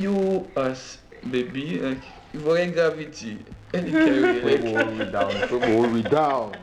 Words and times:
you 0.00 0.48
as 0.56 0.98
baby, 1.30 1.78
like 1.78 2.02
you 2.32 2.40
forget 2.40 2.72
gravity. 2.74 3.44
And 3.72 3.86
you 3.86 3.92
carry 3.92 4.40
Put 4.40 4.64
like 4.64 4.74
all 4.74 4.86
we 4.90 5.04
down. 5.04 5.48
Put 5.48 5.62
all 5.62 5.86
we 5.86 6.02
down. 6.02 6.56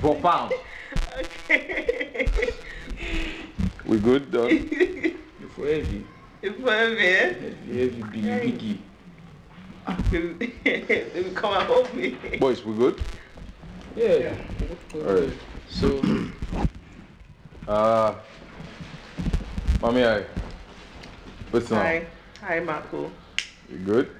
Four 0.00 0.16
pounds. 0.16 0.54
Okay. 1.18 2.28
We 3.86 3.98
good, 3.98 4.30
done? 4.30 4.50
you 4.50 5.48
for 5.54 5.66
heavy. 5.66 6.04
If 6.40 6.58
we're 6.58 6.94
there, 6.94 7.34
Heavy, 7.34 7.78
heavy, 7.78 8.02
biggie, 8.02 8.42
biggie. 8.42 8.78
they 11.12 11.22
will 11.22 11.34
come 11.34 11.54
and 11.54 11.62
hold 11.64 11.94
me. 11.94 12.16
Boys, 12.38 12.64
we 12.64 12.74
good? 12.74 13.00
Yeah. 13.94 14.34
Alright. 14.94 15.32
So 15.68 16.00
Uh, 17.68 18.14
mommy, 19.80 20.04
I. 20.04 20.24
Listen 21.52 21.76
up. 21.76 21.82
Hi. 21.84 22.06
Hi, 22.42 22.58
Marco. 22.58 23.08
You 23.70 23.78
good? 23.78 24.10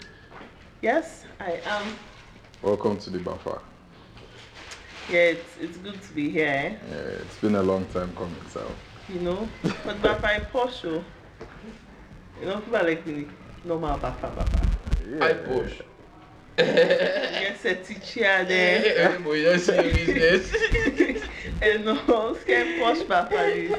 Yes, 0.80 1.24
I 1.40 1.60
am. 1.66 1.98
Welcome 2.62 2.96
to 2.98 3.10
the 3.10 3.18
buffer. 3.18 3.60
Yeah, 5.10 5.34
it's, 5.34 5.56
it's 5.60 5.76
good 5.78 6.00
to 6.00 6.12
be 6.14 6.30
here, 6.30 6.46
eh? 6.46 6.76
Yeah, 6.88 6.96
it's 6.96 7.38
been 7.38 7.56
a 7.56 7.62
long 7.62 7.84
time 7.86 8.14
coming, 8.14 8.36
so. 8.48 8.70
you 9.08 9.18
know. 9.18 9.48
But 9.84 10.00
Bapa 10.00 10.36
in 10.36 10.42
Porsche, 10.52 10.84
oh. 10.84 11.04
you 12.40 12.46
know, 12.46 12.60
people 12.60 12.76
are 12.76 12.84
like 12.84 13.04
me, 13.04 13.26
normal 13.64 13.98
Bapa 13.98 14.30
Bapa. 14.36 14.68
Yeah. 15.10 15.24
I 15.26 15.32
push. 15.32 15.80
Yes, 16.58 17.64
a 17.64 17.74
teacher 17.76 18.44
there. 18.44 18.96
Everybody 18.98 19.42
just 19.42 19.66
see 19.66 19.74
your 19.74 19.84
business. 20.14 21.22
And 21.62 21.84
no, 21.86 21.94
scam 22.34 22.78
posh 22.80 22.98
Bapa. 23.06 23.32
is- 23.56 23.72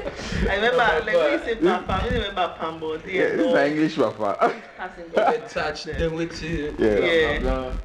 I 0.48 0.56
remember, 0.56 0.76
like 0.76 1.14
when 1.14 1.32
you 1.32 1.38
say 1.44 1.54
Bapa, 1.56 2.02
I 2.02 2.08
remember 2.08 2.54
Pambo. 2.58 2.94
Yeah, 3.06 3.28
this 3.36 3.46
is 3.46 3.52
an 3.52 3.66
English 3.72 3.96
buffer. 3.96 4.36
passing 4.76 5.04
Get 5.14 5.48
touch 5.50 5.84
them 5.84 6.14
with 6.14 6.42
it. 6.42 6.74
Yeah. 6.78 6.98
Yeah. 6.98 7.38
Blah, 7.40 7.60
blah, 7.60 7.70
blah. 7.70 7.78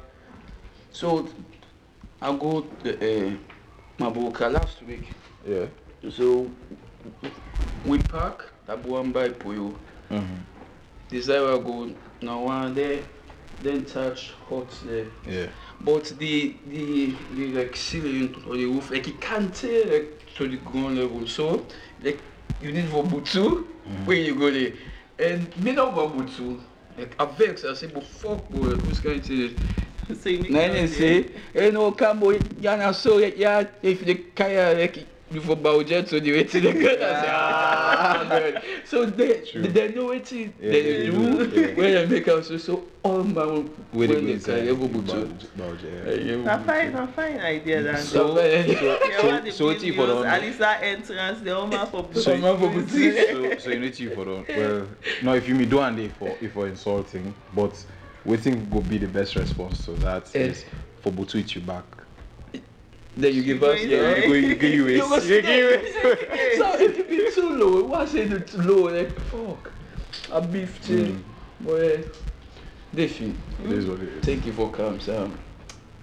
So 0.92 1.28
I 2.20 2.36
go 2.36 2.62
to 2.82 3.28
uh, 3.28 3.36
Mabuka 3.98 4.52
last 4.52 4.82
week. 4.82 5.08
yeah. 5.46 5.66
So 6.10 6.50
we 7.86 7.98
park 7.98 8.52
that 8.66 8.84
one 8.84 9.12
by 9.12 9.28
Puyo. 9.28 9.74
Mm-hmm. 10.10 10.34
Desire 11.08 11.54
I 11.54 11.58
go 11.58 11.90
now 12.22 12.42
one 12.44 12.74
there, 12.74 13.00
then 13.62 13.84
touch 13.84 14.32
hot 14.48 14.68
there. 14.84 15.06
Yeah. 15.26 15.46
But 15.80 16.04
the 16.18 16.54
the 16.68 17.14
the 17.34 17.52
like 17.52 17.76
ceiling 17.76 18.34
or 18.48 18.56
the 18.56 18.66
roof 18.66 18.90
like 18.90 19.08
it 19.08 19.20
can't 19.20 19.54
tell 19.54 19.86
like 19.86 20.26
to 20.36 20.48
the 20.48 20.56
ground 20.56 20.98
level. 20.98 21.26
So 21.26 21.66
like 22.02 22.20
you 22.60 22.72
need 22.72 22.88
for 22.88 23.04
butu 23.04 23.66
when 24.04 24.24
you 24.24 24.34
go 24.34 24.50
there. 24.50 24.72
And 25.18 25.54
me 25.58 25.72
not 25.72 25.94
for 25.94 26.10
butu. 26.10 26.60
Like 26.98 27.14
I 27.18 27.24
vex 27.26 27.64
I 27.64 27.74
say 27.74 27.86
but 27.86 28.04
fuck 28.04 28.48
boy 28.48 28.74
who's 28.76 29.00
going 29.00 29.20
to 29.22 29.54
So 30.14 30.28
you 30.28 30.38
need 30.42 30.50
Na 30.50 30.60
to 30.60 30.64
ele 30.64 30.80
know 30.80 30.86
say, 30.86 31.30
eh 31.54 31.70
no 31.70 31.92
kambo 31.92 32.32
ya 32.60 32.76
na 32.76 32.92
so 32.92 33.18
ya 33.18 33.64
if 33.82 34.04
the 34.04 34.14
kaya 34.34 34.74
like 34.74 35.06
for 35.38 35.54
budget 35.54 36.08
so 36.08 36.18
the 36.18 36.32
wetin 36.32 36.62
they 36.62 36.72
go 36.72 36.80
say 36.88 37.26
ah. 37.30 38.60
So 38.84 39.06
they 39.06 39.40
True. 39.42 39.62
they 39.62 39.92
know 39.92 40.06
wetin 40.08 40.52
Yeah, 40.60 40.72
they 40.72 40.82
they 40.82 41.06
do 41.10 41.46
do, 41.46 41.60
yeah. 41.60 41.66
when 41.74 41.76
they 41.76 42.06
make 42.06 42.26
am 42.28 42.42
so 42.42 42.56
so 42.58 42.82
all 43.04 43.22
man 43.22 43.70
With 43.92 44.10
when 44.10 44.26
the 44.26 44.34
they 44.34 44.38
carry 44.40 44.68
able 44.70 44.88
butu. 44.88 45.30
yeah. 45.56 46.36
Na 46.44 46.58
fine, 46.64 46.92
na 46.92 47.06
fine 47.06 47.38
idea 47.38 47.82
than 47.82 47.96
So 47.98 48.34
that. 48.34 48.68
Yeah, 48.68 48.80
so- 48.80 49.26
what 49.28 49.52
so 49.52 49.64
what 49.66 49.82
you 49.82 49.92
for 49.94 50.02
videos, 50.06 50.22
the- 50.22 50.28
at 50.28 50.42
least 50.42 50.58
that 50.58 50.82
entrance, 50.82 51.40
the 51.40 51.50
Oma 51.56 51.86
for 51.86 52.08
So 52.14 52.36
man 52.36 52.58
for 52.58 52.68
butu. 52.68 53.58
so, 53.58 53.58
so 53.58 53.70
you 53.70 53.78
need 53.78 53.94
to 53.94 54.14
for 54.16 54.24
the 54.24 54.44
well 54.48 54.86
no 55.22 55.34
if 55.34 55.48
you 55.48 55.54
me 55.54 55.64
do 55.66 55.78
and 55.80 55.96
they 55.96 56.08
for 56.08 56.36
if 56.40 56.52
for 56.52 56.66
insulting 56.66 57.32
but 57.54 57.72
we 58.24 58.36
think 58.36 58.68
will 58.74 58.82
be 58.82 58.98
the 58.98 59.06
best 59.06 59.36
response 59.36 59.84
to 59.84 59.92
that 59.92 60.28
Eh. 60.34 60.52
for 61.02 61.12
Butu 61.12 61.34
hit 61.38 61.54
you 61.54 61.60
back. 61.62 61.84
Then 63.16 63.34
you 63.34 63.42
give 63.42 63.62
us 63.62 63.82
yeah. 63.82 64.16
You 64.16 64.26
go 64.28 64.32
you 64.34 64.54
give 64.56 64.72
you 64.74 64.86
You 64.88 65.10
waste. 65.10 65.26
You 65.26 65.42
give 65.42 65.80
stay. 65.88 66.56
So 66.58 66.78
if 66.78 66.96
you 66.98 67.04
be 67.04 67.30
too 67.34 67.48
low, 67.56 67.84
why 67.84 68.04
say 68.06 68.20
it 68.22 68.46
too 68.46 68.62
low? 68.62 68.82
Like 68.94 69.18
fuck, 69.20 69.72
a 70.30 70.40
beef 70.40 70.76
thing, 70.78 71.24
boy. 71.60 72.04
Defi, 72.94 73.34
It 73.64 73.70
is 73.72 73.86
what 73.86 74.00
it 74.00 74.08
is. 74.08 74.24
thank 74.24 74.44
you 74.46 74.52
for 74.52 74.68
coming, 74.70 74.98
Sam. 75.00 75.38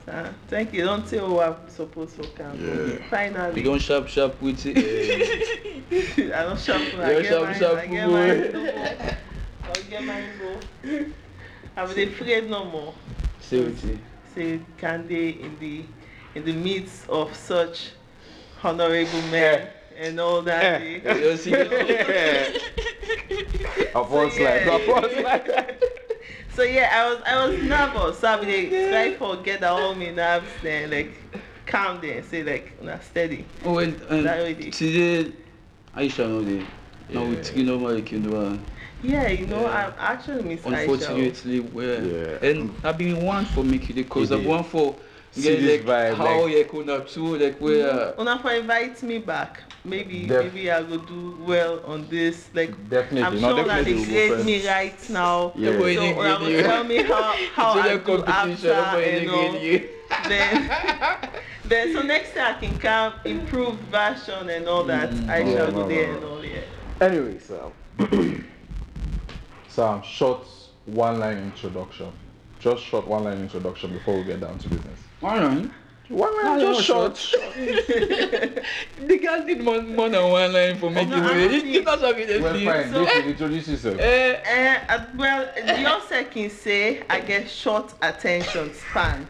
Ah, 0.09 0.29
thank 0.47 0.73
you. 0.73 0.85
Don't 0.85 1.05
tell 1.05 1.33
what 1.33 1.47
I'm 1.49 1.69
supposed 1.69 2.15
to 2.21 2.27
come. 2.29 2.57
Yeah. 2.61 2.69
Finally. 2.75 2.95
We 2.99 3.09
Finally, 3.09 3.61
gon' 3.63 3.79
sharp 3.79 4.07
sharp 4.07 4.41
with 4.41 4.65
it. 4.65 4.77
I 6.33 6.43
don't 6.43 6.57
shuffle. 6.59 7.01
I 7.01 7.11
You're 7.11 7.21
get 7.23 7.29
sharp, 7.31 7.43
mine. 7.43 7.59
sharp, 7.59 7.77
I 7.77 7.87
get 7.87 8.07
boy. 8.07 8.13
mine. 8.13 9.17
I'll 9.65 9.83
get 9.89 10.03
mine. 10.05 10.23
Go. 10.39 11.05
I'm 11.75 11.89
afraid 11.89 12.49
no 12.49 12.63
more. 12.65 12.93
Say 13.41 13.59
with 13.59 13.83
it. 13.83 13.97
Say 14.33 14.59
can 14.77 15.07
they 15.09 15.29
in 15.29 15.57
the 15.59 15.83
in 16.37 16.45
the 16.45 16.53
midst 16.53 17.09
of 17.09 17.35
such 17.35 17.89
honorable 18.63 19.21
men 19.31 19.67
and 19.97 20.19
all 20.19 20.41
that. 20.43 20.81
Eh. 20.81 20.99
they- 21.03 21.29
You 21.31 21.37
see, 21.37 21.53
Upon 23.95 24.31
slide, 24.31 24.65
yeah. 24.65 24.75
upon 24.77 25.09
slide. 25.11 25.77
So 26.55 26.63
yeah, 26.63 26.89
I 26.91 27.07
was 27.13 27.21
I 27.23 27.47
was 27.47 27.61
nervous. 27.61 28.17
So 28.17 28.27
I 28.27 28.35
would 28.39 28.47
like, 28.47 28.69
try 28.89 29.13
forget 29.13 29.63
all 29.63 29.93
my 29.93 30.09
nerves 30.09 30.47
then 30.63 30.89
like 30.89 31.11
calm 31.67 32.01
there, 32.01 32.23
say 32.23 32.41
like 32.41 32.81
na 32.81 32.97
steady. 32.97 33.45
oh, 33.63 33.77
and, 33.77 33.93
That 34.25 34.39
way 34.41 34.53
and 34.53 34.63
they- 34.63 34.69
today, 34.71 35.31
Aisha 35.95 36.27
know 36.27 36.41
they. 36.41 36.65
Now 37.13 37.25
we 37.25 37.35
Yeah. 37.35 37.43
three 37.43 37.63
normal 37.63 37.93
like 37.93 38.11
you 38.11 38.19
do. 38.19 38.59
Yeah, 39.03 39.27
you 39.29 39.45
know, 39.45 39.61
Yeah. 39.61 39.93
I 39.99 40.13
actually 40.13 40.41
miss 40.41 40.61
Aisha. 40.61 40.81
Unfortunately, 40.81 41.59
where 41.59 42.01
Yeah. 42.01 42.49
and 42.49 42.73
I've 42.83 42.97
been 42.97 43.21
one 43.23 43.45
for 43.45 43.63
make 43.63 43.87
you 43.89 43.93
because 43.93 44.31
I've 44.31 44.39
did. 44.39 44.47
one 44.47 44.63
for 44.63 44.95
See 45.37 45.43
get 45.43 45.61
this 45.61 45.85
like 45.85 46.13
vibe, 46.13 46.15
how 46.15 46.41
like- 46.43 46.51
you 46.55 46.65
could 46.65 47.07
too 47.07 47.37
like 47.37 47.59
where. 47.59 48.13
Una 48.19 48.39
for 48.39 48.51
invite 48.51 49.01
me 49.03 49.19
back. 49.19 49.61
Maybe 49.85 50.25
Def- 50.27 50.43
maybe 50.53 50.69
I 50.69 50.81
will 50.81 50.99
do 50.99 51.37
well 51.41 51.81
on 51.85 52.07
this. 52.09 52.49
Like 52.53 52.71
Definitely, 52.89 53.23
I'm 53.23 53.41
no, 53.41 53.55
sure 53.55 53.65
that 53.65 53.85
definitely 53.85 54.03
they 54.05 54.27
grade 54.29 54.45
me 54.45 54.67
right 54.67 55.09
now. 55.09 55.53
Yeah. 55.55 55.77
Boy, 55.77 55.95
So 55.95 56.01
they 56.01 56.11
una 56.13 56.37
grade 56.39 56.55
will 56.55 56.63
tell 56.63 56.83
me 56.83 57.03
how 57.03 57.21
how 57.53 57.77
It's 57.77 57.87
I 57.87 57.89
only 57.89 57.89
a 57.89 57.97
do 57.97 58.23
competition, 58.23 58.69
after 58.71 58.97
nobody 58.97 59.17
and 59.17 59.29
all. 59.29 59.55
you. 59.55 59.89
Then 60.27 61.29
then 61.65 61.93
so 61.93 62.01
next 62.01 62.33
time 62.33 62.55
I 62.55 62.59
can 62.59 62.77
come 62.79 63.13
improved 63.25 63.79
version 63.91 64.49
and 64.49 64.67
all 64.67 64.83
that. 64.85 65.09
Mm. 65.11 65.29
I 65.29 65.43
shall 65.43 65.71
no, 65.71 65.83
go 65.83 65.87
there 65.87 66.07
no, 66.07 66.15
and 66.15 66.23
all 66.25 66.45
yeah. 66.45 66.61
Anyway, 67.01 67.39
so 67.39 67.73
Sam, 69.67 70.01
short 70.01 70.47
one 70.85 71.19
line 71.19 71.37
introduction. 71.37 72.11
Just 72.59 72.83
short 72.83 73.07
one 73.07 73.25
line 73.25 73.37
introduction 73.39 73.91
before 73.93 74.17
we 74.17 74.23
get 74.23 74.39
down 74.41 74.57
to 74.57 74.69
business. 74.69 74.99
Alright. 75.23 75.69
One 76.09 76.45
line, 76.45 76.59
just 76.61 76.83
short. 76.83 77.15
The 77.55 79.19
guy 79.21 79.43
did 79.45 79.61
more, 79.61 79.81
more 79.81 80.07
than 80.09 80.31
one 80.31 80.53
line 80.53 80.77
for 80.77 80.89
making 80.89 81.09
no, 81.09 81.29
it. 81.31 81.51
I'm 81.51 81.65
He 81.65 81.81
not 81.81 81.99
having 81.99 82.29
a 82.29 82.39
Well, 82.39 82.53
fine. 82.65 82.91
So- 82.93 83.03
This 83.03 83.25
introduce 83.25 83.67
yourself. 83.67 83.99
Eh, 83.99 84.39
Eh, 84.45 84.79
uh, 84.87 85.05
well, 85.17 85.49
your 85.79 86.01
second 86.07 86.51
say 86.51 87.03
I 87.09 87.19
get 87.19 87.49
short 87.49 87.93
attention 88.01 88.73
span. 88.73 89.27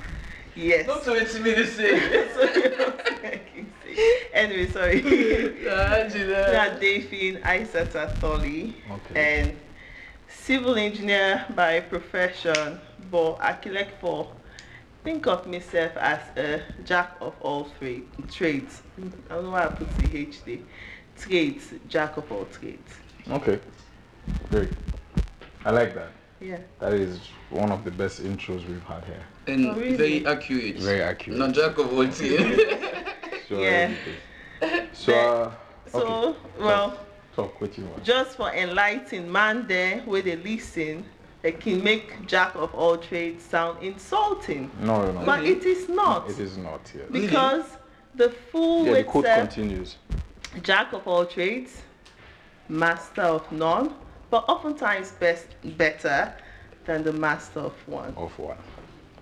Yes. 0.56 0.86
not 0.88 1.04
to 1.04 1.12
what 1.12 1.42
me 1.42 1.56
to 1.56 1.66
say. 1.68 1.94
anyway, 4.34 4.68
sorry. 4.68 4.98
Angela. 5.68 6.52
That 6.52 6.80
Daphne 6.80 7.38
Isata 7.42 8.14
Tholi 8.20 8.74
Okay. 8.92 9.16
and 9.40 9.56
civil 10.28 10.76
engineer 10.76 11.46
by 11.56 11.80
profession, 11.80 12.80
but 13.12 13.38
I 13.40 13.54
collect 13.54 14.00
for 14.00 14.32
think 15.08 15.26
of 15.26 15.48
myself 15.48 15.96
as 15.96 16.20
a 16.36 16.62
jack 16.84 17.16
of 17.22 17.34
all 17.42 17.70
trade, 17.80 18.04
trades. 18.30 18.82
I 19.30 19.36
don't 19.36 19.46
know 19.46 19.52
why 19.52 19.64
I 19.64 19.68
put 19.68 19.90
the 20.00 20.18
H 20.18 20.44
there. 20.44 20.58
Trades, 21.18 21.74
jack 21.88 22.18
of 22.18 22.30
all 22.30 22.44
trades. 22.60 22.92
Okay. 23.30 23.58
Great. 24.50 24.70
I 25.64 25.72
like 25.72 25.96
that. 25.96 26.10
Yeah. 26.42 26.58
That 26.80 26.94
is 26.94 27.22
one 27.50 27.72
of 27.72 27.86
the 27.86 27.92
best 27.92 28.22
intros 28.22 28.68
we've 28.68 28.84
had 28.84 29.06
here. 29.06 29.24
And 29.48 29.68
Oh, 29.68 29.76
really? 29.76 29.96
very 29.96 30.28
accurate. 30.28 30.76
Very 30.80 31.02
accurate. 31.02 31.40
Not 31.40 31.54
jack 31.54 31.78
of 31.78 31.94
all 31.94 32.06
trades. 32.10 32.62
Sure, 33.48 33.62
Yeah. 33.64 33.94
So, 34.92 35.14
uh, 35.14 35.52
So, 35.90 36.00
okay. 36.02 36.38
well, 36.60 37.00
talk 37.34 37.62
what 37.62 37.78
you 37.78 37.86
want. 37.86 38.04
just 38.04 38.36
for 38.36 38.52
enlightening 38.52 39.32
man 39.32 39.66
there 39.68 40.00
where 40.02 40.22
they 40.22 40.36
listen, 40.36 41.06
they 41.48 41.54
can 41.54 41.82
make 41.82 42.28
jack 42.28 42.54
of 42.56 42.76
all 42.76 42.98
trades 42.98 43.42
sound 43.42 43.82
insulting. 43.82 44.70
No, 44.82 45.06
no, 45.06 45.12
no. 45.14 45.26
But 45.26 45.46
it 45.46 45.64
is 45.64 45.88
not. 45.88 46.30
It 46.30 46.40
is 46.40 46.58
not 46.58 46.86
here. 46.90 47.06
Because 47.10 47.64
mm-hmm. 47.64 48.18
the 48.18 48.30
full 48.32 48.86
Yeah, 48.86 48.94
the 48.96 49.04
code 49.06 49.24
itself, 49.24 49.50
continues. 49.54 49.96
jack 50.62 50.92
of 50.92 51.08
all 51.08 51.26
trades, 51.26 51.84
master 52.68 53.22
of 53.22 53.50
none, 53.50 53.94
but 54.30 54.44
oftentimes 54.50 55.12
best 55.14 55.48
better 55.78 56.34
than 56.84 57.06
the 57.06 57.14
master 57.14 57.62
of 57.62 57.76
one. 57.88 58.14
Of 58.18 58.38
one. 58.38 58.58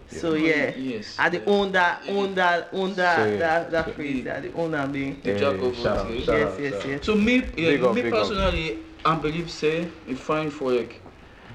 So 0.08 0.34
yeah, 0.34 0.72
mm, 0.72 0.94
Yes. 0.94 1.16
I 1.20 1.30
the 1.30 1.46
own 1.46 1.74
that, 1.74 2.02
own 2.10 2.34
that, 2.34 2.70
own 2.74 2.96
that, 2.96 3.18
So, 3.18 3.26
yeah. 3.26 3.38
that, 3.38 3.72
that 3.72 3.86
So- 3.86 3.92
phrase. 3.92 4.24
there, 4.24 4.42
the 4.42 4.54
owner 4.54 4.88
being. 4.88 5.22
The 5.22 5.38
jack 5.38 5.54
of 5.60 5.64
all 5.64 6.06
trades. 6.08 6.26
shout 6.26 6.60
Yes, 6.60 6.60
yes, 6.60 6.86
yes. 6.88 7.06
To 7.06 7.14
me, 7.14 7.44
yeah, 7.56 7.86
up, 7.86 7.94
me 7.94 8.02
big 8.02 8.14
up. 8.14 8.22
personally, 8.22 8.80
I 9.06 9.16
believe 9.16 9.52
say 9.52 9.88
it's 10.08 10.20
fine 10.20 10.50
for 10.50 10.72
like 10.72 11.05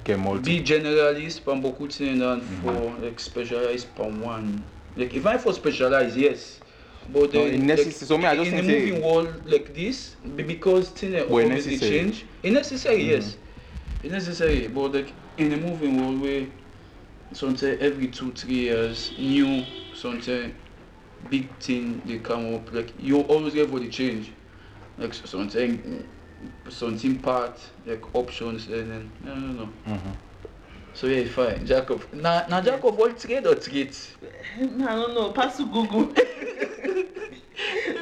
get 0.04 0.18
multi. 0.18 0.58
Be 0.58 0.64
generalist, 0.64 1.44
pan 1.44 1.60
beaucoup 1.60 1.90
thing 1.92 2.22
and 2.22 2.42
Mm-hmm. 2.42 2.62
for 2.62 3.04
like 3.06 3.20
specialize 3.20 3.84
pan 3.84 4.20
one. 4.20 4.64
Like 4.96 5.14
if 5.14 5.26
I 5.26 5.38
for 5.38 5.52
specialize, 5.52 6.16
yes. 6.16 6.60
But 7.08 7.32
No, 7.34 7.44
in 7.46 7.66
like, 7.66 7.78
so 7.92 8.18
me, 8.18 8.26
I 8.26 8.36
just 8.36 8.52
in 8.52 8.64
say- 8.64 8.86
moving 8.86 9.02
world 9.02 9.42
like 9.46 9.74
this, 9.74 10.16
because 10.36 10.90
things 10.90 11.14
Well, 11.28 11.44
always 11.44 11.80
change. 11.80 12.24
It's 12.42 12.52
necessary, 12.54 13.02
yes. 13.04 13.32
Mm-hmm. 13.32 14.06
It's 14.06 14.12
necessary. 14.12 14.68
But 14.68 14.92
like 14.94 15.12
in 15.36 15.52
a 15.52 15.56
moving 15.56 15.96
world 16.00 16.20
where 16.20 16.46
something 17.32 17.78
every 17.80 18.08
two, 18.08 18.32
three 18.32 18.54
years, 18.70 19.12
new 19.18 19.64
something 19.94 20.54
big 21.28 21.48
thing 21.58 22.00
they 22.04 22.18
come 22.18 22.54
up, 22.54 22.72
like 22.72 22.92
you 22.98 23.20
always 23.22 23.54
get 23.54 23.68
for 23.70 23.80
the 23.80 23.88
change. 23.88 24.32
Like 24.98 25.14
something 25.14 26.06
something 26.68 27.18
part, 27.18 27.58
like 27.86 28.14
options 28.14 28.66
and 28.68 28.90
then 28.90 29.10
I 29.24 29.28
don't 29.28 29.56
know. 29.56 29.68
Mhm. 29.86 30.16
So 30.94 31.06
yeah, 31.06 31.24
fine. 31.28 31.66
Jack 31.66 31.90
of 31.90 32.12
now 32.12 32.44
now 32.48 32.60
Jack 32.60 32.82
of 32.84 32.98
all 32.98 33.12
trade 33.12 33.46
or 33.46 33.54
trade? 33.54 33.94
I 34.56 34.60
don't 34.66 35.14
know. 35.14 35.30
Pass 35.32 35.56
to 35.58 35.66
Google. 35.66 36.04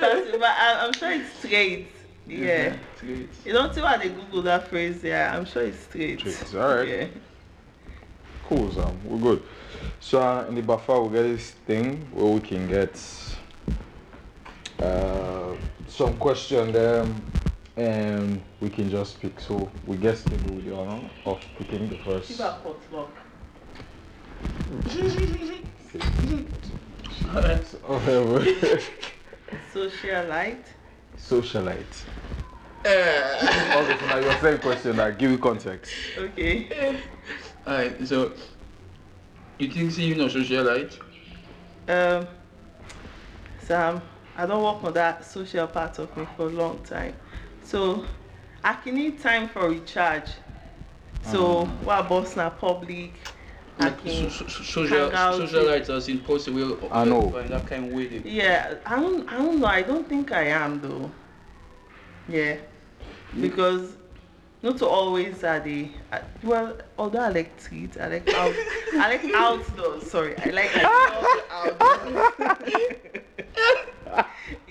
That's, 0.01 0.31
but 0.31 0.43
I, 0.43 0.87
I'm 0.87 0.93
sure 0.93 1.11
it's 1.11 1.31
straight. 1.39 1.89
Yeah. 2.27 2.77
Trade. 2.99 3.29
You 3.45 3.53
don't 3.53 3.75
see 3.75 3.81
why 3.81 3.97
they 3.97 4.11
Google 4.11 4.43
that 4.43 4.69
phrase. 4.69 5.03
Yeah, 5.03 5.37
I'm 5.37 5.45
sure 5.45 5.63
it's 5.63 5.79
straight. 5.81 6.21
Straight, 6.21 6.55
alright. 6.55 6.89
Yeah. 6.89 7.07
Cool, 8.49 8.71
Sam. 8.73 8.99
We're 9.05 9.19
good. 9.19 9.43
So 10.01 10.21
uh, 10.21 10.47
in 10.49 10.55
the 10.55 10.63
buffer, 10.63 11.01
we 11.03 11.15
get 11.17 11.23
this 11.25 11.51
thing 11.67 12.07
where 12.13 12.27
we 12.27 12.41
can 12.41 12.69
get 12.69 12.99
uh, 14.81 15.55
some 15.89 16.17
question 16.19 16.73
there, 16.73 17.05
and 17.79 18.43
we 18.61 18.69
can 18.69 18.91
just 18.91 19.21
pick. 19.21 19.39
So 19.41 19.71
we 19.87 19.97
guess 19.97 20.23
can 20.23 20.37
do 20.49 20.61
the 20.69 20.77
honor 20.77 21.01
of 21.25 21.41
picking 21.57 21.89
the 21.89 21.97
first. 21.99 22.29
Give 22.29 22.41
a 22.41 22.59
potluck. 22.63 23.11
Alright. 27.89 28.45
Socialite. 29.75 30.65
Socialite. 31.17 32.05
Uh, 32.85 32.89
Okay, 33.79 33.99
so 33.99 34.07
now 34.07 34.19
your 34.19 34.33
second 34.35 34.61
question. 34.61 34.97
Now 34.97 35.11
give 35.11 35.31
you 35.31 35.39
context. 35.39 35.93
Okay. 36.19 36.99
Alright, 37.67 38.07
so 38.07 38.33
you 39.59 39.69
think 39.69 39.93
see 39.93 40.05
you 40.05 40.15
know 40.15 40.27
socialite? 40.27 40.99
Um, 41.89 42.27
Sam, 43.61 44.01
I 44.37 44.47
don't 44.47 44.63
work 44.63 44.85
on 44.85 44.93
that 44.95 45.25
social 45.25 45.67
part 45.67 45.99
of 45.99 46.17
me 46.17 46.27
for 46.37 46.47
a 46.47 46.51
long 46.51 46.79
time. 46.85 47.15
So 47.69 48.03
I 48.65 48.73
can 48.73 48.95
need 48.95 49.21
time 49.21 49.47
for 49.47 49.69
recharge. 49.69 50.31
So 51.23 51.67
what 51.85 52.09
boss 52.09 52.35
na 52.35 52.49
public? 52.49 53.13
I 53.79 53.91
can 53.91 54.31
so, 54.31 54.47
so, 54.47 54.63
social 54.63 54.89
hang 54.89 55.13
out 55.13 55.39
with- 55.39 55.53
socialite 55.53 55.91
as 55.91 56.09
in 56.09 56.21
possible 56.21 56.79
I 56.91 57.05
know. 57.05 57.29
find 57.29 57.51
that 57.51 57.67
kind 57.67 57.85
of 57.85 57.93
way 57.93 58.07
they 58.07 58.31
Yeah, 58.31 58.77
I 58.87 58.97
don't 58.99 59.29
I 59.29 59.37
don't 59.37 59.61
know. 59.61 59.67
I 59.67 59.83
don't 59.83 60.09
think 60.09 60.33
I 60.33 60.45
am 60.45 60.81
though. 60.81 61.11
Yeah. 62.27 62.57
Because 63.39 63.97
not 64.63 64.81
always 64.81 65.45
are 65.45 65.61
they 65.61 65.91
uh, 66.11 66.21
well 66.43 66.75
although 66.97 67.21
I 67.21 67.29
like 67.29 67.61
street, 67.61 67.99
I 68.01 68.09
like 68.09 68.33
out 68.33 68.55
I 68.95 69.09
like 69.13 69.25
outdoors, 69.35 70.11
sorry. 70.11 70.35
I 70.39 70.51
like 70.61 70.73
outdoors. 71.53 72.65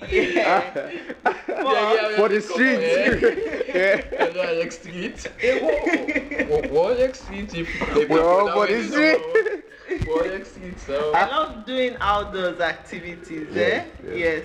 yeah. 0.10 0.92
But- 1.48 2.16
For 2.16 2.30
the 2.30 2.42
streets. 2.42 3.68
yeah. 3.68 4.02
I 4.20 4.34
know 4.34 4.70
Street. 4.70 5.28
Hey, 5.38 6.46
what, 6.50 6.72
what, 6.72 6.98
what 6.98 7.16
Street? 7.16 7.54
If, 7.54 7.68
if 7.98 8.10
We're 8.10 8.24
all 8.24 8.52
for 8.52 8.68
the 8.68 8.84
street. 8.84 10.08
What 10.08 10.46
Street? 10.48 10.80
So. 10.80 11.12
I 11.14 11.26
love 11.28 11.66
doing 11.66 11.96
outdoors 12.00 12.60
activities. 12.60 13.48
Yes, 13.54 13.86
eh? 13.86 13.86
yes. 14.04 14.16
Yes. 14.18 14.44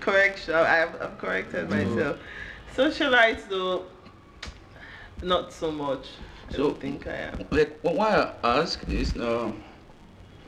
Correction. 0.00 0.54
I've, 0.54 1.00
I've 1.00 1.18
corrected 1.18 1.68
Mm-hmm. 1.68 1.94
myself. 1.94 2.18
Socialites 2.74 3.48
though, 3.48 3.84
not 5.22 5.52
so 5.52 5.70
much. 5.70 6.06
I 6.48 6.52
So- 6.52 6.58
don't 6.68 6.80
think 6.80 7.06
I 7.06 7.14
am. 7.30 7.46
like 7.50 7.78
why 7.82 8.32
I 8.42 8.58
ask 8.60 8.80
this 8.86 9.14
now 9.14 9.52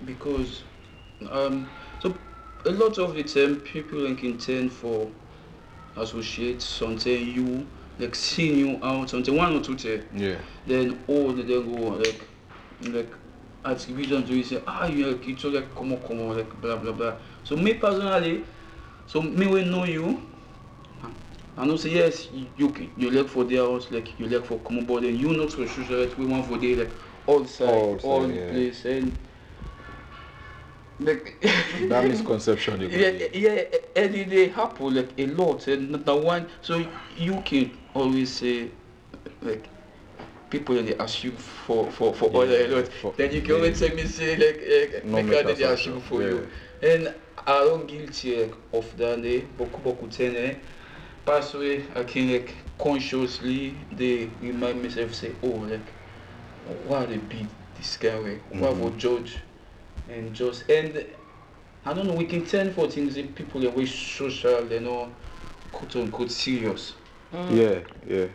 because 0.04 0.62
um 1.30 1.66
so 1.66 1.83
a 2.66 2.70
lot 2.70 2.98
of 2.98 3.14
the 3.14 3.22
time 3.22 3.56
people 3.60 3.98
like 3.98 4.22
intend 4.24 4.72
for 4.72 5.10
associate 5.96 6.60
something 6.62 7.26
you 7.26 7.66
like 7.98 8.14
seeing 8.14 8.58
you 8.58 8.78
out 8.82 9.08
something 9.10 9.36
one 9.36 9.54
or 9.56 9.60
two 9.60 9.76
things 9.76 10.04
Yeah. 10.12 10.36
then 10.66 11.04
all 11.06 11.32
they 11.32 11.42
then 11.42 11.72
go 11.72 11.90
like 11.90 12.20
like 12.80 13.12
attribution 13.64 14.26
to 14.26 14.34
you 14.34 14.42
say 14.44 14.62
ah 14.66 14.86
you 14.86 15.06
like 15.06 15.26
it's 15.28 15.44
all 15.44 15.52
like 15.52 15.74
come 15.74 15.92
on 15.92 15.98
come 16.02 16.20
on 16.20 16.36
like 16.36 16.60
blah 16.60 16.76
blah 16.76 16.92
blah 16.92 17.14
so 17.44 17.56
me 17.56 17.74
personally 17.74 18.44
so 19.06 19.22
me 19.22 19.46
will 19.46 19.64
know 19.66 19.84
you 19.84 20.20
I 21.56 21.64
know 21.64 21.76
say 21.76 21.90
yes 21.90 22.28
you 22.32 22.74
you, 22.96 23.10
like 23.10 23.28
for 23.28 23.44
their 23.44 23.62
house 23.62 23.90
like 23.90 24.18
you 24.18 24.26
like 24.26 24.44
for 24.44 24.58
common 24.58 24.84
but 24.84 25.02
then 25.02 25.16
you 25.16 25.32
not 25.36 25.52
for 25.52 25.66
social 25.68 26.00
right 26.00 26.18
we 26.18 26.26
want 26.26 26.46
for 26.46 26.58
there 26.58 26.76
like 26.76 26.92
all 27.26 27.44
side 27.44 27.68
All 27.68 27.98
all, 28.02 28.26
the 28.26 28.34
yeah. 28.34 28.48
place 28.48 28.84
and 28.86 29.16
like 31.00 31.36
That 31.88 32.04
misconception 32.08 32.80
yeah, 32.80 33.10
yeah, 33.32 33.64
and 33.96 34.14
it 34.14 34.28
they 34.30 34.48
happen 34.48 34.94
like 34.94 35.08
a 35.18 35.26
lot, 35.26 35.66
and 35.68 35.94
the 35.94 36.14
one, 36.16 36.46
so 36.62 36.84
you 37.16 37.40
can 37.44 37.70
always 37.94 38.32
say, 38.32 38.70
like, 39.42 39.68
people 40.50 40.80
they 40.82 40.94
ask 40.96 41.24
you 41.24 41.32
for 41.32 41.90
for 41.90 42.14
for 42.14 42.30
Yeah, 42.32 42.40
other 42.42 42.64
a 42.64 42.68
lot. 42.68 42.88
for- 42.88 43.12
then 43.16 43.32
you 43.32 43.40
can 43.40 43.50
yeah. 43.50 43.56
always 43.56 43.78
say 43.78 43.90
me 43.90 44.04
say 44.06 44.36
like, 44.36 44.60
eh, 44.64 45.00
No 45.04 45.16
make 45.22 45.44
make 45.44 45.56
they 45.56 45.64
ask 45.64 45.86
you 45.86 45.94
assumption, 45.94 46.00
for 46.00 46.22
yeah. 46.22 46.28
you, 46.28 46.48
and 46.82 47.14
I 47.46 47.58
don't 47.64 47.86
guilty 47.86 48.36
like, 48.36 48.54
of 48.72 48.96
that. 48.98 49.24
Eh, 49.24 49.42
beaucoup 49.58 49.82
beaucoup 49.82 50.08
ten 50.10 50.34
eh. 50.36 50.54
Pass 51.26 51.54
away, 51.54 51.84
I 51.96 52.04
can 52.04 52.30
like 52.32 52.54
consciously 52.78 53.74
they 53.90 54.30
remind 54.42 54.82
myself 54.82 55.14
say, 55.14 55.32
oh 55.42 55.48
like, 55.66 55.92
why 56.86 57.06
they 57.06 57.16
beat 57.18 57.48
this 57.76 57.96
guy 57.96 58.18
way? 58.20 58.40
Why 58.50 58.68
Mhm. 58.68 58.78
would 58.80 58.98
judge? 58.98 59.38
And 60.08 60.34
just 60.34 60.68
and 60.70 61.04
I 61.84 61.92
don't 61.92 62.06
know. 62.06 62.14
We 62.14 62.24
can 62.24 62.44
tend 62.44 62.74
for 62.74 62.88
things 62.90 63.14
that 63.14 63.34
people 63.34 63.66
are 63.66 63.70
way 63.70 63.86
social, 63.86 64.66
you 64.70 64.80
know, 64.80 65.14
quote 65.72 65.96
unquote 65.96 66.30
serious. 66.30 66.94
Mm. 67.32 67.50
Yeah, 67.56 68.16
yeah. 68.16 68.26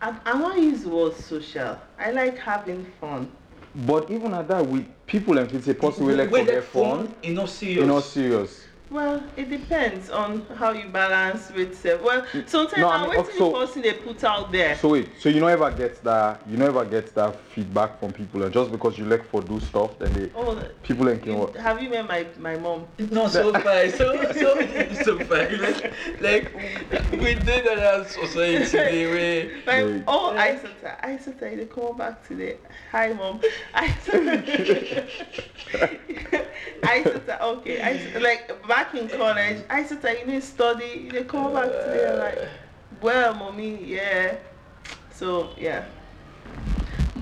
I, 0.00 0.18
I 0.24 0.40
want 0.40 0.56
to 0.56 0.62
use 0.62 0.82
the 0.82 0.88
word 0.88 1.14
social. 1.14 1.78
I 1.98 2.10
like 2.10 2.38
having 2.38 2.84
fun. 3.00 3.30
But 3.74 4.10
even 4.10 4.34
at 4.34 4.48
that, 4.48 4.66
we 4.66 4.86
people 5.06 5.38
and 5.38 5.48
people 5.48 5.62
say 5.62 5.74
possibly 5.74 6.14
like 6.14 6.30
for 6.30 6.44
their 6.44 6.60
that 6.60 6.64
fun. 6.64 7.14
you 7.22 7.34
know, 7.34 7.46
serious. 7.46 7.78
You 7.78 7.86
know, 7.86 8.00
serious. 8.00 8.61
Well, 8.92 9.22
it 9.38 9.48
depends 9.48 10.10
on 10.10 10.44
how 10.56 10.72
you 10.72 10.86
balance 10.88 11.50
with 11.50 11.74
self. 11.78 12.02
Well, 12.02 12.20
mm, 12.26 12.46
sometimes 12.46 12.78
No, 12.82 12.88
I 12.90 12.96
I'm 12.96 13.08
mean, 13.08 13.18
waiting 13.18 13.38
so- 13.38 13.50
the 13.50 13.58
person 13.58 13.82
they 13.82 13.92
put 13.94 14.22
out 14.22 14.52
there. 14.52 14.76
So 14.76 14.88
wait, 14.90 15.08
so 15.18 15.30
you 15.30 15.40
never 15.40 15.70
get 15.70 16.02
that 16.04 16.42
you 16.46 16.58
never 16.58 16.84
get 16.84 17.14
that 17.14 17.40
feedback 17.54 17.98
from 17.98 18.12
people, 18.12 18.42
and 18.42 18.52
just 18.52 18.70
because 18.70 18.98
you 18.98 19.06
like 19.06 19.24
for 19.30 19.40
do 19.40 19.58
stuff, 19.60 19.98
then 19.98 20.12
they 20.12 20.30
oh, 20.36 20.60
people 20.82 21.08
and 21.08 21.22
can 21.22 21.32
you, 21.32 21.38
what? 21.38 21.56
have 21.56 21.82
you 21.82 21.88
met 21.88 22.06
my, 22.06 22.26
my 22.38 22.56
mom? 22.58 22.86
No, 22.98 23.28
so 23.28 23.52
far, 23.64 23.88
so 23.88 24.30
so 24.32 24.94
so 25.04 25.18
far. 25.24 25.48
Like, 25.56 25.92
like 26.20 26.52
we 27.12 27.34
did 27.34 27.64
that 27.64 27.78
as 27.78 28.08
society 28.10 28.66
today. 28.66 29.06
We 29.46 29.62
My, 29.66 29.84
Wait. 29.84 30.02
oh, 30.06 30.36
I 30.36 30.56
said. 30.58 30.70
I 31.00 31.16
said 31.16 31.40
that. 31.40 31.56
They 31.56 31.64
come 31.64 31.96
back 31.96 32.26
today. 32.28 32.58
Hi, 32.90 33.14
mom. 33.14 33.40
I 33.72 33.90
said 34.02 35.08
I 36.84 37.02
said. 37.04 37.38
Okay. 37.40 37.80
I 37.80 38.18
like 38.18 38.66
back 38.68 38.81
in 38.94 39.08
college. 39.08 39.62
I 39.70 39.84
said 39.84 40.02
that 40.02 40.20
you 40.20 40.26
to 40.26 40.40
study. 40.40 41.08
They 41.10 41.24
come 41.24 41.52
back 41.52 41.70
today. 41.70 42.10
I'm 42.12 42.18
like, 42.18 42.48
well, 43.00 43.34
mommy, 43.34 43.82
yeah. 43.84 44.36
So 45.12 45.50
yeah. 45.56 45.84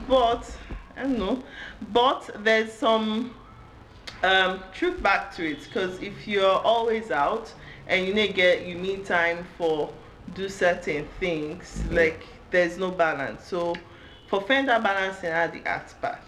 But 0.08 0.56
I 0.96 1.02
don't 1.02 1.18
know. 1.18 1.42
But 1.92 2.30
there's 2.44 2.72
some 2.72 3.34
um, 4.22 4.62
truth 4.72 5.02
back 5.02 5.34
to 5.36 5.50
it 5.50 5.64
because 5.64 6.00
if 6.02 6.26
you're 6.26 6.46
always 6.46 7.10
out 7.10 7.52
and 7.86 8.06
you 8.06 8.14
need 8.14 8.34
get 8.34 8.66
you 8.66 8.74
need 8.74 9.04
time 9.04 9.46
for 9.56 9.92
do 10.34 10.48
certain 10.48 11.06
things 11.18 11.82
like 11.90 12.26
there's 12.50 12.76
no 12.78 12.90
balance 12.90 13.44
so 13.46 13.74
for 14.28 14.40
find 14.42 14.68
that 14.68 14.82
balance 14.82 15.22
in 15.24 15.30
the 15.52 15.68
art 15.68 15.94
part 16.00 16.22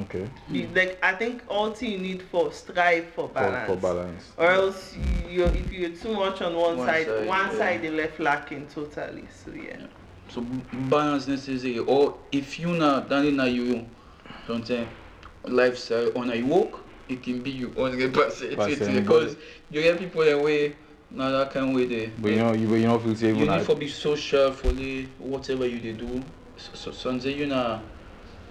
Okay. 0.00 0.26
you, 0.48 0.68
like 0.74 0.98
i 1.02 1.12
think 1.14 1.42
all 1.48 1.70
thing 1.70 1.92
you 1.92 1.98
need 1.98 2.22
for 2.22 2.52
strive 2.52 3.06
for 3.10 3.28
For, 3.28 3.34
balance 3.34 3.66
for 3.66 3.76
balance. 3.76 4.32
or 4.38 4.50
else 4.50 4.96
you 5.28 5.44
if 5.44 5.72
you're 5.72 5.90
too 5.90 6.12
much 6.14 6.40
on 6.42 6.54
one, 6.56 6.76
One 6.78 6.86
side, 6.86 7.06
side, 7.06 7.26
one 7.26 7.50
yeah. 7.50 7.58
side 7.58 7.82
they 7.82 7.90
left 7.90 8.18
lacking 8.20 8.66
totally 8.68 9.28
so 9.28 9.50
yeah 9.52 9.86
so 10.28 10.40
balance 10.72 11.28
necessary. 11.28 11.78
Or 11.78 12.16
if 12.32 12.58
you 12.58 12.68
not 12.74 13.08
done 13.10 13.36
na 13.36 13.44
you 13.44 13.86
something 14.46 14.88
lifestyle 15.44 16.10
or 16.14 16.24
na 16.24 16.32
you 16.32 16.46
work, 16.46 16.80
it 17.08 17.22
can 17.22 17.42
be 17.42 17.50
you 17.50 17.70
hundred 17.76 18.14
percent 18.14 18.56
Percent, 18.56 18.94
because 19.04 19.36
you 19.70 19.82
get 19.82 19.98
people 19.98 20.24
that 20.24 20.40
way. 20.40 20.76
Now 21.10 21.30
that 21.30 21.50
kind 21.50 21.68
of 21.68 21.74
way 21.76 21.84
they. 21.86 22.06
But 22.18 22.30
you 22.30 22.36
know, 22.38 22.52
you, 22.52 22.66
but 22.68 22.74
you 22.76 22.86
know, 22.86 22.98
feel 22.98 23.14
say 23.14 23.28
you 23.28 23.34
need 23.34 23.48
at, 23.50 23.62
for 23.62 23.74
be 23.74 23.88
social 23.88 24.52
for 24.52 24.72
the 24.72 25.04
whatever 25.18 25.66
you 25.66 25.78
they 25.80 25.92
do. 25.92 26.22
So, 26.56 26.74
so 26.74 26.90
something 26.92 27.36
you 27.36 27.46
know 27.46 27.82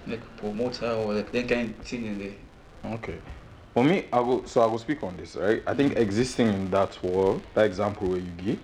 like 0.06 0.36
promoter 0.36 0.90
or 0.90 1.14
like 1.14 1.30
that 1.32 1.48
kind 1.48 1.70
of 1.70 1.86
thing 1.86 2.06
in 2.06 2.18
there. 2.18 2.92
Okay. 2.94 3.18
For 3.74 3.84
me, 3.84 4.06
I 4.12 4.20
will 4.20 4.46
so 4.46 4.60
I 4.60 4.66
will 4.66 4.78
speak 4.78 5.02
on 5.02 5.16
this, 5.16 5.36
right? 5.36 5.62
I 5.66 5.74
think 5.74 5.92
mm-hmm. 5.92 6.02
existing 6.02 6.48
in 6.48 6.70
that 6.70 7.02
world, 7.02 7.42
that 7.54 7.64
example 7.64 8.08
where 8.08 8.18
you 8.18 8.32
give, 8.36 8.58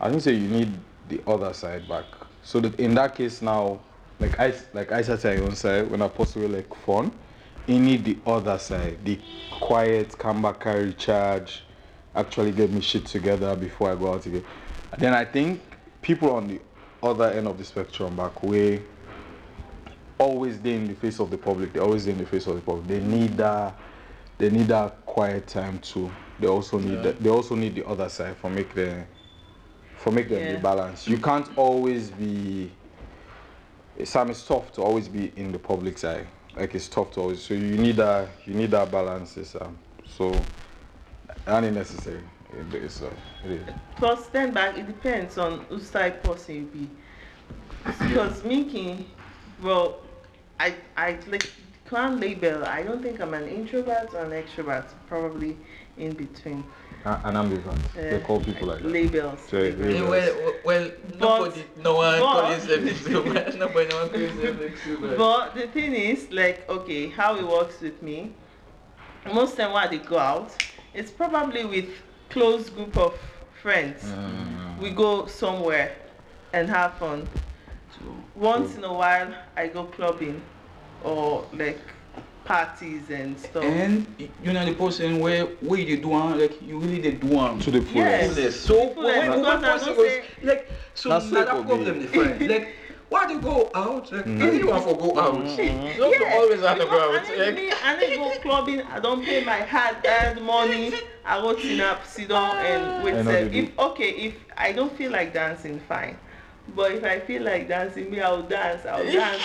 I 0.00 0.10
think 0.10 0.22
say 0.22 0.32
you 0.32 0.48
need 0.48 0.72
the 1.08 1.22
other 1.26 1.52
side 1.54 1.88
back. 1.88 2.04
So 2.42 2.60
that 2.60 2.78
in 2.78 2.94
that 2.94 3.14
case 3.14 3.40
now, 3.40 3.80
like 4.20 4.38
I 4.38 4.52
like 4.74 4.92
I 4.92 5.02
said 5.02 5.24
on 5.24 5.36
your 5.38 5.46
own 5.46 5.56
side, 5.56 5.90
when 5.90 6.02
I 6.02 6.08
post 6.08 6.34
possibly 6.34 6.48
like 6.48 6.74
fun, 6.84 7.10
you 7.66 7.78
need 7.78 8.04
the 8.04 8.18
other 8.26 8.58
side, 8.58 8.98
the 9.04 9.18
quiet, 9.50 10.16
come 10.18 10.42
back, 10.42 10.60
carry 10.60 10.92
charge, 10.92 11.62
actually 12.14 12.52
get 12.52 12.70
me 12.70 12.80
shit 12.80 13.06
together 13.06 13.56
before 13.56 13.92
I 13.92 13.94
go 13.94 14.12
out 14.12 14.26
again. 14.26 14.44
Then 14.98 15.14
I 15.14 15.24
think 15.24 15.62
people 16.02 16.30
on 16.30 16.48
the 16.48 16.60
other 17.02 17.30
end 17.30 17.48
of 17.48 17.58
the 17.58 17.64
spectrum 17.64 18.16
back 18.16 18.42
way 18.42 18.82
always 20.18 20.60
they 20.60 20.74
in 20.74 20.86
the 20.86 20.94
face 20.94 21.20
of 21.20 21.30
the 21.30 21.38
public. 21.38 21.72
They're 21.72 21.82
always 21.82 22.06
in 22.06 22.18
the 22.18 22.26
face 22.26 22.46
of 22.46 22.54
the 22.56 22.60
public. 22.60 22.86
They 22.86 23.00
need 23.00 23.36
that. 23.36 23.74
They 24.38 24.50
need 24.50 24.68
that 24.68 25.04
quiet 25.06 25.46
time 25.46 25.78
too. 25.78 26.10
They 26.40 26.46
also 26.48 26.78
need 26.78 26.94
Yeah. 26.96 27.02
that. 27.02 27.22
They 27.22 27.30
also 27.30 27.54
need 27.54 27.74
the 27.74 27.86
other 27.86 28.08
side 28.08 28.36
for 28.36 28.50
make 28.50 28.74
the 28.74 29.04
for 29.96 30.10
make 30.10 30.28
them 30.28 30.42
Yeah. 30.42 30.52
the 30.54 30.58
balance. 30.58 31.08
You 31.08 31.18
can't 31.18 31.48
always 31.56 32.10
be. 32.10 32.70
Sam, 34.02 34.28
it's 34.30 34.44
tough 34.44 34.72
to 34.72 34.82
always 34.82 35.08
be 35.08 35.32
in 35.36 35.52
the 35.52 35.58
public 35.58 36.02
eye. 36.04 36.26
Like 36.56 36.74
it's 36.74 36.88
tough 36.88 37.12
to 37.12 37.20
always. 37.20 37.42
So 37.42 37.54
you 37.54 37.76
need 37.78 37.96
that. 37.96 38.28
You 38.44 38.54
need 38.54 38.70
that 38.72 38.90
balance, 38.90 39.38
Sam. 39.42 39.78
So, 40.06 40.32
and 41.46 41.66
it's 41.66 41.74
necessary. 41.74 42.20
It 42.52 42.74
is. 42.74 43.02
Uh, 43.02 43.10
it 43.44 43.50
is. 43.52 43.62
Plus, 43.96 44.26
then 44.26 44.52
back, 44.52 44.76
it 44.76 44.86
depends 44.86 45.38
on 45.38 45.60
whose 45.68 45.88
side 45.88 46.22
person 46.22 46.54
you 46.56 46.62
be. 46.62 46.90
Because 47.84 48.42
Mickey, 48.44 49.06
well, 49.62 50.00
I 50.60 50.74
I 50.96 51.18
like 51.28 51.50
can't 51.88 52.20
label. 52.20 52.64
I 52.64 52.82
don't 52.82 53.02
think 53.02 53.20
I'm 53.20 53.34
an 53.34 53.48
introvert 53.48 54.14
or 54.14 54.24
an 54.24 54.30
extrovert. 54.30 54.86
Probably 55.08 55.56
in 55.98 56.12
between. 56.12 56.64
Uh, 57.04 57.20
an 57.24 57.34
ambivert. 57.34 57.76
they 57.94 58.16
Uh, 58.16 58.20
call 58.20 58.40
people 58.40 58.68
like. 58.68 58.80
Labels. 58.82 59.38
So, 59.50 59.58
labels. 59.58 59.94
Yeah, 59.94 60.00
Yeah, 60.02 60.08
well, 60.08 60.52
well, 60.64 60.90
But- 61.18 61.20
nobody, 61.20 61.64
no 61.82 61.94
one 61.96 62.18
but- 62.18 62.40
calls 62.42 62.66
them 62.66 62.88
extrovert. 62.88 63.58
Nobody, 63.64 63.88
no 63.90 63.96
one 63.98 64.08
calls 64.08 64.36
them 64.40 64.58
extrovert. 64.58 65.18
But 65.18 65.54
the 65.54 65.66
thing 65.68 65.92
is, 65.94 66.30
like, 66.30 66.66
okay, 66.68 67.08
how 67.10 67.36
it 67.36 67.46
works 67.46 67.82
with 67.82 68.00
me, 68.02 68.32
most 69.34 69.58
time 69.58 69.72
when 69.72 69.90
they 69.90 69.98
go 69.98 70.18
out, 70.18 70.50
it's 70.94 71.10
probably 71.10 71.66
with 71.66 71.90
close 72.30 72.70
group 72.70 72.96
of 72.96 73.12
friends. 73.62 74.02
Mm. 74.02 74.78
We 74.80 74.90
go 74.90 75.26
somewhere 75.26 75.92
and 76.54 76.70
have 76.70 76.94
fun. 76.94 77.28
So, 78.04 78.14
Once 78.34 78.76
in 78.76 78.84
a 78.84 78.92
while, 78.92 79.34
I 79.56 79.68
go 79.68 79.84
clubbing 79.84 80.40
or 81.02 81.46
like 81.54 81.78
parties 82.44 83.08
and 83.10 83.38
stuff. 83.38 83.64
and 83.64 84.06
you're 84.42 84.52
not 84.52 84.66
the 84.66 84.74
person 84.74 85.18
where 85.18 85.46
where 85.62 85.80
you 85.80 85.96
do 85.96 86.08
one 86.08 86.38
like 86.38 86.60
you 86.60 86.78
really 86.78 87.00
they 87.00 87.12
do 87.12 87.28
one 87.28 87.58
To 87.60 87.70
the 87.70 87.80
fullest. 87.80 87.94
Yes. 87.94 88.34
fullest. 88.34 88.62
So 88.64 88.74
Fullest, 88.94 88.96
when 89.18 89.30
when 89.30 89.38
because 89.40 89.46
one 89.54 89.62
person 89.62 89.94
goes 89.96 90.06
say- 90.08 90.24
like 90.42 90.70
so 90.94 91.08
That's 91.08 91.30
not 91.30 91.42
it 91.42 91.48
a 91.48 91.62
problem 91.64 91.98
be. 92.00 92.06
they 92.06 92.24
find 92.24 92.48
like 92.50 92.68
why 93.08 93.26
do 93.26 93.34
you 93.34 93.40
go 93.40 93.70
out 93.74 94.12
like 94.12 94.26
Mhm. 94.26 94.42
anyone 94.42 94.82
for 94.82 94.94
go 94.96 95.18
out 95.18 95.34
Mhm. 95.36 95.96
don't 95.96 96.20
Yeah, 96.20 96.34
always 96.36 96.60
have 96.60 96.78
to 96.78 96.84
go 96.84 97.00
out 97.00 97.24
I 97.30 97.36
like 97.46 97.54
need, 97.54 97.72
I 97.82 97.96
need 97.96 98.16
go 98.18 98.30
clubbing. 98.42 98.82
I 98.82 99.00
don't 99.00 99.24
pay 99.24 99.42
my 99.44 99.60
hard 99.60 99.96
earned 100.06 100.42
money. 100.42 100.92
I 101.24 101.40
go 101.40 101.56
sit 101.58 101.80
up, 101.80 102.04
sit 102.06 102.28
down, 102.28 102.56
and 102.58 103.04
wait. 103.04 103.14
I 103.14 103.22
know 103.22 103.30
sef. 103.30 103.50
they 103.50 103.60
do. 103.60 103.66
If 103.68 103.78
okay, 103.78 104.10
if 104.10 104.34
I 104.56 104.72
don't 104.72 104.94
feel 104.98 105.12
like 105.12 105.32
dancing, 105.32 105.80
fine. 105.88 106.18
But 106.68 106.92
if 106.92 107.04
I 107.04 107.20
feel 107.20 107.42
like 107.42 107.68
dancing, 107.68 108.10
me 108.10 108.20
I 108.20 108.30
will 108.30 108.42
dance. 108.42 108.84
I 108.86 109.00
will 109.00 109.12
dance. 109.12 109.42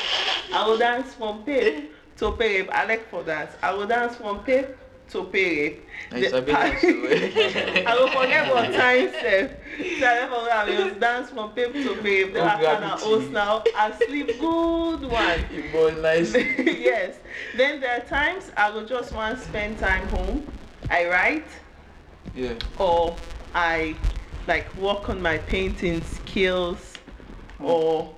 I 0.53 0.67
will 0.67 0.77
dance 0.77 1.13
from 1.13 1.43
pape 1.43 1.91
to 2.17 2.31
pape. 2.33 2.69
I 2.71 2.85
like 2.85 3.09
for 3.09 3.23
dance. 3.23 3.53
I 3.61 3.73
will 3.73 3.87
dance 3.87 4.15
from 4.15 4.43
pape 4.43 4.67
to 5.09 5.23
pape. 5.25 5.85
It's 6.11 6.31
The- 6.31 6.37
a 6.37 6.41
bit 6.41 6.53
nice 6.53 6.81
to- 6.81 7.87
I 7.89 7.95
will 7.95 8.07
forget 8.09 8.53
what 8.53 8.73
time. 8.73 9.11
So 9.11 9.49
I 10.07 10.13
never 10.15 10.35
I 10.35 10.65
will 10.65 10.99
dance 10.99 11.29
from 11.29 11.51
pape 11.51 11.73
to 11.73 11.95
pape. 11.97 12.33
Then 12.33 12.45
na 12.45 12.57
gravity. 12.57 13.03
host 13.03 13.31
now, 13.31 13.63
I 13.75 13.91
sleep 14.05 14.39
good 14.39 15.01
one. 15.03 15.45
you 15.51 15.63
go 15.71 15.89
nice 15.89 16.33
yes. 16.59 17.17
Then 17.55 17.79
there 17.79 17.97
are 18.01 18.05
times 18.05 18.51
I 18.55 18.69
will 18.71 18.85
just 18.85 19.13
want 19.13 19.37
to 19.37 19.43
spend 19.43 19.77
time 19.77 20.07
home. 20.09 20.47
I 20.89 21.07
write 21.07 21.47
yeah 22.35 22.53
or 22.77 23.15
I 23.55 23.95
like 24.47 24.73
work 24.75 25.09
on 25.09 25.21
my 25.21 25.37
painting 25.37 26.01
skills 26.03 26.98
or 27.61 28.13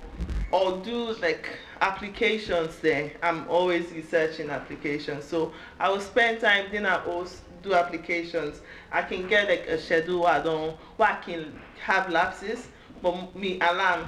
or 0.50 0.78
do 0.84 1.12
like 1.20 1.48
applications 1.80 2.78
there. 2.78 3.12
I'm 3.22 3.48
always 3.48 3.90
researching 3.92 4.50
applications. 4.50 5.24
So 5.24 5.52
I 5.80 5.88
will 5.90 6.00
spend 6.00 6.40
time 6.40 6.66
then 6.70 6.86
I 6.86 7.04
also 7.04 7.36
do 7.62 7.74
applications. 7.74 8.60
I 8.90 9.02
can 9.02 9.26
get 9.28 9.48
like 9.48 9.66
a 9.66 9.78
schedule 9.78 10.26
I 10.26 10.40
don't 10.42 10.76
where 10.96 11.08
I 11.10 11.16
can 11.16 11.58
have 11.82 12.10
lapses, 12.10 12.68
but 13.02 13.34
me 13.34 13.58
alarm 13.60 14.06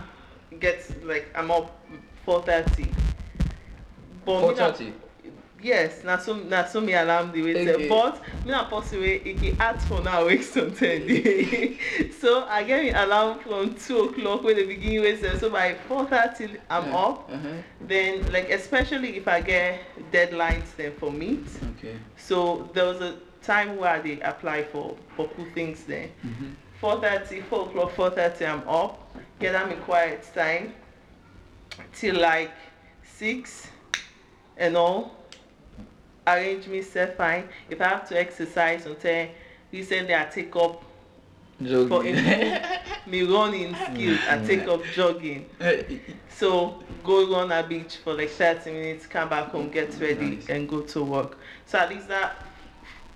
gets 0.60 0.92
like 1.02 1.26
I'm 1.34 1.50
up 1.50 1.78
four 2.24 2.42
thirty. 2.42 2.92
Na- 4.26 4.40
4:30 4.40 5.03
Yes, 5.64 6.04
na 6.04 6.18
so 6.18 6.34
na 6.34 6.66
so 6.66 6.78
me 6.82 6.92
alarm 6.92 7.32
the 7.32 7.40
way 7.42 7.66
Okay. 7.74 7.88
but 7.88 8.20
me 8.44 8.50
na 8.52 8.64
person 8.68 9.00
wey 9.00 9.22
e 9.24 9.32
dey 9.32 9.56
ask 9.58 9.88
for 9.88 10.02
now 10.02 10.26
wake 10.26 10.42
some 10.42 10.70
ten 10.70 11.06
dey 11.06 11.78
so 12.20 12.44
I 12.44 12.64
get 12.64 12.82
me 12.82 12.90
alarm 12.90 13.38
from 13.38 13.74
two 13.74 14.00
o'clock 14.00 14.44
wey 14.44 14.52
dey 14.54 14.66
begin 14.66 15.00
wake 15.00 15.20
sef 15.20 15.40
so 15.40 15.48
by 15.48 15.72
four 15.88 16.04
thirty 16.04 16.58
I'm 16.68 16.84
Yeah. 16.88 16.96
up 17.06 17.30
uh-huh. 17.32 17.48
then 17.80 18.30
like 18.30 18.50
especially 18.50 19.16
if 19.16 19.26
I 19.26 19.40
get 19.40 19.80
deadlines 20.12 20.68
then 20.76 20.92
for 21.00 21.10
meet 21.10 21.46
okay 21.78 21.96
so 22.18 22.68
there 22.74 22.84
was 22.84 23.00
a 23.00 23.16
time 23.40 23.78
where 23.78 23.88
I 23.96 24.00
dey 24.02 24.20
apply 24.20 24.64
for 24.64 24.94
for 25.16 25.28
cool 25.28 25.46
things 25.54 25.84
there 25.84 26.10
mm-hmm. 26.26 26.50
four 26.78 27.00
thirty 27.00 27.40
four 27.40 27.62
o'clock 27.68 27.92
four 27.96 28.10
thirty 28.10 28.44
i'm 28.44 28.62
up 28.68 29.00
get 29.40 29.52
that 29.52 29.66
me 29.70 29.76
quiet 29.76 30.28
time 30.34 30.74
till 31.94 32.20
like 32.20 32.52
six 33.02 33.68
and 34.58 34.76
all 34.76 35.23
arrange 36.26 36.66
me 36.66 36.82
set 36.82 37.16
fine. 37.16 37.48
If 37.70 37.80
i 37.80 37.88
have 37.88 38.08
to 38.08 38.18
exercise 38.18 38.86
until 38.86 39.28
recently 39.72 40.14
i 40.14 40.24
take 40.24 40.54
up 40.56 40.82
for 41.60 42.02
jogging 42.02 42.14
me 43.06 43.22
running 43.22 43.74
skills 43.74 44.18
i 44.28 44.38
mm. 44.38 44.46
take 44.46 44.66
up 44.68 44.82
jogging. 44.92 45.46
Eh, 45.60 45.64
eh, 45.64 45.82
eh, 45.88 45.98
so 46.28 46.82
go 47.02 47.30
run 47.30 47.52
a 47.52 47.62
beach 47.62 47.98
for 47.98 48.14
like 48.14 48.30
thirty 48.30 48.70
minutes 48.72 49.06
come 49.06 49.28
back 49.28 49.48
home 49.48 49.68
get 49.68 49.94
ready 50.00 50.36
Nice. 50.36 50.48
and 50.48 50.68
go 50.68 50.80
to 50.80 51.02
work. 51.02 51.38
So 51.66 51.78
at 51.78 51.90
least 51.90 52.08
that 52.08 52.36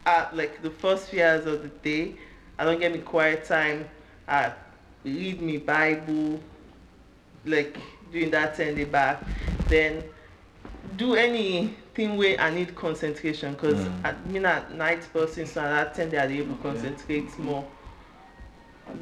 at 0.06 0.34
like 0.36 0.62
the 0.62 0.70
first 0.70 1.08
few 1.10 1.22
hours 1.22 1.44
of 1.46 1.62
the 1.62 1.68
day 1.68 2.14
i 2.58 2.64
don't 2.64 2.80
get 2.80 2.92
me 2.92 2.98
quiet 3.00 3.44
time. 3.44 3.88
I 4.26 4.52
read 5.04 5.40
me 5.40 5.56
bible 5.58 6.40
like 7.44 7.78
during 8.12 8.30
that 8.30 8.56
ten 8.56 8.74
day 8.74 8.84
back. 8.84 9.22
Then 9.68 10.02
do 10.96 11.14
anything 11.14 12.16
where 12.16 12.40
i 12.40 12.50
need 12.50 12.74
concentration 12.74 13.52
because 13.54 13.78
Mm. 13.78 14.04
i 14.04 14.14
mean 14.30 14.44
at 14.46 14.72
night 14.74 15.06
person 15.12 15.46
so 15.46 15.60
at 15.60 15.68
that 15.70 15.94
ten 15.94 16.08
day 16.10 16.18
i 16.18 16.26
dey 16.26 16.38
able 16.38 16.54
Okay. 16.54 16.62
concentrate 16.62 17.38
more 17.38 17.64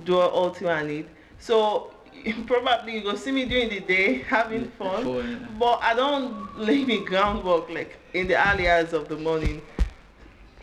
do 0.04 0.18
all 0.18 0.50
thing 0.50 0.68
i 0.68 0.82
need 0.82 1.06
so 1.38 1.92
probably 2.46 2.94
you 2.94 3.02
go 3.02 3.14
see 3.14 3.30
me 3.30 3.44
during 3.44 3.68
the 3.68 3.80
day 3.80 4.14
having 4.28 4.64
fun 4.70 5.04
Fun. 5.04 5.48
but 5.58 5.78
i 5.82 5.94
don't 5.94 6.58
lay 6.58 6.84
me 6.84 7.04
groundwork 7.04 7.68
like 7.70 7.96
in 8.14 8.26
the 8.26 8.34
early 8.50 8.68
hours 8.68 8.92
of 8.92 9.08
the 9.08 9.16
morning 9.16 9.60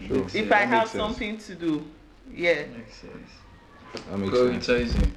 Sure. 0.08 0.18
If 0.26 0.32
sense. 0.32 0.52
i 0.52 0.56
have 0.58 0.72
makes 0.72 0.92
sense. 0.92 1.02
something 1.04 1.38
to 1.38 1.56
do 1.56 1.86
yeah 2.34 2.64
Makes 2.76 2.96
sense. 2.98 3.30
That 4.10 4.18
makes 4.18 4.68
sense. 4.68 4.94
Prioritizing. 4.94 5.12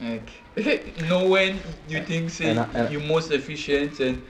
Like, 0.00 1.00
know 1.08 1.26
when 1.28 1.58
you 1.88 2.04
think 2.04 2.30
say 2.30 2.50
And 2.50 2.60
I- 2.60 2.68
and- 2.74 2.92
you're 2.92 3.00
most 3.02 3.32
efficient 3.32 3.98
and 4.00 4.22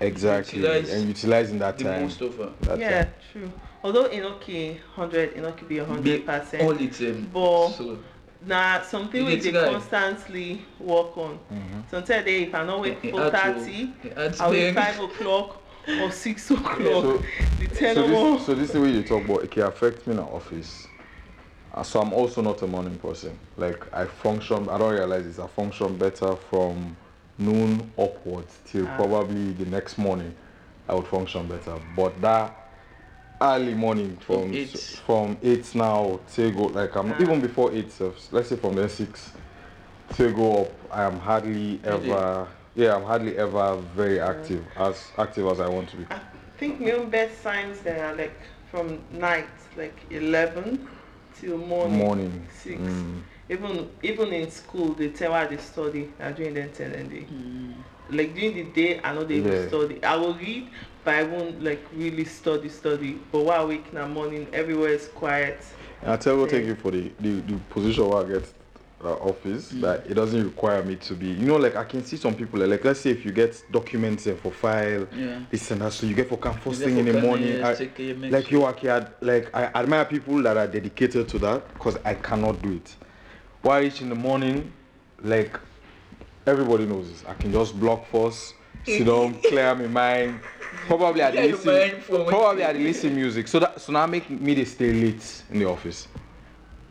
Exactly. 0.00 0.58
Utilize 0.60 0.92
and 0.92 1.08
utilizing 1.08 1.58
that 1.60 1.78
the 1.78 1.84
time. 1.84 2.02
most 2.02 2.20
of 2.20 2.36
her. 2.36 2.52
That 2.62 2.78
yeah 2.78 3.04
time. 3.04 3.12
true 3.32 3.52
although 3.84 4.08
enoki 4.08 4.78
100 4.96 5.34
enoki 5.36 5.68
be 5.68 5.80
100 5.80 6.26
percent 6.26 6.62
all 6.62 6.74
the 6.74 6.88
time. 6.88 7.30
But- 7.32 7.68
so 7.70 7.98
na 8.44 8.80
something 8.82 9.20
You 9.20 9.26
we 9.26 9.36
dey 9.36 9.52
dey 9.52 9.70
constantly 9.70 10.64
work 10.80 11.16
on 11.16 11.38
Mhm. 11.52 11.82
sometimes 11.88 12.24
dey 12.24 12.42
if 12.42 12.54
i 12.54 12.64
no 12.66 12.80
wake 12.80 13.04
it 13.04 13.10
four 13.12 13.30
thirty 13.30 13.92
i 14.40 14.50
wake 14.50 14.74
them. 14.74 14.74
five 14.74 14.98
o'clock 15.00 15.62
or 16.00 16.10
six 16.10 16.50
o'clock 16.56 16.76
So, 16.78 17.22
the 17.60 17.66
ten 17.68 17.94
so, 17.94 18.02
omo 18.08 18.36
this, 18.36 18.46
so 18.46 18.54
this 18.54 18.64
is 18.68 18.72
the 18.72 18.80
way 18.80 18.90
you 18.90 19.02
talk 19.04 19.24
about 19.24 19.44
it 19.44 19.50
can 19.52 19.62
affect 19.62 20.06
me 20.08 20.12
in 20.12 20.16
the 20.16 20.24
office. 20.24 20.88
Uh, 21.74 21.82
so 21.82 22.00
I'm 22.00 22.12
also 22.12 22.42
not 22.42 22.60
a 22.62 22.66
morning 22.66 22.96
person. 22.98 23.38
Like 23.56 23.86
I 23.94 24.04
function, 24.06 24.68
I 24.68 24.76
don't 24.76 24.92
realize 24.92 25.24
this. 25.24 25.38
I 25.38 25.46
function 25.46 25.96
better 25.96 26.36
from 26.50 26.96
noon 27.38 27.90
upwards 27.98 28.58
till 28.66 28.86
Ah. 28.86 28.96
probably 28.96 29.52
the 29.52 29.66
next 29.66 29.98
morning. 29.98 30.34
I 30.88 30.94
would 30.94 31.06
function 31.06 31.46
better. 31.46 31.78
But 31.96 32.20
that 32.20 32.54
early 33.40 33.74
morning 33.74 34.16
from 34.20 34.42
From 34.42 34.54
eight. 34.54 34.78
from 35.06 35.36
eight 35.42 35.74
now 35.74 36.20
till 36.32 36.50
go 36.52 36.64
like 36.64 36.94
I'm 36.96 37.12
Ah. 37.12 37.16
even 37.20 37.40
before 37.40 37.72
eight. 37.72 37.90
So 37.92 38.14
let's 38.30 38.48
say 38.48 38.56
from 38.56 38.74
then 38.74 38.88
six 38.88 39.32
till 40.14 40.32
go 40.32 40.62
up. 40.62 40.72
I 40.90 41.02
am 41.04 41.18
hardly 41.18 41.80
ever 41.84 42.46
yeah, 42.74 42.96
I'm 42.96 43.04
hardly 43.04 43.36
ever 43.36 43.76
very 43.94 44.18
active, 44.18 44.64
as 44.76 45.10
active 45.18 45.46
as 45.46 45.60
I 45.60 45.68
want 45.68 45.90
to 45.90 45.96
be. 45.96 46.06
I 46.10 46.18
think 46.58 46.80
my 46.80 46.92
own 46.92 47.10
best 47.10 47.42
signs 47.42 47.80
there 47.80 48.02
are 48.06 48.14
like 48.14 48.38
from 48.70 48.98
night, 49.12 49.48
like 49.76 49.94
11 50.10 50.88
till 51.38 51.58
morning. 51.58 51.98
Morning. 51.98 52.46
Six. 52.62 52.80
Mm. 52.80 53.22
Even 53.52 53.90
even 54.02 54.32
in 54.32 54.50
school, 54.50 54.94
they 54.94 55.08
tell 55.08 55.34
I 55.34 55.46
they 55.46 55.58
study. 55.58 56.08
I 56.18 56.32
during 56.32 56.54
the 56.54 56.64
tell 56.68 56.90
them 56.90 57.08
they 57.10 57.26
Mm. 57.26 57.74
like 58.10 58.34
during 58.34 58.54
the 58.54 58.64
day 58.64 59.00
I 59.04 59.12
know 59.14 59.24
they 59.24 59.40
will 59.40 59.52
Yeah. 59.52 59.68
study. 59.68 60.02
I 60.02 60.16
will 60.16 60.34
read, 60.34 60.70
but 61.04 61.14
I 61.14 61.22
won't 61.24 61.62
like 61.62 61.84
really 61.94 62.24
study 62.24 62.68
study. 62.70 63.18
But 63.30 63.40
while 63.44 63.60
I 63.62 63.64
wake 63.66 63.86
in 63.92 63.96
the 63.96 64.08
morning, 64.08 64.46
everywhere 64.54 64.92
is 64.94 65.06
quiet. 65.08 65.58
And 66.02 66.12
I 66.12 66.16
tell 66.16 66.34
you, 66.36 66.42
Yeah. 66.44 66.48
take 66.50 66.66
you 66.66 66.74
for 66.76 66.90
the, 66.92 67.10
the, 67.20 67.40
the 67.48 67.56
position 67.68 68.08
where 68.08 68.24
I 68.24 68.28
get 68.28 68.44
uh, 69.04 69.14
office 69.14 69.72
Mm. 69.72 69.80
that 69.82 70.06
it 70.08 70.14
doesn't 70.14 70.44
require 70.44 70.82
me 70.84 70.94
to 70.96 71.14
be. 71.14 71.26
You 71.26 71.44
know, 71.46 71.56
like 71.56 71.74
I 71.76 71.84
can 71.84 72.02
see 72.04 72.16
some 72.16 72.34
people 72.34 72.60
like 72.60 72.84
let's 72.84 73.00
say 73.00 73.10
if 73.10 73.24
you 73.26 73.32
get 73.32 73.60
documents 73.70 74.26
uh, 74.28 74.34
for 74.42 74.52
file, 74.52 75.06
Yeah. 75.14 75.40
this 75.50 75.70
and 75.72 75.80
that, 75.82 75.92
so 75.92 76.06
you 76.06 76.14
get 76.14 76.28
for 76.28 76.38
camp 76.38 76.58
first 76.62 76.80
thing 76.82 76.96
in 76.98 77.06
the 77.06 77.20
morning. 77.20 77.58
Kanye, 77.60 77.80
I- 77.80 77.86
care, 77.86 78.14
like 78.30 78.46
sure- 78.48 78.60
you, 78.60 78.64
Aki, 78.64 78.88
I- 78.90 79.06
like 79.20 79.50
I 79.52 79.64
admire 79.74 80.04
people 80.06 80.40
that 80.44 80.56
are 80.56 80.68
dedicated 80.68 81.28
to 81.28 81.38
that 81.40 81.68
because 81.74 81.98
I 82.04 82.14
cannot 82.14 82.62
do 82.62 82.72
it. 82.80 82.94
Why 83.62 83.80
reach 83.80 84.00
in 84.02 84.08
the 84.08 84.14
morning, 84.14 84.72
like 85.22 85.58
everybody 86.46 86.84
knows 86.86 87.08
this. 87.10 87.24
I 87.28 87.34
can 87.34 87.52
just 87.52 87.78
block 87.78 88.06
first, 88.06 88.54
sit 88.84 89.06
down, 89.06 89.34
clear 89.48 89.74
my 89.74 89.86
mind. 89.86 90.40
Probably 90.86 91.22
I 91.22 91.30
listen. 91.30 92.02
Probably 92.26 92.64
I 92.64 92.72
listen 92.72 93.14
music. 93.14 93.46
So 93.46 93.60
that 93.60 93.80
so 93.80 93.92
now 93.92 94.06
make 94.06 94.28
me 94.28 94.54
they 94.54 94.64
stay 94.64 94.92
late 94.92 95.44
in 95.50 95.60
the 95.60 95.66
office. 95.66 96.08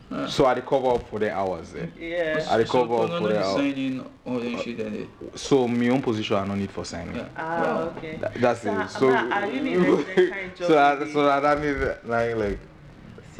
Huh. 0.08 0.26
So 0.28 0.46
I 0.46 0.54
dey 0.54 0.60
cover 0.62 0.88
up 0.92 1.08
for 1.08 1.18
the 1.18 1.30
hours 1.34 1.72
there. 1.72 1.88
Yeah. 1.98 2.46
I 2.50 2.58
dey 2.58 2.64
So, 2.64 2.72
cover 2.86 3.04
up 3.04 3.10
for 3.20 3.28
the 3.28 3.34
no 3.34 3.38
hour. 3.38 4.34
all 4.34 4.40
that 4.40 4.62
shit 4.62 4.80
and 4.80 4.96
it. 4.96 5.08
So 5.38 5.66
my 5.68 5.88
own 5.88 6.00
position 6.02 6.36
I 6.36 6.46
no 6.46 6.54
need 6.54 6.70
for 6.70 6.84
signing. 6.84 7.16
Yeah. 7.16 7.28
Ah, 7.36 7.60
Wow. 7.62 7.94
okay. 7.96 8.16
That- 8.16 8.34
that's 8.34 8.62
So, 8.62 8.80
it. 8.80 8.88
So 8.90 9.08
but 9.08 9.32
I 9.32 9.46
really 9.48 9.76
like 9.76 10.06
that 10.06 10.30
kind 10.30 10.52
of 10.52 10.58
job 10.58 10.68
so 10.68 10.78
I, 10.78 11.12
so 11.12 11.30
I 11.30 11.40
don't 11.40 11.60
need 11.62 11.96
like 12.04 12.36
like 12.36 12.58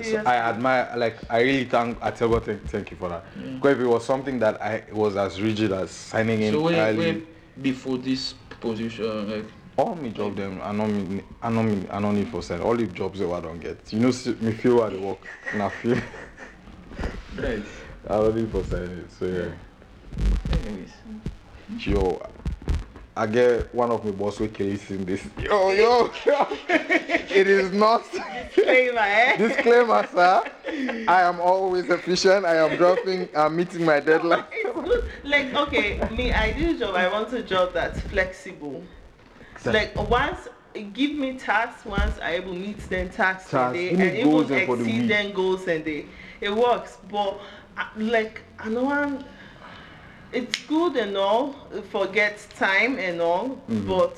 so 0.02 0.22
I 0.26 0.36
admire 0.36 0.92
like 0.96 1.16
I 1.30 1.40
really 1.40 1.64
thank 1.64 1.98
I 2.02 2.10
tell 2.10 2.28
God 2.28 2.44
thank, 2.44 2.68
thank 2.68 2.90
you 2.90 2.96
for 2.96 3.08
that. 3.08 3.24
Yeah. 3.36 3.52
Because 3.52 3.80
it 3.80 3.86
was 3.86 4.04
something 4.04 4.38
that 4.40 4.60
I 4.60 4.84
was 4.92 5.16
as 5.16 5.40
rigid 5.40 5.72
as 5.72 5.90
signing 5.90 6.42
in 6.42 6.52
So 6.52 6.62
when, 6.62 6.74
early, 6.74 7.26
before 7.60 7.98
this 7.98 8.34
position, 8.60 9.04
uh, 9.04 9.22
like 9.22 9.44
all 9.76 9.94
me 9.94 10.10
job 10.10 10.36
them 10.36 10.60
I 10.62 10.72
know 10.72 10.86
me 10.86 11.22
I 11.42 11.50
know 11.50 11.62
me 11.62 11.86
I 11.90 12.00
don't 12.00 12.14
need 12.14 12.28
for 12.28 12.42
sign. 12.42 12.60
All 12.60 12.76
the 12.76 12.86
jobs 12.86 13.18
that 13.18 13.30
I 13.30 13.40
don't 13.40 13.60
get. 13.60 13.78
You 13.92 14.00
know 14.00 14.12
me 14.40 14.52
feel 14.52 14.78
where 14.78 14.90
they 14.90 14.98
work 14.98 15.26
and 15.52 15.62
I 15.62 15.68
feel 15.68 15.96
right. 17.36 17.62
I 18.08 18.16
don't 18.16 18.36
need 18.36 18.50
for 18.50 18.64
sign 18.64 18.82
it. 18.82 19.10
So 19.12 19.26
yeah. 19.26 20.58
Anyways. 20.66 20.90
Yo, 21.78 22.20
I 23.14 23.26
get 23.26 23.74
one 23.74 23.90
of 23.90 24.04
my 24.04 24.10
boss 24.10 24.40
will 24.40 24.48
kill 24.48 24.68
in 24.68 25.04
this. 25.04 25.22
Yo, 25.38 25.70
yo, 25.72 26.10
yo. 26.24 26.46
it 26.68 27.46
is 27.46 27.70
not. 27.70 28.04
Disclaimer, 28.10 29.00
eh? 29.00 29.36
Disclaimer, 29.48 30.06
sir. 30.10 30.42
I 31.06 31.22
am 31.22 31.38
always 31.38 31.90
efficient. 31.90 32.46
I 32.46 32.56
am 32.56 32.76
dropping. 32.78 33.28
I'm 33.36 33.54
meeting 33.56 33.84
my 33.84 34.00
deadline. 34.00 34.44
Like, 35.24 35.54
okay, 35.54 36.00
me, 36.10 36.32
ideal 36.32 36.76
job, 36.76 36.96
I 36.96 37.08
want 37.08 37.32
a 37.32 37.42
job 37.42 37.72
that's 37.72 38.00
flexible. 38.00 38.82
Like, 39.64 39.96
once, 40.10 40.48
give 40.92 41.12
me 41.14 41.38
tasks, 41.38 41.84
once 41.84 42.18
I 42.20 42.32
able 42.32 42.54
meet 42.54 42.78
them 42.90 43.08
tasks 43.08 43.50
they, 43.50 43.90
give 43.90 44.00
and 44.00 44.18
and 44.18 44.48
the 44.48 44.56
exceed 44.56 45.00
week. 45.02 45.08
them 45.08 45.32
goals 45.32 45.68
and 45.68 45.84
they, 45.84 46.06
it 46.40 46.52
works. 46.54 46.98
But, 47.08 47.40
uh, 47.78 47.84
like, 47.96 48.42
I 48.58 48.68
know 48.68 48.90
I'm, 48.90 49.24
it's 50.32 50.64
good 50.66 50.96
and 50.96 51.16
all, 51.16 51.54
forget 51.90 52.44
time 52.58 52.98
and 52.98 53.20
all, 53.20 53.58
Mhm. 53.68 53.86
but 53.86 54.16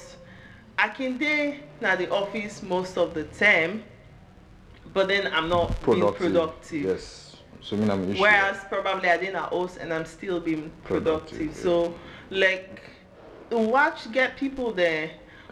I 0.78 0.88
can 0.88 1.18
day 1.18 1.60
na 1.80 1.96
the 1.96 2.10
office 2.10 2.62
most 2.62 2.96
of 2.96 3.14
the 3.14 3.24
time, 3.24 3.82
but 4.92 5.08
then 5.08 5.32
I'm 5.32 5.48
not 5.48 5.68
being 5.84 6.12
productive. 6.12 6.82
Yes. 6.84 7.36
So 7.60 7.76
mean 7.76 7.90
I'm 7.90 8.10
issue. 8.10 8.20
Whereas 8.20 8.58
probably 8.68 9.08
I 9.08 9.16
didn't 9.16 9.36
host 9.36 9.78
and 9.78 9.92
I'm 9.92 10.04
still 10.04 10.38
being 10.40 10.70
productive. 10.84 11.38
Productive, 11.38 11.56
yeah. 11.56 11.62
So 11.62 11.94
like 12.30 12.80
watch 13.50 14.10
get 14.12 14.36
people 14.36 14.72
there. 14.72 15.10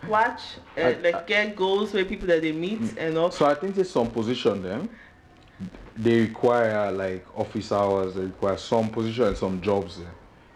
Watch 0.09 0.41
uh, 0.77 0.81
I- 0.81 0.93
like 1.03 1.15
I- 1.15 1.23
get 1.23 1.57
goals 1.57 1.93
where 1.95 2.05
people 2.05 2.27
that 2.29 2.43
they 2.43 2.53
meet 2.53 2.81
and 2.99 3.17
all. 3.17 3.31
So 3.31 3.47
I 3.47 3.55
think 3.55 3.75
there's 3.75 3.91
some 3.91 4.11
position 4.11 4.63
then. 4.63 4.89
They 5.97 6.21
require 6.23 6.91
like 6.93 7.25
office 7.39 7.71
hours. 7.73 8.15
They 8.15 8.23
require 8.23 8.57
some 8.57 8.89
position 8.91 9.25
and 9.29 9.37
some 9.37 9.61
jobs. 9.61 9.99
There. 9.99 10.07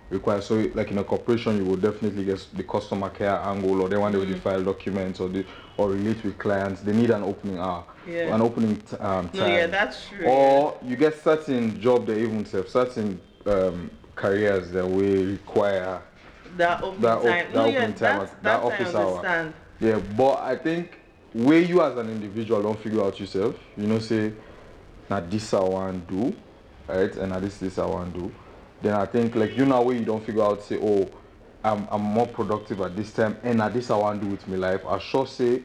Require 0.09 0.41
so 0.41 0.55
like 0.75 0.91
in 0.93 0.99
a 0.99 1.05
corporation 1.05 1.57
you 1.57 1.65
will 1.65 1.77
definitely 1.77 2.25
get 2.25 2.47
the 2.55 2.63
customer 2.63 3.09
care 3.11 3.37
angle 3.41 3.83
or 3.83 3.89
they 3.89 3.97
want 3.97 4.15
Mm-hmm. 4.15 4.35
to 4.35 4.41
file 4.41 4.63
documents 4.63 5.19
or 5.21 5.29
the 5.29 5.45
or 5.77 5.91
relate 5.91 6.23
with 6.25 6.39
clients. 6.39 6.81
They 6.83 6.93
need 6.93 7.11
an 7.11 7.23
opening 7.25 7.59
hour, 7.59 7.85
Yeah. 8.09 8.35
an 8.35 8.41
opening 8.41 8.77
t- 8.77 8.97
um, 8.97 9.29
time. 9.31 9.39
No, 9.41 9.47
yeah, 9.47 9.67
that's 9.67 10.09
true. 10.09 10.25
or 10.27 10.79
you 10.83 10.97
get 10.97 11.21
certain 11.23 11.79
job 11.81 12.07
that 12.07 12.17
even 12.19 12.45
have 12.45 12.69
certain 12.69 13.21
um, 13.47 13.91
careers 14.15 14.71
that 14.71 14.87
will 14.89 15.27
require 15.27 16.01
that 16.57 16.83
opening 16.83 17.03
that 17.03 17.19
op- 17.19 17.23
time. 17.25 17.47
that 17.53 17.55
no, 17.55 17.67
yeah, 17.67 17.91
time, 17.93 18.29
that 18.43 18.63
office 18.63 18.95
hour. 18.95 19.53
yeah 19.81 19.99
but 20.17 20.39
i 20.41 20.57
think 20.57 20.99
where 21.35 21.59
you 21.61 21.83
as 21.83 21.97
an 21.99 22.09
individual 22.09 22.63
don't 22.63 22.79
figure 22.79 23.03
out 23.03 23.19
yourself 23.21 23.55
you 23.77 23.87
know 23.87 23.99
say 23.99 24.33
now 25.11 25.21
this 25.21 25.53
i 25.53 25.61
want 25.61 26.07
do 26.09 26.35
right 26.89 27.15
and 27.17 27.31
now 27.33 27.39
this 27.41 27.59
this 27.59 27.79
i 27.79 27.85
want 27.85 28.15
do 28.15 28.33
then 28.83 28.95
i 28.95 29.07
think 29.07 29.35
like 29.35 29.57
you 29.57 29.65
know 29.67 29.81
where 29.83 29.97
you 29.97 30.05
don't 30.05 30.25
figure 30.25 30.43
out 30.43 30.63
say 30.63 30.79
oh 30.83 31.09
i'm, 31.65 31.87
I'm 31.91 32.03
more 32.03 32.27
productive 32.27 32.81
at 32.81 32.97
this 32.97 33.13
time 33.13 33.37
and 33.43 33.61
at 33.63 33.73
this 33.75 33.91
i 33.91 33.97
want 33.97 34.21
to 34.21 34.27
do 34.27 34.33
with 34.33 34.47
my 34.49 34.57
life 34.57 34.85
i 34.87 34.99
sure 34.99 35.27
say 35.27 35.63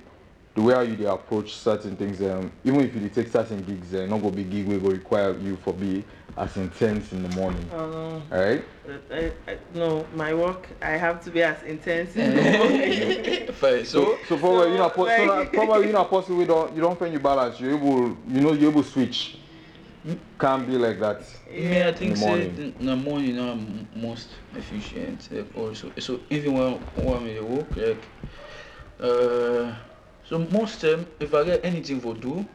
the 0.53 0.61
way 0.61 0.73
how 0.73 0.81
you 0.81 0.95
dey 0.95 1.05
approach 1.05 1.53
certain 1.53 1.95
things 1.95 2.21
um, 2.21 2.51
even 2.63 2.81
if 2.81 2.93
you 2.93 3.01
dey 3.01 3.09
take 3.09 3.27
certain 3.29 3.61
gigs 3.63 3.93
uh, 3.93 4.05
not 4.05 4.21
go 4.21 4.29
be 4.31 4.43
gig 4.43 4.67
wey 4.67 4.79
go 4.79 4.89
require 4.89 5.37
you 5.37 5.55
for 5.57 5.73
be 5.73 6.03
as 6.37 6.55
intense 6.57 7.11
in 7.11 7.23
the 7.23 7.29
morning 7.29 7.69
Oh 7.73 7.89
no. 7.89 8.21
alright 8.31 8.63
I, 9.11 9.31
I, 9.47 9.57
no, 9.75 10.05
my 10.15 10.33
work 10.33 10.67
I 10.81 10.91
have 10.91 11.23
to 11.25 11.29
be 11.31 11.43
as 11.43 11.61
intense 11.63 12.15
in 12.15 12.35
the 12.35 12.41
morning. 12.57 13.53
Fine. 13.53 13.85
So, 13.85 14.17
So, 14.17 14.17
so 14.27 14.37
probably 14.37 14.57
So, 14.59 14.71
you 14.71 14.77
know, 14.77 14.89
po- 14.89 15.05
so 15.07 15.23
like- 15.25 15.51
that, 15.51 15.53
probably 15.53 15.87
you 15.87 15.93
know, 15.93 16.03
possibly 16.05 16.45
don't 16.45 16.73
you 16.73 16.81
don't 16.81 16.97
find 16.97 17.13
you 17.13 17.19
balance. 17.19 17.59
You 17.59 17.75
able, 17.75 18.17
you 18.27 18.41
know, 18.41 18.53
you 18.53 18.69
able 18.69 18.83
switch. 18.83 19.37
Can't 20.39 20.65
be 20.65 20.77
like 20.77 20.99
that. 20.99 21.21
Yeah, 21.51 21.89
I 21.89 21.93
think 21.93 22.11
the 22.11 22.17
say 22.17 22.47
morning. 22.47 22.73
the, 22.79 22.95
morning 22.95 23.39
are 23.39 23.55
most 23.95 24.29
efficient. 24.55 25.29
Like 25.31 25.55
also, 25.55 25.91
so 25.99 26.21
even 26.29 26.53
when 26.53 26.73
when 26.95 27.37
I'm 27.39 27.45
work, 27.45 27.75
like, 27.75 28.09
uh, 28.99 29.73
so 30.23 30.39
most 30.51 30.81
time 30.81 31.05
if 31.19 31.33
I 31.33 31.43
get 31.43 31.63
anything 31.63 31.99
for 31.99 32.15
do, 32.15 32.45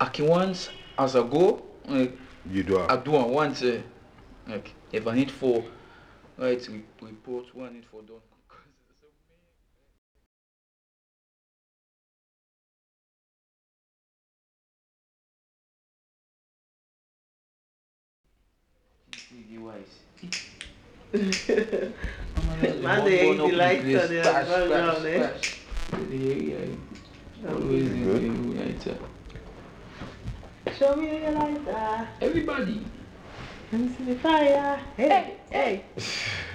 I 0.00 0.06
can 0.06 0.26
once 0.26 0.70
as 0.98 1.14
I 1.14 1.22
go, 1.22 1.62
like 1.86 2.18
You 2.44 2.62
do. 2.64 2.78
I 2.80 2.96
do 2.96 3.12
once. 3.12 3.62
Uh, 3.62 3.82
like 4.48 4.74
if 4.92 5.06
I 5.06 5.14
need 5.14 5.30
for, 5.30 5.64
right, 6.36 6.66
re- 6.68 6.84
report 7.02 7.54
one 7.54 7.74
need 7.74 7.86
for 7.86 8.02
done. 8.02 8.20
Man, 21.12 23.04
they 23.04 23.18
hate 23.18 23.36
the 23.36 23.52
lights 23.52 23.84
on 23.84 24.08
the 24.08 24.22
background, 24.22 25.06
eh? 25.06 25.30
Always 27.48 27.90
in 27.90 28.04
Good. 28.04 28.22
the 28.22 28.28
lighter. 28.64 28.96
Show 30.78 30.96
me 30.96 31.20
your 31.22 31.32
lighter. 31.32 32.08
Everybody. 32.22 32.86
Let 33.72 33.80
me 33.80 33.88
see 33.96 34.04
the 34.04 34.14
fire. 34.20 34.80
Hey, 34.96 35.36
hey. 35.50 35.84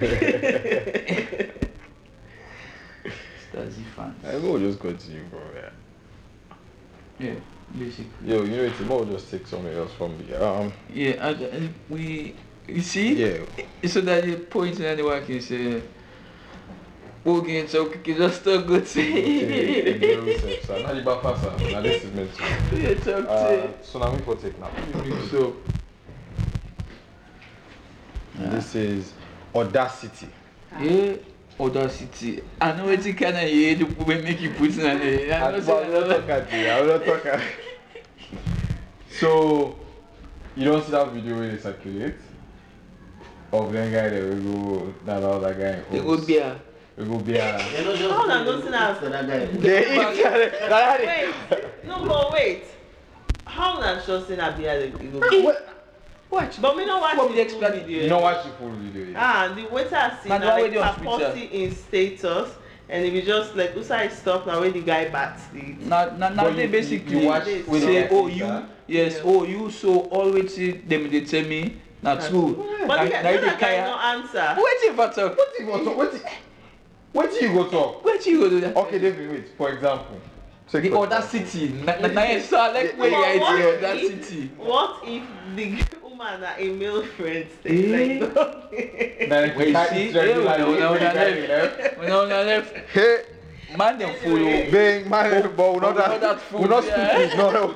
Stasi 3.52 3.84
fans. 3.94 4.24
I 4.24 4.36
will 4.38 4.58
just 4.58 4.80
continue 4.80 5.24
from 5.28 5.40
there. 5.54 5.72
Yeah, 7.20 7.34
basically. 7.78 8.28
Yo, 8.28 8.42
you 8.42 8.56
know, 8.56 8.64
it's 8.64 8.80
more 8.80 9.04
just 9.04 9.30
take 9.30 9.46
something 9.46 9.72
else 9.72 9.92
from 9.92 10.18
the 10.18 10.44
um. 10.44 10.72
Yeah, 10.92 11.28
and, 11.28 11.42
and 11.42 11.74
we, 11.88 12.34
You 12.68 12.82
see? 12.82 13.14
Yeah. 13.14 13.38
So 13.86 14.02
that 14.02 14.24
the 14.24 14.36
point 14.36 14.78
in 14.78 14.96
the 14.96 15.02
work 15.02 15.28
is 15.30 15.50
uh, 15.50 15.80
walking 17.24 17.66
so 17.66 17.86
quick, 17.86 18.06
it's 18.08 18.18
just 18.18 18.44
so 18.44 18.60
good 18.62 18.86
to 18.86 19.02
hear. 19.02 20.62
So 20.62 20.82
now 20.82 20.92
you 20.92 21.02
back 21.02 21.22
pass 21.22 21.44
up, 21.44 21.58
now 21.60 21.80
this 21.80 22.04
is 22.04 22.12
meant 22.12 22.30
to. 22.34 22.78
Yeah, 22.78 22.94
talk 22.94 23.04
to. 23.04 23.30
Uh, 23.30 23.68
so 23.82 23.98
now 23.98 24.14
we 24.14 24.18
for 24.18 24.36
take 24.36 24.58
now. 24.60 24.68
Mm-hmm. 24.68 25.28
So 25.28 25.56
this 28.34 28.74
is 28.74 29.12
audacity. 29.54 30.28
Yeah. 30.78 31.14
Audacity. 31.58 32.42
I 32.60 32.72
know 32.72 32.84
what 32.84 33.04
you 33.04 33.14
can 33.14 33.34
hear, 33.34 33.76
you 33.76 33.86
will 33.86 34.22
make 34.22 34.40
you 34.40 34.50
put 34.50 34.70
in 34.70 34.76
there. 34.76 35.42
I 35.42 35.52
will 35.52 36.06
not 36.06 36.16
talk 36.16 36.28
at 36.28 36.52
you. 36.52 36.66
I 36.68 36.80
will 36.82 36.98
not 36.98 37.04
talk 37.04 37.26
at. 37.26 37.40
So, 39.10 39.74
you 40.54 40.64
don't 40.66 40.84
see 40.84 40.92
that 40.92 41.08
video 41.08 41.36
where 41.36 41.50
they 41.50 41.58
circulate. 41.58 42.14
Of 43.52 43.72
them 43.72 43.92
guy 43.92 44.08
that 44.08 44.34
we 44.34 44.42
go 44.42 44.92
that 45.06 45.22
other 45.22 45.54
guy. 45.54 45.80
They 45.90 46.00
go 46.00 46.16
beer. 46.18 46.60
We 46.96 47.04
go 47.04 47.18
beer. 47.18 47.58
They 47.72 47.84
no 47.84 47.96
just 47.96 48.10
How 48.14 48.26
na 48.26 48.44
they 48.44 48.50
nothing 48.50 48.68
eat 48.68 48.74
else? 48.74 48.98
for 48.98 49.08
that 49.08 49.26
guy. 49.26 49.46
They 49.46 49.82
eat. 49.82 51.34
Wait, 51.50 51.86
no, 51.86 52.04
but 52.06 52.32
wait. 52.32 52.64
How 53.46 53.78
na 53.80 54.00
sure 54.00 54.22
say 54.24 54.36
na 54.36 54.56
beer 54.56 54.90
dey 54.90 55.06
go? 55.08 55.54
Watch. 56.30 56.60
But 56.60 56.76
me 56.76 56.84
no 56.84 56.98
watch 56.98 57.16
What 57.16 57.34
the 57.34 57.42
the 57.44 57.48
full 57.50 57.60
video. 57.70 58.02
You 58.02 58.08
know 58.10 58.20
watch 58.20 58.44
the 58.44 58.50
full 58.50 58.70
video. 58.70 59.06
yet. 59.06 59.16
Ah, 59.16 59.52
the 59.56 59.64
waiter 59.74 59.96
I 59.96 60.18
see 60.22 60.28
Na 60.28 60.36
na 60.38 60.44
the 60.44 60.46
one 60.46 60.54
like 60.60 60.62
wey 60.62 60.70
dey 60.70 60.78
on 60.78 60.94
Twitter. 60.98 61.24
papacy 61.32 61.44
in 61.64 61.74
status 61.74 62.50
and 62.90 63.04
e 63.06 63.10
be 63.10 63.22
just 63.22 63.56
like 63.56 63.74
Usai 63.74 64.10
stop 64.10 64.46
na 64.46 64.60
when 64.60 64.72
the 64.74 64.82
guy 64.82 65.08
bat 65.08 65.40
the. 65.54 65.62
Na 65.88 66.04
na 66.16 66.28
na 66.28 66.44
But 66.44 66.56
they 66.56 66.64
you- 66.64 66.68
basically 66.68 67.20
you 67.22 67.26
watch 67.28 67.44
say 67.44 68.08
oh 68.10 68.26
you 68.26 68.44
yes 68.88 69.14
Yeah. 69.16 69.22
oh 69.24 69.44
you 69.44 69.70
so 69.70 70.00
always 70.12 70.54
say 70.54 70.72
them 70.72 71.08
dey 71.08 71.24
tell 71.24 71.44
me 71.44 71.80
na 72.02 72.14
true. 72.16 72.54
But 72.86 72.96
Na 72.96 73.04
the 73.04 73.10
guy, 73.10 73.22
na 73.22 73.32
the 73.32 73.38
the 73.38 73.46
other 73.48 73.60
guy 73.60 73.60
kaya. 73.60 73.84
no 73.84 73.98
answer. 73.98 74.56
Wetin 74.58 74.94
for 74.96 75.08
talk? 75.14 75.36
What 75.36 75.58
you 75.58 75.66
go 75.66 75.84
talk? 75.84 75.96
What 75.96 76.12
you, 76.14 76.20
what 77.12 77.42
you 77.42 77.48
go 77.52 77.64
talk? 77.68 78.04
Wetin 78.04 78.26
you 78.26 78.40
go 78.40 78.48
do 78.50 78.60
that? 78.60 78.76
Okay, 78.76 78.98
David, 78.98 79.30
wait. 79.30 79.48
For 79.56 79.70
example, 79.70 80.20
take 80.70 80.82
The 80.84 80.90
for 80.90 81.06
other 81.06 81.22
city. 81.26 81.68
Na 81.84 81.96
na 81.98 82.08
na 82.08 82.22
yes, 82.22 82.48
so 82.48 82.58
I 82.58 82.72
like 82.72 82.98
where 82.98 83.08
you 83.10 83.16
But 83.16 83.24
are 83.24 83.38
what 83.40 83.80
the 83.80 83.88
other 83.88 83.98
if- 83.98 84.24
city. 84.28 84.50
What 84.56 85.00
if 85.04 85.22
the 85.56 85.66
woman 86.02 86.40
na 86.40 86.50
a 86.56 86.68
male 86.70 87.02
friend 87.02 87.46
Eh? 87.46 87.60
stay 87.60 88.18
like 88.20 88.36
okay. 88.36 89.26
Now, 89.28 89.40
if 89.40 89.56
Where 89.56 89.66
you 89.66 89.70
you 89.70 89.74
can't 89.74 89.90
see, 89.90 90.08
eat 90.08 90.14
yeah, 90.14 90.22
regularly, 90.22 90.64
when 90.72 90.82
I- 90.82 90.90
when 90.90 91.02
I 91.02 91.04
you 91.04 91.12
can't 91.12 91.16
left. 91.16 91.38
eat 91.38 91.48
left. 91.48 91.98
When 91.98 92.12
I 92.12 92.16
when 92.22 92.32
I 92.32 92.42
left, 92.44 92.70
Hey, 92.94 93.16
man 93.76 93.98
dem 93.98 94.14
follow. 94.14 94.70
bang, 94.70 95.08
man, 95.08 95.52
but 95.56 95.74
we're 95.74 95.80
But 95.80 95.94
we're 95.94 95.94
not 95.94 95.96
oh, 95.96 96.18
that. 96.18 96.20
that 96.20 96.52
We're 96.52 96.68
not 96.68 96.84
food, 96.84 96.92
yeah. 96.96 97.28
stupid. 97.28 97.38
No, 97.38 97.50
no. 97.50 97.66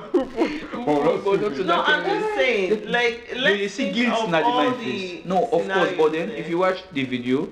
But 0.85 0.87
we're 0.87 1.05
not 1.05 1.21
stupid. 1.21 1.65
No, 1.67 1.81
I'm 1.83 2.03
just 2.05 2.35
saying, 2.35 2.91
like, 2.91 3.29
You 3.33 3.41
let's 3.41 3.57
dey 3.57 3.67
see 3.67 3.83
think 3.91 3.95
guilt 3.95 4.19
of 4.23 4.29
na 4.29 4.41
all 4.41 4.71
the 4.71 4.77
face. 4.77 5.25
No, 5.25 5.43
of 5.45 5.69
course, 5.69 5.91
but 5.97 6.11
then 6.11 6.29
if 6.31 6.49
you 6.49 6.57
watch 6.57 6.83
the 6.91 7.03
video, 7.05 7.47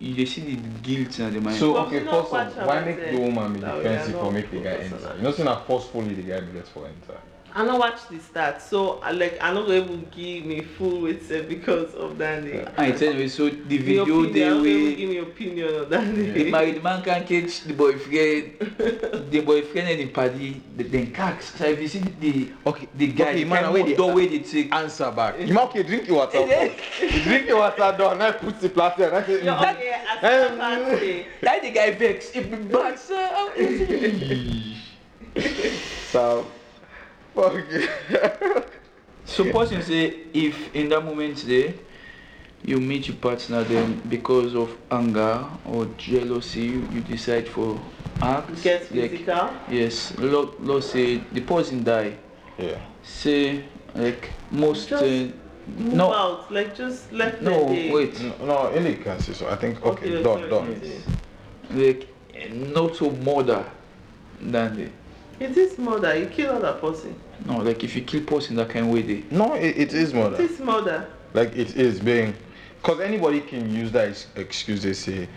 you 0.00 0.14
dey 0.14 0.24
see 0.24 0.40
the 0.42 0.56
guilt 0.82 1.18
na 1.18 1.30
the 1.30 1.40
mind. 1.40 1.56
So 1.56 1.74
But 1.74 1.86
okay, 1.86 2.00
first 2.04 2.32
watch 2.32 2.56
off, 2.58 2.66
why 2.66 2.80
make 2.84 3.10
the 3.10 3.18
woman 3.18 3.52
be 3.54 3.60
No, 3.60 3.76
we 3.78 3.82
defensive 3.84 4.16
are 4.16 4.24
for 4.24 4.32
make 4.32 4.50
the 4.50 4.60
guy 4.60 4.70
enter? 4.84 4.96
that. 4.96 5.16
You 5.16 5.22
know, 5.22 5.32
saying 5.32 5.46
that 5.46 5.66
forcefully 5.66 6.14
the 6.14 6.22
guy 6.22 6.40
gets 6.40 6.68
for 6.70 6.86
enter. 6.86 7.18
I 7.56 7.64
no 7.64 7.76
watch 7.76 8.08
the 8.10 8.18
start, 8.18 8.60
so 8.60 8.98
I 8.98 9.12
like 9.12 9.38
I 9.40 9.52
no 9.54 9.64
go 9.64 9.70
able 9.72 9.96
give 10.10 10.44
me 10.44 10.62
full 10.62 11.02
weight 11.02 11.22
set 11.22 11.48
because 11.48 11.94
of 11.94 12.18
that 12.18 12.42
day. 12.42 12.66
And 12.76 13.00
anyway, 13.00 13.28
so 13.28 13.48
the 13.48 13.54
The 13.54 13.78
video 13.78 14.02
opinion, 14.02 14.32
dey 14.34 14.44
I 14.44 14.48
no 14.50 14.56
go 14.64 14.96
give 14.96 15.08
me 15.10 15.18
opinion 15.18 15.68
on 15.74 15.88
that 15.90 16.14
the 16.34 16.50
married 16.56 16.82
man 16.82 17.02
can 17.04 17.22
catch 17.24 17.62
the 17.62 17.72
boyfriend, 17.74 18.58
the 19.30 19.40
boyfriend 19.46 19.86
and 19.88 20.00
the 20.00 20.06
party, 20.08 20.60
the, 20.76 20.82
then 20.82 21.12
cacks. 21.12 21.54
So 21.54 21.64
if 21.66 21.78
you 21.80 21.86
see 21.86 22.00
the 22.00 22.50
Okay, 22.66 22.88
the 22.92 23.06
guy, 23.12 23.24
okay, 23.30 23.44
the 23.44 23.48
man, 23.48 23.62
kind 23.62 23.74
wait, 23.74 23.80
of 23.82 23.86
the- 23.86 23.96
door 24.02 24.14
wey 24.14 24.26
dey 24.26 24.38
take. 24.40 24.74
Answer 24.74 25.12
back. 25.12 25.38
You 25.46 25.54
might 25.54 25.68
okay, 25.70 25.82
drink 25.84 26.08
your 26.08 26.16
water. 26.26 26.40
You 26.42 27.20
drink 27.22 27.46
your 27.46 27.58
water 27.58 27.94
down, 27.96 28.18
now 28.18 28.32
put 28.32 28.58
the 28.60 28.68
plastic. 28.68 29.06
and 29.06 29.16
I 29.16 29.22
say, 29.22 29.44
You're 29.44 29.54
okay, 29.54 30.02
as 30.10 30.50
a 30.50 30.56
party. 30.58 31.26
That 31.40 31.62
the 31.62 31.70
guy 31.70 31.92
vex. 31.92 32.34
If 32.34 32.50
the 32.50 32.56
bad 32.56 32.98
sir, 32.98 33.30
So, 36.10 36.46
fuck 37.34 37.54
it. 37.68 38.68
So 39.26 39.50
person 39.50 39.82
say 39.82 40.16
if 40.34 40.74
in 40.74 40.90
that 40.90 41.02
moment 41.02 41.38
there 41.46 41.72
you 42.62 42.78
meet 42.78 43.08
your 43.08 43.16
partner 43.16 43.64
then 43.64 44.00
because 44.08 44.54
of 44.54 44.76
anger 44.90 45.44
or 45.66 45.86
jealousy 45.96 46.60
you, 46.60 46.88
you 46.92 47.00
decide 47.00 47.48
for 47.48 47.80
act 48.20 48.62
Get 48.62 48.94
like 48.94 49.10
physical. 49.12 49.50
yes 49.70 50.16
law 50.18 50.50
law 50.60 50.80
say 50.80 51.22
the 51.32 51.40
person 51.40 51.82
die 51.82 52.16
Yeah. 52.58 52.78
say 53.02 53.64
like 53.94 54.30
most 54.50 54.88
Just 54.90 55.02
uh, 55.02 55.32
Move 55.78 55.94
no 55.94 56.12
out, 56.12 56.52
like 56.52 56.76
just 56.76 57.10
let 57.10 57.40
no 57.40 57.68
the 57.68 57.74
day. 57.74 57.90
wait 57.92 58.20
No, 58.20 58.46
no, 58.46 58.76
Eli 58.76 58.96
can 59.02 59.18
say 59.18 59.32
so. 59.32 59.48
I 59.48 59.56
think, 59.56 59.82
okay, 59.82 60.16
Okay, 60.16 60.22
done, 60.22 60.38
sorry. 60.38 60.50
done. 60.50 60.80
yes. 60.82 61.06
like 61.70 62.08
not 62.52 62.92
to 62.96 63.10
murder 63.10 63.64
than 64.42 64.76
the 64.76 64.90
It 65.40 65.56
is 65.56 65.78
murder. 65.78 66.16
You 66.16 66.26
kill 66.26 66.52
other 66.56 66.72
person. 66.74 67.14
no 67.44 67.58
like 67.58 67.82
if 67.84 67.96
you 67.96 68.02
kill 68.02 68.22
person 68.22 68.56
that 68.56 68.68
kind 68.70 68.92
way 68.92 69.00
it. 69.00 69.32
No, 69.32 69.54
it, 69.54 69.76
it 69.76 69.92
is 69.94 70.12
It 70.12 70.16
murder. 70.16 70.42
is 70.42 70.58
murder. 70.60 71.08
Like, 71.32 71.56
it 71.56 71.76
is 71.76 71.98
being. 72.00 72.34
Because 72.80 73.00
anybody 73.00 73.40
can 73.40 73.74
use 73.74 73.90
that 73.92 74.08
ex- 74.08 74.26
excuse, 74.36 74.82
they 74.82 74.92
say, 74.92 75.28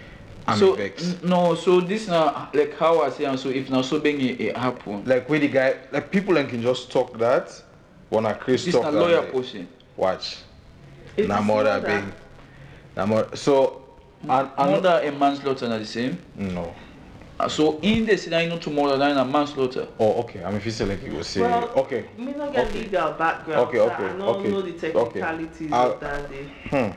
I'm 0.46 0.58
so 0.60 0.76
vexed. 0.76 1.24
n- 1.24 1.30
no 1.30 1.56
so 1.56 1.82
this 1.82 2.08
now 2.08 2.50
like 2.54 2.78
how 2.78 3.02
I 3.02 3.10
say 3.10 3.26
am 3.26 3.36
so 3.38 3.50
if 3.50 3.70
now 3.70 3.82
so 3.82 4.00
being 4.00 4.22
it, 4.22 4.40
it 4.40 4.56
happen 4.58 5.04
Like, 5.06 5.28
where 5.30 5.40
the 5.40 5.48
guy, 5.48 5.76
like, 5.92 6.12
people 6.12 6.36
then 6.36 6.48
can 6.48 6.62
just 6.62 6.92
talk 6.92 7.18
that. 7.18 7.52
Wanna 8.10 8.34
Chris 8.36 8.64
this 8.66 8.74
talk 8.76 8.84
na 8.84 8.92
that. 8.92 9.00
lawyer 9.00 9.22
like, 9.22 9.32
person 9.34 9.68
Watch. 9.98 10.38
It 11.18 11.28
na 11.28 11.42
murder 11.42 11.82
murder. 11.82 11.88
being. 11.88 12.14
Na 12.96 13.06
murder. 13.06 13.36
So, 13.36 13.84
and, 14.30 14.50
and 14.58 14.72
murder 14.72 15.02
and 15.04 15.20
manslaughter 15.20 15.66
are 15.66 15.80
the 15.80 15.86
same. 15.86 16.18
No. 16.36 16.74
Uh, 17.40 17.48
So 17.48 17.80
in 17.82 18.06
the 18.06 18.18
scenario 18.18 18.50
not 18.50 18.62
to 18.64 18.70
murder 18.72 18.98
than 18.98 19.18
a 19.18 19.26
manslaughter. 19.26 19.88
Oh, 20.00 20.22
okay. 20.22 20.44
I 20.44 20.48
mean, 20.48 20.58
if 20.58 20.66
you 20.66 20.72
say 20.72 20.86
like 20.86 21.04
you 21.04 21.12
go 21.12 21.22
say, 21.22 21.42
Well, 21.42 21.70
okay. 21.78 22.06
Me 22.18 22.34
not 22.34 22.52
get 22.54 22.68
Okay. 22.68 22.80
legal 22.80 23.12
background. 23.14 23.68
Okay, 23.68 23.78
so 23.78 23.86
okay, 23.92 24.04
I 24.06 24.08
don't 24.10 24.22
okay, 24.22 24.50
know 24.50 24.62
the 24.62 24.70
okay. 24.74 24.92
technicalities 24.94 25.72
I'll- 25.74 25.92
of 25.94 26.00
that 26.00 26.30
day. 26.30 26.46
Hmm. 26.70 26.92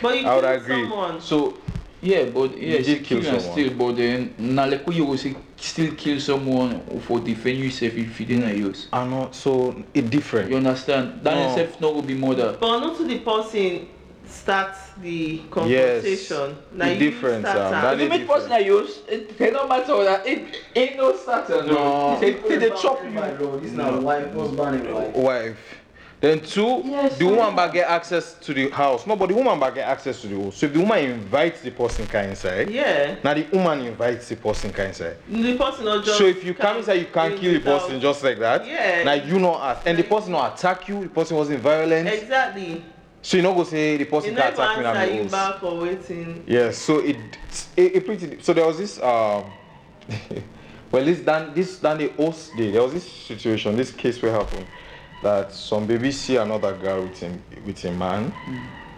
But 0.00 0.20
you 0.20 0.26
I 0.28 0.34
would 0.36 0.42
kill 0.44 0.52
agree. 0.54 0.88
someone. 0.88 1.20
So 1.20 1.54
yeah, 2.00 2.24
but 2.26 2.56
yeah, 2.56 2.76
You 2.78 2.84
she 2.84 2.94
did 2.94 3.04
kill 3.04 3.20
kill 3.20 3.30
and 3.34 3.42
someone. 3.42 3.52
still, 3.66 3.74
but 3.76 3.96
then 3.96 4.34
now 4.38 4.66
like 4.66 4.86
when 4.86 4.96
you 4.96 5.06
go 5.06 5.16
say 5.16 5.34
still 5.56 5.92
kill 5.94 6.20
someone 6.20 6.80
for 7.00 7.18
defend 7.18 7.58
yourself 7.58 7.94
if 7.96 8.20
you 8.20 8.26
didn't 8.26 8.56
use. 8.56 8.86
I 8.92 9.04
know. 9.06 9.28
So 9.32 9.74
it 9.92 10.08
different. 10.08 10.50
You 10.50 10.58
understand? 10.58 11.20
That 11.24 11.34
No. 11.34 11.48
itself 11.48 11.80
not 11.80 11.94
will 11.94 12.02
be 12.02 12.14
murder. 12.14 12.56
But 12.60 12.78
not 12.78 12.96
to 12.98 13.04
the 13.04 13.18
person 13.18 13.88
start 14.44 14.76
the 15.00 15.38
conversation. 15.50 16.56
Now 16.72 16.88
the 16.88 16.98
difference, 16.98 17.48
start 17.48 17.58
um, 17.58 17.74
am. 17.74 17.82
that 17.98 18.00
If 18.00 18.12
you 18.12 18.18
is 18.20 18.28
person 18.28 18.52
I 18.52 18.58
use, 18.58 19.00
it, 19.08 19.40
it 19.40 19.50
don't 19.52 19.68
matter 19.68 20.04
that 20.04 20.26
it 20.26 20.56
ain't 20.76 20.96
no 20.96 21.16
starter. 21.16 21.62
No. 21.64 22.18
They, 22.20 22.34
they, 22.34 22.56
they 22.58 22.70
chop 22.70 23.02
you. 23.02 23.60
This 23.60 23.72
now 23.72 23.98
wife, 24.00 24.32
husband 24.34 24.86
and 24.86 24.94
wife. 24.94 25.16
Wife. 25.16 25.58
Then 26.20 26.40
two, 26.40 26.80
Yes, 26.84 27.18
the 27.18 27.26
I 27.26 27.28
woman 27.28 27.50
know. 27.50 27.56
back 27.56 27.72
get 27.74 27.86
access 27.88 28.34
to 28.34 28.54
the 28.54 28.70
house. 28.70 29.06
No, 29.06 29.14
but 29.16 29.28
the 29.28 29.34
woman 29.34 29.60
back 29.60 29.74
get 29.74 29.86
access 29.88 30.22
to 30.22 30.28
the 30.28 30.42
house. 30.42 30.56
So 30.56 30.66
if 30.66 30.72
the 30.72 30.80
woman 30.80 30.98
invites 31.04 31.60
the 31.60 31.70
person 31.70 32.06
can 32.06 32.30
inside, 32.30 32.70
Yeah. 32.70 33.16
now 33.22 33.34
the 33.34 33.46
woman 33.52 33.80
invites 33.80 34.28
the 34.28 34.36
person 34.36 34.72
can 34.72 34.86
inside. 34.86 35.16
The 35.28 35.58
person 35.58 35.84
not 35.84 36.02
just 36.04 36.16
So 36.16 36.24
if 36.24 36.42
you 36.42 36.54
come 36.54 36.78
inside, 36.78 36.94
you 36.94 37.06
can't 37.06 37.36
kill 37.38 37.52
the 37.52 37.58
without- 37.58 37.82
person 37.82 38.00
just 38.00 38.22
like 38.24 38.38
that. 38.38 38.66
Yeah. 38.66 39.02
Now 39.04 39.12
you 39.14 39.38
not 39.38 39.60
ask, 39.76 39.86
and 39.86 39.98
the 39.98 40.02
person 40.02 40.32
not 40.32 40.58
attack 40.58 40.88
you. 40.88 41.02
The 41.02 41.08
person 41.10 41.36
wasn't 41.36 41.60
violent. 41.60 42.08
Exactly. 42.08 42.82
So 43.24 43.38
you 43.38 43.42
not 43.42 43.56
go 43.56 43.64
say 43.64 43.96
the 43.96 44.04
person 44.04 44.36
can't 44.36 44.54
never 44.54 44.62
attack 44.62 44.78
me 44.78 44.84
answer 44.84 45.22
me 45.24 45.28
back 45.30 45.62
or 45.62 45.80
waiting. 45.80 46.44
Yes, 46.46 46.76
so 46.76 46.98
it, 46.98 47.16
it, 47.74 47.96
it 47.96 48.04
pretty 48.04 48.38
so 48.42 48.52
there 48.52 48.66
was 48.66 48.76
this 48.76 49.00
um 49.00 49.50
well 50.92 51.02
this 51.02 51.20
dan 51.20 51.54
this 51.54 51.78
dan 51.78 51.96
the 51.96 52.08
host 52.18 52.54
day 52.54 52.70
there 52.70 52.82
was 52.82 52.92
this 52.92 53.10
situation 53.10 53.74
this 53.78 53.90
case 53.90 54.20
where 54.20 54.30
happened 54.30 54.66
that 55.22 55.50
some 55.54 55.86
baby 55.86 56.12
see 56.12 56.36
another 56.36 56.74
girl 56.76 57.04
with 57.04 57.18
him 57.18 57.42
with 57.64 57.82
a 57.86 57.92
man 57.92 58.30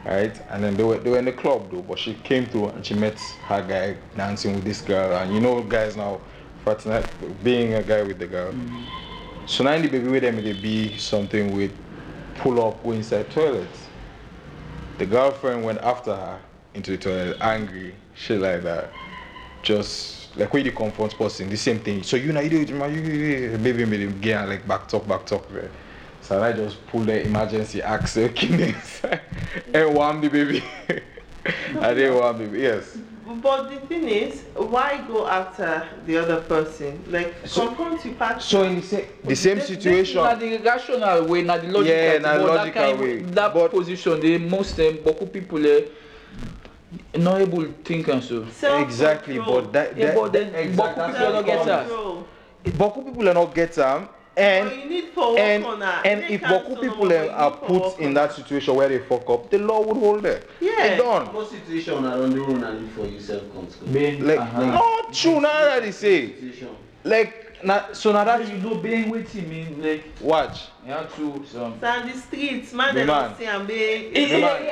right? 0.05 0.41
And 0.51 0.65
then 0.65 0.77
they 0.77 0.83
were 0.83 0.99
they 0.99 1.11
were 1.11 1.19
in 1.21 1.27
the 1.27 1.33
club 1.33 1.71
though 1.71 1.83
but 1.83 1.97
she 1.97 2.15
came 2.15 2.47
through 2.47 2.71
and 2.71 2.85
she 2.85 2.95
met 2.95 3.21
her 3.47 3.63
guy 3.63 3.97
dancing 4.17 4.57
with 4.57 4.65
this 4.65 4.81
girl. 4.81 5.17
And 5.19 5.33
you 5.33 5.41
know 5.41 5.63
guys 5.63 5.97
now 5.97 6.21
fraternite 6.65 7.09
being 7.45 7.75
a 7.75 7.83
guy 7.85 8.03
with 8.03 8.19
the 8.19 8.27
girl. 8.27 8.53
So 9.47 9.63
now 9.63 9.81
the 9.81 9.87
baby 9.87 10.09
with 10.09 10.25
them 10.25 10.43
they 10.43 10.53
be 10.53 10.99
something 10.99 11.57
with 11.57 11.71
pull 12.39 12.61
up 12.61 12.83
go 12.83 12.91
inside 12.91 13.31
toilet 13.31 13.69
the 14.99 15.07
girlfriend 15.07 15.65
went 15.65 15.81
after 15.81 16.15
her 16.15 16.41
into 16.75 16.93
the 16.93 16.99
toilet, 16.99 17.37
angry, 17.41 17.95
shit 18.15 18.41
like 18.41 18.63
that. 18.63 18.91
Just 19.63 20.37
like 20.37 20.53
when 20.53 20.65
you 20.65 20.73
confront 20.73 21.17
person, 21.17 21.49
the 21.49 21.57
same 21.57 21.81
thing. 21.81 22.03
So 22.03 22.17
you 22.17 22.33
know 22.33 22.41
you 22.41 22.51
do 22.51 22.61
it, 22.61 22.71
man. 22.73 22.95
You, 22.95 23.01
you, 23.01 23.59
baby 23.59 23.85
made 23.85 24.01
him 24.01 24.49
like 24.49 24.67
back 24.67 24.89
talk, 24.89 25.07
back 25.09 25.27
talk 25.27 25.49
there. 25.51 25.71
So 26.21 26.43
I 26.43 26.53
just 26.53 26.85
pull 26.87 27.05
the 27.05 27.25
emergency 27.25 27.83
okay, 27.83 28.75
and 29.75 29.95
wham 29.95 30.21
the 30.21 30.29
baby. 30.29 30.63
I 31.81 31.95
didn't 31.95 32.17
want 32.17 32.39
baby. 32.39 32.61
Yes. 32.61 32.99
But 33.43 33.71
the 33.71 33.77
thing 33.89 34.05
is, 34.09 34.43
why 34.55 35.03
go 35.09 35.27
after 35.27 35.83
the 36.07 36.17
other 36.19 36.41
person? 36.43 37.03
Like 37.09 37.35
So- 37.45 37.67
confront 37.67 38.05
your 38.05 38.15
partner. 38.15 38.41
So 38.41 38.63
in 38.63 38.77
the 38.77 38.83
same 38.87 39.07
the 39.25 39.35
same 39.35 39.61
situation. 39.61 40.23
Na 40.23 40.35
the 40.37 40.59
rational 40.59 41.25
way, 41.27 41.43
na 41.43 41.57
the 41.59 41.67
logical. 41.67 41.85
Yeah, 41.87 42.13
thing, 42.13 42.23
na 42.23 42.39
but 42.39 42.47
that 42.47 42.55
logical 42.57 42.83
kind 42.83 43.01
way. 43.01 43.17
That 43.23 43.53
But- 43.55 43.71
position, 43.73 44.21
the 44.21 44.39
most 44.39 44.79
um, 44.79 44.99
beaucoup 45.03 45.33
people 45.33 45.67
eh, 45.67 45.87
not 47.19 47.41
able 47.41 47.63
to 47.65 47.73
think 47.83 48.07
and 48.09 48.23
so. 48.23 48.43
Exactly, 48.45 48.93
Self-control. 48.95 49.63
but 49.63 49.73
that, 49.73 49.97
Yeah, 49.97 50.07
that 50.07 50.15
but 50.15 50.33
then 50.33 50.55
exact- 50.55 50.77
beaucoup 50.77 50.97
that's 50.97 51.19
people 51.19 51.27
what 51.27 51.33
don't 51.35 51.47
get 51.47 51.61
it 51.61 51.67
that. 51.67 51.89
comes. 51.89 51.91
Self-control. 51.91 52.27
Boku 52.79 53.05
people 53.07 53.29
are 53.29 53.35
not 53.35 53.55
get 53.55 53.73
them, 53.73 54.09
and 54.37 54.69
But 54.69 54.79
you 54.79 54.89
need 54.91 55.05
for 55.15 55.31
work 55.31 55.39
and 55.41 55.65
on 55.65 55.79
that. 55.81 56.07
and 56.07 56.21
You 56.23 56.35
if 56.37 56.41
can't 56.43 56.67
Boku 56.67 56.81
people 56.81 57.07
no 57.07 57.27
more, 57.27 57.27
but 57.27 57.31
are 57.31 57.51
you 57.51 57.51
need 57.73 57.83
for 57.83 57.91
put 57.91 58.01
in 58.01 58.15
that 58.15 58.33
situation 58.33 58.75
where 58.75 58.89
they 58.89 58.99
fuck 58.99 59.29
up, 59.31 59.51
the 59.51 59.59
law 59.59 59.81
would 59.83 59.97
hold 59.97 60.23
them. 60.23 60.43
Yeah. 60.61 60.89
They 60.89 60.97
done. 60.99 61.33
What 61.33 61.51
situation 61.51 62.05
around 62.05 62.31
the 62.33 62.41
room 62.41 62.63
and 62.63 62.91
for 62.93 63.07
you 63.07 63.21
self 63.21 63.43
control? 63.53 63.89
Like 64.27 64.39
uh-huh. 64.41 64.67
not 64.67 65.13
true 65.13 65.41
now 65.41 65.65
that 65.65 65.83
they 65.83 65.93
say. 65.93 66.29
Situation. 66.35 66.77
Like 67.05 67.43
na 67.65 67.93
so 67.93 68.13
na 68.13 68.25
That 68.25 68.41
that 68.41 68.49
you 68.53 68.59
know 68.59 68.75
being 68.75 69.09
waiting 69.09 69.49
mean 69.49 69.83
like 69.83 70.05
watch. 70.21 70.69
you 70.85 70.93
have 70.93 71.09
to 71.17 71.43
some. 71.47 71.81
So 71.81 71.87
on 71.87 72.07
the 72.07 72.13
streets, 72.19 72.73
man, 72.75 72.95
Me 72.95 73.01
they 73.01 73.07
man. 73.07 73.29
don't 73.31 73.39
see 73.39 73.47
am 73.47 73.67
be. 73.67 74.11
Me 74.13 74.41
man, 74.41 74.63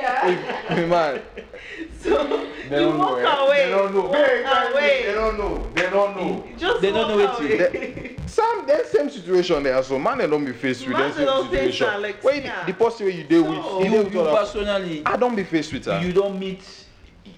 if, 0.69 0.77
me 0.77 0.85
man, 0.93 1.21
So 1.99 2.23
they 2.69 2.81
you 2.81 2.91
don't 2.91 2.97
know. 2.99 3.15
walk 3.15 3.17
eh. 3.19 3.45
away. 3.45 3.63
They 3.65 3.71
don't 3.71 3.93
know. 3.95 4.01
Walk 4.01 4.11
Very 4.11 4.39
exactly. 4.41 4.73
away. 4.73 5.03
They 5.05 5.13
don't 5.13 5.37
know. 5.39 5.67
They 5.73 5.89
don't 5.89 6.15
know. 6.15 6.43
Just 6.57 6.81
They 6.81 6.91
don't 6.91 7.17
walk 7.19 7.39
know 7.41 7.47
wetin. 7.47 8.14
Away. 8.37 8.47
Some 8.57 8.67
that 8.67 8.87
same 8.87 9.09
situation 9.09 9.63
there 9.63 9.81
so 9.83 9.97
man 9.99 10.17
they 10.19 10.27
don't 10.27 10.45
be 10.45 10.53
faced 10.53 10.81
with 10.87 10.97
Man, 10.97 11.09
that 11.09 11.15
same 11.15 11.25
don't 11.25 11.49
face 11.49 11.59
situation. 11.73 11.87
am, 11.87 12.01
like, 12.01 12.23
Wait, 12.23 12.43
yeah. 12.43 12.65
the 12.65 12.73
person 12.73 13.05
where 13.05 13.15
you 13.15 13.23
deal 13.23 13.43
with, 13.43 13.63
So- 13.63 13.79
you 13.79 13.85
You, 13.85 14.03
deal 14.09 14.25
you 14.25 14.35
personally, 14.35 15.01
I 15.05 15.17
don't 15.17 15.35
be 15.35 15.43
faced 15.43 15.73
with 15.73 15.85
her. 15.85 16.01
you 16.01 16.13
don't 16.13 16.39
meet, 16.39 16.63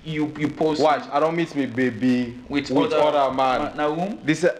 you 0.04 0.34
you 0.38 0.48
post 0.50 0.82
Watch, 0.82 1.04
I 1.12 1.20
don't 1.20 1.36
meet 1.36 1.54
me 1.56 1.66
baby 1.66 2.38
with, 2.50 2.70
with, 2.72 2.94
other, 2.94 3.34
man. 3.34 3.76
Now 3.76 3.94
whom? 3.94 4.20
This 4.24 4.44
uh. 4.44 4.58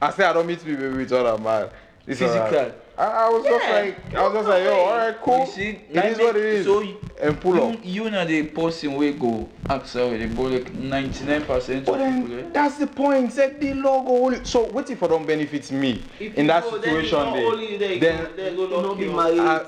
I 0.00 0.10
say 0.12 0.24
I 0.24 0.32
don't 0.32 0.46
meet 0.46 0.64
me 0.64 0.74
baby 0.76 0.96
with 0.98 1.12
other 1.12 1.42
man. 1.42 1.68
This 2.06 2.18
Physical. 2.20 2.72
Alright. 2.98 3.14
I, 3.14 3.26
I 3.26 3.28
was 3.30 3.44
just 3.44 3.68
like, 3.68 4.14
I 4.14 4.22
was 4.24 4.32
just 4.34 4.48
like, 4.48 4.64
yo, 4.64 4.74
alright, 4.80 5.20
cool. 5.20 5.40
You 5.40 5.46
see, 5.46 5.68
it 5.90 6.04
is 6.04 6.18
what 6.18 6.36
it 6.36 6.44
is. 6.44 6.64
So 6.66 6.80
you, 6.80 6.96
and 7.20 7.40
pull 7.40 7.62
up. 7.62 7.84
you, 7.84 8.04
you 8.04 8.10
know 8.10 8.24
the 8.24 8.42
person 8.44 8.94
we 8.94 9.12
go 9.12 9.48
ask 9.68 9.96
already, 9.96 10.26
but 10.26 10.42
like 10.52 10.72
ninety 10.74 11.24
nine 11.24 11.44
percent 11.44 11.84
But 11.86 12.00
of 12.00 12.14
people. 12.14 12.36
then 12.36 12.44
Eh? 12.46 12.50
that's 12.52 12.78
the 12.78 12.86
point. 12.86 13.32
Set 13.32 13.60
the 13.60 13.74
logo. 13.74 14.10
only- 14.24 14.44
So 14.44 14.64
what 14.64 14.88
if 14.90 15.02
I 15.02 15.06
don't 15.08 15.26
benefit 15.26 15.70
me 15.72 16.02
If 16.20 16.34
in 16.34 16.46
that 16.46 16.62
go, 16.64 16.78
then 16.78 16.94
you 16.94 17.00
situation 17.02 17.18
not 17.18 17.34
there? 17.34 17.46
only 17.46 17.76
there, 17.76 17.98
then 17.98 18.20
you 18.20 18.28
go, 18.28 18.36
then 18.36 18.56
go 18.56 18.62
You 18.76 18.82
know, 18.82 18.94
be 18.94 19.06
married. 19.12 19.40
I, 19.40 19.66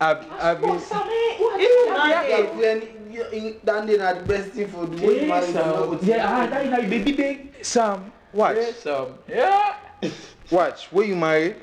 I, 0.00 0.12
I, 0.12 0.50
I've 0.50 0.60
been. 0.60 0.76
If 0.76 1.60
you 1.60 1.88
not 1.94 2.06
there, 2.26 2.42
Girlfriend, 2.46 2.82
you- 3.10 3.26
you- 3.40 3.60
that 3.64 3.86
day 3.86 3.96
na 3.96 4.12
the 4.14 4.20
best 4.24 4.48
thing 4.50 4.68
for 4.68 4.86
the 4.86 5.06
way 5.06 5.22
you 5.22 5.28
marry. 5.28 5.46
you 5.48 5.98
yeah, 6.02 6.26
ah, 6.28 6.46
that 6.46 6.64
is 6.66 6.70
like 6.70 6.90
baby 6.90 7.12
big. 7.12 7.54
Sam, 7.64 8.12
watch, 8.32 8.56
Yes, 8.56 8.86
um, 8.86 9.14
yeah. 9.28 9.76
watch. 10.50 10.86
Where 10.92 11.06
you 11.06 11.16
married 11.16 11.56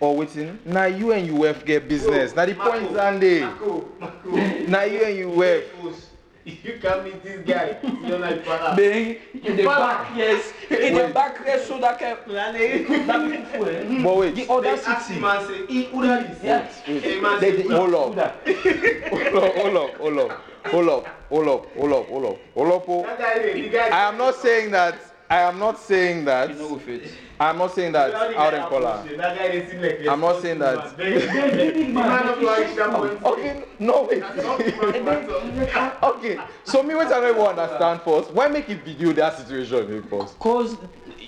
or 0.00 0.16
waiting? 0.16 0.58
Now 0.64 0.84
you 0.86 1.12
and 1.12 1.26
your 1.26 1.36
wife 1.36 1.64
get 1.64 1.88
business. 1.88 2.34
Now 2.34 2.46
the 2.46 2.54
point 2.54 2.92
Marco. 2.92 3.88
Now 4.68 4.82
you 4.84 5.04
and 5.04 5.16
your 5.16 5.30
wife. 5.30 5.64
If 6.46 6.64
you 6.64 6.78
can 6.80 7.04
meet 7.04 7.22
this 7.22 7.46
guy, 7.46 7.76
you're 8.06 8.18
like 8.18 8.42
father. 8.42 8.74
Bang 8.74 9.16
in 9.44 9.56
the 9.56 9.64
back, 9.64 10.16
yes. 10.16 10.50
In 10.70 10.94
the 10.94 11.08
back, 11.12 11.36
yes, 11.44 11.66
so 11.68 11.78
that 11.78 11.98
can 11.98 12.16
man. 12.26 12.56
Eh? 12.56 12.84
But 14.02 14.16
wait, 14.16 14.34
The 14.34 14.44
They 14.44 14.48
other 14.48 14.68
ask 14.68 15.06
city. 15.08 15.18
him 15.20 15.24
and 15.24 15.46
say, 15.46 15.60
"Eh, 15.68 15.82
who 15.90 16.02
that 16.06 16.30
is?" 16.30 16.42
Yes. 16.42 16.82
Man 17.20 17.40
They, 17.40 17.50
say, 17.50 17.56
they, 17.56 17.62
"Who 17.64 17.74
hold 17.76 18.16
that?" 18.16 18.36
up. 18.36 18.46
hold 19.12 19.44
up, 19.44 19.54
hold 19.56 19.76
up, 19.76 19.90
hold 20.00 20.18
up, 20.18 20.30
hold 20.64 20.88
up, 20.88 21.06
hold 21.28 21.48
up, 21.48 21.66
hold 21.76 21.92
up, 21.92 22.08
hold 22.08 22.24
up, 22.24 22.38
hold 22.54 22.72
up. 22.72 22.88
oh. 22.88 23.04
I 23.92 24.08
am 24.08 24.16
not 24.16 24.34
saying 24.36 24.70
that. 24.70 24.94
I 25.28 25.40
am 25.42 25.58
not 25.58 25.78
saying 25.78 26.24
that. 26.24 26.48
You 26.48 26.54
know 26.54 26.72
with 26.74 26.88
it. 26.88 27.12
I'm 27.40 27.58
not 27.58 27.72
saying 27.74 27.92
that 27.92 28.10
That 28.12 28.34
guy 28.34 28.46
out 28.46 28.54
in 28.54 28.60
color. 28.62 28.88
approach 28.88 29.10
you. 29.12 29.16
That 29.16 29.38
guy 29.38 29.48
dey 29.48 29.70
seem 29.70 29.80
like 29.82 30.00
a 30.00 30.10
I'm 30.10 30.20
not 30.20 30.42
saying 30.42 30.58
that. 30.58 30.98
responsible 30.98 31.84
man. 31.84 31.94
Man 31.94 32.28
of 32.28 32.40
your 32.42 32.56
age, 32.60 32.76
that 32.76 32.90
point. 32.90 33.22
Okay, 33.24 33.64
no 33.78 34.02
wait. 34.10 34.20
Not 34.20 34.58
the 34.58 35.00
matter. 35.04 35.96
okay, 36.02 36.38
so 36.64 36.82
me 36.82 36.94
what 36.96 37.06
I 37.06 37.20
don't 37.20 37.30
even 37.36 37.42
understand 37.46 38.02
first. 38.02 38.30
Why 38.32 38.48
make 38.48 38.68
a 38.68 38.74
video 38.74 39.12
that 39.12 39.36
situation 39.38 39.92
in 39.92 40.02
first? 40.02 40.38
Cause 40.38 40.76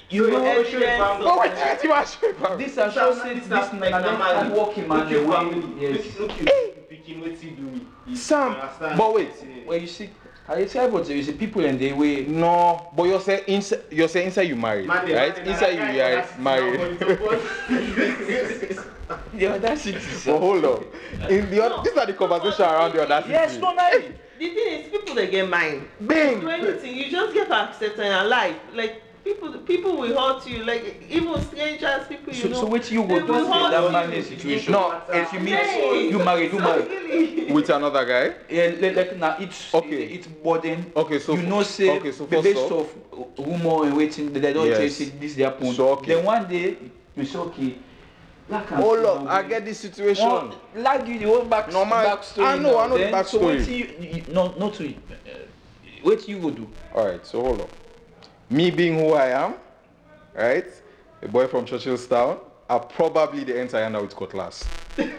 you 0.09 0.29
know, 0.31 0.64
show 0.64 0.79
the 0.81 0.87
evidence 0.88 0.99
family. 0.99 1.25
No 1.27 1.38
wait, 1.38 1.53
wait, 1.55 1.85
you 1.85 1.92
are 1.92 2.07
sure 2.07 2.33
this 2.59 2.79
are 2.79 2.87
This 2.88 2.94
so 2.94 3.11
na- 3.11 3.23
say 3.23 3.35
this 3.35 3.46
this 3.46 3.49
na- 3.49 3.73
na 3.73 3.79
like 3.79 3.90
na 3.92 3.99
na 3.99 4.01
them 4.01 4.18
marriage. 4.18 4.49
man 4.88 4.99
Look 4.99 5.09
the 5.09 5.11
your 5.14 5.29
way 5.29 5.37
family. 5.37 5.81
yes. 5.81 6.18
Look- 6.18 6.29
look 6.31 6.40
your 6.40 6.49
pikin, 6.90 7.23
wetin 7.23 7.57
do 7.57 7.62
me. 7.62 7.87
You 8.07 8.16
Sam, 8.16 8.57
but 8.96 9.14
wait. 9.14 9.31
Yeah. 9.40 9.55
Well 9.66 9.79
you 9.79 9.87
see, 9.87 10.11
I 10.51 10.65
tell 10.65 10.87
you 10.89 10.93
what 10.93 11.09
you 11.09 11.23
see 11.23 11.33
people 11.33 11.65
and 11.65 11.79
they 11.79 11.93
way 11.93 12.25
No, 12.27 12.89
but 12.97 13.05
you 13.05 13.21
say 13.21 13.45
inside. 13.47 13.85
You're 13.91 14.09
saying 14.09 14.27
inside 14.27 14.43
you 14.49 14.57
married, 14.57 14.89
Man, 14.89 15.07
right? 15.13 15.37
man, 15.37 15.47
Inside 15.47 15.71
you 15.75 15.79
guy 15.79 16.11
are 16.11 16.17
that's 16.17 16.39
married. 16.39 16.81
nobody 17.01 17.17
the 19.35 19.47
other 19.47 19.77
city. 19.77 19.99
But 20.27 20.39
hold 20.41 20.65
on. 20.65 20.85
In 21.29 21.51
the 21.51 21.65
other, 21.65 21.83
these 21.89 21.97
are 21.97 22.07
the 22.07 22.15
conversation 22.15 22.65
around 22.65 22.93
the 22.95 23.03
other 23.09 23.29
Yes, 23.29 23.59
no, 23.59 23.73
no. 23.73 23.91
the 23.91 24.09
thing 24.39 24.57
is, 24.81 24.89
people 24.89 25.15
they 25.15 25.29
get 25.31 25.49
mind. 25.49 25.87
Bing. 26.05 26.41
Do 26.41 26.49
anything, 26.49 26.97
you 26.97 27.11
just 27.11 27.33
get 27.33 27.51
accepted 27.51 28.01
in 28.05 28.29
life. 28.29 28.57
Like 28.75 29.03
people, 29.24 29.52
people 29.61 29.96
will 29.96 30.18
hurt 30.18 30.46
you. 30.46 30.64
Like 30.64 31.02
even 31.11 31.40
strangers, 31.42 32.06
people 32.09 32.33
you 32.33 32.42
So, 32.42 32.48
know. 32.48 32.61
so 32.61 32.66
what 32.66 32.90
you 32.90 33.02
they 33.02 33.09
go 33.20 33.26
do 33.26 33.35
in 33.44 33.50
that 33.50 33.83
you. 33.85 33.90
man 33.90 34.22
situation? 34.22 34.72
No, 34.72 35.02
if 35.09 35.33
you 35.33 35.40
meet 35.40 35.54
Hey. 35.54 36.09
you 36.11 36.18
married, 36.18 36.52
you 36.52 36.59
So 36.59 36.64
married. 36.64 36.88
really. 36.88 37.52
With 37.52 37.70
another 37.70 38.04
guy. 38.04 38.35
Yeah, 38.48 38.74
like, 38.80 38.96
like 38.96 39.16
now 39.16 39.37
it's 39.38 39.74
Okay. 39.74 40.04
it's 40.04 40.26
burden. 40.26 40.92
Okay, 40.96 41.18
so 41.18 41.33
you 41.35 41.40
f- 41.42 41.48
know 41.48 41.62
say 41.62 41.96
okay, 41.98 42.12
so 42.12 42.24
the 42.26 42.37
first 42.37 42.44
based 42.44 42.70
off- 42.72 42.94
of 43.12 43.46
rumor 43.46 43.87
and 43.87 43.96
waiting 43.96 44.33
they 44.33 44.52
don't 44.52 44.66
Yes. 44.66 44.78
tell 44.78 44.88
say 44.88 45.04
this 45.18 45.35
their 45.35 45.50
point. 45.50 45.76
So, 45.76 45.88
okay. 45.90 46.14
Then 46.14 46.24
one 46.24 46.48
day 46.48 46.76
you 47.16 47.24
say 47.24 47.38
okay. 47.38 47.74
Like 48.48 48.72
I'm 48.72 48.78
still 48.80 49.00
look, 49.02 49.22
not 49.24 49.33
I 49.33 49.42
get 49.44 49.64
this 49.64 49.78
situation. 49.78 50.26
One, 50.28 50.52
like 50.74 51.06
you 51.06 51.18
the 51.20 51.26
whole 51.26 51.44
back 51.44 51.70
Normal- 51.72 51.98
backstory. 51.98 52.44
I 52.46 52.59
know, 52.59 52.72
now. 52.72 52.78
I 52.78 52.87
know 52.88 52.98
the 52.98 53.04
Then, 53.04 53.24
So 53.24 53.38
backstory. 53.38 53.59
what 53.59 53.68
you, 53.68 53.87
you 54.16 54.24
no 54.33 54.54
not 54.59 54.74
to 54.74 54.88
uh, 54.88 54.92
what 56.02 56.28
you 56.28 56.38
go 56.40 56.50
do? 56.50 56.66
Alright, 56.94 57.24
so 57.26 57.40
hold 57.42 57.61
on. 57.61 57.68
Me 58.51 58.71
being 58.71 58.99
who 58.99 59.13
I 59.15 59.29
am, 59.29 59.55
right? 60.35 60.67
A 61.23 61.29
boy 61.29 61.47
from 61.47 61.65
Churchillstown, 61.65 62.41
are 62.69 62.81
probably 62.81 63.43
the 63.43 63.61
entire 63.61 63.85
under 63.85 64.01
with 64.01 64.15
cutlass. 64.15 64.65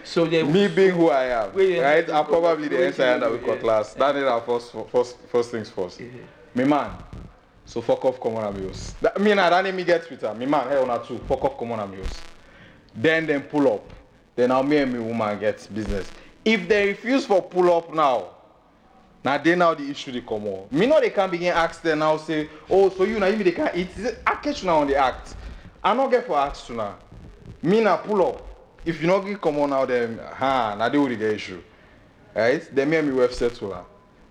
So 0.04 0.26
they 0.26 0.44
Me 0.44 0.68
being 0.68 0.92
who 0.92 1.10
I 1.10 1.26
am, 1.26 1.54
Wait, 1.54 1.82
right? 1.82 2.08
yeah, 2.08 2.20
I'm 2.20 2.26
probably 2.26 2.68
the 2.70 2.88
entire 2.88 3.08
yeah, 3.08 3.14
under 3.14 3.32
with 3.32 3.42
yeah. 3.42 3.56
cutlass. 3.56 3.94
That 3.94 4.16
is 4.16 4.24
our 4.24 4.42
first, 4.42 4.74
first, 4.90 5.18
first 5.30 5.52
things 5.52 5.70
first. 5.70 6.00
Me 6.56 6.64
man, 6.64 6.92
so 7.66 7.82
fuck 7.82 8.04
off, 8.06 8.20
come 8.22 8.36
on, 8.36 8.54
amigos. 8.54 8.96
That, 9.02 9.20
me 9.20 9.34
nah, 9.34 9.50
that 9.50 9.64
name 9.64 9.76
me 9.76 9.84
get 9.84 10.06
Twitter. 10.06 10.34
Me 10.34 10.46
man, 10.46 10.70
hey, 10.70 10.78
on 10.78 11.08
two, 11.08 11.18
fuck 11.20 11.44
off, 11.44 11.58
come 11.58 11.72
on, 11.74 11.80
amigos. 11.80 12.22
Then 12.96 13.26
then 13.26 13.42
pull 13.44 13.74
up. 13.74 13.90
Then 14.36 14.50
now 14.50 14.62
me 14.62 14.78
and 14.78 14.94
me 14.94 15.00
woman 15.00 15.40
get 15.40 15.68
business. 15.74 16.10
If 16.44 16.68
they 16.68 16.88
refuse 16.88 17.26
for 17.26 17.42
pull 17.42 17.74
up 17.74 17.94
now, 17.94 18.30
now 19.24 19.38
they 19.38 19.56
now 19.56 19.74
the 19.74 19.90
issue 19.90 20.12
they 20.12 20.22
come 20.22 20.48
on. 20.48 20.68
Me 20.72 20.86
know 20.88 21.00
they 21.00 21.10
can 21.12 21.30
begin 21.30 21.54
ask 21.54 21.82
them 21.82 22.00
now 22.00 22.18
say, 22.18 22.50
oh 22.70 22.90
so 22.90 23.04
you 23.04 23.20
now 23.20 23.28
you 23.28 23.44
they 23.44 23.52
can 23.52 23.70
eat. 23.76 23.90
I 24.26 24.36
catch 24.36 24.64
now 24.64 24.80
on 24.80 24.88
the 24.88 24.96
act. 24.96 25.36
I 25.84 25.94
not 25.94 26.10
get 26.10 26.26
for 26.26 26.38
ask 26.38 26.66
to 26.68 26.74
now. 26.74 26.96
Me 27.62 27.82
now 27.84 27.98
pull 27.98 28.26
up. 28.28 28.48
If 28.84 29.00
you 29.02 29.08
not 29.08 29.20
get 29.20 29.40
come 29.40 29.60
on 29.60 29.70
now 29.70 29.86
then 29.86 30.18
ha 30.18 30.76
now 30.78 30.90
they 30.90 30.98
will 30.98 31.08
get 31.08 31.22
issue. 31.22 31.62
Right? 32.36 32.68
Then 32.74 32.90
me 32.90 32.98
and 32.98 33.08
me 33.08 33.14
wife 33.14 33.34
settle 33.34 33.74
her. 33.74 33.84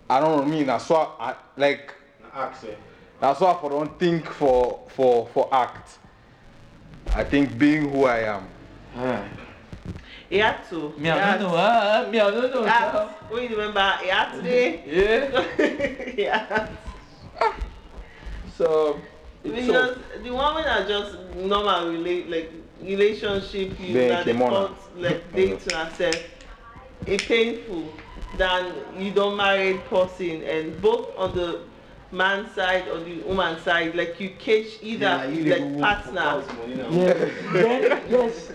I 0.08 0.18
don't 0.20 0.38
know 0.38 0.44
me 0.44 0.64
now 0.64 0.78
so 0.78 0.96
I, 0.96 1.36
like 1.56 1.94
Ask 2.34 2.62
her. 2.62 2.76
that's 3.20 3.40
why 3.40 3.52
I 3.52 3.68
don't 3.68 3.98
think 3.98 4.26
for 4.26 4.80
for 4.88 5.28
for 5.32 5.48
act. 5.54 5.98
I 7.14 7.24
think 7.24 7.56
being 7.58 7.90
who 7.90 8.04
I 8.06 8.20
am. 8.36 8.48
He 10.30 10.38
had 10.38 10.64
to. 10.70 10.94
me 10.96 11.10
I 11.10 11.36
don't 11.38 11.50
know. 11.50 11.56
Ah, 11.58 12.06
me 12.08 12.20
I 12.20 12.30
don't 12.30 12.54
know. 12.54 12.62
That, 12.62 13.30
when 13.32 13.42
you 13.42 13.48
remember, 13.50 13.98
he 14.00 14.08
had 14.08 14.32
to. 14.40 14.42
Yeah. 14.86 16.14
yeah. 16.16 16.68
So 18.56 19.00
it's 19.42 19.66
Because 19.66 19.98
the 20.22 20.30
one 20.30 20.54
when 20.54 20.64
are 20.66 20.86
just 20.86 21.16
normal 21.34 21.90
relate 21.90 22.30
like 22.30 22.52
relationship 22.80 23.78
you 23.80 23.92
Then 23.94 24.08
that 24.08 24.24
they 24.26 24.32
came 24.32 24.42
on 24.42 24.50
call 24.50 24.66
her. 24.68 24.74
like 24.94 25.32
date 25.34 25.60
to 25.68 25.76
herself, 25.76 26.16
It's 27.06 27.24
painful 27.26 27.92
than 28.38 28.72
you 28.98 29.10
don't 29.10 29.36
married 29.36 29.84
person 29.86 30.42
and 30.44 30.80
both 30.80 31.08
on 31.18 31.34
the 31.34 31.62
man 32.12 32.48
side 32.54 32.86
or 32.88 33.00
the 33.00 33.20
woman 33.22 33.58
side 33.60 33.96
like 33.96 34.20
you 34.20 34.30
catch 34.38 34.78
either 34.82 35.06
Yeah, 35.06 35.26
you 35.26 35.44
dey 35.44 35.58
like 35.58 35.80
partner. 35.80 36.20
house 36.20 36.46
money 36.56 36.74
now. 36.76 36.88
Yeah. 36.90 37.28
then 37.52 38.02
yes. 38.08 38.52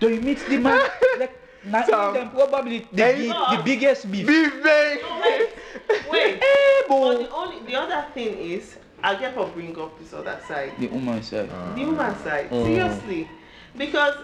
Do 0.00 0.08
you 0.08 0.20
meet 0.20 0.38
the 0.48 0.58
man? 0.58 0.80
Like 1.18 1.34
now 1.64 1.84
Sam. 1.84 2.14
them 2.14 2.30
probably 2.30 2.86
the, 2.92 3.02
Hey. 3.02 3.16
big, 3.28 3.34
the 3.58 3.62
biggest 3.64 4.10
beef. 4.10 4.26
Be 4.26 4.48
very 4.62 5.02
No, 5.02 5.20
wait, 5.20 5.50
wait. 6.10 6.42
But 6.88 7.18
the 7.18 7.30
only 7.34 7.58
the 7.66 7.74
other 7.74 8.06
thing 8.14 8.38
is 8.38 8.76
I 9.02 9.14
get 9.16 9.34
for 9.34 9.46
bring 9.48 9.78
up 9.78 9.98
this 9.98 10.12
other 10.14 10.38
side. 10.48 10.72
The 10.78 10.86
woman 10.88 11.22
side. 11.22 11.50
the 11.76 11.84
woman 11.84 12.14
side. 12.22 12.50
Mm. 12.50 12.64
Seriously. 12.64 13.28
Because 13.76 14.14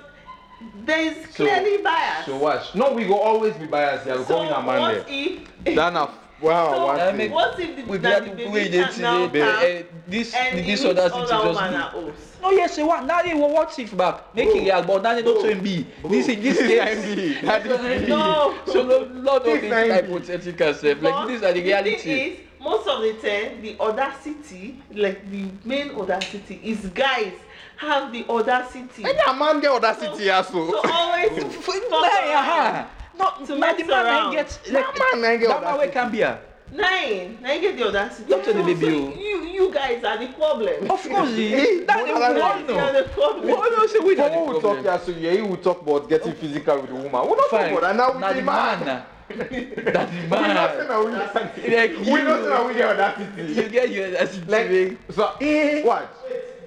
there 0.87 1.01
is 1.01 1.27
So- 1.35 1.45
clearly 1.45 1.83
bias. 1.83 2.27
So 2.27 2.37
watch. 2.39 2.75
No, 2.75 2.93
we 2.93 3.05
go 3.05 3.19
always 3.19 3.55
be 3.55 3.67
biased 3.67 4.05
here. 4.07 4.17
We 4.17 4.25
So 4.25 4.37
come 4.39 4.47
in 4.47 4.53
a 4.53 4.63
man 4.63 4.81
what 4.81 4.95
there. 4.95 5.05
if 5.09 5.49
That 5.77 5.93
na 5.93 6.09
wow, 6.41 6.73
So, 6.75 6.87
one 6.87 7.01
I 7.01 7.07
thing. 7.09 7.17
make- 7.19 7.33
what 7.33 7.59
if 7.61 7.77
the, 7.77 7.83
We 7.85 7.99
that 7.99 8.25
the 8.25 8.31
baby 8.31 8.71
can 8.71 9.03
now 9.03 9.29
come 9.29 9.43
Uh, 9.43 9.83
this 10.07 10.33
and 10.35 10.59
this 10.65 10.83
he 10.83 10.89
other 10.89 11.03
meets 11.03 11.15
city 11.15 11.33
other 11.33 11.45
just 11.45 11.45
woman 11.45 11.71
be. 11.71 11.77
are 11.77 11.91
host? 11.91 12.34
No, 12.45 12.51
yes, 12.51 12.77
you 12.77 12.87
want. 12.87 13.07
Now 13.07 13.23
they 13.23 13.33
will 13.33 13.51
watch 13.51 13.79
it 13.79 13.97
back. 13.97 14.35
Make 14.35 14.49
it 14.51 14.65
real, 14.65 14.83
but 14.83 15.03
now 15.03 15.15
they 15.15 15.23
don't 15.23 15.43
to 15.49 15.57
be. 15.63 15.87
This 16.07 16.29
is 16.29 16.37
this 16.43 16.59
This 16.69 16.85
case. 16.85 17.05
is 17.07 17.17
me. 17.17 17.41
That 17.49 17.65
is 17.67 18.03
me. 18.03 18.07
No. 18.09 18.55
So 18.67 18.83
no, 18.87 18.99
lot 19.23 19.37
of 19.39 19.45
This 19.45 19.61
things 19.61 19.71
na 19.71 19.83
me. 19.83 19.89
hypothetical. 19.89 20.75
But 20.83 21.03
Like 21.03 21.29
these 21.29 21.43
are 21.43 21.53
the 21.55 21.61
thing 21.61 21.65
reality. 21.65 22.11
is, 22.11 22.39
most 22.61 22.87
of 22.87 23.01
the 23.01 23.13
time, 23.15 23.63
the 23.63 23.81
audacity, 23.81 24.79
like 24.93 25.31
the 25.31 25.47
main 25.65 25.93
audacity, 25.93 26.61
is 26.63 26.81
guys 26.89 27.33
have 27.79 28.13
the 28.13 28.27
audacity 28.29 29.05
Any 29.05 29.19
a 29.27 29.33
man 29.35 29.61
get 29.61 29.71
audacity 29.71 30.29
so. 30.29 30.53
to 30.53 30.89
always 30.93 31.31
fuck 31.65 31.91
around. 31.91 32.87
No, 33.19 33.31
To 33.47 33.57
now 33.59 33.75
the 33.75 33.85
man 33.85 34.25
ain't 34.25 34.33
get 34.33 34.61
That 34.71 35.19
man 35.19 35.41
get 35.41 35.49
that 35.49 35.63
man 35.63 35.79
wey 35.79 35.89
audacity. 35.89 35.93
can 35.93 36.13
be 36.13 36.21
a. 36.21 36.39
Nine, 36.75 37.39
nine 37.41 37.61
get 37.61 37.77
the 37.77 37.87
audacity. 37.87 38.29
Talk 38.33 38.43
to 38.45 38.53
the 38.53 38.59
So- 38.61 38.67
baby, 38.67 38.81
so 38.81 38.89
oh. 38.89 39.15
You, 39.17 39.45
you 39.45 39.73
guys 39.73 40.03
are 40.03 40.19
the 40.19 40.27
problem. 40.33 40.91
Of 40.91 41.09
course, 41.09 41.31
eh, 41.39 41.85
that's 41.87 41.87
the 41.87 41.87
But 41.87 42.07
You 42.09 42.13
one. 42.15 42.21
guys 42.21 42.43
are 42.43 42.61
No. 42.63 42.93
the 43.03 43.09
problem. 43.11 43.49
What 43.49 43.73
no 43.79 43.87
say 43.87 43.99
we 44.01 44.17
For 44.17 44.23
not 44.23 44.33
who 44.33 44.39
the 44.41 44.45
will 44.53 44.61
talk 44.61 44.63
problem. 44.83 44.85
here, 44.85 45.01
so 45.07 45.11
yeah, 45.13 45.31
he 45.33 45.43
will 45.43 45.57
talk 45.59 45.83
about 45.83 46.09
getting 46.09 46.33
physical 46.35 46.77
with 46.81 46.89
the 46.91 46.97
woman. 46.97 47.13
We 47.13 47.29
not 47.29 47.39
talk 47.39 47.51
Fine. 47.51 47.71
about 47.77 47.81
that. 47.83 47.97
Now 47.97 48.13
we 48.13 48.19
Na 48.21 48.29
the 48.29 48.35
the 48.35 48.43
man. 48.43 48.79
man. 48.85 48.87
na. 48.87 49.03
That's 49.29 50.11
the 50.11 50.27
We 50.29 50.37
not 50.55 50.71
say 50.73 50.79
man. 50.79 50.89
now 50.89 51.05
we 51.05 51.11
get. 51.13 51.35
Like 51.79 52.07
We 52.07 52.23
not 52.23 52.39
say 52.39 52.43
you. 52.43 52.51
now 52.51 52.67
we 52.67 52.75
get 52.75 52.89
audacity. 52.91 53.43
You 53.55 53.69
get 53.69 53.91
your 53.91 54.11
that's 54.11 54.37
Like, 54.49 54.97
so, 55.15 55.33
Eh. 55.41 55.83
what? 55.83 56.03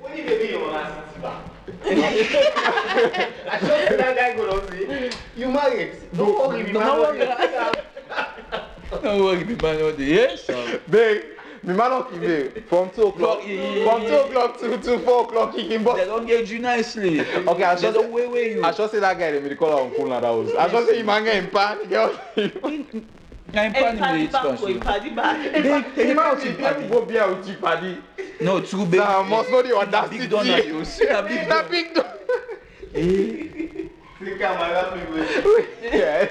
When 0.01 0.17
you 0.17 0.23
dey 0.23 0.37
be 0.47 0.53
your 0.53 0.69
audacity 0.71 1.19
back. 1.21 1.41
I 1.85 3.59
just 3.59 3.89
see 3.89 3.95
that 3.97 4.15
guy 4.15 4.35
go 4.37 4.43
down 4.49 4.61
say, 4.71 5.11
you 5.35 5.47
married. 5.49 5.91
Don't 6.15 6.33
worry, 6.47 6.63
me 6.63 6.71
No 6.71 6.79
man. 6.79 6.99
worry. 6.99 7.21
okay." 7.23 7.83
No 9.03 9.23
worry, 9.23 9.43
the 9.43 9.61
man 9.61 9.81
all 9.81 9.91
day. 9.91 10.05
Yes. 10.05 10.43
sir. 10.43 10.81
Babe, 10.89 11.23
me 11.63 11.73
man 11.73 11.89
not 11.89 12.11
give 12.11 12.63
from 12.69 12.89
two 12.91 13.07
o'clock. 13.07 13.39
Yeah. 13.45 13.83
From 13.89 14.01
two 14.05 14.15
o'clock 14.15 14.59
to, 14.59 14.77
to 14.77 14.99
four 14.99 15.23
o'clock, 15.23 15.53
he 15.53 15.67
can 15.67 15.79
They 15.79 15.83
bust. 15.83 16.05
don't 16.05 16.25
get 16.25 16.49
you 16.49 16.59
nicely. 16.59 17.19
Okay, 17.21 17.63
I 17.63 17.75
They 17.75 17.81
just 17.81 17.93
don't 17.95 18.11
wait 18.11 18.31
wait 18.31 18.51
you. 18.55 18.63
I 18.63 18.71
just 18.71 18.93
say 18.93 18.99
that 18.99 19.17
guy, 19.19 19.31
they 19.31 19.41
made 19.41 19.51
the 19.51 19.55
call 19.55 19.79
on 19.79 19.93
phone 19.95 20.09
like 20.09 20.21
that 20.21 20.29
was. 20.29 20.53
I 20.55 20.69
just 20.69 20.89
say, 20.89 21.03
man 21.03 21.23
get 21.23 21.43
in 21.43 21.49
pan, 21.49 21.77
go 26.89 27.05
beer 27.05 27.33
with 27.33 27.47
you, 27.47 27.55
paddy. 27.55 27.97
No, 28.41 28.61
too 28.61 28.85
big. 28.85 28.99
Nah, 28.99 29.23
must 29.23 29.49
know 29.49 29.61
the 29.61 29.75
audacity. 29.75 30.19
Big 30.19 30.29
big 31.69 31.93
don. 34.29 34.37
Think 34.37 34.41
I'm 34.43 34.71
around 34.71 34.97
me 34.97 35.19
with- 35.21 35.67
Yeah. 35.83 36.27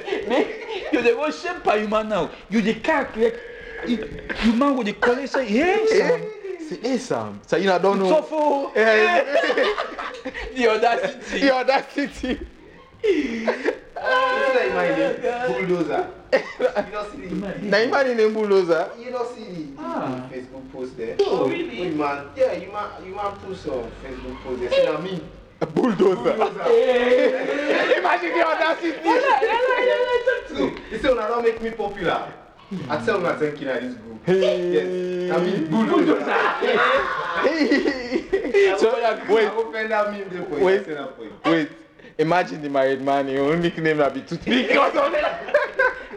You 0.93 1.03
go 1.03 1.31
shame 1.31 1.61
per 1.61 1.79
human 1.79 2.09
now. 2.09 2.31
You 2.51 2.63
dey 2.63 2.75
calculate. 2.75 3.35
You 3.87 4.09
you 4.45 4.53
man 4.53 4.77
go 4.77 4.83
dey 4.83 4.93
call 4.95 5.15
and 5.19 5.29
say, 5.29 5.45
hey, 5.47 5.87
Sam. 5.87 6.23
Say, 6.69 6.81
hey 6.83 6.99
Sam. 6.99 7.41
So 7.47 7.57
you 7.57 7.67
know, 7.67 7.79
don't 7.79 7.99
know. 7.99 8.09
So 8.09 8.23
for 8.23 8.73
Eh, 8.77 9.25
the 10.57 10.69
audacity. 10.69 11.41
the 11.41 11.51
audacity. 11.55 12.39
You 13.05 13.47
know 13.47 14.53
that 14.55 14.71
man 14.75 14.99
dey 14.99 15.67
bulldozer. 15.67 16.11
You 16.33 16.93
don't 16.93 17.13
see 17.13 17.27
the 17.29 17.35
Now 17.71 17.79
you 17.79 17.91
man 17.91 18.07
in 18.11 18.21
a 18.21 18.29
bulldozer. 18.31 18.91
you 18.99 19.11
don't 19.11 19.35
see 19.37 19.45
the 19.45 19.67
Ah. 19.79 20.29
Facebook 20.33 20.73
post 20.73 20.97
there. 20.97 21.17
Oh, 21.21 21.49
really? 21.49 21.91
Man, 21.91 22.27
yeah, 22.37 22.53
you 22.55 22.73
man, 22.73 22.91
you 23.07 23.15
man 23.15 23.33
post 23.45 23.67
on 23.69 23.91
Facebook 24.03 24.37
post 24.43 24.61
there. 24.61 24.71
Say 24.71 25.03
me. 25.03 25.23
A 25.61 25.67
bulldozer. 25.67 26.35
Imagine 27.99 28.33
the 28.33 28.47
audacity. 28.47 28.93
He 30.91 30.99
say 30.99 31.09
una 31.11 31.29
don 31.29 31.43
make 31.43 31.63
me 31.63 31.71
popular. 31.71 32.33
I 32.91 32.97
tell 33.05 33.19
una 33.21 33.35
thank 33.35 33.61
you 33.61 33.67
na 33.67 33.79
this 33.81 33.95
group. 33.95 34.21
Yes, 34.27 35.31
na 35.31 35.39
me 35.39 35.65
bulldozer. 35.65 36.21
so 38.79 38.95
wait, 39.29 39.47
I 39.47 39.55
open 39.57 39.89
that 39.89 40.11
meme 40.11 40.29
there 40.29 40.45
for 40.45 40.59
you. 40.59 40.65
Wait. 40.65 40.89
I 40.89 40.91
you. 41.23 41.33
wait. 41.45 41.69
Imagine 42.19 42.63
the 42.63 42.69
married 42.69 43.01
man, 43.03 43.29
your 43.29 43.53
own 43.53 43.61
nickname 43.63 43.99
na 43.99 44.11
be 44.11 44.21
toothpick 44.23 44.77
or 44.77 44.93
something. 44.93 45.25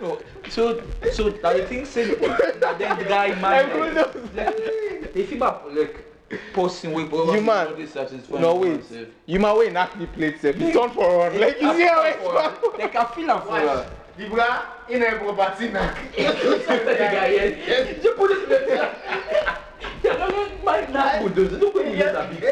No, 0.02 0.18
so 0.50 0.82
so 1.12 1.30
that 1.30 1.58
the 1.58 1.66
thing 1.66 1.86
say 1.86 2.16
that 2.16 2.78
then 2.80 2.98
the 2.98 3.04
guy 3.06 3.28
like 3.40 5.16
if 5.16 5.32
you 5.32 5.38
back 5.38 5.62
like 5.72 6.09
posting 6.54 6.94
with 6.94 7.10
bro 7.10 7.34
You 7.34 7.42
man. 7.42 7.76
this 7.78 7.92
satisfying 7.94 8.42
No 8.42 8.56
wait, 8.56 8.82
you 9.26 9.40
man 9.40 9.58
wey 9.58 9.70
knack 9.70 9.98
the 9.98 10.06
plate 10.08 10.40
sef, 10.42 10.56
he 10.56 10.72
turn 10.72 10.90
for 10.92 11.18
run. 11.18 11.40
Like 11.40 11.60
you 11.62 11.70
I 11.70 11.76
see 11.76 11.84
how 11.88 12.04
feel 12.04 12.12
it's 12.12 12.18
am 12.18 12.24
for 12.24 12.72
her. 12.72 12.78
Like 12.78 12.96
I 12.96 13.06
feel 13.06 13.32
am 13.32 13.42
for 13.42 13.48
Watch. 13.50 13.62
her. 13.62 13.92
The 14.18 14.30
bra 14.30 14.66
in 14.90 15.02
a 15.04 15.12
property 15.16 15.70
na. 15.70 15.94
The. 16.16 18.00
You 18.04 18.14
put 18.16 18.32
it 18.32 18.50
there. 18.50 18.96
Yeah, 20.04 20.14
no, 20.16 20.28
no, 20.30 20.50
my 20.64 20.86
na 20.88 21.20
bulldozer. 21.20 21.58
Look 21.58 21.76
when 21.76 21.92
you 21.92 21.98
get 21.98 22.16
a 22.16 22.28
big. 22.32 22.44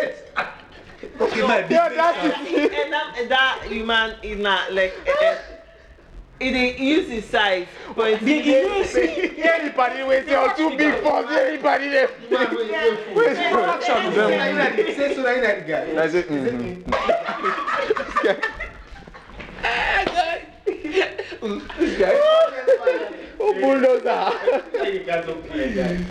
Okay, 1.22 1.42
my 1.48 1.62
big. 1.62 1.70
The 1.70 1.82
audacity. 1.82 2.60
and 2.76 2.92
that, 2.94 3.16
and 3.20 3.30
that 3.32 3.64
human 3.70 4.16
is 4.24 4.38
not 4.40 4.74
like 4.74 4.94
eh, 5.06 5.12
eh, 5.22 5.38
it 6.40 6.52
dey 6.52 6.78
use 6.78 7.10
his 7.10 7.26
size 7.26 7.68
but 7.96 8.12
it's 8.14 8.24
Big 8.24 8.46
yes. 8.46 8.96
Anybody 8.96 10.04
wey 10.04 10.24
say 10.26 10.32
you're 10.32 10.54
too 10.56 10.78
big 10.78 11.02
for 11.04 11.26
anybody 11.32 11.90
there. 11.90 12.10
Man, 12.30 12.56
wait, 12.56 12.72
wait, 12.72 12.72
wait. 12.72 13.16
Wait, 13.16 13.36
Say 13.36 13.54
wait. 13.56 13.84
so 13.84 13.94
na 14.30 14.46
you 14.46 14.54
na 14.54 14.70
the- 14.76 14.94
say 14.96 15.16
so 15.16 15.22
na 15.24 15.32
you 15.32 15.42
na 15.42 15.54
the 15.56 15.62
guy. 15.64 15.84
O 23.40 23.54
Bruno 23.54 24.02
tá. 24.02 24.34
Ele 24.74 25.00
casou 25.02 25.36
com 25.36 25.54
ele, 25.54 26.06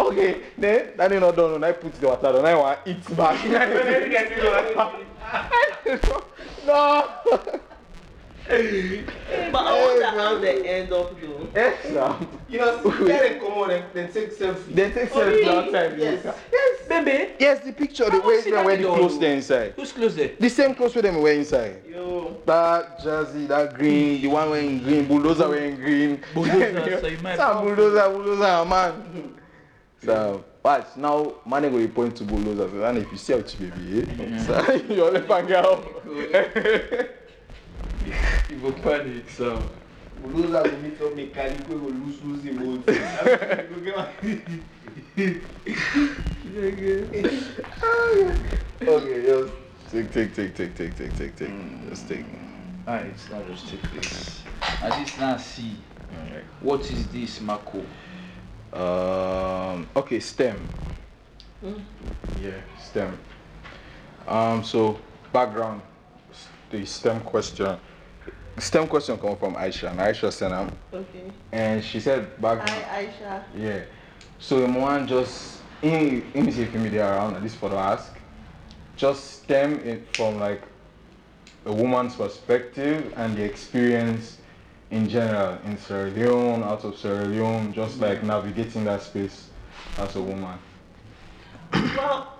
Okay, 0.00 0.42
then 0.58 0.92
that 0.96 1.12
is 1.12 1.20
not 1.20 1.34
done. 1.34 1.52
When 1.52 1.64
I 1.64 1.72
put 1.72 1.92
the 1.94 2.06
water 2.06 2.32
down, 2.32 2.46
I 2.46 2.54
want 2.54 2.78
it 2.86 3.16
back. 3.16 3.36
no. 6.66 7.04
But 8.48 9.66
I 9.66 9.84
wonder 9.86 10.06
how 10.06 10.38
they 10.38 10.68
end 10.68 10.92
up 10.92 11.20
though. 11.20 11.48
Yes, 11.54 11.82
sir. 11.82 12.16
You 12.48 12.58
know, 12.58 12.82
see, 12.82 13.06
yeah, 13.08 13.38
come 13.38 13.52
on, 13.52 13.68
they, 13.68 13.84
they 13.92 14.06
take 14.08 14.32
selfie. 14.38 14.74
They 14.74 14.90
take 14.90 15.14
Oh, 15.14 15.20
selfie 15.20 15.26
really? 15.36 15.48
outside. 15.48 15.98
Yes. 15.98 16.24
Yes. 16.52 16.88
baby. 16.88 17.32
Yes, 17.38 17.60
the 17.64 17.72
picture, 17.72 18.08
the 18.10 18.20
way 18.22 18.40
see 18.40 18.50
them 18.50 18.58
that 18.60 18.64
wear 18.66 18.76
the 18.76 18.84
clothes 18.84 19.18
there 19.18 19.34
inside. 19.34 19.74
Who's 19.76 19.92
close 19.92 20.14
there? 20.16 20.30
The 20.38 20.48
same 20.48 20.74
clothes 20.74 20.94
with 20.94 21.04
them 21.04 21.20
wear 21.20 21.34
inside. 21.34 21.82
Yo. 21.88 22.36
That 22.46 23.02
jersey, 23.02 23.46
that 23.46 23.74
green, 23.74 24.22
the 24.22 24.28
one 24.28 24.50
wearing 24.50 24.78
green, 24.82 25.06
bulldozer 25.06 25.48
wearing 25.48 25.76
green. 25.76 26.22
Bulldozer, 26.34 27.00
so 27.00 27.06
you 27.06 27.18
might- 27.18 27.36
Some 27.42 27.64
bulldozer, 27.64 28.08
bulldozer, 28.10 28.64
man. 28.64 29.34
So, 30.04 30.44
watch, 30.64 30.86
now, 30.96 31.34
man, 31.46 31.70
go 31.70 31.88
point 31.88 32.16
to 32.16 32.24
bulldozer. 32.24 32.68
So, 32.70 32.84
and 32.84 32.98
if 32.98 33.12
you 33.12 33.18
see 33.18 33.34
out, 33.34 33.54
baby, 33.58 34.06
eh? 34.18 34.38
So, 34.38 34.72
you're 34.88 35.10
left 35.12 35.30
and 35.30 35.48
girl. 35.48 35.84
You 38.52 38.58
go 38.58 38.72
panic, 38.72 39.30
so. 39.30 39.62
Bulldozer 40.22 40.68
go 40.68 40.76
meet 40.78 41.00
up 41.00 41.16
mechanic 41.16 41.66
wey 41.70 41.74
go 41.74 41.86
lose 41.86 42.22
lose 42.22 42.42
him 42.44 42.62
old 42.68 42.84
thing. 42.84 43.00
Go 43.70 43.80
get 43.80 43.96
one- 43.96 44.08
okay, 48.82 49.22
just 49.26 49.52
take, 49.90 50.12
take, 50.12 50.34
take, 50.34 50.54
take, 50.54 50.74
take, 50.76 50.96
take, 50.96 51.16
take, 51.16 51.36
take. 51.36 51.88
Just 51.88 52.08
take. 52.08 52.26
Alright, 52.86 53.06
it's 53.06 53.30
not 53.30 53.46
just 53.48 53.68
take 53.68 53.80
this. 53.94 54.42
As 54.82 55.00
it's 55.00 55.18
now 55.18 55.38
see, 55.38 55.76
what 56.60 56.82
is 56.90 57.06
this, 57.08 57.40
Marco? 57.40 57.82
Um, 58.74 59.88
okay, 59.96 60.20
STEM. 60.20 60.68
Yeah, 62.42 62.50
STEM. 62.82 63.18
Um, 64.28 64.62
so 64.62 64.98
background, 65.32 65.80
the 66.70 66.84
STEM 66.84 67.20
question. 67.22 67.78
STEM 68.58 68.86
question 68.86 69.16
come 69.18 69.36
from 69.36 69.54
Aisha, 69.54 69.90
and 69.90 69.98
Aisha 69.98 70.30
sent 70.32 70.52
them, 70.52 70.70
Okay. 70.92 71.30
and 71.52 71.82
she 71.82 71.98
said 72.00 72.40
background. 72.40 72.70
Hi 72.70 73.06
Aisha. 73.06 73.42
Yeah. 73.56 73.80
So 74.38 74.60
the 74.60 74.70
one 74.78 75.06
just 75.06 75.60
in 75.82 76.22
in 76.34 76.46
the 76.46 76.52
same 76.52 76.82
media 76.82 77.06
around 77.06 77.36
and 77.36 77.44
this 77.44 77.54
photo 77.54 77.78
ask, 77.78 78.12
just 78.96 79.42
stem 79.42 79.80
it 79.80 80.06
from 80.14 80.38
like 80.38 80.62
a 81.64 81.72
woman's 81.72 82.14
perspective 82.14 83.12
and 83.16 83.36
the 83.36 83.42
experience 83.42 84.38
in 84.90 85.08
general 85.08 85.56
in 85.64 85.78
Sierra 85.78 86.10
Leone, 86.10 86.62
out 86.62 86.84
of 86.84 86.98
Sierra 86.98 87.24
Leone, 87.24 87.72
just 87.72 87.98
like 88.00 88.18
mm-hmm. 88.18 88.26
navigating 88.28 88.84
that 88.84 89.02
space 89.02 89.48
as 89.98 90.14
a 90.16 90.22
woman. 90.22 90.58
Well, 91.96 92.34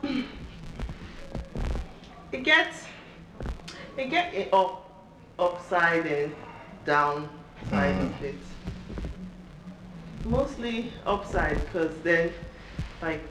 it 2.32 2.42
gets 2.42 2.84
it 3.96 4.10
get 4.10 4.34
it 4.34 4.52
up 4.52 4.91
upside 5.38 6.06
and 6.06 6.34
down 6.84 7.28
side 7.68 7.96
of 8.00 8.22
it. 8.22 8.36
Mostly 10.24 10.92
upside 11.04 11.64
because 11.64 12.00
then 12.02 12.32
like 13.00 13.22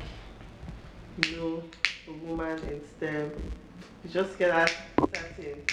you 1.18 1.26
know 1.26 1.64
a 2.08 2.12
woman 2.12 2.62
in 2.68 2.86
STEM 2.86 3.32
you 4.04 4.10
just 4.10 4.38
get 4.38 4.50
that 4.50 4.88
certain 5.12 5.64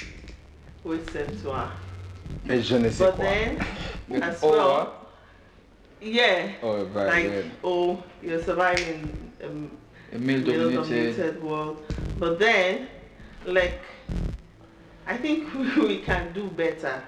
way 0.84 1.02
set 1.04 1.36
to 1.42 1.52
her. 1.52 1.72
Et 2.48 2.62
je 2.62 2.76
ne 2.78 2.88
sais 2.90 3.04
But 3.04 3.18
then 3.18 3.58
as 4.22 4.42
well 4.42 4.94
yeah 6.00 6.52
Oh, 6.62 6.84
right 6.84 7.06
like 7.06 7.24
there. 7.24 7.44
oh 7.64 8.02
you're 8.22 8.42
surviving 8.42 9.32
um, 9.42 9.70
A 10.12 10.18
male 10.18 10.42
dominated 10.44 11.42
world. 11.42 11.84
But 12.18 12.38
then, 12.38 12.88
like, 13.44 13.80
I 15.08 15.16
think 15.16 15.52
we 15.76 15.98
can 15.98 16.32
do 16.32 16.44
better 16.48 17.02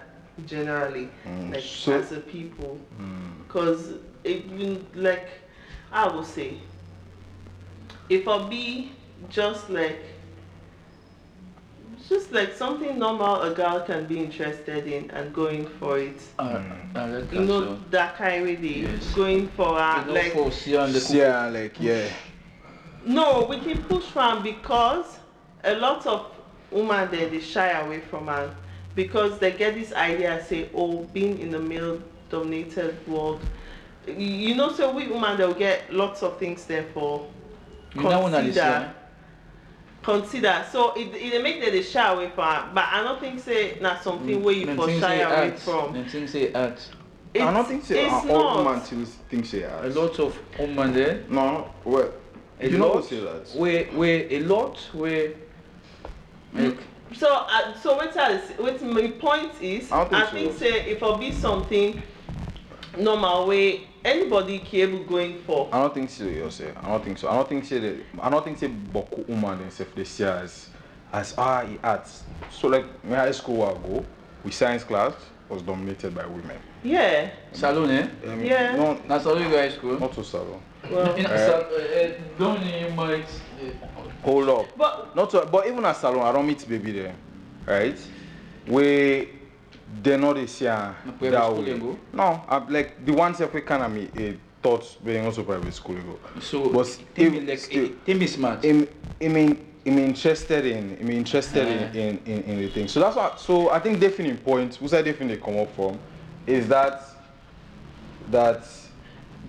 generally, 0.46 1.08
Mm, 1.26 1.52
like 1.52 1.62
so- 1.62 1.92
as 1.92 2.12
a 2.12 2.20
people, 2.20 2.78
Mm, 3.00 3.46
because 3.46 3.92
it 4.24 4.46
you- 4.46 4.84
like 4.94 5.28
I 5.92 6.08
would 6.08 6.26
say, 6.26 6.54
if 8.08 8.26
I 8.26 8.48
be 8.48 8.92
just 9.28 9.68
like 9.70 10.00
just 12.08 12.32
like 12.32 12.52
something 12.54 12.98
normal 12.98 13.42
a 13.42 13.50
girl 13.54 13.80
can 13.80 14.06
be 14.06 14.18
interested 14.18 14.86
in 14.86 15.10
and 15.10 15.32
going 15.34 15.66
for 15.78 15.98
it. 15.98 16.20
Uh, 16.38 16.60
uh, 16.96 17.22
You 17.32 17.40
know 17.44 17.60
so. 17.60 17.78
that 17.90 18.16
kind 18.16 18.42
of 18.42 18.48
way 18.48 18.56
Yes. 18.82 19.14
going 19.14 19.48
for 19.48 19.78
You 20.06 20.12
like 20.14 20.32
for 20.32 20.50
see 20.50 20.76
on 20.76 20.92
the 20.92 21.00
cook- 21.00 21.14
Yeah, 21.16 21.46
like 21.48 21.76
yeah. 21.80 22.08
no 23.04 23.44
we 23.48 23.58
can 23.60 23.82
push 23.84 24.04
from 24.04 24.42
because 24.42 25.18
a 25.64 25.74
lot 25.76 26.06
of 26.06 26.26
women 26.70 27.10
they, 27.10 27.28
they 27.28 27.40
shy 27.40 27.70
away 27.70 28.00
from 28.00 28.26
man 28.26 28.50
because 28.94 29.38
they 29.38 29.52
get 29.52 29.74
this 29.74 29.92
idea 29.92 30.42
say 30.44 30.68
oh 30.74 31.04
being 31.12 31.38
in 31.38 31.50
the 31.50 31.58
male 31.58 32.00
dominated 32.30 32.96
world 33.06 33.40
you- 34.06 34.14
you 34.16 34.54
know 34.54 34.72
so 34.72 34.92
we 34.92 35.06
women 35.08 35.36
they'll 35.36 35.54
get 35.54 35.92
lots 35.92 36.22
of 36.22 36.38
things 36.38 36.64
there 36.66 36.84
for 36.94 37.26
You 37.94 38.02
know 38.02 38.22
when 38.24 38.34
I 38.34 38.42
consider 38.42 38.94
consider 40.02 40.64
so 40.72 40.92
it 40.94 41.08
it 41.14 41.30
dey 41.32 41.42
make 41.42 41.60
them 41.60 41.70
dey 41.72 41.82
shy 41.82 42.10
away 42.12 42.30
from 42.30 42.44
am 42.44 42.74
but 42.74 42.84
i 42.90 43.02
no 43.04 43.16
think 43.20 43.38
say 43.38 43.76
na 43.80 43.98
something 44.00 44.42
wey 44.42 44.54
you 44.54 44.66
Them 44.66 44.76
for 44.76 44.88
shy 44.88 45.00
say 45.00 45.22
away 45.22 45.50
art. 45.50 45.58
from 45.58 45.92
Them 45.92 46.04
things 46.08 46.30
say 46.30 46.52
art. 46.52 46.80
I 47.34 47.38
don't 47.52 47.68
think 47.68 47.84
so. 47.84 47.94
it's 47.94 48.12
uh, 48.12 48.32
all 48.32 48.54
not. 48.54 48.64
women 48.64 48.80
still 48.84 49.04
think 49.28 49.46
say 49.46 49.62
A 49.62 49.86
lot 49.90 50.18
of 50.18 50.36
women 50.58 50.92
there. 50.92 51.22
No, 51.28 51.70
well, 51.84 52.10
A 52.58 52.68
you 52.68 52.76
know 52.78 52.86
lot. 52.88 52.94
what 52.96 53.04
say 53.04 53.20
that. 53.20 53.48
Where 53.54 53.84
where 53.92 54.26
a 54.32 54.40
lot 54.40 54.78
where. 54.94 55.32
Like, 56.52 56.78
so 57.14 57.26
uh, 57.28 57.74
so 57.80 57.98
wetin 57.98 58.16
i 58.18 58.32
dey 58.36 58.54
wetin 58.58 58.92
my 58.92 59.08
point 59.18 59.52
is 59.60 59.90
I 59.92 60.04
don't 60.04 60.30
think 60.30 60.52
so. 60.52 60.58
say 60.58 60.90
if 60.90 61.02
e 61.02 61.16
be 61.18 61.32
something 61.32 62.02
normal 62.98 63.46
wey 63.46 63.82
anybody 64.04 64.58
capable 64.60 65.04
going 65.04 65.40
for 65.46 65.68
I 65.72 65.80
don't 65.80 65.94
think 65.94 66.10
so. 66.10 66.24
You 66.24 66.50
say. 66.50 66.72
I 66.82 66.88
don't 66.88 67.04
think 67.04 67.18
so. 67.18 67.28
I 67.28 67.34
don't 67.34 67.48
think 67.48 67.64
say 67.64 67.78
that. 67.78 67.96
I 68.20 68.30
don't 68.30 68.44
think 68.44 68.58
say 68.58 68.68
boku 68.68 69.26
woman 69.28 69.58
themselves 69.58 69.92
they 69.94 70.04
see 70.04 70.24
as 70.24 70.68
as 71.12 71.34
ah 71.38 71.64
he 71.64 71.78
arts. 71.82 72.22
So 72.50 72.68
like 72.68 72.84
in 73.04 73.10
high 73.10 73.32
school 73.32 73.62
I 73.62 73.72
go, 73.74 74.04
we 74.44 74.50
science 74.50 74.84
class 74.84 75.12
was 75.48 75.62
dominated 75.62 76.14
by 76.14 76.26
women. 76.26 76.58
yeah 76.82 77.30
salon 77.52 77.90
eh? 77.90 78.06
Um, 78.26 78.42
Yeah. 78.44 78.76
No, 78.76 78.98
Na 79.08 79.18
salon 79.18 79.42
you 79.42 79.50
guys 79.50 79.76
go. 79.76 79.98
not 79.98 80.14
so 80.14 80.22
salon. 80.22 80.60
well 80.90 81.14
In 81.14 81.26
a 81.26 81.28
Eh. 81.28 81.46
sal- 81.46 81.66
eh, 81.94 82.12
Don't 82.38 82.64
you 82.64 82.88
might. 82.94 83.28
Hold 84.22 84.48
up. 84.48 84.66
but 84.76 85.16
Not 85.16 85.30
to, 85.30 85.46
but 85.46 85.66
even 85.66 85.84
at 85.84 85.96
salon, 85.96 86.20
I 86.26 86.32
don't 86.32 86.46
meet 86.46 86.66
baby 86.68 86.92
there, 86.92 87.14
right? 87.66 87.98
Where 88.66 89.26
they 90.02 90.16
know 90.16 90.34
they 90.34 90.46
see 90.46 90.66
her 90.66 90.94
Na 91.04 91.12
private 91.12 91.30
that 91.32 91.44
school 91.46 91.62
way. 91.62 91.72
they 91.72 91.78
go? 91.78 91.98
No, 92.12 92.44
I'm 92.48 92.68
like 92.72 93.04
the 93.04 93.12
ones 93.12 93.38
that 93.38 93.52
we 93.52 93.60
kind 93.62 93.82
of 93.82 93.90
me 93.92 94.08
a 94.16 94.36
thought 94.62 94.96
being 95.04 95.24
also 95.24 95.42
private 95.42 95.72
school 95.74 95.94
they 95.96 96.02
go. 96.02 96.18
So 96.40 96.68
But 96.68 96.98
they 97.14 97.28
be 97.30 97.38
if 97.38 97.48
like 97.48 97.58
still- 97.58 97.90
they 98.04 98.14
be 98.14 98.26
smart. 98.26 98.64
I'm, 98.64 98.86
I 99.22 99.28
mean, 99.28 99.66
I'm 99.86 99.98
interested 99.98 100.66
in, 100.66 100.98
I'm 101.00 101.10
interested 101.10 101.66
in, 101.66 101.78
Ah. 101.84 101.92
in, 101.94 102.18
in, 102.26 102.42
in 102.44 102.58
the 102.58 102.68
thing. 102.68 102.88
So 102.88 103.00
that's 103.00 103.16
what. 103.16 103.40
So 103.40 103.70
I 103.70 103.78
think 103.80 103.98
definite 103.98 104.44
point, 104.44 104.76
which 104.76 104.92
I 104.92 105.00
definitely 105.02 105.38
come 105.38 105.58
up 105.58 105.74
from, 105.74 105.98
is 106.46 106.68
that 106.68 107.02
that 108.30 108.62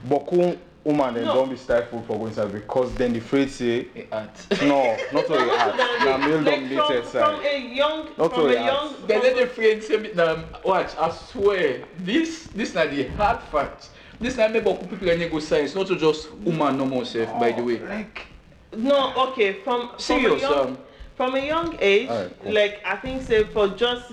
Boku 0.07 0.57
woman 0.84 1.13
then 1.13 1.25
No. 1.25 1.34
don't 1.36 1.49
be 1.49 1.57
stifled 1.57 2.05
for 2.05 2.17
going 2.17 2.29
inside 2.29 2.51
because 2.51 2.93
then 2.95 3.13
the 3.13 3.19
phrase 3.19 3.55
say 3.55 3.88
art. 4.11 4.32
no, 4.63 4.97
not 5.13 5.29
only 5.29 5.49
art, 5.57 5.75
na 5.77 6.17
male 6.17 6.38
like 6.41 6.45
dominated 6.45 7.03
from, 7.03 7.11
side. 7.11 7.36
from 7.36 7.45
a 7.45 7.73
young 7.75 8.05
Not 8.17 8.32
from 8.34 8.39
only 8.41 8.55
a 8.55 8.63
young 8.65 8.88
arts. 8.88 8.95
They 9.07 9.13
from 9.19 9.23
let 9.23 9.36
the 9.38 9.47
friend 9.47 9.84
say 9.84 9.97
me 9.97 10.11
um, 10.13 10.45
watch, 10.65 10.95
I 10.97 11.11
swear, 11.11 11.84
this 11.99 12.47
this 12.55 12.73
na 12.73 12.86
the 12.86 13.07
hard 13.09 13.41
fact. 13.51 13.89
This 14.19 14.38
na 14.38 14.47
make 14.47 14.63
beaucoup 14.63 14.89
people 14.89 15.09
any 15.09 15.29
go 15.29 15.39
science, 15.39 15.75
not 15.75 15.88
to 15.88 15.95
just 15.95 16.32
woman 16.34 16.77
normal 16.77 17.05
self, 17.05 17.29
by 17.39 17.51
the 17.51 17.63
way. 17.63 17.79
Like, 17.79 18.27
No, 18.75 19.13
okay, 19.29 19.53
from 19.63 19.91
Serious, 19.97 20.41
from 20.41 20.51
a 20.51 20.55
young, 20.55 20.67
um, 20.69 20.77
from 21.15 21.36
a 21.36 21.39
young 21.45 21.77
age, 21.79 22.09
Alright, 22.09 22.41
cool. 22.41 22.53
like 22.53 22.82
I 22.86 22.95
think 22.97 23.21
say 23.21 23.43
for 23.43 23.67
just 23.69 24.11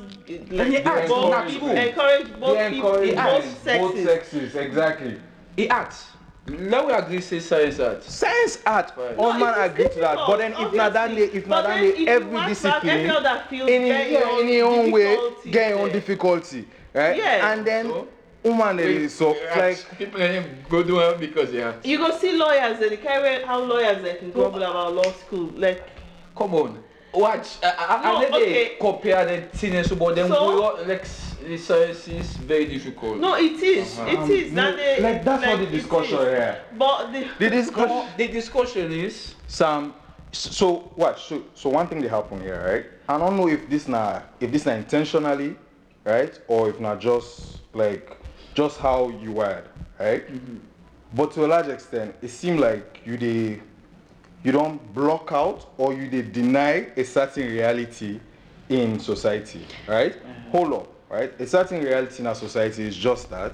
like 0.50 0.84
both 1.08 1.32
encourage 1.34 1.52
people, 1.52 1.68
both. 1.68 1.78
encourage 1.78 2.40
both 2.40 2.70
people, 2.70 2.94
encourage 2.94 3.14
both 3.14 3.64
both 3.64 3.94
sexes. 3.94 4.04
sexes, 4.04 4.54
exactly. 4.56 5.20
He 5.56 5.68
acts. 5.70 6.06
Let 6.49 6.86
we 6.86 6.92
agree 6.92 7.20
say 7.20 7.40
science 7.40 7.78
art. 7.80 8.03
Science 8.03 8.59
art, 8.64 8.92
Right. 8.96 9.16
all 9.16 9.32
No, 9.34 9.38
man 9.38 9.70
agree 9.70 9.88
to 9.88 10.01
that. 10.01 10.16
But 10.26 10.36
then 10.38 10.53
if 10.53 10.72
not 10.72 10.92
that 10.94 11.11
obviously. 11.11 11.32
day, 11.32 11.38
if 11.38 11.46
not 11.46 11.64
that 11.64 11.74
then 11.74 11.82
day, 11.84 11.88
if 11.90 11.99
you 11.99 12.07
every 12.09 12.28
want 12.28 12.57
to 12.57 12.68
have 12.68 12.82
discipline, 12.82 12.96
every 12.99 13.11
other 13.11 13.42
field 13.51 13.68
in 13.68 13.82
get 13.82 14.11
your 14.11 14.40
in 14.42 14.49
your 14.49 14.66
own 14.68 14.90
way, 14.90 15.18
get 15.51 15.70
your 15.70 15.78
own 15.80 15.92
difficulty, 15.92 16.66
right? 16.94 17.16
Yeah. 17.16 17.53
And 17.53 17.66
then 17.66 17.86
So? 17.86 18.09
woman 18.44 18.76
they 18.76 18.84
Wait, 18.99 19.11
so 19.11 19.36
like 19.57 19.99
people 19.99 20.20
go 20.70 20.82
do 20.82 21.01
it 21.01 21.20
because 21.20 21.53
they 21.53 21.62
act. 21.62 21.84
You 21.84 21.99
go 21.99 22.16
see 22.18 22.32
lawyers, 22.36 22.78
they 22.78 22.96
carry 22.96 23.44
how 23.44 23.59
lawyers 23.61 24.03
they 24.03 24.14
can 24.14 24.30
grumble 24.30 24.62
about 24.62 24.94
law 24.94 25.12
school. 25.12 25.51
Like 25.57 25.82
Come 26.36 26.55
on. 26.55 26.84
Watch. 27.12 27.57
I, 27.62 27.74
I, 27.78 28.03
No, 28.03 28.16
I 28.16 28.20
let 28.20 28.32
they 28.32 28.36
okay. 28.38 28.76
compare 28.80 29.24
the 29.26 29.59
things 29.59 29.88
but 29.88 30.14
then 30.14 30.28
So? 30.28 30.57
we 30.57 30.62
all, 30.62 30.78
like 30.86 31.05
s- 31.55 31.66
the 31.68 31.74
science 31.74 32.09
is 32.09 32.36
very 32.36 32.66
difficult. 32.66 33.18
no, 33.18 33.34
it 33.36 33.61
is, 33.62 33.99
uh-huh. 33.99 34.11
it 34.11 34.18
um, 34.18 34.30
is. 34.30 34.53
no, 34.53 34.62
That 34.62 34.76
they, 34.76 35.01
like 35.03 35.24
that's 35.24 35.46
what 35.46 35.59
the 35.59 35.66
discussion 35.66 36.18
is. 36.18 36.24
here. 36.24 36.64
But 36.78 37.12
the, 37.12 37.28
The 37.38 37.51
discussion. 37.51 38.07
The 38.16 38.28
discussion 38.28 38.92
is 38.92 39.34
Sam, 39.46 39.94
so 40.32 40.90
what? 40.94 41.18
So, 41.18 41.44
so 41.55 41.70
one 41.70 41.86
thing 41.88 42.01
that 42.03 42.11
happened 42.11 42.42
here, 42.42 42.62
right? 42.66 42.86
I 43.09 43.18
don't 43.18 43.36
know 43.36 43.49
if 43.49 43.68
this 43.68 43.88
na 43.88 44.22
if 44.40 44.51
this 44.53 44.66
na 44.66 44.72
intentionally, 44.72 45.57
right, 46.05 46.38
or 46.49 46.68
if 46.68 46.78
not 46.80 47.01
just 47.01 47.61
like 47.72 48.16
just 48.55 48.78
how 48.78 49.09
you 49.09 49.32
wired, 49.32 49.68
right? 49.99 50.26
Mm-hmm. 50.26 50.57
But 51.14 51.32
to 51.32 51.46
a 51.46 51.49
large 51.49 51.68
extent, 51.68 52.14
it 52.20 52.28
seemed 52.28 52.61
like 52.61 53.01
you 53.07 53.16
they 53.16 53.61
you 54.44 54.53
don't 54.53 54.78
block 54.94 55.32
out 55.32 55.66
or 55.78 55.94
you 55.94 56.09
they 56.11 56.22
deny 56.22 56.88
a 56.96 57.03
certain 57.05 57.49
reality 57.51 58.20
in 58.68 59.01
society, 59.01 59.66
right? 59.86 60.14
Uh-huh. 60.16 60.51
Hold 60.51 60.72
up, 60.74 60.88
right? 61.09 61.32
A 61.40 61.46
certain 61.46 61.82
reality 61.82 62.20
in 62.20 62.26
our 62.26 62.34
society 62.34 62.84
is 62.84 62.96
just 62.96 63.30
that 63.30 63.52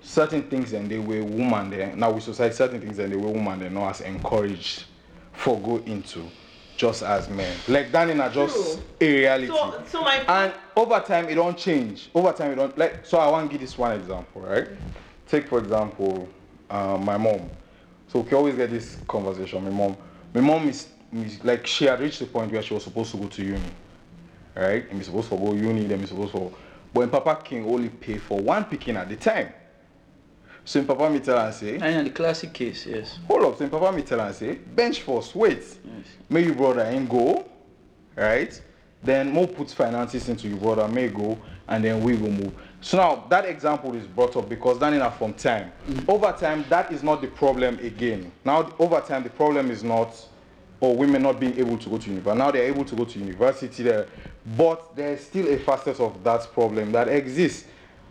certain 0.00 0.42
things 0.42 0.72
and 0.72 0.90
they 0.90 0.98
were 0.98 1.24
woman 1.24 1.70
there 1.70 1.96
now 1.96 2.10
with 2.12 2.22
society 2.22 2.54
certain 2.54 2.80
things 2.80 2.98
and 2.98 3.10
they 3.12 3.16
were 3.16 3.30
woman 3.30 3.58
they 3.58 3.70
not 3.70 3.88
as 3.90 4.00
encouraged 4.02 4.84
for 5.32 5.58
go 5.60 5.78
into 5.86 6.30
just 6.76 7.02
as 7.02 7.30
men. 7.30 7.56
Like 7.68 7.90
that 7.92 8.10
in 8.10 8.20
a 8.20 8.30
just 8.30 8.78
True. 9.00 9.08
a 9.08 9.16
reality. 9.18 9.46
So, 9.46 9.84
so 9.86 10.00
my 10.02 10.16
and 10.28 10.52
over 10.76 11.00
time 11.00 11.28
it 11.28 11.36
don't 11.36 11.56
change. 11.56 12.10
Over 12.14 12.32
time 12.32 12.52
it 12.52 12.56
don't 12.56 12.76
like 12.76 13.06
so 13.06 13.18
i 13.18 13.28
want 13.28 13.48
to 13.48 13.52
give 13.52 13.60
this 13.60 13.78
one 13.78 13.98
example 13.98 14.42
right? 14.42 14.68
Take 15.26 15.48
for 15.48 15.58
example 15.58 16.28
uh, 16.68 16.98
my 16.98 17.16
mom. 17.16 17.48
So 18.08 18.20
we 18.20 18.32
always 18.32 18.56
get 18.56 18.70
this 18.70 18.98
conversation. 19.08 19.64
My 19.64 19.70
mom 19.70 19.96
my 20.34 20.40
mom 20.40 20.68
is, 20.68 20.88
is 21.12 21.42
like 21.44 21.66
she 21.66 21.86
had 21.86 22.00
reached 22.00 22.18
the 22.18 22.26
point 22.26 22.52
where 22.52 22.62
she 22.62 22.74
was 22.74 22.84
supposed 22.84 23.12
to 23.12 23.16
go 23.16 23.26
to 23.28 23.42
uni 23.42 23.60
right 24.54 24.88
and 24.90 24.98
be 24.98 25.04
supposed 25.04 25.28
to 25.30 25.36
go 25.36 25.52
uni 25.54 25.86
then 25.86 26.00
be 26.00 26.06
supposed 26.06 26.32
to 26.32 26.52
but 26.94 27.00
when 27.00 27.10
papa 27.10 27.42
can 27.42 27.64
only 27.64 27.88
pay 27.88 28.18
for 28.18 28.38
one 28.38 28.64
picking 28.64 28.96
at 28.96 29.08
the 29.08 29.16
time. 29.16 29.52
So 30.64 30.78
in 30.78 30.86
papa 30.86 31.10
me 31.10 31.18
tell 31.18 31.38
her 31.38 31.50
say 31.52 31.78
and 31.78 32.06
the 32.06 32.10
classic 32.10 32.52
case, 32.54 32.86
yes. 32.86 33.18
hold 33.26 33.44
up 33.44 33.58
so 33.58 33.64
in 33.64 33.70
papa 33.70 33.94
me 33.94 34.02
tell 34.02 34.20
her 34.20 34.32
say 34.32 34.54
bench 34.54 35.02
force 35.02 35.34
wait. 35.34 35.58
Yes. 35.58 35.76
may 36.28 36.44
your 36.44 36.54
brother 36.54 36.82
ain't 36.82 37.08
go 37.08 37.44
right? 38.16 38.60
Then 39.02 39.30
more 39.30 39.46
put 39.46 39.70
finances 39.70 40.28
into 40.28 40.48
your 40.48 40.58
brother 40.58 40.88
may 40.88 41.08
go 41.08 41.38
and 41.68 41.84
then 41.84 42.00
we 42.00 42.14
will 42.14 42.30
move. 42.30 42.54
So 42.80 42.96
now 42.98 43.24
that 43.28 43.44
example 43.44 43.94
is 43.94 44.06
brought 44.06 44.36
up 44.36 44.48
because 44.48 44.78
that 44.78 44.92
enough 44.92 45.18
from 45.18 45.34
time. 45.34 45.72
Mm. 45.88 46.08
Over 46.08 46.32
time 46.32 46.64
that 46.68 46.92
is 46.92 47.02
not 47.02 47.20
the 47.20 47.28
problem 47.28 47.78
again. 47.80 48.30
Now 48.44 48.72
over 48.78 49.00
time 49.00 49.24
the 49.24 49.30
problem 49.30 49.70
is 49.70 49.82
not 49.82 50.14
or 50.80 50.96
women 50.96 51.22
not 51.22 51.40
being 51.40 51.56
able 51.58 51.78
to 51.78 51.88
go 51.88 51.98
to 51.98 52.10
university 52.10 52.38
now 52.38 52.50
they're 52.50 52.64
able 52.64 52.84
to 52.84 52.94
go 52.94 53.04
to 53.04 53.18
university 53.18 53.82
there. 53.82 54.06
But 54.56 54.94
there's 54.94 55.20
still 55.22 55.48
a 55.48 55.56
facet 55.58 55.98
of 56.00 56.22
that 56.24 56.52
problem 56.52 56.92
that 56.92 57.08
exists. 57.08 57.64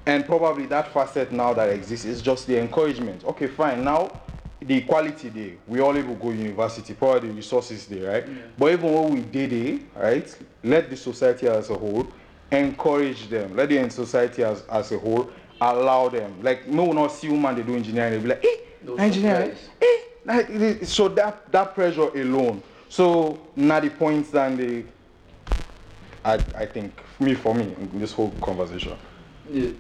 And 0.06 0.26
probably 0.26 0.66
that 0.68 0.92
facet 0.92 1.32
now 1.32 1.54
that 1.54 1.70
exists 1.70 2.06
is 2.06 2.22
just 2.22 2.48
the 2.48 2.60
encouragement. 2.60 3.24
Okay 3.24 3.48
fine 3.48 3.84
now 3.84 4.12
the 4.60 4.76
equality 4.78 5.30
there 5.30 5.52
we 5.68 5.82
all 5.82 5.96
able 5.96 6.16
to 6.16 6.22
go 6.22 6.30
university 6.32 6.94
probably 6.94 7.30
the 7.30 7.36
resources 7.36 7.86
there 7.88 8.10
right? 8.12 8.58
But 8.58 8.74
even 8.74 8.94
when 8.94 9.14
we 9.14 9.22
did 9.22 9.54
it 9.54 9.82
right 9.96 10.36
let 10.64 10.90
the 10.90 10.98
society 10.98 11.48
as 11.48 11.70
a 11.70 11.76
whole 11.76 12.08
encourage 12.52 13.30
them. 13.30 13.56
Let 13.56 13.70
the 13.70 13.90
society 13.90 14.44
as, 14.44 14.64
as 14.72 14.92
a 14.92 15.00
whole 15.00 15.30
allow 15.60 16.10
them. 16.10 16.42
Like 16.42 16.68
no 16.68 16.84
one 16.86 16.96
not 16.96 17.12
see 17.12 17.30
woman 17.30 17.56
they 17.56 17.64
do 17.64 17.76
engineering 17.76 18.14
they 18.14 18.20
be 18.20 18.28
like 18.30 18.46
eh 18.46 18.58
No 18.86 18.96
engineering 18.96 19.52
eh 19.82 19.98
like, 20.26 20.86
so 20.86 21.08
that 21.10 21.52
that 21.52 21.74
pressure 21.76 22.10
alone 22.16 22.62
so 22.90 23.40
now 23.56 23.80
the 23.80 23.90
points 23.90 24.30
that 24.32 24.56
they 24.58 24.86
I, 26.26 26.40
I 26.56 26.66
think 26.66 27.02
me 27.20 27.34
for 27.36 27.54
me 27.54 27.74
in 27.78 28.00
this 28.00 28.14
whole 28.14 28.32
conversation 28.42 28.94
Yeah. 29.52 29.72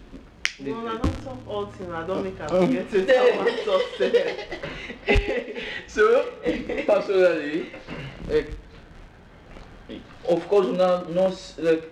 well, 0.65 0.87
I 0.87 0.97
don't 0.97 1.23
talk 1.23 1.39
all 1.47 1.65
thing. 1.67 1.91
I 1.91 2.05
don't 2.05 2.23
make 2.23 2.39
a 2.39 2.49
forget 2.49 2.89
to 2.91 3.05
tell 3.05 3.43
myself. 3.43 3.81
so 5.87 6.25
personally 6.85 7.71
like 8.29 8.53
of 10.29 10.47
course 10.47 10.67
una 10.67 11.05
no 11.09 11.27
s- 11.27 11.55
like 11.59 11.83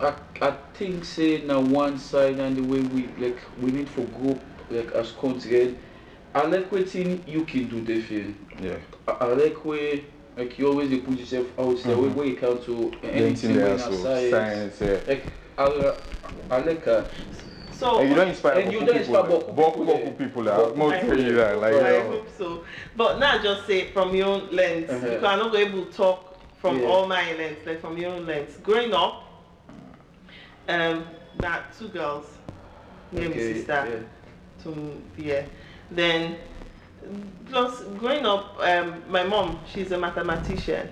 i 0.00 0.12
i 0.40 0.50
think 0.74 1.04
say 1.04 1.42
na 1.44 1.58
one 1.58 1.98
side 1.98 2.38
and 2.38 2.56
the 2.56 2.62
way 2.62 2.80
we 2.80 3.06
like 3.18 3.40
we 3.60 3.70
need 3.70 3.88
for 3.88 4.02
go 4.20 4.38
like 4.70 4.92
as 4.92 5.12
country 5.12 5.76
I 6.34 6.42
like 6.46 6.70
wetin 6.70 7.26
you 7.26 7.44
can 7.44 7.68
do 7.68 7.80
the 7.82 8.00
film. 8.02 8.34
Yeah. 8.60 8.76
I, 9.06 9.12
I 9.12 9.26
like 9.32 9.64
where 9.64 10.00
like 10.36 10.58
you 10.58 10.68
always 10.68 10.90
dey 10.90 10.98
put 10.98 11.18
yourself 11.18 11.46
out 11.58 11.76
there 11.82 11.96
Mhm. 11.96 12.00
where, 12.02 12.10
where 12.10 12.26
you 12.26 12.36
count 12.36 12.62
to 12.64 12.92
anything 13.02 13.50
Anything 13.50 13.56
wey 13.56 13.70
na 13.70 13.76
so 13.78 13.92
science. 14.04 14.30
science, 14.30 14.80
yeah. 14.80 15.00
Like 15.08 15.24
I, 15.58 15.94
I 16.50 16.58
like 16.60 16.86
uh, 16.86 17.04
So 17.72 17.98
And 18.00 18.08
you 18.10 18.14
don't 18.16 18.28
inspire 18.28 18.58
And 18.60 18.72
you 18.72 18.80
Boku 18.80 18.86
don't 18.86 18.98
people. 18.98 19.16
inspire 19.16 19.30
Boku 19.30 19.54
Boku 19.54 19.72
people, 19.72 19.86
Boku 19.86 20.18
people. 20.18 20.42
like, 20.42 20.58
Boku 20.58 20.76
Most 20.76 21.00
people, 21.00 21.16
really 21.16 21.32
like, 21.32 21.56
like 21.60 21.74
I 21.82 22.00
hope 22.08 22.28
so. 22.36 22.64
But 22.96 23.18
now 23.18 23.42
just 23.42 23.66
say 23.66 23.90
from 23.92 24.14
your 24.14 24.26
own 24.26 24.48
lens, 24.50 24.90
Uh-huh. 24.90 25.06
because 25.08 25.24
I'm 25.24 25.38
not 25.38 25.54
able 25.56 25.84
to 25.86 25.92
talk 25.92 26.18
from 26.60 26.80
Yeah. 26.80 26.86
all 26.88 27.06
my 27.06 27.32
lens, 27.34 27.58
like 27.66 27.80
from 27.80 27.96
your 27.96 28.12
own 28.12 28.26
lens. 28.26 28.56
Growing 28.62 28.92
up, 28.92 29.24
um, 30.68 31.04
that 31.40 31.72
two 31.78 31.88
girls, 31.88 32.26
me 33.12 33.22
and 33.22 33.30
my 33.30 33.36
okay, 33.36 33.54
sister, 33.54 33.72
yeah. 33.88 34.17
To 34.64 35.02
yeah. 35.16 35.42
Then 35.90 36.36
plus 37.46 37.82
growing 37.98 38.26
up, 38.26 38.56
um, 38.60 39.02
my 39.08 39.22
mom, 39.24 39.58
she's 39.72 39.92
a 39.92 39.98
mathematician. 39.98 40.88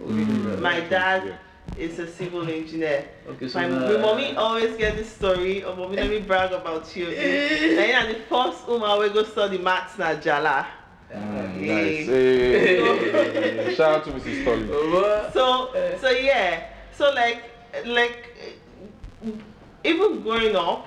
Mm. 0.00 0.60
My 0.60 0.80
dad 0.80 1.22
Yeah. 1.26 1.84
is 1.84 1.98
a 1.98 2.06
civil 2.06 2.48
engineer. 2.48 3.04
Okay, 3.28 3.48
so 3.48 3.58
My, 3.60 3.68
na- 3.68 3.88
my 3.88 3.96
mommy 3.98 4.34
always 4.36 4.76
get 4.76 4.96
this 4.96 5.10
story 5.12 5.62
of 5.62 5.78
mommy 5.78 5.96
let 5.96 6.10
me 6.10 6.20
brag 6.20 6.52
about 6.52 6.94
you. 6.96 7.06
Then 7.76 7.92
na 7.92 8.12
the 8.12 8.20
first 8.28 8.66
woman 8.68 8.98
we 9.00 9.10
go 9.10 9.22
study 9.24 9.58
maths 9.58 9.98
na 9.98 10.14
Njala. 10.14 10.66
Mm, 11.12 11.60
Yeah. 11.60 11.74
nice. 11.74 12.06
Hey. 12.12 13.74
Shout 13.74 13.94
out 13.98 14.04
to 14.04 14.10
Mrs. 14.12 14.42
Stolly. 14.42 14.66
What? 14.68 15.32
So 15.36 15.44
so 16.00 16.08
yeah. 16.10 16.66
So 16.96 17.10
like 17.12 17.42
like 17.84 18.34
uh, 19.24 19.30
even 19.84 20.22
growing 20.22 20.56
up, 20.56 20.86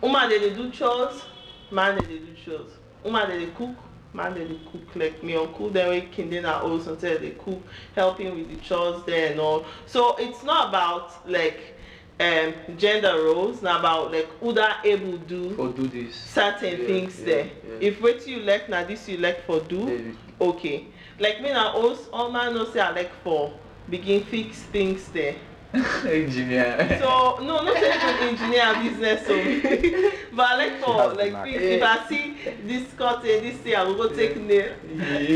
woman 0.00 0.28
they 0.28 0.38
dey 0.38 0.54
do 0.54 0.70
chores, 0.70 1.22
man 1.70 1.96
they 1.96 2.06
dey 2.06 2.18
do 2.18 2.34
chores. 2.44 2.70
Woman 3.04 3.28
they 3.30 3.38
dey 3.46 3.50
cook, 3.52 3.76
man 4.12 4.34
they 4.34 4.46
dey 4.46 4.58
cook. 4.70 4.94
Like 4.96 5.22
me 5.22 5.36
uncle 5.36 5.70
them 5.70 5.88
wey 5.88 6.02
kindle 6.12 6.42
na 6.42 6.60
house 6.60 6.86
until 6.86 7.18
they 7.18 7.30
cook, 7.30 7.62
helping 7.94 8.34
with 8.34 8.48
the 8.48 8.56
chores 8.56 9.04
there 9.06 9.30
and 9.32 9.40
all. 9.40 9.66
So 9.86 10.16
it's 10.18 10.42
not 10.42 10.68
about 10.70 11.28
like 11.28 11.74
um 12.20 12.54
gender 12.76 13.22
roles, 13.22 13.62
na 13.62 13.78
about 13.78 14.12
like 14.12 14.28
who 14.40 14.52
that 14.54 14.84
able 14.84 15.18
do 15.18 15.54
For 15.54 15.68
do 15.68 15.86
this. 15.88 16.14
certain 16.16 16.80
Yeah, 16.80 16.86
things 16.86 17.18
yeah, 17.20 17.24
there. 17.26 17.44
yeah. 17.44 17.88
If 17.88 18.00
wetin 18.00 18.26
you 18.26 18.40
like 18.40 18.68
na 18.68 18.84
this 18.84 19.08
you 19.08 19.18
like 19.18 19.44
for 19.46 19.60
do, 19.60 20.14
Yeah. 20.40 20.46
okay 20.48 20.86
like 21.20 21.40
me 21.42 21.50
na 21.52 21.72
also 21.72 22.10
all 22.12 22.30
man 22.30 22.54
know 22.54 22.64
say 22.70 22.78
i 22.78 22.90
like 22.90 23.10
for 23.24 23.52
begin 23.90 24.22
fix 24.22 24.58
things 24.62 25.08
there 25.08 25.34
Engineer. 25.74 26.96
so 26.98 27.38
no 27.42 27.62
no 27.62 27.74
say 27.74 27.92
even 27.94 28.28
engineer 28.28 28.74
business 28.82 29.22
o 29.28 30.10
but 30.32 30.46
i 30.46 30.56
like 30.56 30.80
for 30.80 31.12
like 31.14 31.32
knack. 31.32 31.44
fix 31.44 31.62
if 31.62 31.82
i 31.82 32.08
see 32.08 32.36
this 32.64 32.90
curtain 32.94 33.42
this 33.44 33.58
thing 33.58 33.74
i 33.76 33.84
go 33.84 33.94
go 33.94 34.08
take 34.08 34.40
nail 34.40 34.72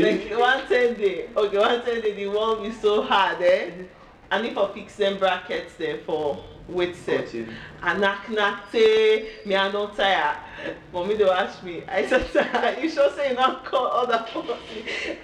like 0.01 0.31
one 0.35 0.65
ten 0.67 0.95
day 0.95 1.29
okay 1.37 1.57
one 1.59 1.85
ten 1.85 2.01
day 2.01 2.13
the 2.15 2.27
wall 2.27 2.55
be 2.63 2.71
so 2.71 3.03
hard 3.03 3.39
eh 3.43 3.69
i 4.31 4.41
need 4.41 4.55
for 4.55 4.69
fix 4.73 4.95
them 4.95 5.19
brackets 5.19 5.75
there 5.75 5.99
for 5.99 6.43
weight 6.67 6.95
set 6.95 7.25
Cutting. 7.25 7.49
I 7.83 7.95
knack 7.97 8.27
knack 8.31 8.71
say 8.71 9.29
me 9.45 9.55
I 9.55 9.69
no 9.71 9.87
tire. 9.89 10.37
Mommy 10.93 11.17
dey 11.17 11.25
watch 11.25 11.61
me. 11.61 11.83
I 11.87 12.07
said. 12.07 12.81
You 12.81 12.89
sure 12.89 13.11
say 13.11 13.29
you 13.31 13.35
not 13.35 13.65
call 13.65 13.87
other 13.87 14.23
people? 14.31 14.57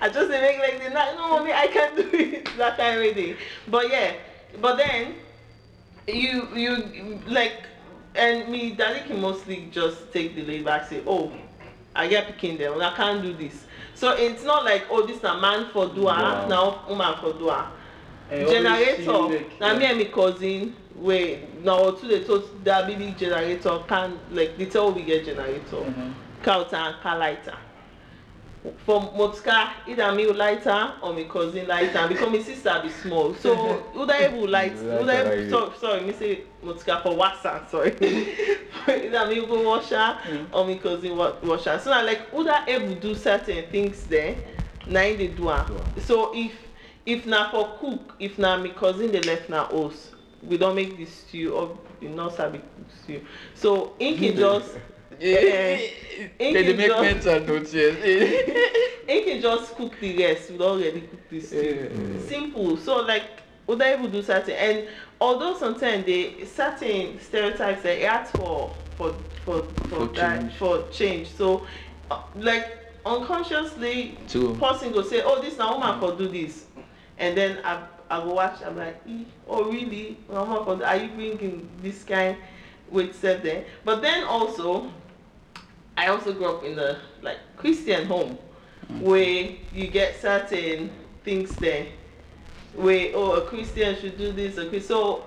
I 0.02 0.10
just 0.10 0.30
make 0.30 0.60
like 0.60 0.84
the 0.84 0.90
knack. 0.90 1.16
No 1.16 1.30
mommy 1.30 1.54
I 1.54 1.68
can 1.68 1.96
do 1.96 2.10
it 2.12 2.50
that 2.58 2.76
kind 2.78 3.02
of 3.02 3.16
day. 3.16 3.38
But 3.70 3.90
yeah, 3.90 4.16
but 4.62 4.78
then 4.78 5.16
you 6.08 6.48
you 6.56 7.22
like 7.28 7.64
and 8.16 8.50
me 8.50 8.72
daddy 8.72 9.02
can 9.08 9.22
mostly 9.22 9.68
just 9.72 10.12
take 10.12 10.36
the 10.36 10.44
laid 10.44 10.66
back 10.66 10.88
say 10.90 11.02
oh 11.08 11.32
I 11.96 12.08
get 12.08 12.28
pikin 12.28 12.58
them 12.58 12.74
and 12.74 12.84
I 12.84 12.96
can't 12.96 13.22
do 13.22 13.34
this. 13.34 13.66
So 13.96 14.12
it's 14.16 14.44
not 14.44 14.64
like 14.64 14.86
oh 14.90 15.06
this 15.06 15.22
na 15.24 15.40
man 15.40 15.70
for 15.74 15.88
Wow. 15.88 16.44
am 16.44 16.50
na 16.50 16.88
woman 16.88 17.16
for 17.20 17.34
I 17.52 18.44
always 18.44 18.96
see 18.98 19.04
generator 19.04 19.46
na 19.60 19.74
me 19.74 19.86
and 19.86 19.98
my 19.98 20.06
cousin 20.06 20.76
wey 20.96 21.48
na 21.64 21.76
our 21.82 21.92
two 21.98 22.08
dey 22.08 22.24
tote 22.24 22.64
that 22.64 22.88
big 22.88 23.18
generator 23.18 23.80
can 23.88 24.20
like 24.32 24.58
the 24.58 24.66
tell 24.68 24.92
we 24.92 25.02
get 25.04 25.26
generator 25.26 25.78
Mhm. 25.78 26.14
counter 26.44 26.76
and 26.76 26.96
car 27.02 27.18
lighter 27.18 27.58
for 28.86 29.02
motor 29.16 29.70
either 29.88 30.12
me 30.12 30.26
lighter 30.32 30.94
or 31.02 31.14
my 31.14 31.24
cousin 31.24 31.66
lighter 31.68 32.08
because 32.10 32.30
my 32.30 32.42
sister 32.42 32.80
be 32.84 32.90
small. 32.90 33.34
So 33.36 33.84
either 33.98 34.14
able 34.14 34.48
light 34.50 34.76
Lighter 34.76 34.94
either 34.94 35.06
like 35.06 35.18
able 35.28 35.38
you. 35.44 35.50
sorry 35.50 35.78
sorry 35.80 36.02
me 36.02 36.14
say 36.14 36.42
motor 36.62 37.00
for 37.02 37.16
water 37.16 37.62
sorry. 37.70 37.92
Either 38.88 39.28
me 39.28 39.46
go 39.46 39.62
wash 39.70 39.90
her 39.90 40.14
hmm. 40.24 40.54
or 40.56 40.66
my 40.66 40.76
cousin 40.76 41.16
wa 41.16 41.34
wash 41.44 41.66
her 41.66 41.80
so 41.80 41.90
na 41.90 42.02
like 42.02 42.22
either 42.34 42.64
able 42.68 42.96
do 42.96 43.16
certain 43.16 43.66
things 43.72 44.04
there 44.08 44.36
nine 44.88 45.18
dey 45.18 45.28
do 45.28 45.50
am. 45.50 45.78
So 46.02 46.34
if 46.36 46.52
if 47.06 47.26
na 47.26 47.50
for 47.52 47.78
cook 47.80 48.16
if 48.20 48.38
na 48.38 48.58
my 48.58 48.70
cousin 48.70 49.12
dey 49.12 49.22
left 49.22 49.50
na 49.50 49.68
house 49.68 50.12
we 50.44 50.58
don't 50.58 50.76
make 50.76 50.98
the 50.98 51.06
stew 51.06 51.54
or 51.54 51.78
you 52.02 52.10
no 52.10 52.30
sabi 52.30 52.58
cook 52.60 52.88
stew. 53.04 53.22
So 53.54 53.94
can 54.00 54.36
just 54.36 54.76
Yeah. 55.20 55.78
Ink 56.40 56.54
They 56.54 56.54
dey 56.54 56.72
is 56.72 56.78
make 56.78 56.88
just- 56.88 57.02
mental 57.02 57.40
notes, 57.42 57.74
yes. 57.74 57.96
him 59.10 59.24
can 59.24 59.42
just 59.42 59.76
cook 59.76 59.94
the 60.00 60.18
rest 60.18 60.52
we 60.52 60.60
already 60.60 61.02
cook 61.02 61.30
the 61.30 61.40
stew 61.42 62.20
simple 62.28 62.78
so 62.78 62.98
like 63.02 63.24
other 63.68 63.92
people 63.96 64.08
do 64.10 64.22
certain 64.22 64.54
and 64.56 64.88
although 65.20 65.58
sometimes 65.58 66.06
they 66.06 66.46
certain 66.46 67.20
stereotypes 67.20 67.82
they 67.82 68.06
ask 68.06 68.32
for 68.38 68.72
for 68.98 69.16
for 69.46 69.64
for, 69.64 69.88
For 69.90 70.08
that 70.14 70.42
change. 70.42 70.54
for 70.54 70.88
change 70.92 71.28
so 71.30 71.66
uh, 72.12 72.22
like 72.36 72.68
unconsciously 73.06 74.18
True. 74.28 74.56
person 74.56 74.92
go 74.92 75.02
say 75.02 75.22
oh 75.24 75.42
this 75.42 75.58
now 75.58 75.74
woman 75.80 76.00
for 76.00 76.16
do 76.16 76.28
this 76.28 76.66
and 77.18 77.36
then 77.36 77.58
i 77.64 77.82
i 78.12 78.20
go 78.20 78.34
watch 78.36 78.62
i'm 78.64 78.78
like 78.78 78.98
eh, 79.10 79.24
oh 79.48 79.72
really 79.72 80.18
woman 80.28 80.64
for 80.66 80.86
are 80.86 80.96
you 80.98 81.10
bringing 81.10 81.68
this 81.82 82.04
kind 82.04 82.38
with 82.92 83.16
sef 83.20 83.42
there 83.42 83.66
but 83.86 84.02
then 84.04 84.24
also 84.26 84.92
i 86.00 86.08
also 86.08 86.34
grew 86.34 86.46
up 86.46 86.64
in 86.64 86.78
a 86.80 87.00
like 87.22 87.38
christian 87.58 88.06
home 88.06 88.38
where 89.00 89.50
you 89.74 89.88
get 89.88 90.20
certain 90.20 90.90
things 91.24 91.50
there 91.58 91.86
where 92.76 93.12
oh 93.16 93.34
a 93.34 93.42
christian 93.48 93.96
should 94.00 94.18
do 94.18 94.32
this 94.32 94.58
a 94.58 94.82
so 94.82 95.26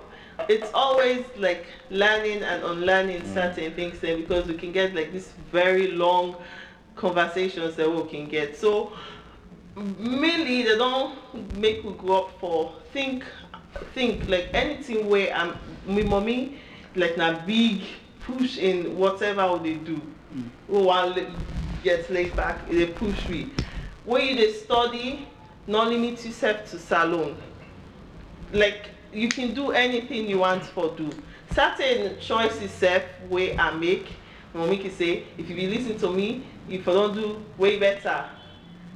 it's 0.49 0.71
always 0.73 1.23
like 1.37 1.67
learning 1.89 2.41
and 2.43 2.63
unlearning 2.63 3.21
mm. 3.21 3.33
certain 3.33 3.71
things 3.73 3.99
there 3.99 4.17
because 4.17 4.47
we 4.47 4.55
can 4.55 4.71
get 4.71 4.95
like 4.95 5.11
this 5.11 5.31
very 5.51 5.91
long 5.91 6.35
conversations 6.95 7.75
that 7.75 7.89
we 7.89 8.09
can 8.09 8.27
get. 8.27 8.57
So 8.57 8.93
mainly 9.75 10.63
they 10.63 10.77
don't 10.77 11.17
make 11.57 11.83
we 11.83 11.91
grow 11.93 12.25
up 12.25 12.39
for 12.39 12.73
think 12.91 13.23
think 13.95 14.29
like 14.29 14.49
anything 14.53 15.09
where 15.09 15.33
i'm 15.33 15.57
my 15.87 16.03
mommy 16.03 16.59
like 16.95 17.17
na 17.17 17.43
big 17.43 17.81
push 18.19 18.59
in 18.59 18.95
whatever 18.95 19.57
they 19.63 19.73
do 19.73 19.99
we 20.67 20.81
wan 20.81 21.13
le- 21.13 21.31
get 21.83 22.09
laid 22.09 22.35
back 22.35 22.67
dey 22.69 22.87
push 22.87 23.27
we 23.27 23.49
when 24.05 24.25
you 24.27 24.35
dey 24.35 24.51
study 24.53 25.27
no 25.67 25.83
limit 25.85 26.23
yourself 26.25 26.69
to 26.69 26.77
Salone. 26.77 27.37
Like 28.51 28.89
you 29.13 29.31
can 29.31 29.53
do 29.53 29.71
anything 29.71 30.27
you 30.29 30.39
want 30.39 30.63
for 30.63 30.93
do. 30.95 31.09
Certain 31.53 32.19
choices 32.19 32.71
sef 32.71 33.03
way 33.29 33.57
i 33.57 33.71
make 33.71 34.07
my 34.53 34.75
can 34.75 34.91
say 34.91 35.23
if 35.37 35.49
you 35.49 35.55
be 35.55 35.67
listen 35.67 35.97
to 35.99 36.09
me 36.11 36.43
if 36.69 36.87
I 36.87 36.93
don't 36.93 37.13
do 37.15 37.43
way 37.57 37.79
better. 37.79 38.25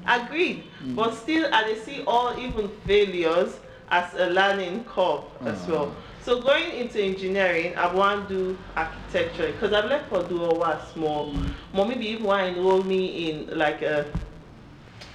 Agreed. 0.05 0.63
Mm. 0.83 0.95
But 0.95 1.13
still 1.15 1.53
i 1.53 1.73
see 1.75 2.03
all 2.05 2.38
even 2.39 2.69
failures 2.85 3.57
as 3.89 4.13
a 4.15 4.27
learning 4.29 4.83
curve 4.85 5.23
as 5.45 5.63
ah. 5.67 5.71
well 5.71 5.95
so 6.28 6.41
going 6.41 6.71
into 6.75 7.01
engineering 7.01 7.73
i 7.78 7.88
want 7.93 8.28
to 8.28 8.34
do 8.36 8.57
architecture 8.75 9.49
because 9.53 9.71
i 9.71 9.80
like 9.86 10.09
for 10.09 10.21
do 10.23 10.38
owa 10.39 10.73
small 10.91 11.34
mommy 11.73 11.95
be 11.95 12.07
even 12.07 12.25
wan 12.25 12.43
enroll 12.49 12.84
me 12.84 13.30
in 13.30 13.57
like 13.57 13.82
a, 13.82 14.05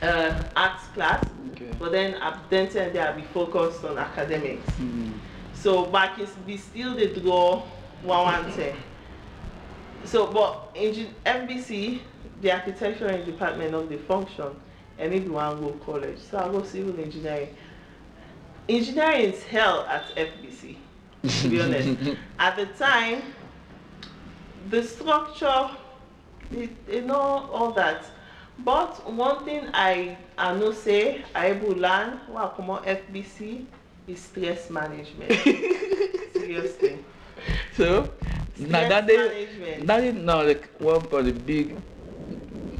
a 0.00 0.50
arts 0.56 0.86
class 0.94 1.22
Okay. 1.52 1.68
but 1.78 1.92
then 1.92 2.14
i 2.22 2.34
then 2.48 2.66
tell 2.66 2.90
them 2.90 3.08
I'll 3.08 3.14
be 3.20 3.26
focused 3.26 3.84
on 3.84 3.98
academics. 3.98 4.66
Mm. 4.80 5.12
so 5.52 5.84
back 5.84 6.18
is 6.18 6.30
be 6.46 6.56
still 6.56 6.94
dey 6.94 7.12
draw 7.12 7.60
one 8.02 8.22
one 8.24 8.50
ten 8.54 8.74
so 10.04 10.26
but 10.32 10.74
engin 10.74 11.08
fbc 11.26 12.00
the 12.40 12.52
architectural 12.52 13.22
department 13.22 13.74
of 13.74 13.90
the 13.90 13.98
function 13.98 14.48
and 14.98 15.10
maybe 15.12 15.28
wan 15.28 15.60
go 15.60 15.72
college 15.84 16.18
so 16.18 16.38
i 16.38 16.48
go 16.48 16.62
civil 16.62 16.98
engineering. 16.98 17.54
Engineering 18.66 19.32
is 19.32 19.42
hell 19.42 19.84
at 19.90 20.04
fbc 20.16 20.76
to 21.28 21.48
be 21.48 21.60
honest. 21.60 21.98
At 22.38 22.56
the 22.56 22.66
time 22.66 23.22
the 24.70 24.82
structure 24.82 25.70
you, 26.50 26.68
you 26.90 27.02
know 27.02 27.48
all 27.52 27.72
that. 27.72 28.04
But 28.58 29.10
one 29.10 29.44
thing 29.44 29.68
i 29.72 30.16
i 30.38 30.54
know 30.54 30.72
say 30.72 31.22
i 31.34 31.52
will 31.52 31.76
learn 31.76 32.20
wey 32.28 32.36
i 32.42 32.48
comot 32.54 32.84
fbc 32.84 33.64
is 34.06 34.20
stress 34.20 34.70
management. 34.70 35.32
Seriously. 36.32 36.98
So, 37.76 38.10
now 38.58 38.86
stress 38.86 38.88
that 38.88 39.06
day, 39.06 39.16
management. 39.16 39.86
that 39.86 40.04
is 40.04 40.14
now 40.14 40.42
like 40.42 40.68
one 40.78 40.96
of 40.96 41.10
the 41.24 41.32
big 41.32 41.76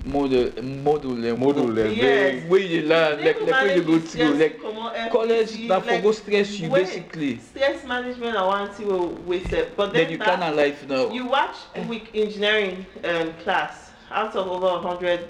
model 0.04 0.62
model 0.62 1.10
level. 1.12 1.38
Model 1.38 1.66
level. 1.66 1.92
Yes. 1.92 2.48
Where 2.48 2.60
you 2.60 2.82
learn, 2.82 3.24
like, 3.24 3.36
Even 3.36 3.50
like 3.50 3.62
where 3.64 3.76
you 3.76 3.82
go 3.82 3.92
manage 3.92 4.08
through, 4.08 4.34
stress 4.34 4.62
like 4.62 5.10
college 5.10 5.50
FBC, 5.50 5.68
that 5.68 5.82
for 5.82 5.90
like, 5.90 6.02
go 6.02 6.12
stress 6.12 6.58
you 6.58 6.68
basically. 6.70 7.38
Stress 7.38 7.84
management 7.84 8.36
I 8.36 8.46
want 8.46 8.76
to 8.78 9.06
waste 9.26 9.52
it, 9.52 9.76
but 9.76 9.92
then, 9.92 10.04
Then 10.04 10.12
you 10.12 10.18
that- 10.18 10.40
can 10.40 10.56
life 10.56 10.88
now. 10.88 11.10
You 11.10 11.26
watch 11.26 11.56
week 11.88 12.10
engineering 12.14 12.86
um, 13.04 13.32
class 13.44 13.90
out 14.10 14.34
of 14.36 14.46
over 14.46 14.66
100 14.66 15.28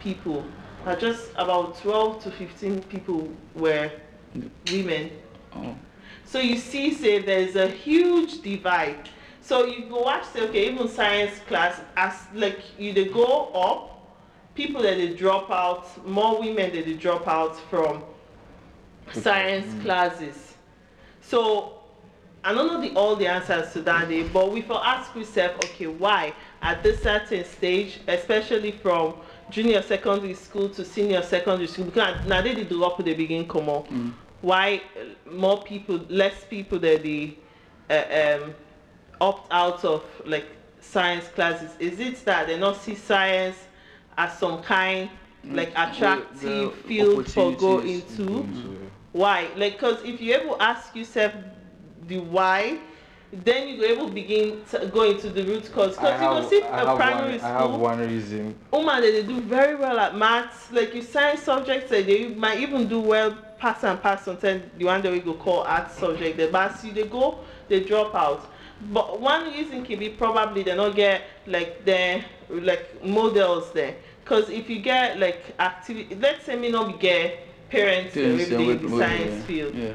people, 0.00 0.44
uh, 0.86 0.96
just 0.96 1.30
about 1.36 1.78
12 1.78 2.22
to 2.24 2.30
15 2.30 2.82
people 2.84 3.28
were 3.54 3.90
women. 4.70 5.10
Oh. 5.54 5.74
So 6.24 6.38
you 6.38 6.56
see, 6.56 6.94
say 6.94 7.18
there's 7.18 7.56
a 7.56 7.68
huge 7.68 8.40
divide. 8.42 9.08
So 9.50 9.64
you 9.64 9.86
go 9.86 10.02
watch, 10.02 10.26
say, 10.26 10.42
okay, 10.42 10.70
even 10.70 10.86
science 10.86 11.40
class, 11.40 11.80
as 11.96 12.14
like 12.34 12.60
you 12.78 12.92
they 12.92 13.06
go 13.06 13.48
up, 13.52 14.00
people 14.54 14.80
that 14.82 14.96
they 14.96 15.12
drop 15.12 15.50
out, 15.50 16.06
more 16.06 16.38
women 16.38 16.70
that 16.72 16.84
they 16.84 16.94
drop 16.94 17.26
out 17.26 17.58
from 17.68 18.04
science 19.12 19.66
classes. 19.82 20.54
So 21.20 21.80
I 22.44 22.54
don't 22.54 22.68
know 22.68 22.80
the, 22.80 22.94
all 22.94 23.16
the 23.16 23.26
answers 23.26 23.72
to 23.72 23.80
that 23.82 24.08
day, 24.08 24.22
but 24.22 24.52
we 24.52 24.62
for 24.62 24.80
ask 24.86 25.16
yourself, 25.16 25.56
okay, 25.64 25.88
why 25.88 26.32
at 26.62 26.84
this 26.84 27.02
certain 27.02 27.44
stage, 27.44 27.98
especially 28.06 28.70
from 28.70 29.14
junior 29.50 29.82
secondary 29.82 30.34
school 30.34 30.68
to 30.68 30.84
senior 30.84 31.22
secondary 31.22 31.66
school, 31.66 31.86
because 31.86 32.24
now 32.24 32.40
they 32.40 32.54
did 32.54 32.68
drop 32.68 33.00
at 33.00 33.06
the 33.06 33.14
beginning 33.14 33.48
come 33.48 33.68
on. 33.68 34.14
Why 34.42 34.80
uh, 34.96 35.28
more 35.28 35.60
people, 35.64 35.96
less 36.08 36.44
people 36.48 36.78
that 36.78 37.02
they 37.02 37.36
uh, 37.90 38.38
um, 38.44 38.54
opt 39.20 39.52
out 39.52 39.84
of 39.84 40.04
like 40.24 40.46
science 40.80 41.28
classes? 41.28 41.70
Is 41.78 42.00
it 42.00 42.24
that 42.24 42.46
they 42.46 42.58
not 42.58 42.76
see 42.76 42.94
science 42.94 43.56
as 44.16 44.38
some 44.38 44.62
kind 44.62 45.10
like 45.44 45.72
Mm, 45.74 45.90
attractive 45.90 46.40
the 46.42 46.70
field 46.88 47.28
for 47.28 47.52
go 47.56 47.78
into? 47.80 48.46
Why? 49.12 49.48
Like, 49.56 49.78
cause 49.78 50.02
if 50.04 50.20
you 50.20 50.34
able 50.34 50.60
ask 50.60 50.94
yourself 50.94 51.32
the 52.06 52.18
why, 52.18 52.78
then 53.32 53.68
you 53.68 53.84
able 53.84 54.08
begin 54.08 54.64
to 54.70 54.86
go 54.92 55.02
into 55.02 55.30
the 55.30 55.44
root 55.44 55.70
cause. 55.72 55.96
Cause 55.96 56.20
you 56.20 56.28
go 56.28 56.48
see 56.48 56.60
a 56.60 56.96
primary 56.96 57.38
one, 57.38 57.40
I 57.40 57.48
have 57.48 57.74
one 57.74 57.98
reason. 58.00 58.54
woman 58.72 59.00
they, 59.00 59.10
they 59.12 59.22
do 59.26 59.40
very 59.40 59.76
well 59.76 59.98
at 59.98 60.16
maths. 60.16 60.70
Like 60.72 60.94
you 60.94 61.02
science 61.02 61.42
subjects, 61.42 61.90
they, 61.90 62.02
they 62.02 62.28
might 62.28 62.60
even 62.60 62.88
do 62.88 63.00
well 63.00 63.36
pass 63.58 63.84
and 63.84 64.00
pass 64.00 64.24
sometimes 64.24 64.64
the 64.78 64.84
one 64.84 65.02
that 65.02 65.12
we 65.12 65.20
go 65.20 65.34
call 65.34 65.62
art 65.62 65.90
subject. 65.92 66.36
The 66.36 66.48
but 66.48 66.76
see 66.76 66.90
they 66.90 67.06
go, 67.06 67.40
they 67.68 67.80
drop 67.84 68.14
out. 68.14 68.50
But 68.80 69.20
one 69.20 69.52
reason 69.52 69.84
can 69.84 69.98
be 69.98 70.08
probably 70.10 70.62
they 70.62 70.74
don't 70.74 70.94
get 70.96 71.22
like 71.46 71.84
the 71.84 72.24
like 72.48 73.04
models 73.04 73.72
there. 73.72 73.96
Cause 74.24 74.48
if 74.48 74.70
you 74.70 74.78
get 74.80 75.18
like 75.18 75.54
activity, 75.58 76.14
let's 76.14 76.44
say 76.46 76.56
me 76.56 76.70
not 76.70 77.00
get 77.00 77.68
parents 77.68 78.16
Yes, 78.16 78.48
yeah, 78.50 78.58
in 78.58 78.82
the 78.82 78.88
science 78.98 79.34
yeah, 79.34 79.42
field. 79.42 79.74
Yeah. 79.74 79.92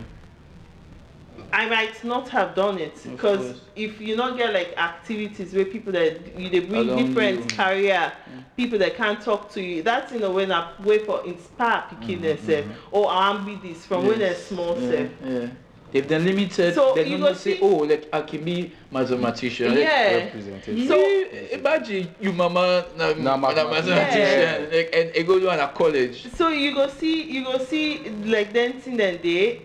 I 1.51 1.67
might 1.69 2.03
not 2.03 2.29
have 2.29 2.55
done 2.55 2.79
it 2.79 2.95
because 3.03 3.61
if 3.75 4.01
you 4.01 4.15
not 4.15 4.37
get 4.37 4.53
like 4.53 4.77
activities 4.77 5.53
where 5.53 5.65
people 5.65 5.91
that 5.93 6.37
you 6.37 6.49
they 6.49 6.59
bring 6.59 6.89
Along 6.89 7.05
different 7.05 7.45
you. 7.45 7.57
career, 7.57 8.11
people 8.57 8.77
that 8.79 8.95
can't 8.95 9.21
talk 9.21 9.49
to 9.51 9.61
you. 9.61 9.81
That's 9.81 10.11
in 10.11 10.23
a 10.23 10.31
way 10.31 10.45
na 10.45 10.71
way 10.83 10.99
for 10.99 11.25
inspire 11.25 11.83
picking 11.89 12.21
themselves. 12.21 12.67
Oh, 12.91 13.05
I 13.05 13.29
want 13.31 13.45
be 13.45 13.55
this 13.55 13.85
from 13.85 14.05
when 14.05 14.19
they're 14.19 14.35
small 14.35 14.79
yeah, 14.79 14.89
self. 14.89 15.09
yeah. 15.23 15.47
If 15.95 16.09
they're 16.09 16.19
limited, 16.19 16.75
So 16.75 16.93
they 16.93 17.05
you 17.07 17.17
don't 17.17 17.21
go 17.21 17.33
say, 17.33 17.57
oh, 17.61 17.77
like 17.77 18.09
I 18.11 18.21
can 18.23 18.43
be 18.43 18.73
mathematician. 18.91 19.77
Yeah. 19.77 20.25
Representation. 20.25 20.87
So- 20.89 21.55
imagine 21.55 22.13
you 22.19 22.33
mama 22.33 22.85
na, 22.97 23.13
Na 23.13 23.13
na 23.13 23.37
mathematician. 23.37 23.95
mathematician 23.95 24.71
like, 24.75 24.89
and 24.93 25.13
they 25.13 25.23
go 25.23 25.39
to 25.39 25.47
a 25.49 25.67
college. 25.69 26.27
So 26.33 26.49
you 26.49 26.73
go 26.73 26.89
see, 26.89 27.23
you 27.31 27.45
go 27.45 27.57
see 27.59 28.09
like 28.25 28.51
dancing 28.51 28.99
and 28.99 29.21
day, 29.21 29.61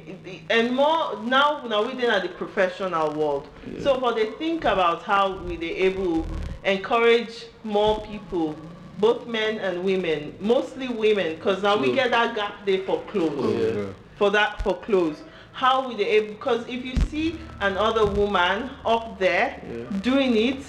and 0.49 0.72
more 0.72 1.18
now. 1.24 1.66
Now 1.66 1.83
we 1.85 1.95
then 1.95 2.11
at 2.11 2.22
the 2.22 2.28
professional 2.28 3.12
world. 3.12 3.49
So 3.83 3.99
for 3.99 4.14
they 4.14 4.26
think 4.39 4.64
about 4.64 5.03
how 5.03 5.37
we 5.37 5.57
they 5.57 5.74
able 5.91 6.28
encourage 6.62 7.47
more 7.64 8.07
people, 8.07 8.55
both 8.99 9.26
men 9.26 9.59
and 9.59 9.83
women, 9.83 10.37
mostly 10.39 10.87
women, 10.89 11.35
because 11.35 11.61
now 11.62 11.76
we 11.76 11.93
get 11.93 12.12
that 12.12 12.37
gap 12.37 12.64
there 12.64 12.83
for 12.85 13.03
clothes. 13.11 13.33
Oh, 13.37 13.51
yeah. 13.83 13.93
For 14.16 14.31
that 14.31 14.62
for 14.62 14.76
clothes. 14.78 15.22
How 15.61 15.87
will 15.87 15.95
they 15.95 16.07
able? 16.07 16.33
Because 16.33 16.67
if 16.69 16.83
you 16.87 16.97
see 17.11 17.39
another 17.61 18.07
woman 18.07 18.71
up 18.87 19.19
there 19.19 19.61
Yeah. 19.61 19.99
doing 20.01 20.35
it, 20.35 20.65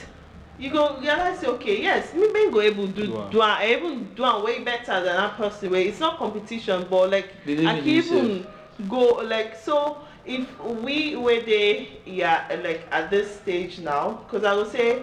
you 0.60 0.70
go 0.70 1.00
realize 1.00 1.40
say, 1.40 1.48
okay 1.48 1.82
yes 1.82 2.14
me 2.14 2.28
men 2.32 2.52
go 2.52 2.60
able 2.62 2.88
do 2.88 3.08
Do 3.32 3.42
am 3.42 3.62
even 3.64 4.14
do 4.16 4.26
am 4.26 4.44
way 4.44 4.60
better 4.64 4.96
than 5.06 5.16
that 5.22 5.38
person 5.38 5.72
wey 5.72 5.88
it's 5.88 6.00
not 6.00 6.18
competition 6.20 6.86
but 6.90 7.10
like 7.10 7.30
i 7.48 7.80
can 7.80 7.88
even 7.88 8.46
go 8.88 9.06
like 9.34 9.56
so 9.56 9.98
if 10.26 10.46
we 10.86 11.16
were 11.16 11.42
there 11.42 11.88
yeah 12.06 12.46
like 12.64 12.82
at 12.92 13.10
this 13.10 13.28
stage 13.42 13.80
now 13.80 14.20
because 14.24 14.44
i 14.44 14.54
would 14.54 14.70
say 14.72 15.02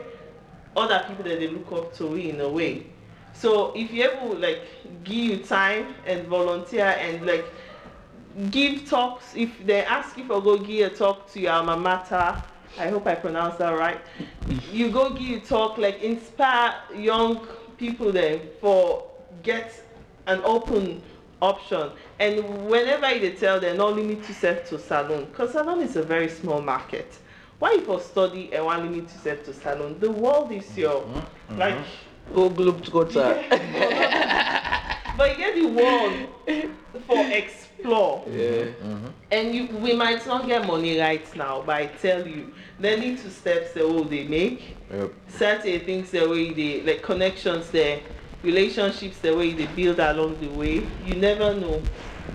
other 0.76 1.02
people 1.08 1.24
that 1.24 1.40
they 1.40 1.48
look 1.48 1.72
up 1.72 1.92
to 1.96 2.06
we 2.06 2.30
in 2.30 2.40
a 2.40 2.48
way 2.48 2.86
so 3.32 3.72
if 3.74 3.92
you 3.92 4.04
able 4.08 4.36
like 4.36 4.62
give 5.02 5.16
you 5.30 5.36
time 5.38 5.86
and 6.06 6.26
volunteer 6.28 6.86
and 7.00 7.26
like 7.26 7.46
give 8.50 8.88
talks. 8.88 9.34
If 9.34 9.64
they 9.66 9.84
ask 9.84 10.16
you 10.16 10.24
for 10.24 10.40
go 10.42 10.58
give 10.58 10.92
a 10.92 10.94
talk 10.94 11.30
to 11.32 11.40
your 11.40 11.52
alma 11.52 11.76
mater 11.76 12.42
i 12.78 12.88
hope 12.88 13.06
i 13.06 13.14
pronounced 13.14 13.58
that 13.58 13.70
right. 13.78 14.00
You 14.72 14.90
go 14.90 15.10
give 15.10 15.42
a 15.42 15.46
talk 15.46 15.78
like 15.78 16.02
inspire 16.02 16.74
young 16.94 17.46
people 17.76 18.12
there 18.12 18.40
for 18.60 19.06
get 19.42 19.72
an 20.26 20.40
open 20.44 21.02
option. 21.40 21.90
And 22.18 22.66
whenever 22.68 23.12
you 23.12 23.20
dey 23.20 23.36
tell 23.36 23.60
them 23.60 23.76
not 23.78 23.94
limit 23.96 24.18
yourself 24.28 24.68
to 24.68 24.78
Salone 24.78 25.26
because 25.26 25.52
Salone 25.52 25.80
is 25.82 25.96
a 25.96 26.02
very 26.02 26.28
small 26.28 26.60
market. 26.60 27.18
Why 27.58 27.72
you 27.72 27.80
for 27.80 28.00
study 28.00 28.52
and 28.52 28.64
wan 28.64 28.82
limit 28.90 29.04
yourself 29.12 29.44
to 29.44 29.52
Salone? 29.54 29.98
The 29.98 30.10
world 30.10 30.52
is 30.52 30.76
your 30.76 31.00
mm-hmm. 31.00 31.18
Mm-hmm. 31.18 31.58
like 31.58 31.78
Go 32.34 32.50
globe 32.50 32.84
trotter. 32.84 33.42
but 35.16 35.30
you 35.30 35.36
get 35.38 35.54
the 35.54 35.66
world 35.66 36.28
for 37.06 37.16
explore 37.78 38.24
Yeah. 38.28 38.64
Mm-hmm. 38.82 39.06
and 39.30 39.54
you 39.54 39.66
we 39.78 39.94
might 39.94 40.26
not 40.26 40.46
get 40.46 40.66
money 40.66 40.98
right 40.98 41.36
now 41.36 41.62
but 41.64 41.76
i 41.76 41.86
tell 41.86 42.26
you 42.26 42.52
the 42.80 42.96
little 42.96 43.30
steps 43.30 43.72
that 43.72 43.82
oh 43.82 44.04
they 44.04 44.24
make. 44.24 44.76
Yep. 44.90 45.12
certain 45.28 45.80
things 45.80 46.10
the 46.10 46.26
way 46.28 46.52
they 46.52 46.82
like 46.82 47.02
connections 47.02 47.70
there 47.70 48.00
relationships 48.42 49.18
the 49.18 49.36
way 49.36 49.52
they 49.52 49.66
build 49.66 49.98
along 49.98 50.38
the 50.40 50.46
way. 50.56 50.86
You 51.04 51.14
never 51.16 51.54
know 51.54 51.82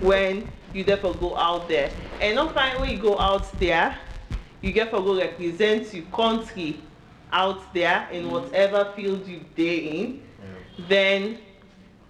when 0.00 0.46
you 0.74 0.84
therefore 0.84 1.14
go 1.14 1.34
out 1.36 1.66
there. 1.66 1.90
And 2.20 2.34
not 2.34 2.52
find 2.52 2.78
when 2.78 2.90
you 2.90 2.98
go 2.98 3.18
out 3.18 3.50
there 3.58 3.96
you 4.60 4.72
get 4.72 4.90
for 4.90 5.00
go 5.00 5.16
represent 5.18 5.92
your 5.94 6.04
country 6.06 6.78
out 7.32 7.72
there 7.74 8.06
in 8.12 8.24
mm. 8.24 8.30
whatever 8.30 8.92
field 8.94 9.26
you 9.26 9.40
dey 9.56 9.76
in. 9.78 10.22
Then 10.88 11.38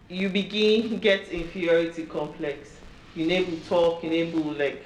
you 0.08 0.28
begin 0.28 0.98
get 0.98 1.28
inferiority 1.28 2.04
complex 2.04 2.73
you 3.14 3.26
no 3.26 3.34
able 3.34 3.56
talk 3.68 4.02
you 4.02 4.10
no 4.10 4.16
able 4.16 4.52
like 4.52 4.84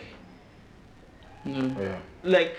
No. 1.44 1.80
Yeah. 1.80 1.98
like 2.24 2.56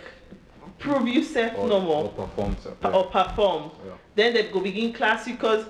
prove 0.80 1.07
yourself 1.07 1.53
Or, 1.57 1.67
no 1.67 1.76
or 1.76 1.82
more 1.82 2.09
perform. 2.09 2.55
so- 2.63 2.76
or 2.91 3.05
perform 3.05 3.72
Yeah. 3.86 3.93
then 4.15 4.34
they 4.34 4.43
go 4.43 4.59
begin 4.59 4.93
class 4.93 5.26
because 5.26 5.65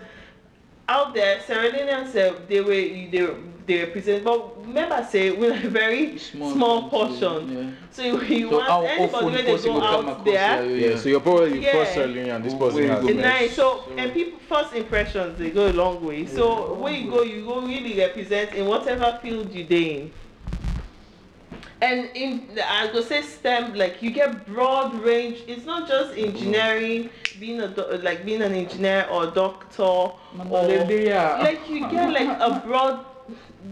out 0.87 1.13
there 1.13 1.41
Sierra 1.41 1.69
Leoneans 1.71 2.15
uh, 2.15 2.39
they 2.47 2.61
were 2.61 3.09
they 3.11 3.27
they 3.69 3.79
represent 3.83 4.23
but 4.23 4.65
remember 4.65 5.05
say 5.09 5.29
we're 5.31 5.53
a 5.53 5.69
very 5.81 6.17
small, 6.17 6.89
country, 6.89 6.89
portion 6.89 7.51
Yeah. 7.51 7.71
so 7.91 8.01
you, 8.03 8.49
so 8.49 8.57
want 8.57 8.87
anybody 8.87 9.25
when 9.25 9.45
they 9.45 9.57
go 9.63 9.81
out 9.81 10.25
there. 10.25 10.65
Yeah. 10.65 10.89
yeah. 10.89 10.97
So 10.97 11.09
you're 11.09 11.19
probably 11.19 11.63
Yeah. 11.63 11.71
first 11.73 11.93
Celine 11.93 12.29
and 12.31 12.43
this 12.43 12.53
person 12.55 12.75
Where 12.75 12.87
has 12.89 13.05
go 13.05 13.13
nice 13.13 13.55
so 13.55 13.83
So- 13.85 13.93
and 13.97 14.11
people 14.11 14.39
first 14.49 14.73
impressions 14.73 15.37
they 15.37 15.51
go 15.51 15.67
a 15.69 15.75
long 15.83 16.03
way 16.03 16.25
so 16.25 16.73
where 16.73 16.91
you 16.93 17.11
go 17.11 17.21
you 17.21 17.45
go 17.45 17.61
really 17.61 17.95
represent 17.99 18.53
in 18.55 18.65
whatever 18.65 19.19
field 19.21 19.53
you 19.53 19.63
dey 19.63 19.87
in 20.01 20.11
and 21.81 22.09
in 22.13 22.31
i 22.67 22.89
go 22.91 23.01
say 23.01 23.21
stem 23.21 23.73
like 23.75 24.01
you 24.01 24.11
get 24.11 24.45
broad 24.47 24.93
range 25.09 25.37
it's 25.47 25.65
not 25.65 25.87
just 25.87 26.17
engineering 26.17 27.09
being 27.39 27.61
a 27.61 27.67
do- 27.69 27.99
like 28.07 28.25
being 28.25 28.41
an 28.41 28.53
engineer 28.53 29.07
or 29.11 29.27
doctor 29.27 29.83
or 29.83 30.13
like 31.47 31.69
you 31.69 31.79
get 31.89 32.11
like 32.11 32.31
a 32.47 32.61
broad 32.65 33.05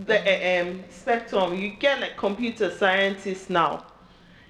the, 0.06 0.62
um, 0.62 0.84
spectrum. 0.90 1.56
You 1.56 1.70
get 1.70 2.00
like 2.00 2.18
computer 2.18 2.70
scientists 2.72 3.50
now. 3.50 3.86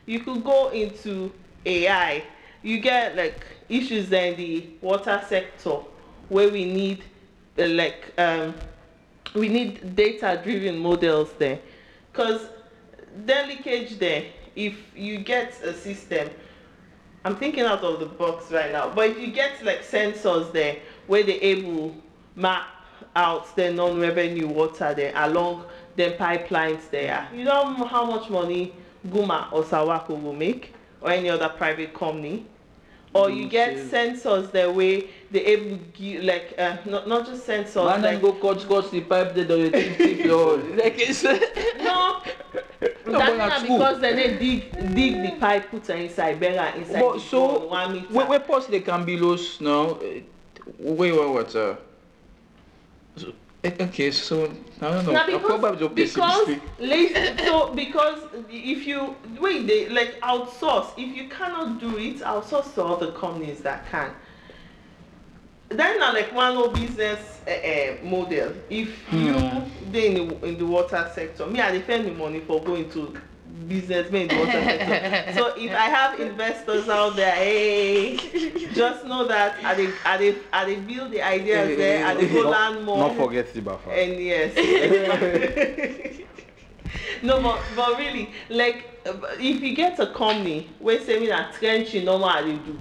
You 0.06 0.20
could 0.22 0.44
go 0.44 0.70
into 0.70 1.32
ai 1.66 2.24
you 2.64 2.80
get 2.80 3.16
like 3.16 3.46
issues 3.70 4.12
in 4.12 4.36
the 4.36 4.68
water 4.82 5.22
sector 5.28 5.78
where 6.30 6.50
we 6.50 6.66
need 6.66 7.04
uh, 7.60 7.68
like 7.68 8.14
um, 8.18 8.54
we 9.36 9.48
need 9.48 9.96
data 9.96 10.40
driven 10.44 10.78
models 10.78 11.32
there. 11.38 11.60
Because 12.12 12.42
then 13.26 13.48
leakage 13.50 13.98
there 14.00 14.26
if 14.56 14.76
you 14.96 15.20
get 15.20 15.54
a 15.64 15.74
system 15.74 16.30
i'm 17.26 17.36
thinking 17.36 17.64
out 17.64 17.84
of 17.84 18.00
the 18.00 18.06
box 18.06 18.52
right 18.52 18.72
now 18.72 18.90
but 18.94 19.10
if 19.10 19.20
you 19.20 19.28
get 19.28 19.64
like 19.64 19.84
sensors 19.84 20.52
there 20.52 20.78
where 21.08 21.24
they 21.24 21.40
able 21.40 21.96
map 22.36 22.68
out 23.18 23.56
the 23.56 23.72
non-revenue 23.74 24.48
water 24.48 24.94
there 24.94 25.12
along 25.16 25.66
the 25.96 26.12
pipelines 26.20 26.90
there. 26.92 27.28
You 27.34 27.44
don't 27.44 27.78
know 27.80 27.86
how 27.86 28.06
much 28.06 28.30
money 28.30 28.74
Guma 29.10 29.52
or 29.52 29.64
SALWACO 29.64 30.22
will 30.22 30.34
make 30.34 30.74
or 31.02 31.12
any 31.12 31.30
other 31.30 31.50
private 31.50 31.94
company. 31.94 32.46
Or 33.14 33.32
you 33.32 33.48
get 33.50 33.78
sensors 33.78 34.52
that 34.52 34.76
way 34.76 35.08
they 35.32 35.44
able 35.46 35.78
to 35.78 35.84
give 35.94 36.24
like 36.24 36.54
uh, 36.60 36.78
not, 36.86 37.08
not 37.08 37.26
just 37.26 37.48
sensors 37.48 37.86
Man 37.86 38.02
like 38.04 38.14
and 38.14 38.22
go 38.22 38.34
cut 38.34 38.68
cut 38.68 38.92
the 38.92 39.02
pipe 39.02 39.34
there 39.34 39.46
or 39.46 39.70
tip 39.72 39.98
tip 39.98 40.30
or 40.30 40.58
like 40.76 41.00
it's 41.00 41.24
no 41.88 42.22
No, 42.22 42.22
that 42.82 42.94
but 43.06 43.38
na 43.38 43.48
na 43.48 43.60
true. 43.60 43.68
because 43.70 44.02
then 44.02 44.16
they 44.18 44.38
dig 44.38 44.94
dig 44.94 45.14
the 45.24 45.32
pipe 45.40 45.72
put 45.72 45.90
am 45.90 45.98
inside 46.02 46.40
bury 46.40 46.58
am 46.60 46.80
inside 46.82 47.00
But 47.02 47.20
so 47.22 47.48
ground, 47.48 47.70
one 47.72 47.94
meter. 47.94 48.14
where, 48.14 48.26
where 48.28 48.40
pause 48.42 48.68
they 48.68 48.82
can 48.82 49.04
be 49.06 49.18
lost 49.18 49.62
now 49.62 49.98
eh, 50.04 50.22
where 50.78 51.16
water 51.30 51.78
so, 53.18 53.34
eh, 53.64 53.72
okay 53.82 54.12
so 54.12 54.52
I 54.82 54.92
don't 54.92 55.06
know. 55.06 55.14
I'll 55.16 55.26
because 55.26 55.42
probably 55.60 55.88
because 55.90 56.50
late 56.80 57.16
so 57.40 57.74
because 57.74 58.20
if 58.50 58.86
you 58.88 59.16
wait 59.40 59.68
they 59.68 59.90
like 59.90 60.20
outsource. 60.22 60.88
If 60.98 61.16
you 61.16 61.28
cannot 61.30 61.80
do 61.80 61.98
it 61.98 62.18
outsource 62.20 62.74
to 62.76 62.84
other 62.84 63.12
companies 63.12 63.60
that 63.62 63.86
can. 63.90 64.12
Then 65.70 66.00
na 66.00 66.12
like 66.12 66.32
one 66.34 66.56
of 66.56 66.74
business 66.74 67.42
uh, 67.48 67.52
uh, 67.52 67.98
model. 68.06 68.54
If 68.70 68.90
you 69.12 69.34
dey 69.92 70.16
in 70.16 70.28
the 70.28 70.46
in 70.46 70.58
the 70.58 70.66
water 70.66 71.10
sector 71.14 71.46
me 71.48 71.60
i 71.62 71.72
dey 71.72 71.82
spend 71.82 72.06
the 72.06 72.12
money 72.12 72.40
for 72.42 72.62
going 72.64 72.90
to 72.92 73.14
business 73.68 74.12
men 74.12 74.30
in 74.30 74.38
water 74.38 74.52
so 75.34 75.54
if 75.58 75.72
i 75.72 75.90
have 75.90 76.20
investors 76.20 76.88
out 76.90 77.16
there 77.16 77.32
hey 77.36 78.18
just 78.74 79.04
know 79.06 79.26
that 79.28 79.56
i 79.64 79.74
dey 79.74 79.90
i 80.06 80.18
dey 80.18 80.36
i 80.54 80.64
dey 80.66 80.76
build 80.76 81.12
the 81.12 81.22
ideas 81.22 81.76
there 81.78 82.06
i 82.06 82.14
dey 82.14 82.28
go 82.32 82.44
Not- 82.50 82.74
learn 82.76 82.84
more 82.86 82.98
Not 83.00 83.16
forget 83.18 83.48
Tibafa. 83.54 83.88
and 83.90 84.20
yes. 84.22 84.54
no, 87.24 87.42
but 87.42 87.60
but 87.76 87.98
really, 87.98 88.30
like 88.50 88.86
if 89.40 89.62
you 89.62 89.74
get 89.76 90.00
a 90.00 90.08
company 90.08 90.70
where 90.80 91.00
say 91.02 91.20
me 91.20 91.28
na 91.28 91.52
trenching 91.52 92.06
normal 92.06 92.30
how 92.30 92.42
they 92.44 92.54
do, 92.58 92.78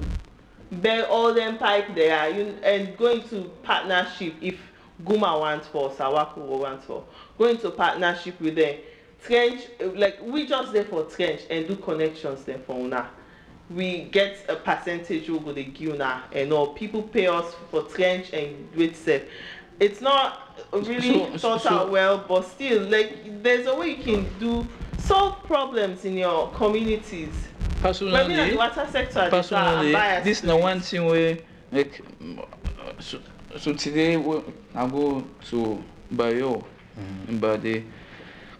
bury 0.72 1.02
all 1.04 1.32
them 1.32 1.58
pipe 1.58 1.94
there 1.94 2.28
you, 2.30 2.54
and 2.62 2.96
go 2.96 3.12
into 3.12 3.50
partnership 3.62 4.34
if 4.40 4.56
Guma 5.04 5.38
wants 5.40 5.68
for 5.68 5.90
SALWACO 5.90 6.36
wants 6.60 6.84
for 6.86 7.04
go 7.38 7.46
into 7.46 7.70
partnership 7.70 8.38
with 8.40 8.54
them. 8.56 8.76
Trench 9.24 9.62
uh, 9.82 9.86
like 9.94 10.18
we 10.22 10.46
just 10.46 10.72
there 10.72 10.84
for 10.84 11.04
trench 11.04 11.42
and 11.50 11.66
do 11.66 11.76
connections 11.76 12.44
there 12.44 12.58
for 12.58 12.76
una. 12.78 13.08
We 13.68 14.02
get 14.12 14.38
a 14.48 14.54
percentage 14.56 15.28
we 15.28 15.38
go 15.40 15.52
dey 15.52 15.64
give 15.64 15.94
una 15.94 16.24
and 16.32 16.52
all 16.52 16.68
people 16.74 17.02
pay 17.02 17.26
us 17.26 17.52
for 17.70 17.82
trench 17.82 18.32
and 18.32 18.72
do 18.72 18.82
it 18.84 18.96
safe. 18.96 19.22
It's 19.80 20.00
not 20.00 20.56
really 20.72 21.18
So- 21.32 21.38
thought 21.38 21.62
so- 21.62 21.70
out 21.70 21.90
well, 21.90 22.24
but 22.28 22.42
still 22.42 22.82
like 22.84 23.42
there's 23.42 23.66
a 23.66 23.74
way 23.74 23.88
you 23.96 24.02
can 24.02 24.26
do 24.38 24.66
solve 24.98 25.42
problems 25.44 26.04
in 26.04 26.16
your 26.16 26.50
communities. 26.52 27.30
But 27.82 27.98
the 27.98 28.06
personally 28.06 28.56
water 28.56 28.88
sector 28.90 29.20
I 29.20 29.30
dey 29.30 29.42
start, 29.42 29.52
I'm 29.66 29.92
personally 29.92 30.24
this 30.24 30.40
to 30.42 30.46
na 30.46 30.56
one 30.56 30.80
thing 30.80 31.06
wey 31.06 31.42
like 31.72 32.00
mm, 32.22 32.38
uh, 32.38 32.44
so, 33.00 33.18
so 33.58 33.72
today 33.74 34.16
we- 34.16 34.42
i 34.74 34.86
go 34.88 35.24
to 35.50 35.82
bayo 36.14 36.64
in 37.28 37.38
bade 37.38 37.84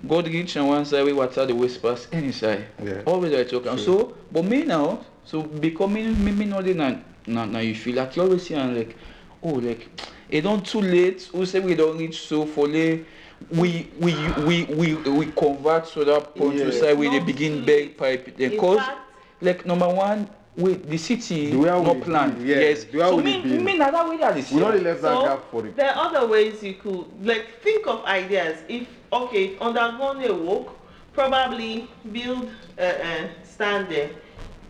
god 0.07 0.29
reach 0.29 0.57
on 0.57 0.69
one 0.69 0.85
side 0.85 1.05
we 1.05 1.13
water 1.13 1.47
dey 1.47 1.53
waste 1.53 1.83
pass 1.83 2.07
any 2.13 2.33
side 2.33 2.65
Yeah. 2.83 3.03
always 3.07 3.33
i 3.35 3.45
talk. 3.45 3.67
Am 3.67 3.79
so 3.79 4.17
but 4.33 4.45
me 4.45 4.65
now 4.65 5.05
so 5.25 5.43
becoming 5.43 6.23
me 6.25 6.33
me 6.33 6.45
no 6.45 6.63
dey 6.63 6.75
na 6.75 6.95
na 7.27 7.45
na 7.45 7.59
you 7.59 7.75
feel 7.75 7.97
like 7.97 8.17
you 8.17 8.23
always 8.23 8.47
see 8.47 8.55
am 8.55 8.75
like 8.77 8.97
oh 9.43 9.55
like 9.55 9.89
it 10.29 10.41
don't 10.43 10.67
too 10.67 10.81
late. 10.81 11.23
Who 11.33 11.47
say 11.47 11.61
we 11.61 11.75
don 11.77 11.97
reach 11.99 12.21
so 12.27 12.47
for 12.47 12.67
lay? 12.67 13.05
We 13.51 13.89
we 14.01 14.13
we 14.45 14.65
we 14.65 14.95
we 14.95 15.27
convert 15.27 15.87
to 15.93 16.05
that 16.05 16.35
point 16.35 16.57
Yeah. 16.57 16.65
to 16.65 16.73
side 16.73 16.99
we 16.99 17.09
dey 17.11 17.19
Not 17.19 17.27
begin 17.27 17.65
beg 17.65 17.97
pipe. 17.97 18.37
dem 18.37 18.57
cause 18.59 18.79
fact, 18.79 18.99
like 19.41 19.67
number 19.67 19.89
one 19.89 20.29
wait 20.57 20.89
the 20.89 20.97
city 20.99 21.51
The 21.51 21.59
way 21.59 21.69
how 21.69 21.83
no 21.83 21.95
plan 21.97 22.35
build, 22.35 22.47
yeah, 22.47 22.57
yes 22.61 22.85
the 22.85 22.99
way 22.99 23.03
how 23.05 23.11
so 23.11 23.17
we 23.17 23.23
me 23.25 23.43
build. 23.43 23.65
me 23.65 23.77
na 23.79 23.91
that 23.91 24.09
way 24.09 24.23
i 24.23 24.33
dey 24.33 24.43
see 24.43 24.55
We 24.55 24.61
not 24.61 24.75
am. 24.75 24.85
left 24.85 25.03
that 25.03 25.13
So, 25.17 25.23
gap 25.25 25.51
for 25.51 25.63
the. 25.63 25.71
there 25.71 25.91
are 25.95 26.07
other 26.07 26.27
ways 26.27 26.63
you 26.63 26.75
could 26.75 27.05
like 27.23 27.47
think 27.63 27.87
of 27.87 28.05
ideas. 28.05 28.59
If 28.69 28.89
okay, 29.13 29.45
if 29.55 29.63
underground 29.63 30.25
a 30.25 30.33
walk, 30.35 30.75
probably 31.13 31.89
build 32.13 32.51
a 32.79 32.89
uh, 32.89 33.09
uh, 33.09 33.29
stand 33.45 33.89
there. 33.89 34.11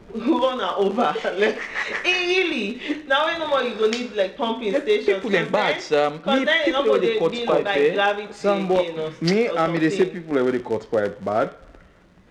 Run 0.15 0.61
her 0.61 0.75
over. 0.77 1.15
like 1.37 1.59
it 2.05 2.27
really. 2.31 3.05
Now 3.07 3.27
we 3.27 3.39
no 3.39 3.49
more 3.49 3.63
you 3.63 3.75
go 3.75 3.89
need 3.91 4.13
like 4.15 4.37
pumping 4.37 4.73
Yeah, 4.73 4.81
stations. 4.81 5.07
people 5.23 5.31
like 5.31 5.51
bats, 5.53 5.91
um, 5.93 6.21
Cause 6.21 6.41
me, 6.41 6.47
people 6.65 6.93
wey 6.93 7.01
dey 7.01 7.13
dey 7.15 7.19
cut 7.19 7.65
pipe, 7.65 7.77
eh, 7.77 7.95
gravity 7.95 8.33
Some 8.33 8.69
but 8.69 8.81
again 8.87 8.99
or, 9.01 9.11
me, 9.21 9.49
or 9.49 9.59
I 9.59 9.67
mean, 9.67 9.81
they 9.81 9.91
say 9.91 9.97
something. 10.05 10.23
people 10.23 10.39
already 10.39 10.61
cut 10.61 10.91
pipe 10.91 11.25
bad, 11.25 11.51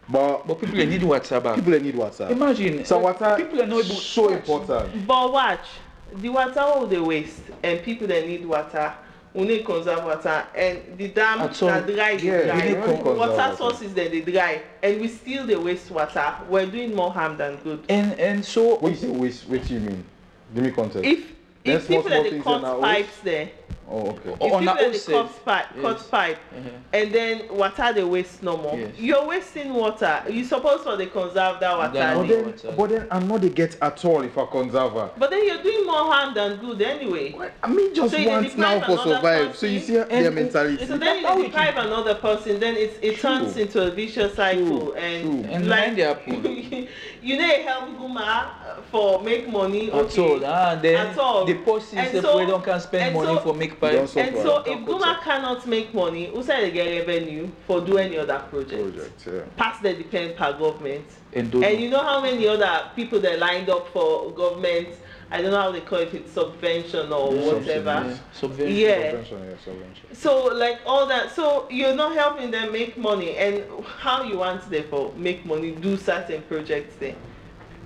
but 0.08 0.48
but 0.48 0.60
people 0.60 0.76
need 0.78 1.04
water 1.04 1.40
back 1.40 1.56
people 1.56 1.72
they 1.72 1.80
need 1.80 1.96
water. 1.96 2.28
imagine 2.30 2.86
So 2.86 3.00
like, 3.00 3.20
water 3.20 3.44
people 3.44 3.62
are 3.62 3.68
not 3.68 3.86
able 3.86 3.96
so 3.96 4.30
important. 4.30 5.08
But 5.08 5.32
watch, 5.34 5.66
the 6.14 6.30
water 6.30 6.62
will 6.80 6.88
they 6.88 7.00
waste 7.00 7.42
and 7.64 7.82
people 7.82 8.08
that 8.08 8.28
need 8.28 8.46
water 8.46 8.94
we 9.34 9.46
need 9.46 9.66
conserve 9.66 10.04
water 10.06 10.46
and 10.56 10.98
the 10.98 11.10
dam 11.10 11.42
At 11.42 11.62
all. 11.62 11.70
na 11.70 11.82
dry 11.82 12.12
Yeah, 12.12 12.44
dry. 12.46 12.74
conserve 12.86 13.18
water 13.18 13.32
water. 13.36 13.56
sources 13.58 13.92
dem 13.94 14.10
dey 14.12 14.22
dry 14.22 14.62
and 14.82 15.02
we 15.02 15.08
still 15.10 15.46
dey 15.46 15.56
waste 15.58 15.92
water. 15.92 16.36
We're 16.50 16.66
doing 16.68 16.96
more 16.96 17.12
harm 17.12 17.36
than 17.36 17.58
good. 17.58 17.84
and 17.90 18.14
and 18.20 18.46
so 18.46 18.78
When 18.78 18.94
you 18.94 18.98
say 18.98 19.10
waste, 19.10 19.50
what 19.50 19.66
do 19.68 19.74
you 19.74 19.80
mean? 19.82 20.06
Give 20.54 20.64
me 20.64 20.72
context. 20.72 21.04
If 21.04 21.34
if 21.66 21.88
people 21.88 22.10
that 22.12 22.30
things 22.30 22.44
cut 22.44 22.80
pipes 22.80 23.20
there, 23.24 23.50
oh, 23.90 24.08
okay. 24.10 24.30
if 24.32 24.38
Oh, 24.42 24.54
on 24.56 24.60
people 24.62 24.70
our 24.70 24.76
that 24.76 24.84
own 24.86 24.92
cut 25.28 25.46
pipe, 25.46 25.66
yes. 25.76 25.82
cut 25.84 26.12
pipe, 26.12 26.38
Uh-huh. 26.52 26.70
and 26.94 27.12
then 27.14 27.42
water 27.58 27.94
dey 27.94 28.04
waste 28.04 28.44
no 28.44 28.58
more. 28.58 28.78
Yes. 28.78 28.92
You're 28.98 29.26
wasting 29.28 29.74
water. 29.74 30.24
You 30.30 30.44
suppose 30.44 30.84
to 30.84 30.98
dey 30.98 31.06
conserve 31.08 31.60
that 31.60 31.78
water. 31.78 31.94
Then- 31.94 32.18
But 32.18 32.28
then, 32.28 32.46
water. 32.46 32.74
but 32.78 32.90
then 32.90 33.08
I'm 33.12 33.28
not 33.28 33.42
the 33.42 33.50
get 33.50 33.78
at 33.82 34.04
all 34.06 34.22
if 34.24 34.38
I 34.38 34.46
conserve 34.48 34.94
her. 34.94 35.12
But 35.18 35.30
then 35.30 35.46
you're 35.46 35.62
doing 35.62 35.86
more 35.86 36.12
harm 36.14 36.34
than 36.34 36.58
good 36.58 36.82
anyway. 36.82 37.36
I 37.64 37.68
mean, 37.68 37.94
just 37.94 38.12
So 38.14 38.18
you 38.18 38.30
want 38.30 38.58
now 38.58 38.80
for 38.82 38.92
another 38.94 39.16
survive. 39.16 39.56
So 39.56 39.66
you 39.68 39.80
see 39.80 39.94
person 39.98 40.10
their 40.10 40.26
and- 40.28 40.36
mentality. 40.36 40.86
So 40.86 40.98
then 40.98 41.20
you 41.24 41.36
we 41.36 41.44
deprive 41.48 41.78
another 41.78 42.16
person, 42.16 42.60
then 42.60 42.76
it, 42.76 42.98
it 43.02 43.20
turns 43.20 43.56
into 43.58 43.82
a 43.86 43.92
vicious 43.92 44.36
cycle, 44.36 44.80
True, 44.92 44.94
and 44.96 45.44
true. 45.46 45.54
And 45.54 45.68
like 45.68 45.86
when 45.88 45.96
they 45.96 46.02
happen? 46.02 46.88
You 47.26 47.38
need 47.38 47.62
help 47.66 47.90
Guma 47.98 48.22
uh, 48.22 48.82
for 48.92 49.22
make 49.24 49.50
money. 49.50 49.90
Okay, 49.92 50.08
at 50.08 50.18
all 50.20 50.46
ah 50.46 50.76
then 50.76 51.08
At 51.08 51.18
all. 51.18 51.44
the 51.46 51.56
person 51.56 51.98
And 51.98 52.12
sef 52.12 52.22
so- 52.24 52.38
wey 52.38 52.46
don 52.46 52.62
can 52.62 52.80
spend 52.80 53.04
and 53.06 53.16
money 53.16 53.36
so- 53.36 53.42
for 53.42 53.54
make 53.56 53.72
Don't 53.80 53.92
pipe 53.92 54.08
suffer. 54.08 54.20
And 54.20 54.38
so 54.38 54.58
if 54.64 54.80
Guma 54.86 55.16
up. 55.16 55.22
cannot 55.24 55.66
make 55.68 55.94
money, 55.94 56.26
who 56.28 56.44
said 56.44 56.62
they 56.64 56.72
get 56.72 56.88
revenue 57.08 57.50
for 57.66 57.82
do 57.82 57.98
any 57.98 58.18
other 58.20 58.40
project? 58.52 58.82
Project, 58.94 59.24
yeah. 59.28 59.42
Pass 59.58 59.82
the 59.82 59.94
depend 59.94 60.36
per 60.38 60.54
government. 60.54 61.06
and 61.34 61.54
And 61.56 61.80
you 61.82 61.90
know 61.90 62.04
how 62.04 62.22
many 62.22 62.48
other 62.48 62.90
people 62.96 63.20
that 63.22 63.40
lined 63.40 63.70
up 63.70 63.88
for 63.92 64.32
government, 64.32 64.90
I 65.32 65.42
don't 65.42 65.52
know 65.52 65.62
how 65.62 65.72
they 65.72 65.82
call 65.82 66.00
it, 66.00 66.14
it's 66.14 66.32
subvention 66.34 67.12
or 67.12 67.32
whatever. 67.32 68.18
Subsidies. 68.32 68.78
subvention 68.78 68.78
Yeah. 68.78 69.12
Subvention, 69.12 69.40
yeah, 69.50 69.56
subvention. 69.64 70.16
So 70.16 70.46
like 70.54 70.80
all 70.86 71.08
that, 71.08 71.32
so 71.32 71.68
you're 71.70 71.96
not 71.96 72.14
helping 72.14 72.52
them 72.52 72.72
make 72.72 72.96
money, 72.98 73.36
and 73.38 73.64
how 73.98 74.24
you 74.24 74.38
want 74.38 74.70
them 74.70 74.84
for 74.90 75.12
make 75.18 75.46
money, 75.46 75.72
do 75.72 75.98
certain 75.98 76.42
projects 76.44 76.96
there. 76.98 77.16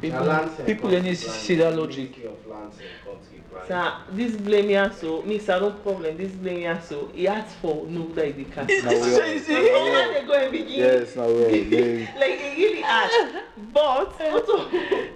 people 0.01 0.65
people 0.65 0.89
dey 0.89 1.01
need 1.01 1.17
to 1.17 1.29
see 1.29 1.55
that 1.55 1.75
logic 1.75 2.15
Sir, 3.67 3.93
this 4.11 4.35
blame 4.35 4.69
here 4.69 4.91
so, 4.99 5.21
me 5.23 5.37
sir, 5.39 5.59
no 5.59 5.71
problem. 5.71 6.15
This 6.17 6.31
blame 6.31 6.59
here 6.59 6.81
so, 6.87 7.09
he 7.13 7.27
asked 7.27 7.55
for 7.57 7.85
no 7.87 8.07
that 8.13 8.35
they 8.37 8.43
can. 8.45 8.67
Now 8.83 8.91
we 8.91 8.97
are- 8.97 9.39
So 9.39 9.53
now 9.53 10.13
they 10.13 10.23
go 10.25 10.33
and 10.33 10.51
begin. 10.51 10.79
Yes, 10.79 11.15
now 11.15 11.27
we 11.27 11.43
are. 11.45 12.19
Like 12.19 12.39
he 12.39 12.65
really 12.65 12.83
asked, 12.83 13.35
but 13.73 14.19
not 14.19 14.45
to 14.45 15.09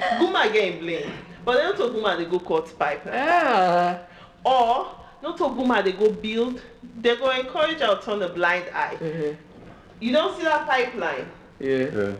Guma 0.18 0.50
get 0.52 0.80
blame, 0.80 1.12
but 1.44 1.54
not 1.62 1.76
to 1.76 1.82
Guma 1.84 2.16
they 2.16 2.24
go 2.26 2.38
cut 2.38 2.78
pipe. 2.78 3.02
ah 3.12 3.98
or 4.44 4.94
not 5.22 5.36
to 5.38 5.44
Guma 5.44 5.82
they 5.84 5.92
go 5.92 6.10
build. 6.10 6.60
They 7.00 7.16
go 7.16 7.30
encourage 7.30 7.80
or 7.82 7.98
turn 8.00 8.22
a 8.22 8.28
blind 8.28 8.64
eye. 8.74 8.94
uh-huh. 8.94 9.34
You 10.00 10.12
don't 10.12 10.36
see 10.36 10.44
that 10.44 10.66
pipeline 10.66 11.26
yeah 11.58 11.76
yeah. 11.94 12.12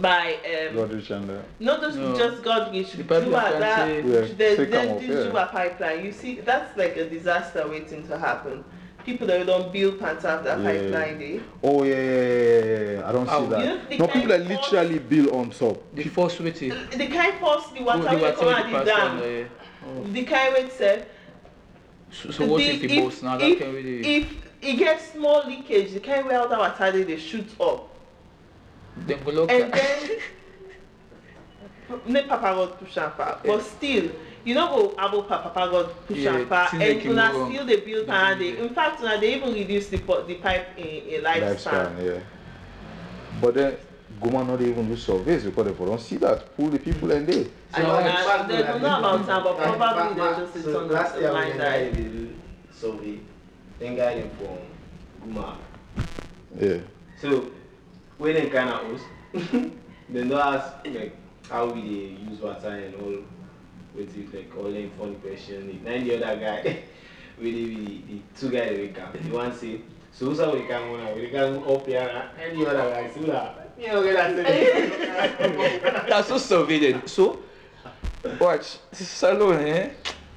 by 0.00 0.34
um, 0.34 0.76
Goderich 0.76 1.10
and 1.10 1.30
uh, 1.30 1.40
not 1.58 1.80
just 1.80 1.96
No. 1.98 2.14
just 2.16 2.42
Goderich, 2.42 2.96
The 2.96 3.04
pipeline 3.04 3.24
Juba, 3.24 3.58
that 3.58 3.86
say- 3.86 3.96
Yeah, 3.96 4.02
there's 4.02 4.28
say 4.28 4.34
there's 4.34 4.70
come 4.70 4.88
off, 4.88 5.00
this 5.00 5.08
yeah. 5.16 5.22
Juba 5.24 5.48
pipeline. 5.50 6.04
You 6.04 6.12
see, 6.12 6.40
that's 6.40 6.76
like 6.76 6.96
a 6.96 7.08
disaster 7.08 7.66
waiting 7.68 8.06
to 8.08 8.18
happen. 8.18 8.64
People 9.08 9.26
that 9.28 9.46
don't 9.46 9.72
build 9.72 9.98
pants 9.98 10.22
have 10.24 10.44
that 10.44 10.58
Yeah. 10.60 10.64
pipeline 10.70 11.18
there. 11.18 11.40
Oh 11.62 11.82
yeah, 11.82 11.94
yeah, 11.94 12.02
yeah, 12.02 12.60
yeah, 12.60 12.92
yeah. 13.00 13.08
I 13.08 13.12
don't 13.12 13.26
How? 13.26 13.38
see 13.38 13.44
You 13.44 13.50
know, 13.50 13.78
that. 13.88 13.98
No, 13.98 14.06
people 14.06 14.28
that 14.28 14.40
of 14.42 14.48
literally 14.48 14.98
build 14.98 15.28
on 15.30 15.48
top. 15.48 15.78
the 15.94 16.04
first 16.04 16.38
waiting 16.40 16.74
The 16.90 17.06
kind 17.06 17.32
force 17.40 17.68
the 17.74 17.82
water 17.84 18.02
the 18.02 18.16
will 18.18 18.32
come 18.34 18.46
wey 18.46 18.52
out 18.52 18.66
the 18.70 18.84
dam. 18.84 19.18
down 19.18 19.48
oh 19.86 20.04
The 20.12 20.24
kind 20.24 20.52
way 20.54 20.68
say 20.68 21.04
so 22.10 22.30
so 22.30 22.44
what 22.44 22.58
the- 22.58 22.68
if 22.68 22.84
e 22.84 23.00
burst 23.00 23.22
now 23.22 23.38
that 23.38 23.48
if, 23.50 23.58
kind 23.60 23.72
wey 23.72 23.82
dey 23.82 24.16
if 24.18 24.26
e 24.60 24.76
get 24.76 25.00
small 25.00 25.42
leakage, 25.46 25.92
the 25.94 26.00
kind 26.00 26.26
way 26.26 26.34
how 26.34 26.46
that 26.46 26.58
water 26.58 26.92
dey 26.92 27.04
dey 27.04 27.16
shoot 27.18 27.48
up. 27.58 27.88
dem 29.06 29.18
go 29.24 29.30
lock 29.30 29.50
and 29.50 29.72
then 29.72 30.18
ne 32.12 32.22
papa 32.24 32.52
god 32.54 32.78
push 32.78 32.98
am 32.98 33.10
far 33.12 33.38
but 33.42 33.62
still 33.62 34.10
you 34.48 34.54
know 34.54 34.66
go 34.72 34.80
abo 34.96 35.28
pa 35.28 35.36
papa 35.44 35.68
god 35.70 35.86
push 36.08 36.24
Yeah, 36.24 36.36
am 36.40 36.48
pa 36.48 36.64
things 36.72 36.82
and 36.82 36.88
like 36.96 37.04
you 37.04 37.12
una 37.12 37.26
move 37.32 37.42
on. 37.42 37.50
still 37.52 37.66
dey 37.66 37.80
build 37.84 38.06
Yeah, 38.08 38.30
and 38.30 38.40
dey 38.40 38.50
in 38.64 38.70
fact 38.72 39.00
una 39.04 39.20
dey 39.20 39.34
even 39.36 39.52
reduce 39.52 39.88
the 39.92 39.98
the 40.26 40.34
pipe 40.40 40.66
in 40.80 40.86
in 41.12 41.20
lifespan. 41.22 41.92
lifespan, 41.92 42.04
yeah. 42.04 42.20
But 43.40 43.54
then, 43.54 43.76
Guma 44.20 44.42
not 44.46 44.60
even 44.60 44.88
do 44.88 44.96
surveys 44.96 45.44
because 45.44 45.66
they 45.66 45.84
don't 45.84 46.00
see 46.00 46.16
that. 46.16 46.56
Pull 46.56 46.70
the 46.70 46.78
people 46.78 47.10
in 47.12 47.26
there. 47.26 47.44
I 47.74 47.80
So, 47.80 47.86
know, 47.86 47.94
uh, 47.94 48.40
in 48.42 48.48
they 48.48 48.62
don't 48.62 48.82
know 48.82 48.98
about 48.98 49.28
am, 49.28 49.42
but 49.44 49.58
like, 49.58 49.76
probably 49.76 50.14
they 50.16 50.36
just 50.40 50.52
sit 50.54 50.64
so 50.64 50.80
on 50.80 50.88
the 50.88 50.94
last 50.94 51.20
year 51.20 51.30
blind 51.30 51.58
when 51.58 51.60
eye. 51.60 51.76
I 51.76 51.90
did 51.90 52.12
the 52.16 52.26
survey, 52.74 53.20
then 53.78 53.94
guy 53.96 54.14
dem 54.18 54.30
from 54.40 54.58
Guma. 55.22 55.56
Yeah. 56.58 56.78
So 57.20 57.28
when 58.16 58.34
dem 58.34 58.50
kind 58.50 58.70
of 58.70 58.80
host, 58.88 59.04
dem 60.12 60.28
don 60.28 60.40
ask 60.40 60.72
like 60.88 61.14
how 61.50 61.66
we 61.70 62.16
use 62.28 62.40
water 62.40 62.70
and 62.74 62.94
all 62.96 63.22
wetin 63.98 64.32
like 64.32 64.56
all 64.56 64.70
dem 64.72 64.90
funny 64.98 65.14
question. 65.16 65.80
Na 65.84 65.90
the 65.98 66.16
other 66.24 66.36
guy 66.40 66.78
wey 67.40 67.52
dey 67.52 67.64
with 67.66 67.76
the 67.76 68.02
the 68.06 68.20
two 68.38 68.50
guys 68.50 68.76
wey 68.78 68.88
come, 68.88 69.12
the 69.12 69.36
one 69.36 69.52
say 69.54 69.80
so 70.12 70.26
who's 70.26 70.38
how 70.40 70.52
we 70.54 70.62
come 70.62 70.90
una 70.94 71.12
we 71.14 71.22
dey 71.26 71.30
come 71.30 71.58
up 71.68 71.86
here 71.86 72.06
na 72.14 72.22
any 72.42 72.64
other 72.66 72.90
guy 72.90 73.10
say 73.10 73.20
una 73.20 73.54
me 73.78 73.86
no 73.86 74.02
get 74.02 74.14
that 74.14 74.46
same. 74.46 76.08
That's 76.08 76.28
so 76.28 76.34
surveilled. 76.36 77.08
So, 77.08 77.38
watch. 78.40 78.78
Salon, 78.92 79.54
eh? 79.60 79.90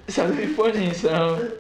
Salon 0.08 0.38
is 0.38 0.56
funny, 0.56 0.94
so. 0.94 1.58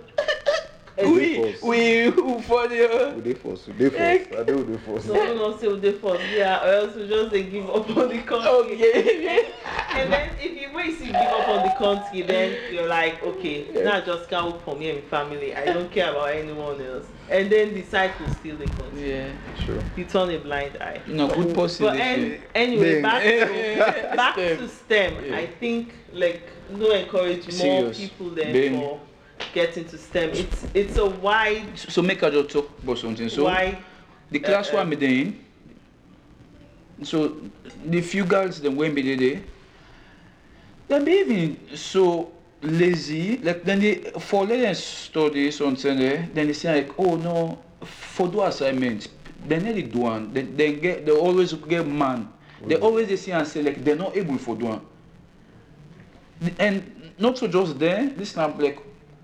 Oui, 1.01 1.35
False. 1.41 1.61
oui, 1.63 2.11
who 2.11 2.39
funny? 2.41 2.77
Who 2.77 3.21
they 3.21 3.33
force? 3.33 3.65
Who 3.65 3.73
they 3.73 3.89
force? 3.89 4.39
I 4.39 4.43
do 4.43 4.63
they 4.63 4.77
force. 4.77 5.05
So 5.05 5.13
we 5.13 5.35
not 5.39 5.59
say 5.59 5.67
we 5.69 5.79
dey 5.79 5.93
for 5.93 6.15
there 6.17 6.59
or 6.61 6.67
else 6.67 6.95
we 6.95 7.07
just 7.07 7.31
dey 7.31 7.43
give 7.49 7.67
up 7.69 7.89
on 7.97 8.09
the 8.09 8.21
country. 8.21 8.49
Okay. 8.75 9.47
And 9.93 10.11
then 10.13 10.29
if 10.41 10.61
you 10.61 10.69
wait 10.75 10.99
you 10.99 11.07
give 11.07 11.15
up 11.15 11.47
on 11.49 11.67
the 11.67 11.73
country, 11.77 12.21
then 12.21 12.57
you're 12.73 12.87
like, 12.87 13.21
okay, 13.23 13.67
now 13.83 13.99
just 14.01 14.29
work 14.31 14.63
for 14.63 14.75
me 14.75 14.89
and 14.91 15.03
my 15.03 15.09
family. 15.09 15.55
I 15.55 15.65
don't 15.65 15.91
care 15.91 16.11
about 16.11 16.29
anyone 16.29 16.81
else. 16.81 17.05
And 17.29 17.49
then 17.51 17.73
the 17.73 17.83
cycle 17.83 18.27
still 18.35 18.57
dey 18.57 18.65
continue. 18.65 19.07
Yeah. 19.07 19.65
Sure. 19.65 19.81
You 19.95 20.05
turn 20.05 20.29
a 20.31 20.37
blind 20.37 20.77
eye. 20.77 21.01
No, 21.07 21.27
good 21.27 21.53
person. 21.55 21.85
But 21.85 21.97
anyway, 22.55 23.01
back 23.01 23.23
to 23.23 24.13
back 24.15 24.33
STEM. 24.35 24.57
to 24.57 24.67
STEM. 24.67 25.25
Yeah. 25.25 25.37
I 25.37 25.47
think 25.47 25.93
like 26.13 26.43
no 26.69 26.91
encourage 26.91 27.43
more 27.47 27.51
Serious. 27.51 27.97
people 27.99 28.29
then 28.29 28.53
Bang. 28.53 28.79
for 28.79 28.99
get 29.53 29.77
into 29.77 29.97
STEM. 29.97 30.29
It's 30.31 30.65
it's 30.73 30.97
a 30.97 31.05
wide 31.05 31.77
So 31.77 32.01
make 32.01 32.23
I 32.23 32.29
just 32.29 32.49
talk 32.49 32.69
about 32.83 32.97
something. 32.97 33.29
So 33.29 33.45
wide 33.45 33.77
the 34.29 34.39
class 34.39 34.69
uh, 34.69 34.73
where 34.73 34.81
I'm 34.83 34.93
in, 34.93 35.39
so 37.03 37.35
the 37.85 38.01
few 38.01 38.23
girls 38.23 38.61
them 38.61 38.75
when 38.77 38.93
be 38.95 39.15
there, 39.15 39.41
they 40.99 41.23
be 41.23 41.33
even 41.33 41.77
so 41.77 42.31
lazy. 42.61 43.37
Like 43.37 43.63
then 43.63 43.79
they 43.79 43.95
for 44.19 44.45
them 44.45 44.73
study 44.75 45.51
something 45.51 45.97
there, 45.97 46.29
then 46.33 46.47
they 46.47 46.53
say 46.53 46.81
like, 46.81 46.93
oh 46.97 47.15
no, 47.15 47.59
for 47.85 48.27
do 48.27 48.41
assignment, 48.41 49.07
they 49.47 49.59
nearly 49.59 49.83
do 49.83 49.99
one. 49.99 50.33
They, 50.33 50.43
they 50.43 50.73
get 50.73 51.05
they 51.05 51.11
always 51.11 51.53
get 51.53 51.87
man. 51.87 52.31
They 52.65 52.75
mm. 52.75 52.83
always 52.83 53.07
they 53.07 53.17
see 53.17 53.31
and 53.31 53.47
say 53.47 53.63
like 53.63 53.83
they're 53.83 53.95
not 53.95 54.15
able 54.15 54.37
for 54.37 54.55
do 54.55 54.65
one. 54.65 54.81
And 56.59 57.13
not 57.17 57.37
so 57.37 57.47
just 57.47 57.77
there, 57.77 58.09
this 58.09 58.35
now 58.35 58.53
like 58.57 58.79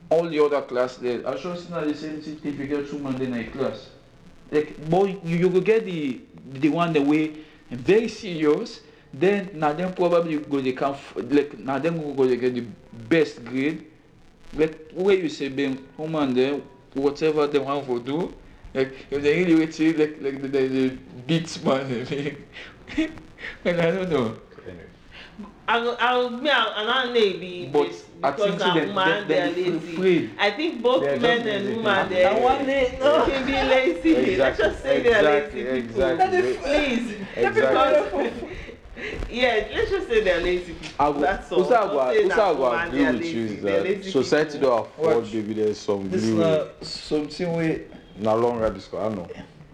all 0.09 0.28
the 0.30 0.43
other 0.43 0.61
class 0.61 0.97
there. 0.97 1.28
I 1.28 1.38
just 1.38 1.70
now 1.70 1.82
the 1.82 1.95
same 1.95 2.22
certificate 2.22 2.89
two 2.89 2.99
man 2.99 3.22
in 3.22 3.51
class. 3.51 3.89
Like 4.51 4.89
boy, 4.89 5.18
you, 5.24 5.38
you 5.38 5.49
go 5.49 5.61
get 5.61 5.86
the 5.86 6.22
the 6.53 6.70
one 6.70 6.93
the 6.93 7.01
way 7.01 7.36
very 7.70 8.07
serious. 8.07 8.82
Then 9.14 9.49
now 9.53 9.74
them 9.74 9.93
probably 9.93 10.38
go 10.38 10.60
they 10.62 10.74
can 10.74 10.91
f- 10.91 11.14
like 11.16 11.58
now 11.60 11.80
them 11.80 11.97
go 11.97 12.14
go 12.14 12.28
they 12.28 12.38
get 12.38 12.53
the 12.55 12.66
best 13.08 13.43
grade. 13.45 13.86
Like 14.53 14.91
where 14.93 15.16
you 15.16 15.30
say 15.30 15.47
them 15.49 15.88
woman 15.97 16.34
there 16.34 16.60
whatever 16.93 17.47
they 17.47 17.60
want 17.60 17.86
to 17.88 17.99
do. 17.99 18.34
Like 18.74 18.93
if 19.10 19.22
they 19.24 19.43
really 19.43 19.55
wait 19.55 19.72
till 19.74 19.97
like 19.97 20.18
like 20.22 20.41
the, 20.41 20.47
the, 20.47 20.68
the 20.68 20.89
beats 21.26 21.64
man. 21.64 21.86
and 23.66 23.82
I 23.82 23.91
don't 23.91 24.10
know. 24.10 24.36
I 25.70 25.80
go, 25.82 25.97
I 25.99 27.12
may 27.12 27.34
be 27.34 27.66
But 27.72 27.88
this 27.89 28.05
I 28.24 28.32
because 28.32 28.49
think 28.51 28.62
I'm 28.66 28.74
they- 28.80 28.88
woman, 28.88 29.28
they- 29.28 29.34
they're 29.36 29.51
they 29.53 29.66
lazy. 29.72 29.95
free. 29.97 30.30
I 30.39 30.51
think 30.51 30.82
both 30.82 31.01
They're 31.03 31.20
men 31.20 31.45
and 31.47 31.78
women, 31.78 32.10
They- 32.10 32.24
they 32.24 33.26
can 33.26 33.45
be 33.45 33.51
lazy. 33.51 34.36
Let's 34.38 34.58
just 34.58 34.82
say 34.82 35.01
they're 35.03 35.18
exactly, 35.20 35.64
lazy 35.64 35.88
people. 35.88 36.01
exactly. 36.03 36.53
Please. 36.53 37.16
Exactly. 37.36 37.62
Because, 37.62 38.34
yeah, 39.30 39.68
let's 39.74 39.91
just 39.91 40.08
say 40.08 40.24
they're 40.24 40.41
lazy 40.41 40.74
people. 40.74 40.95
I 41.00 41.12
go, 41.12 41.20
That's 41.20 41.52
all. 41.52 41.60
also 41.64 41.76
I 41.76 41.80
Don't 41.80 41.89
go, 41.89 42.14
say 42.14 42.24
also 42.24 42.28
that 42.28 42.39
I 42.39 42.54
go 42.54 42.60
woman, 42.60 42.88
agree 42.88 43.00
they're 43.00 43.14
with 43.14 43.22
you 43.26 43.41
lazy. 43.41 43.56
is 43.58 43.62
They're 43.64 43.84
that 43.84 43.84
lazy 43.89 44.12
society 44.12 44.52
people. 44.60 44.70
don't 44.70 44.88
afford 44.88 45.16
Watch. 45.24 45.34
maybe 45.34 45.54
there's 45.54 45.78
some 45.78 46.10
This 46.10 46.22
blue. 46.24 46.39
na 46.39 46.66
something 46.82 47.54
way 47.54 47.82
Na 48.20 48.34
longer 48.34 48.70
disco, 48.72 48.98
I 49.06 49.14
know. 49.14 49.28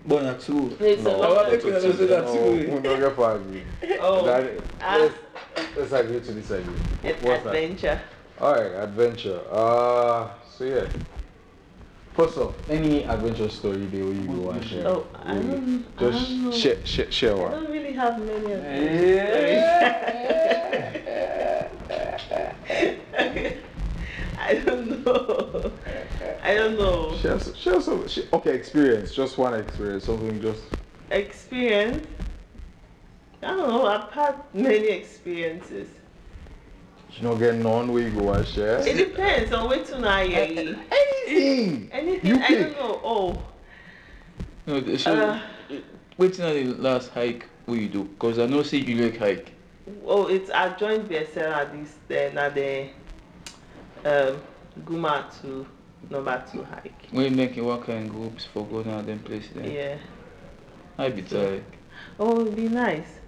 born 0.06 0.26
at 0.26 0.40
two. 0.42 0.76
It's 0.80 1.02
a 1.02 1.04
No, 1.06 1.18
lot 1.20 1.36
want 1.36 1.48
of- 1.48 1.54
make 1.54 1.66
una 1.66 1.80
know 1.80 1.92
say 1.94 2.06
that 2.08 2.24
no, 2.26 2.34
too. 2.34 2.52
we 2.52 2.66
don't 2.82 3.00
get 3.00 3.16
for 3.16 3.36
agree. 3.36 3.64
Oh, 4.02 4.26
That- 4.26 4.52
ah. 4.82 4.98
let's, 4.98 5.16
let's 5.78 5.92
agree 5.94 6.20
to 6.20 6.32
disagree. 6.34 6.74
an 7.04 7.16
What's 7.22 7.44
that? 7.44 7.56
adventure. 7.56 8.02
Alright, 8.42 8.72
adventure. 8.74 9.40
Uh, 9.50 10.28
so 10.58 10.64
yeah. 10.66 10.88
First 12.16 12.38
off, 12.38 12.54
any 12.70 13.04
adventure 13.06 13.50
story 13.50 13.86
there 13.88 14.04
where 14.06 14.14
you 14.14 14.28
go 14.28 14.52
and 14.52 14.64
share? 14.64 14.88
Oh, 14.88 15.08
I 15.26 15.34
don't- 15.34 15.86
I 15.98 16.00
Just 16.12 16.30
don't 16.30 16.44
know. 16.44 16.52
share, 16.52 16.86
share, 16.86 17.12
share 17.12 17.34
I 17.48 17.52
don't 17.52 17.72
really 17.72 17.94
have 17.94 18.20
many 18.20 18.54
eh. 18.54 18.58
adventures. 23.18 23.58
I 24.38 24.54
don't 24.56 25.06
know. 25.06 25.72
I 26.44 26.54
don't 26.54 26.78
know. 26.78 27.16
Share, 27.18 27.40
some- 27.40 27.56
share 27.56 27.82
some. 27.82 28.08
Share, 28.08 28.26
okay, 28.34 28.54
experience. 28.54 29.12
Just 29.16 29.38
one 29.40 29.56
experience. 29.56 30.04
Something 30.06 30.40
just. 30.40 30.62
Experience. 31.10 32.06
I 33.42 33.48
don't 33.48 33.58
know. 33.70 33.88
I've 33.88 34.12
had 34.12 34.36
many 34.54 34.88
experiences. 34.90 35.88
You 37.18 37.24
know, 37.24 37.36
get 37.36 37.56
none 37.56 37.92
where 37.94 38.08
you 38.08 38.12
go 38.20 38.34
and 38.34 38.48
share. 38.48 38.80
It 38.88 38.98
depends 38.98 39.52
on 39.54 39.70
which 39.70 39.90
one 39.92 40.04
I 40.06 40.26
hear. 40.26 40.40
Anything. 40.92 41.90
Anything. 41.92 42.26
You 42.30 42.36
I 42.42 42.48
pick. 42.48 42.60
don't 42.60 42.72
know. 42.74 43.02
Oh. 43.04 43.44
No, 44.66 44.80
the- 44.80 44.98
so 44.98 45.14
Uh. 45.14 45.40
waiting 46.18 46.46
on 46.46 46.54
the 46.54 46.66
last 46.76 47.10
hike 47.10 47.46
what 47.66 47.78
you 47.80 47.88
do? 47.88 48.10
Cause 48.18 48.40
I 48.40 48.46
know 48.48 48.64
say 48.64 48.78
you 48.78 49.04
like 49.06 49.18
hike. 49.18 49.52
Oh, 50.06 50.28
it's 50.28 50.50
I 50.50 50.70
joined 50.76 51.08
Besera 51.10 51.72
this 51.72 51.96
then 52.08 52.38
at 52.38 52.56
the 52.56 52.88
um 54.06 54.42
Guma 54.86 55.26
to 55.42 55.68
number 56.10 56.44
two 56.52 56.64
hike. 56.64 57.08
When 57.12 57.26
you 57.26 57.32
make 57.32 57.56
you 57.56 57.66
work 57.66 57.90
in 57.90 58.08
groups 58.08 58.46
for 58.46 58.66
going 58.66 58.90
out 58.90 59.06
them 59.06 59.20
places 59.20 59.52
then. 59.54 59.70
Yeah. 59.72 59.98
I 60.98 61.10
be 61.10 61.22
tired. 61.22 61.64
Oh, 62.20 62.42
it'd 62.42 62.56
be 62.56 62.70
nice. 62.70 63.20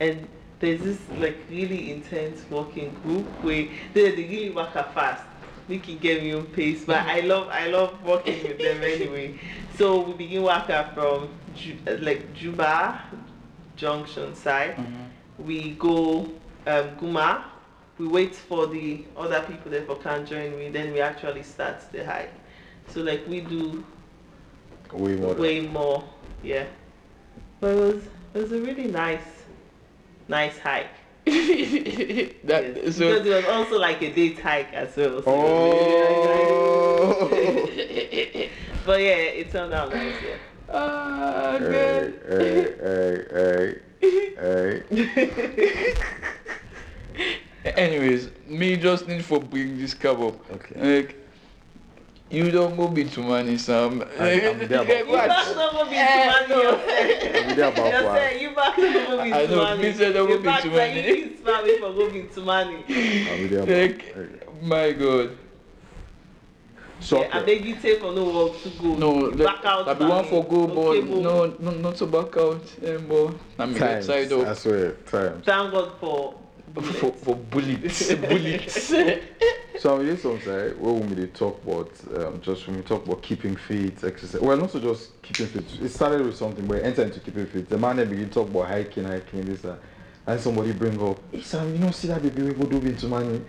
And 0.00 0.28
there's 0.62 0.80
this 0.80 1.00
like 1.18 1.36
really 1.50 1.90
intense 1.90 2.44
walking 2.48 2.94
group 3.02 3.26
where 3.42 3.66
they, 3.94 4.12
they 4.12 4.22
really 4.24 4.50
work 4.50 4.74
up 4.76 4.94
fast. 4.94 5.24
Make 5.66 5.88
you 5.88 5.96
get 5.96 6.22
me 6.22 6.32
on 6.32 6.46
pace, 6.46 6.84
but 6.84 7.04
I 7.04 7.20
love 7.20 7.48
I 7.48 7.66
love 7.66 8.00
working 8.04 8.42
with 8.44 8.58
them 8.58 8.80
anyway. 8.94 9.38
So 9.76 10.00
we 10.02 10.12
begin 10.14 10.44
working 10.44 10.84
from 10.94 11.30
Ju- 11.56 11.78
like 12.00 12.32
Juba 12.32 13.00
Junction 13.76 14.34
side. 14.36 14.76
Mhm. 14.76 15.08
We 15.38 15.70
go 15.72 16.20
um, 16.66 16.90
Guma. 17.00 17.42
We 17.98 18.06
wait 18.06 18.34
for 18.34 18.66
the 18.68 19.04
other 19.16 19.40
people 19.42 19.70
there 19.70 19.82
for 19.84 19.96
can 19.96 20.24
join 20.26 20.56
me. 20.56 20.70
Then 20.70 20.92
we 20.92 21.00
actually 21.00 21.42
start 21.42 21.90
the 21.90 22.04
hike. 22.04 22.32
So 22.88 23.00
like 23.02 23.26
we 23.26 23.40
do 23.40 23.84
Way 24.92 25.16
more. 25.16 25.34
way 25.34 25.60
more. 25.60 26.04
Yeah. 26.42 26.66
But 27.60 27.70
it 27.76 27.80
was 27.80 28.02
it 28.34 28.38
was 28.42 28.52
a 28.52 28.60
really 28.60 28.86
nice 28.86 29.41
nice 30.32 30.58
hike. 30.58 30.86
that 31.24 32.62
Yes. 32.74 32.96
so 32.96 33.12
because 33.12 33.26
it 33.26 33.34
was 33.36 33.44
also 33.44 33.78
like 33.78 34.02
a 34.02 34.10
date 34.12 34.40
hike 34.40 34.72
as 34.72 34.96
well. 34.96 35.22
so- 35.22 35.30
Oh. 35.30 37.28
but 38.86 38.98
yeah, 39.00 39.38
it 39.40 39.50
turned 39.52 39.72
out 39.74 39.92
nice. 39.94 40.14
Yeah. 40.24 40.36
ah 40.68 41.52
hey, 41.58 41.68
good. 41.74 42.08
hey, 42.32 42.66
hey, 43.30 43.66
hey, 44.00 44.82
hey. 45.54 45.94
Anyways, 47.64 48.30
me 48.46 48.76
just 48.76 49.06
need 49.06 49.24
for 49.24 49.38
bring 49.38 49.78
this 49.78 49.94
cab 49.94 50.20
up. 50.20 50.50
Okay. 50.50 50.96
Like 50.96 51.10
you 52.32 52.50
don't 52.50 52.76
go 52.76 52.88
be 52.88 53.04
too 53.04 53.22
many 53.22 53.58
Sam. 53.58 54.02
I- 54.18 54.48
I'm 54.48 54.58
there 54.66 54.82
about- 54.82 54.88
You 54.88 55.12
back 55.16 55.56
not 55.56 55.72
gonna 55.72 55.90
be 55.90 55.96
Eh, 55.96 56.42
too 56.42 56.48
no. 56.48 56.72
money 56.72 57.38
I'm 57.50 57.56
there 57.56 57.68
about 57.68 57.86
yourself. 57.86 58.04
what? 58.04 58.40
You 58.40 58.50
back 58.50 58.78
not 58.78 58.94
gonna 59.06 59.22
be 59.24 59.32
I 59.32 59.46
too 59.46 59.52
know, 59.56 59.62
money. 59.64 59.82
me 59.82 59.92
say 59.92 60.12
don't 60.12 60.28
go 60.28 60.34
In 60.36 60.42
be 60.42 60.48
fact, 60.48 60.62
too 60.62 60.70
like, 60.70 60.94
money. 60.94 61.08
You 61.08 61.14
keep 61.14 61.44
spamming 61.44 61.78
for 61.80 61.92
go 61.92 62.10
be 62.10 62.22
too 62.34 62.42
money. 62.44 62.76
I'm 63.30 63.48
there 63.50 63.62
about. 63.62 63.68
Like 63.68 64.62
my 64.62 64.92
god. 64.92 65.38
So, 67.00 67.20
Yeah, 67.20 67.30
I 67.32 67.42
beg 67.42 67.64
you 67.64 67.74
take 67.74 67.98
for 68.00 68.12
no 68.12 68.24
work 68.46 68.62
to 68.62 68.68
go. 68.80 68.94
No, 68.94 69.26
You 69.30 69.44
back 69.44 69.64
out. 69.64 69.88
I 69.88 69.94
be 69.94 70.04
one 70.04 70.24
for 70.24 70.44
go, 70.44 70.68
but 70.68 70.76
Okay, 70.78 71.00
no, 71.02 71.46
no, 71.58 71.70
not 71.72 71.96
to 71.96 72.06
back 72.06 72.36
out 72.36 72.62
anymore. 72.82 73.34
I'm 73.58 73.74
times. 73.74 74.06
side 74.06 74.32
I 74.32 74.36
up 74.36 74.56
swear, 74.56 74.92
times. 75.10 75.44
Thank 75.44 75.72
God 75.72 75.92
for 75.98 76.34
for 76.74 77.12
for 77.12 77.36
bullets, 77.36 78.14
bullets. 78.28 78.92
So 79.78 79.98
we 79.98 80.04
did 80.04 80.20
some 80.20 80.40
say 80.42 80.74
when 80.74 81.12
we 81.12 81.26
talk 81.28 81.60
about 81.64 81.90
um, 82.14 82.40
just 82.40 82.68
when 82.68 82.76
we 82.76 82.82
talk 82.82 83.04
about 83.04 83.20
keeping 83.20 83.56
fit, 83.56 84.04
exercise. 84.04 84.40
Well, 84.40 84.56
not 84.56 84.70
so 84.70 84.78
just 84.78 85.20
keeping 85.22 85.46
fit. 85.46 85.64
It 85.82 85.88
started 85.88 86.24
with 86.24 86.36
something, 86.36 86.64
but 86.66 86.76
it 86.76 86.84
entered 86.84 87.06
into 87.06 87.18
keeping 87.18 87.46
fit. 87.46 87.68
The 87.68 87.78
man 87.78 87.96
then 87.96 88.08
begin 88.10 88.30
talk 88.30 88.48
about 88.48 88.68
hiking, 88.68 89.04
hiking, 89.04 89.44
this 89.44 89.62
that. 89.62 89.80
And 90.24 90.38
somebody 90.38 90.72
bring 90.72 91.02
up, 91.02 91.18
hey 91.32 91.40
Sam, 91.40 91.72
you 91.72 91.78
know, 91.80 91.90
see 91.90 92.06
that 92.08 92.22
baby 92.22 92.42
we 92.42 92.52
go 92.52 92.64
do 92.64 92.76
into 92.86 93.08
money. 93.08 93.42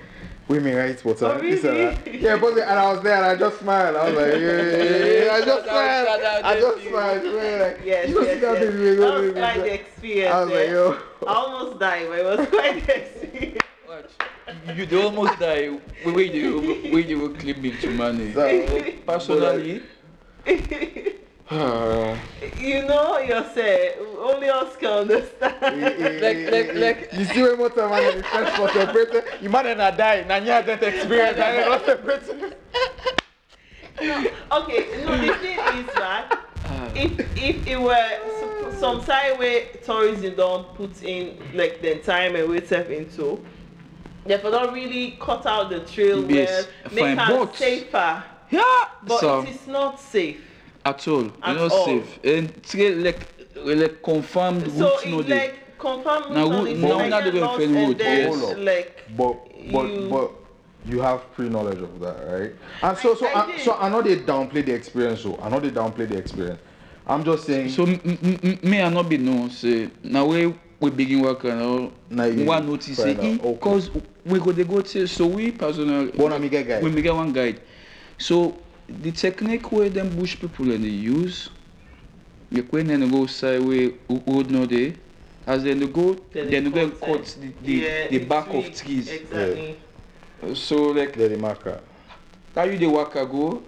Women 0.48 0.76
right 0.76 1.06
water. 1.06 1.26
Oh, 1.26 1.40
this 1.40 1.64
really? 1.64 2.20
Yeah, 2.20 2.38
but 2.38 2.58
and 2.58 2.62
I 2.80 2.92
was 2.94 3.02
there 3.02 3.16
and 3.16 3.26
I 3.26 3.36
just 3.36 3.60
smiled. 3.60 3.96
I 3.96 4.10
was 4.10 4.16
like, 4.16 4.28
yeah, 4.28 4.38
yeah, 4.40 4.84
yeah, 4.84 5.26
yeah. 5.26 5.34
I 5.34 5.42
just 5.46 5.64
smiled. 5.64 6.08
I 6.44 6.60
just 6.60 6.88
smiled. 6.88 7.24
Man, 7.24 7.60
like, 7.62 7.80
Yes, 7.86 8.10
you 8.10 8.24
yes, 8.24 8.42
yes. 8.42 8.60
baby 8.60 8.96
That 8.96 9.22
was 9.22 9.32
quite 9.32 9.58
the 9.58 9.74
experience. 9.74 10.34
I 10.34 10.44
was 10.44 10.50
like, 10.52 10.70
yo. 10.70 10.98
I 11.26 11.34
almost 11.34 11.80
died, 11.80 12.08
but 12.10 12.20
it 12.20 12.26
was 12.26 12.48
quite 12.50 12.86
the 12.86 12.96
experience. 12.98 13.62
Watch. 13.88 14.78
You 14.78 14.86
dey 14.86 15.04
almost 15.04 15.40
die 15.40 15.68
when 16.04 16.14
when 16.16 16.32
you 16.34 16.60
when 16.92 17.08
you 17.08 17.20
go 17.20 17.30
claim 17.40 17.64
into 17.66 17.90
money. 17.92 18.34
So, 18.34 18.94
Personally, 19.06 19.82
uh, 20.46 20.52
You 22.58 22.86
know 22.86 23.20
yourself. 23.20 23.96
Only 24.20 24.50
us 24.50 24.76
can 24.78 24.90
understand. 24.90 25.56
Eh, 25.62 25.68
eh, 25.68 25.94
eh, 26.00 26.20
like- 26.22 26.52
like- 26.52 26.76
like- 26.76 27.14
you 27.14 27.26
see 27.26 27.42
when 27.42 27.58
motor 27.58 27.88
man 27.90 28.04
is 28.18 28.26
first 28.26 28.52
for 28.56 28.70
separated, 28.70 29.24
you 29.42 29.50
might 29.50 29.78
not 29.78 29.98
die. 29.98 30.24
Now 30.28 30.38
you 30.38 30.52
have 30.52 30.66
that 30.66 30.82
experience 30.84 31.38
and 31.38 31.58
you're 31.58 31.70
not 31.70 31.86
separated. 31.86 32.56
okay, 34.52 35.04
no, 35.06 35.18
the 35.22 35.34
thing 35.36 35.60
is 35.80 35.94
that 35.96 36.40
if 36.96 37.20
if 37.38 37.68
it 37.68 37.80
were 37.80 38.10
some 38.80 39.02
side 39.02 39.38
where 39.38 39.66
tourism 39.86 40.34
don't 40.36 40.74
put 40.76 41.04
in 41.04 41.38
like 41.54 41.82
the 41.82 41.96
time 42.00 42.36
and 42.36 42.50
wait 42.50 42.68
self 42.68 42.90
into, 42.90 43.44
therefore 44.26 44.52
don't 44.52 44.74
really 44.74 45.18
cut 45.20 45.46
out 45.46 45.70
the 45.70 45.82
trail 45.82 46.30
Yes, 46.32 46.68
well, 46.86 46.94
make 46.94 47.18
fine, 47.18 47.28
her 47.28 47.54
safer. 47.54 48.24
yeah. 48.50 48.86
But 49.06 49.20
so 49.20 49.42
it 49.42 49.50
is 49.50 49.68
not 49.68 50.00
safe. 50.00 50.42
At 50.86 51.08
all, 51.08 51.24
you 51.24 51.34
At 51.42 51.56
know, 51.56 51.70
all. 51.70 51.86
safe 51.86 52.20
and 52.24 52.64
to 52.64 52.96
like 53.04 53.28
like 53.66 54.04
confirmed 54.04 54.70
So 54.72 54.84
routes 54.90 55.06
no 55.06 55.20
it 55.20 55.28
dey. 55.28 55.36
like 55.38 55.78
confirm 55.80 56.34
Now, 56.34 56.50
route 56.50 56.60
who- 56.60 56.66
is 56.68 56.80
now 56.82 56.98
like 56.98 57.10
not 57.10 57.24
the 57.24 57.32
get 57.32 57.34
way 57.36 57.42
lost 57.42 57.56
friend 57.56 57.76
and 57.78 57.88
would, 57.88 57.98
then, 57.98 58.32
yes. 58.32 58.58
Like 58.58 59.04
But 59.18 59.38
but 59.72 59.84
You- 59.88 60.08
but 60.10 60.32
you 60.86 61.00
have 61.02 61.34
pre-knowledge 61.34 61.80
of 61.80 62.00
that, 62.02 62.18
right? 62.30 62.52
And 62.82 62.98
so 62.98 63.16
so 63.16 63.26
I- 63.28 63.32
I 63.32 63.54
I, 63.54 63.58
so 63.58 63.78
I 63.80 63.90
know 63.90 64.02
they 64.02 64.18
downplay 64.18 64.66
the 64.66 64.74
experience. 64.74 65.22
So 65.22 65.40
I 65.42 65.50
know 65.50 65.60
they 65.62 65.72
downplay 65.72 66.10
the 66.10 66.18
experience. 66.18 66.60
I'm 67.08 67.24
just 67.24 67.46
saying. 67.46 67.70
So 67.70 67.86
me 67.86 68.82
I 68.82 68.90
not 68.90 69.08
be 69.10 69.18
know 69.18 69.48
say 69.50 69.90
now 70.04 70.26
we 70.26 70.54
we 70.80 70.90
begin 70.90 71.22
work 71.22 71.44
now. 71.46 71.92
Now 72.10 72.26
you 72.26 72.44
one 72.46 72.66
notice 72.68 72.98
say 72.98 73.14
find 73.16 73.42
because 73.42 73.90
we 74.26 74.40
go 74.40 74.52
they 74.52 74.64
go 74.66 74.82
to 74.82 75.08
so 75.08 75.28
we 75.28 75.52
personal 75.52 76.08
Bona 76.12 76.38
me 76.40 76.50
get 76.50 76.68
guide. 76.68 76.84
we 76.84 76.90
me 76.90 77.02
get 77.02 77.14
one 77.16 77.32
guide. 77.32 77.62
So 78.18 78.58
the 78.88 79.12
technique 79.12 79.72
where 79.72 79.90
them 79.90 80.10
bush 80.16 80.40
people 80.40 80.72
and 80.72 80.84
they 80.84 80.90
use, 80.90 81.50
like 82.52 82.72
when 82.72 82.88
they 82.88 83.08
go 83.10 83.26
say 83.26 83.60
we 83.60 83.96
would 84.08 84.52
know 84.52 84.66
they, 84.66 84.96
as 85.48 85.64
they 85.64 85.74
go 85.76 86.14
Then 86.32 86.50
then 86.50 86.64
they 86.66 86.70
they 86.70 86.70
go 86.70 86.82
and 86.84 87.00
cut, 87.00 87.08
cut 87.24 87.38
the 87.40 87.54
the, 87.62 87.74
yeah, 87.74 88.08
the 88.10 88.18
the 88.20 88.26
back 88.26 88.46
tree. 88.50 88.58
of 88.68 88.76
trees. 88.76 89.12
Exactly. 89.12 89.78
So 90.54 90.88
like 90.88 91.16
Get 91.18 91.30
the 91.30 91.38
marker. 91.38 91.80
how 92.56 92.64
you 92.64 92.78
the 92.78 92.88
waka 92.88 93.26
go 93.26 93.64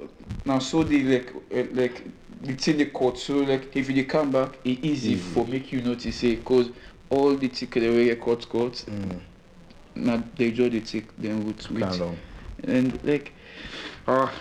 na 0.45 0.59
so 0.59 0.83
they 0.83 1.01
like 1.03 1.33
uh, 1.53 1.63
like 1.73 2.03
the 2.41 2.53
thing 2.53 2.77
dey 2.77 2.85
cut 2.85 3.17
so 3.17 3.37
like 3.39 3.75
if 3.75 3.89
you 3.89 4.05
come 4.05 4.29
back 4.31 4.57
it 4.63 4.83
easy 4.83 5.13
Easy. 5.13 5.33
for 5.33 5.47
make 5.47 5.71
you 5.71 5.81
notice 5.81 6.23
it, 6.23 6.43
cause 6.45 6.69
all 7.09 7.33
the 7.35 7.47
tick 7.47 7.71
dey 7.75 7.89
wey 7.89 8.05
get 8.05 8.21
cut 8.21 8.47
cut 8.49 8.73
Mm. 8.87 9.19
na 9.95 10.17
dey 10.35 10.51
just 10.51 10.71
dey 10.71 10.81
take 10.81 11.07
dem 11.21 11.45
with 11.45 11.69
with 11.71 12.17
and 12.67 12.99
like 13.03 13.31
ah 14.07 14.31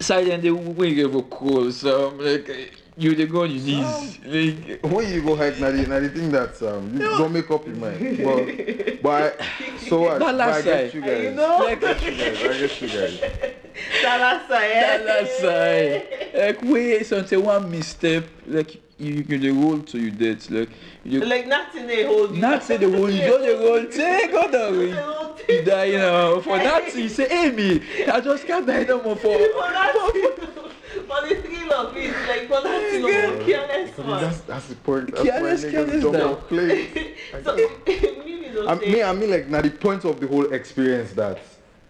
silent 0.00 0.42
dey 0.42 0.50
wey 0.50 0.88
you 0.88 1.08
go 1.08 1.22
cool 1.22 1.70
so 1.72 2.08
like 2.18 2.48
you 2.96 3.14
dey 3.14 3.26
go 3.26 3.42
on 3.42 3.50
your 3.50 3.62
knees 3.62 4.18
like 4.24 4.80
When 4.84 5.08
you 5.12 5.22
go 5.22 5.36
hike, 5.36 5.58
now 5.58 5.70
the, 5.70 5.86
now 5.86 6.00
the 6.00 6.08
thing 6.08 6.30
that 6.32 6.60
um, 6.62 6.92
you 6.94 7.00
don't 7.00 7.32
make 7.32 7.50
up 7.50 7.66
your 7.66 7.76
mind. 7.76 8.18
But, 8.24 9.02
but 9.02 9.40
I, 9.40 9.76
so 9.78 10.00
what? 10.02 10.18
That 10.18 10.20
But 10.20 10.28
I 10.28 10.32
last 10.32 10.64
get 10.64 10.94
you 10.94 11.02
And 11.02 11.22
you 11.24 11.28
guys. 11.30 11.36
know? 11.36 11.66
I 11.66 11.74
get 11.74 12.02
you 12.02 12.10
guys. 12.12 12.38
I 12.44 12.58
get 12.58 12.80
you 12.82 12.88
guys. 12.88 13.20
Salasa, 14.02 14.60
eh? 14.60 14.98
that 15.04 15.28
side 15.40 16.38
like 16.38 16.62
wey 16.62 17.02
something 17.02 17.42
one 17.44 17.70
misstep 17.70 18.24
like 18.46 18.76
you 18.98 19.24
you 19.28 19.38
dey 19.38 19.50
roll 19.50 19.80
to 19.80 19.98
your 19.98 20.10
death 20.12 20.48
like 20.50 20.70
you 21.04 21.20
Like 21.20 21.46
nothing 21.46 21.86
they 21.86 22.04
hold 22.06 22.34
you. 22.34 22.40
Not 22.40 22.62
say 22.62 22.76
the 22.78 22.88
one 22.88 23.12
you 23.14 23.20
don't 23.22 23.42
dey 23.42 23.54
roll, 23.54 23.86
take 23.86 24.30
go 24.32 24.50
down. 24.50 24.72
They 24.78 25.54
You 25.54 25.58
you. 25.60 25.64
die, 25.64 25.84
you 25.84 25.98
know. 25.98 26.40
For 26.40 26.58
that, 26.58 26.94
you 26.94 27.08
say, 27.08 27.28
hey, 27.28 27.50
me, 27.50 27.82
I 28.10 28.20
just 28.20 28.46
can't 28.46 28.66
die 28.66 28.84
no 28.84 29.02
more 29.02 29.16
for. 29.16 29.36
For 29.36 29.38
that, 29.38 29.92
for 31.06 31.28
the 31.28 31.34
thrill 31.42 31.72
of 31.74 31.96
it, 31.96 32.14
like 32.28 32.48
for 32.48 32.62
that, 32.62 32.92
you 32.92 33.00
know, 33.00 33.44
careless 33.44 33.98
one. 33.98 34.20
that's 34.20 34.40
that's 34.42 34.66
the 34.68 34.76
point. 34.76 35.10
That's 35.10 35.24
why 35.24 35.30
Careless, 35.30 35.64
niggas 35.64 35.70
careless 35.72 36.02
don't 36.02 36.48
play. 36.48 37.14
so, 37.44 37.56
maybe 37.86 38.48
those 38.48 38.66
I 38.68 38.74
mean, 38.76 39.02
I 39.04 39.12
mean, 39.12 39.30
like, 39.30 39.48
now 39.48 39.60
the 39.60 39.70
point 39.70 40.04
of 40.04 40.20
the 40.20 40.26
whole 40.26 40.50
experience 40.52 41.12
that, 41.12 41.38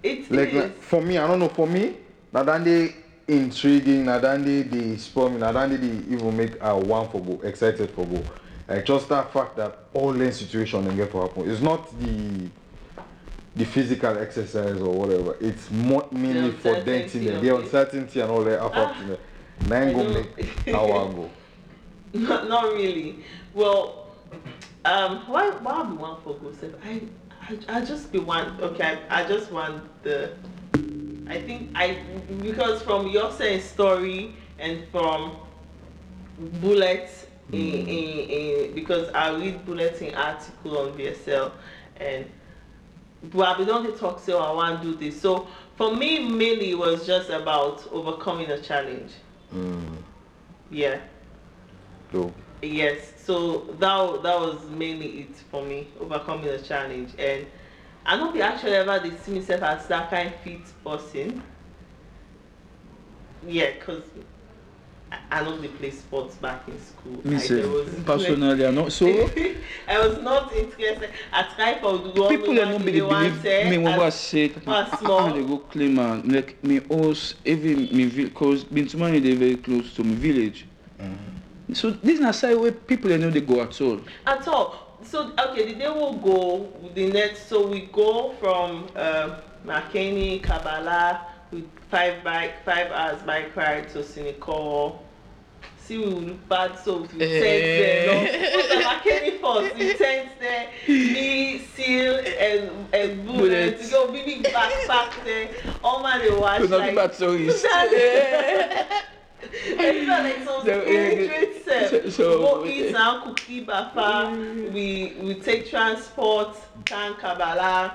it 0.03 0.31
like, 0.31 0.49
is. 0.49 0.55
na- 0.55 0.81
for 0.81 1.01
me, 1.03 1.19
I 1.19 1.27
don't 1.27 1.39
know, 1.39 1.49
for 1.49 1.67
me, 1.69 1.97
now 2.33 2.43
then 2.43 2.65
they 2.65 2.97
intriguing, 3.29 4.07
now 4.07 4.19
then 4.19 4.45
they, 4.45 4.62
they 4.62 4.97
spur 4.97 5.29
me, 5.29 5.39
now 5.39 5.53
then 5.53 5.71
they 5.71 6.15
even 6.15 6.37
make 6.37 6.61
a 6.61 6.77
one 6.77 7.09
for 7.09 7.21
go, 7.23 7.41
excited 7.43 7.91
for 7.91 8.05
go. 8.07 8.23
Like, 8.69 8.85
just 8.87 9.09
that 9.11 9.33
fact 9.33 9.57
that 9.57 9.79
all 9.93 10.12
the 10.12 10.33
situation 10.33 10.87
and 10.87 10.97
get 10.97 11.11
for 11.11 11.23
happen. 11.27 11.51
It's 11.51 11.61
not 11.61 11.99
the 12.01 12.49
the 13.57 13.65
physical 13.65 14.19
exercise 14.19 14.81
or 14.81 14.93
whatever. 14.93 15.37
It's 15.41 15.71
more 15.71 16.09
mainly 16.11 16.51
for 16.51 16.75
uncertainty 16.75 16.85
denting 16.85 17.25
them, 17.25 17.45
the 17.45 17.57
uncertainty 17.57 18.21
and 18.21 18.31
all 18.31 18.43
that. 18.45 18.61
Ah, 18.61 18.91
Up 18.91 18.97
Nine 19.69 19.93
go 19.95 20.03
make 20.09 20.67
go. 21.12 21.31
not, 22.12 22.49
not 22.49 22.73
really. 22.73 23.25
Well, 23.53 24.09
um, 24.85 25.19
why 25.29 25.51
why 25.51 25.85
be 25.85 25.97
one 25.97 26.21
for 26.23 26.35
go? 26.35 26.53
I, 26.85 27.03
I 27.41 27.79
I 27.79 27.85
just 27.85 28.11
be 28.11 28.19
one. 28.19 28.61
Okay, 28.61 28.99
I, 29.09 29.23
I 29.23 29.29
just 29.29 29.53
want 29.53 29.83
the. 30.03 30.33
I 31.29 31.41
think 31.41 31.71
I 31.75 31.99
because 32.41 32.83
from 32.83 33.09
your 33.09 33.31
story 33.61 34.35
and 34.59 34.85
from 34.91 35.37
bullets 36.61 37.24
in, 37.53 37.61
in, 37.89 38.31
in 38.31 38.75
because 38.75 39.09
I 39.11 39.31
read 39.37 39.65
bulletin 39.65 40.15
article 40.15 40.79
on 40.79 40.93
VSL 40.99 41.53
and 41.97 42.27
but 43.25 43.59
we 43.59 43.65
don't 43.65 43.97
talk 43.99 44.21
oh, 44.29 44.39
I 44.39 44.53
want 44.53 44.83
to 44.83 44.93
do 44.93 44.97
this. 44.99 45.21
So 45.21 45.47
for 45.77 45.95
me 45.95 46.29
mainly 46.29 46.71
it 46.73 46.79
was 46.79 47.07
just 47.07 47.31
about 47.31 47.87
overcoming 47.91 48.51
a 48.51 48.61
challenge. 48.61 49.13
Mm. 49.53 49.97
Yeah. 50.71 51.01
So, 52.13 52.33
Yes, 52.63 53.13
so 53.19 53.59
that 53.79 54.23
that 54.23 54.41
was 54.41 54.65
mainly 54.71 55.21
it 55.23 55.37
for 55.51 55.63
me, 55.63 55.89
overcoming 56.01 56.47
the 56.47 56.59
challenge. 56.59 57.11
And 57.19 57.47
I 58.07 58.17
don't 58.17 58.33
be 58.33 58.41
actually 58.41 58.75
ever 58.75 58.99
dey 59.01 59.15
see 59.17 59.33
myself 59.35 59.63
as 59.63 59.87
that 59.89 60.11
kind 60.11 60.29
of 60.29 60.35
fit 60.41 60.63
person. 60.85 61.43
Yeah, 63.47 63.73
cause 63.85 64.03
I, 65.13 65.19
I 65.31 65.45
don't 65.45 65.61
dey 65.63 65.69
play 65.69 65.91
sports 65.91 66.37
back 66.37 66.67
in 66.69 66.79
school. 66.81 67.21
Me 67.25 67.37
I, 67.37 67.67
was- 67.67 67.95
personally, 68.07 68.67
I 68.67 68.71
know. 68.71 68.89
So, 68.89 69.07
I 69.89 69.99
was 70.07 70.19
not 70.23 70.53
interested. 70.55 71.11
I 71.33 71.43
tried 71.55 71.81
for 71.81 71.99
the 71.99 72.21
one 72.21 72.37
people 72.37 72.55
that 72.55 72.65
don't 72.69 72.85
believe, 72.85 73.09
believe 73.09 73.45
me 73.71 73.79
when 73.79 74.01
I 74.01 74.09
say, 74.11 74.51
as 74.51 74.67
I 74.67 74.97
small. 74.99 75.33
they 75.33 75.43
go 75.43 75.59
claim 75.59 75.95
man. 75.95 76.29
Like, 76.29 76.63
me 76.65 76.81
house, 76.81 77.35
even 77.45 77.95
me, 77.97 78.07
because 78.07 78.65
Bintumani, 78.65 79.23
they 79.23 79.35
very 79.35 79.57
close 79.57 79.95
to 79.95 80.05
my 80.05 80.15
village. 80.15 80.67
So, 81.73 81.91
this 81.91 82.15
is 82.15 82.21
not 82.21 82.35
side 82.35 82.57
where 82.57 82.73
people 82.73 83.09
they 83.11 83.19
know 83.19 83.31
they 83.31 83.41
go 83.41 83.61
at 83.63 83.81
all. 83.81 84.01
at 84.27 84.47
all. 84.49 84.81
So 85.03 85.33
okay, 85.39 85.73
the 85.73 85.79
day 85.79 85.89
we'll 85.89 86.15
go 86.15 86.73
the 86.95 87.11
next. 87.11 87.47
So 87.49 87.67
we 87.67 87.81
go 87.93 88.33
from 88.41 88.85
um, 88.97 89.37
Makeni, 89.67 90.41
Kabala 90.43 91.21
with 91.51 91.69
five 91.95 92.25
bike, 92.25 92.55
five 92.65 92.91
hours 92.91 93.23
bike 93.23 93.55
ride 93.55 93.89
to 93.91 93.99
Sinicor. 94.01 94.99
See, 95.79 95.99
we 95.99 96.07
will 96.13 96.35
bad, 96.49 96.77
so 96.81 97.03
we 97.03 97.07
tent 97.09 97.21
there. 97.21 98.07
No, 98.07 98.15
to 98.27 98.85
Makeni 98.89 99.41
first. 99.41 99.77
We 99.79 99.95
tent 99.95 100.31
there. 100.41 100.67
Me, 100.89 101.59
Seal, 101.75 102.15
and 102.47 102.71
and 102.93 103.25
Bullet. 103.27 103.79
We 103.81 103.91
go 103.91 104.11
big 104.11 104.43
backpack 104.45 105.11
there. 105.25 105.49
All 105.85 106.03
man 106.03 106.19
they 106.21 106.31
watch 106.35 106.63
So, 106.63 106.67
not 106.69 106.81
like. 106.81 106.91
be 106.91 106.97
bad 106.97 107.15
stories. 107.15 107.65
It's 109.67 110.07
not 110.09 110.23
like 110.25 110.39
some 110.45 110.65
So, 110.65 110.81
eh, 110.81 111.29
spiritual 111.29 111.35
eh, 111.35 111.47
so- 111.65 112.01
self. 112.01 112.13
so- 112.15 112.39
go 112.39 112.63
eh. 112.65 112.71
eat 112.71 112.95
and 112.97 113.23
cookie 113.25 113.65
bafa. 113.65 114.73
We 114.73 115.15
we 115.23 115.35
take 115.35 115.71
transport, 115.71 116.57
can 116.87 117.15
Kabala. 117.15 117.93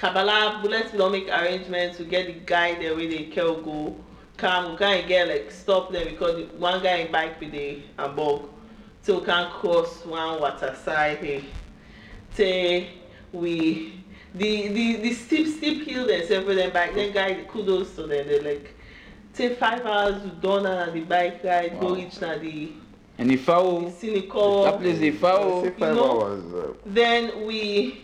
Kabala 0.00 0.62
bullets 0.62 0.92
we 0.92 0.98
don't 0.98 1.12
make 1.12 1.28
arrangements. 1.28 1.98
to 1.98 2.04
get 2.04 2.26
the 2.26 2.32
guy 2.32 2.74
there 2.74 2.94
where 2.96 3.06
they 3.06 3.24
can 3.24 3.62
go. 3.62 3.96
Come, 4.38 4.72
we 4.72 4.76
can't 4.78 5.06
get 5.06 5.28
like 5.28 5.50
stop 5.50 5.92
them 5.92 6.04
because 6.08 6.50
one 6.52 6.82
guy 6.82 6.96
in 6.96 7.12
bike 7.12 7.38
with 7.40 7.52
the 7.52 7.82
above. 7.98 8.48
So 9.02 9.18
we 9.18 9.26
can 9.26 9.50
cross 9.50 10.04
one 10.06 10.40
water 10.40 10.74
side. 10.82 11.18
Hey, 11.18 11.44
say 12.34 12.88
we 13.32 14.02
the 14.34 14.68
the 14.68 14.96
the 14.96 15.12
steep 15.12 15.46
steep 15.46 15.86
hill 15.86 16.06
dem 16.06 16.26
sef 16.26 16.46
wey 16.46 16.54
dem 16.56 16.70
bike 16.72 16.94
dem 16.94 17.12
guy 17.12 17.34
kudos 17.48 17.94
to 17.96 18.06
dem 18.06 18.26
they 18.28 18.40
like 18.40 18.74
take 19.34 19.58
five 19.58 19.84
hours 19.84 20.22
to 20.22 20.28
done 20.40 20.62
na 20.62 20.90
the 20.90 21.00
bike 21.00 21.42
ride 21.44 21.78
go 21.80 21.88
Wow. 21.88 21.94
reach 21.94 22.20
na 22.20 22.38
the 22.38 22.72
And 23.18 23.30
if 23.30 23.46
I 23.50 23.56
the 23.60 23.64
will, 23.68 23.90
Sinicor. 23.90 24.64
that 24.64 24.80
place 24.80 24.98
dey 24.98 25.10
far 25.10 25.36
Say 25.36 25.42
oh. 25.44 25.70
five 25.78 25.94
know- 25.94 26.22
hours. 26.22 26.54
Uh, 26.54 26.72
Then 26.86 27.44
we, 27.46 28.00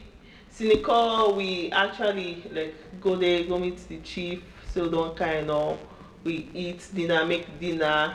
Sinicor, 0.59 1.37
we 1.37 1.71
actually 1.71 2.43
like 2.51 2.75
go 3.01 3.15
there, 3.17 3.45
go 3.45 3.59
meet 3.59 3.77
the 3.89 3.99
chief, 3.99 4.43
so 4.73 4.89
don't 4.89 5.15
kind 5.15 5.51
of, 5.51 5.79
we 6.25 6.49
eat 6.55 6.81
dinner, 6.95 7.27
make 7.27 7.61
dinner, 7.61 8.15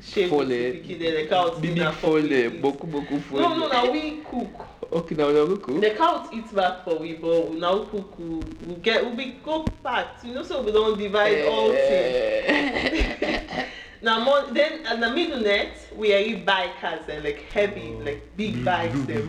shave 0.00 0.30
Fole. 0.30 0.46
the 0.46 0.80
pikin, 0.80 0.98
then 0.98 1.14
the 1.14 1.26
cow 1.28 1.50
Big 1.58 1.74
dinner 1.74 1.90
big 1.90 1.98
for 2.00 2.00
fole, 2.00 2.22
pikin. 2.22 2.60
boku 2.62 2.86
boku 2.90 3.20
fole. 3.20 3.40
No, 3.40 3.54
no, 3.58 3.68
now 3.68 3.90
we 3.90 4.22
cook. 4.30 4.66
Okay, 4.92 5.14
now 5.14 5.28
we 5.28 5.56
cook. 5.58 5.80
The 5.82 5.90
cow 5.90 6.26
eat 6.32 6.54
back 6.54 6.84
for 6.84 6.98
we, 6.98 7.14
but 7.14 7.52
now 7.52 7.76
we 7.80 7.86
cook, 7.86 8.18
we, 8.18 8.26
we 8.66 8.74
get, 8.76 9.04
we 9.04 9.14
be 9.16 9.36
go 9.44 9.64
back, 9.82 10.06
you 10.24 10.32
know, 10.32 10.42
so 10.42 10.62
we 10.62 10.72
don't 10.72 10.98
divide 10.98 11.44
all 11.44 11.70
things. 11.70 13.64
Now, 14.04 14.22
more, 14.22 14.42
then 14.52 14.84
at 14.84 15.00
the 15.00 15.10
middle 15.10 15.40
net, 15.40 15.78
we 15.96 16.12
are 16.12 16.18
eat 16.18 16.44
bikers 16.44 17.08
and 17.08 17.24
like 17.24 17.40
heavy, 17.50 17.92
like 18.04 18.36
big 18.36 18.62
bikes. 18.62 18.98
They, 19.06 19.22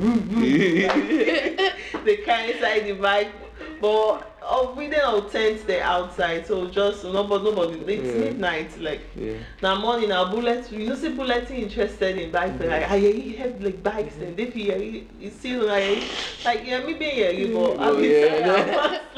they 2.03 2.17
carry 2.17 2.51
inside 2.51 2.81
the 2.81 2.91
bike, 2.91 3.31
but 3.79 4.37
oh, 4.43 4.73
we 4.75 4.89
didn't 4.89 5.05
all 5.05 5.21
tent 5.21 5.65
there 5.65 5.81
outside, 5.81 6.45
so 6.45 6.67
just 6.67 7.05
nobody, 7.05 7.45
nobody. 7.45 7.93
It's 7.93 8.13
Yeah. 8.13 8.19
midnight, 8.25 8.77
like 8.81 8.99
Yeah. 9.15 9.35
now 9.61 9.75
morning. 9.79 10.09
Now 10.09 10.29
bullet, 10.29 10.69
you 10.69 10.89
know, 10.89 10.95
see 10.95 11.13
bullet 11.13 11.49
interested 11.51 12.17
in 12.17 12.31
bikes. 12.31 12.59
They're 12.59 12.69
Like 12.69 12.91
I 12.91 12.99
hear 12.99 13.37
have 13.43 13.61
like 13.63 13.81
bikes 13.81 14.17
and 14.17 14.35
they 14.35 14.51
feel 14.51 14.77
you 14.81 15.29
see 15.31 15.55
like 15.55 15.99
like 16.43 16.65
yeah, 16.67 16.83
me 16.85 16.95
being 16.95 17.15
here, 17.15 17.47
but 17.47 17.77
Oh, 17.79 17.95
I'm 17.95 18.03
yeah. 18.03 18.99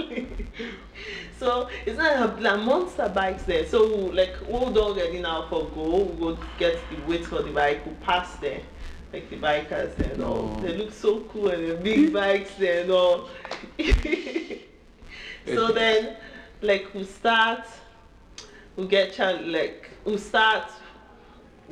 So 1.40 1.70
it's 1.86 1.98
not 1.98 2.40
a 2.40 2.42
like 2.42 2.60
monster 2.62 3.10
bikes 3.10 3.44
there. 3.44 3.66
So 3.66 3.86
like 3.86 4.36
we'll 4.48 4.72
don't 4.72 4.98
ready 4.98 5.20
now 5.20 5.48
for 5.48 5.70
go. 5.70 6.04
We 6.04 6.20
go 6.20 6.40
get 6.58 6.80
the 6.90 7.00
wait 7.02 7.26
for 7.26 7.44
the 7.44 7.52
bike. 7.52 7.86
We 7.86 7.94
pass 7.94 8.36
there. 8.38 8.62
Like 9.14 9.30
the 9.30 9.38
bikers 9.38 9.96
there 9.98 10.14
and 10.14 10.24
all. 10.24 10.56
They 10.62 10.76
look 10.76 10.92
so 10.92 11.22
cool 11.32 11.50
and 11.50 11.70
the 11.70 11.76
big 11.76 12.12
bikes 12.22 12.56
there 12.56 12.82
and 12.82 12.92
all. 12.92 13.30
so 15.46 15.72
then 15.72 16.18
like 16.62 16.94
we 16.94 17.04
start 17.04 17.66
we 18.76 18.88
get 18.88 19.14
child 19.14 19.46
like 19.46 19.92
we 20.06 20.18
start 20.18 20.72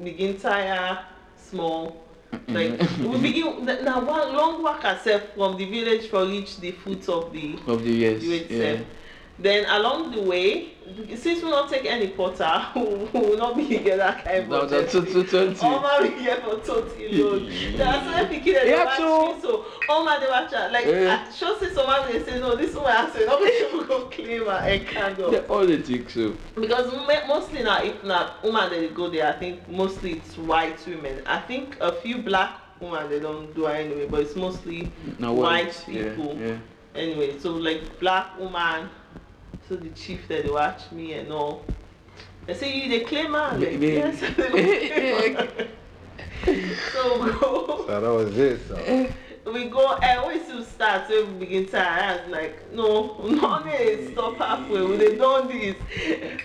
begin 0.04 0.38
tire 0.38 1.00
small. 1.38 2.04
Like 2.48 2.80
we 3.00 3.18
begin 3.22 3.66
now 3.66 4.06
one 4.06 4.32
long 4.34 4.62
walk 4.62 4.86
ourselves 4.86 5.26
from 5.36 5.58
the 5.58 5.66
village 5.66 6.08
for 6.10 6.24
reach 6.26 6.58
the 6.60 6.72
foot 6.72 7.10
of 7.10 7.34
the 7.34 7.58
Of 7.66 7.84
the 7.84 8.20
do 8.20 8.32
it 8.32 8.52
Yeah. 8.52 8.84
Then 9.38 9.66
along 9.70 10.12
the 10.12 10.22
way, 10.22 10.70
since 11.16 11.44
we 11.44 11.50
not 11.50 11.70
take 11.70 11.86
any 11.86 12.08
porter, 12.10 12.66
we 12.76 12.82
will 13.20 13.38
not 13.38 13.58
be 13.58 13.68
get 13.68 13.98
that 13.98 14.24
kind 14.24 14.52
of 14.54 14.70
that's 14.70 14.92
two 14.94 15.04
two 15.06 15.24
twenty. 15.26 15.66
Oma 15.66 15.98
we 16.02 16.10
get 16.24 16.42
for 16.44 16.56
totally 16.60 17.22
load. 17.22 17.52
There 17.78 17.88
are 17.88 17.94
some 18.04 18.28
pikin 18.28 18.54
that 18.54 18.68
Yeah, 18.68 18.98
so- 18.98 19.38
so 19.42 19.66
Oma 19.90 20.20
dey 20.22 20.30
watch 20.30 20.54
am 20.54 20.72
like 20.72 20.86
Eh. 20.86 21.12
I 21.12 21.32
sure 21.34 21.60
say 21.60 21.70
some 21.74 21.86
man 21.88 22.26
say 22.26 22.40
no 22.40 22.56
this 22.56 22.74
woman 22.76 22.92
I 22.96 23.10
say 23.10 23.26
no 23.26 23.40
make 23.44 23.60
you 23.60 23.86
go 23.86 24.06
claim 24.06 24.46
her 24.46 24.60
egg 24.64 24.88
candle. 24.88 25.34
Yeah, 25.34 25.40
all 25.50 25.66
the 25.66 25.78
things 25.82 26.14
so. 26.14 26.34
Because 26.56 26.94
mostly 27.28 27.64
now, 27.64 27.84
if 27.84 28.04
not 28.04 28.42
woman 28.44 28.70
they 28.70 28.88
go 28.90 29.10
there, 29.10 29.28
I 29.28 29.34
think 29.34 29.68
mostly 29.68 30.14
it's 30.14 30.38
white 30.38 30.80
women. 30.88 31.22
I 31.26 31.40
think 31.42 31.78
a 31.82 31.92
few 31.92 32.20
black 32.22 32.54
women 32.80 33.10
they 33.10 33.20
don't 33.20 33.54
do 33.54 33.66
it 33.68 33.76
anyway, 33.86 34.08
but 34.08 34.22
it's 34.22 34.36
mostly 34.36 34.92
Now 35.20 35.34
white 35.34 35.84
yeah, 35.88 36.10
people. 36.16 36.38
Yeah. 36.40 36.58
Anyway, 36.96 37.38
so 37.40 37.52
like 37.52 38.00
black 38.00 38.40
woman, 38.40 38.90
so 39.68 39.76
the 39.76 39.90
chief 39.90 40.28
that 40.28 40.44
they 40.44 40.50
watch 40.50 40.92
me 40.92 41.14
and 41.14 41.32
all. 41.32 41.66
I 42.48 42.54
say 42.54 42.78
you 42.80 42.90
they 42.90 43.00
claim 43.06 43.32
man. 43.32 43.60
Like, 43.60 43.80
Baby. 43.80 43.88
yes, 43.94 44.20
they 44.38 45.30
claim. 45.30 45.50
So 46.94 47.24
we 47.24 47.32
go, 47.32 47.84
so 47.88 48.02
that 48.02 48.08
was 48.08 48.38
it. 48.38 48.60
So. 48.68 49.52
we 49.52 49.66
go, 49.70 49.96
and 49.96 50.28
we 50.28 50.40
still 50.44 50.64
start, 50.64 51.08
so 51.08 51.26
we 51.26 51.34
begin 51.46 51.66
to 51.68 51.80
I 51.80 52.18
was 52.18 52.28
like, 52.30 52.72
no, 52.72 53.18
no, 53.24 53.64
they 53.64 54.12
stop 54.12 54.38
halfway. 54.38 54.86
We 54.86 54.98
they 54.98 55.16
done 55.18 55.48
this 55.48 55.76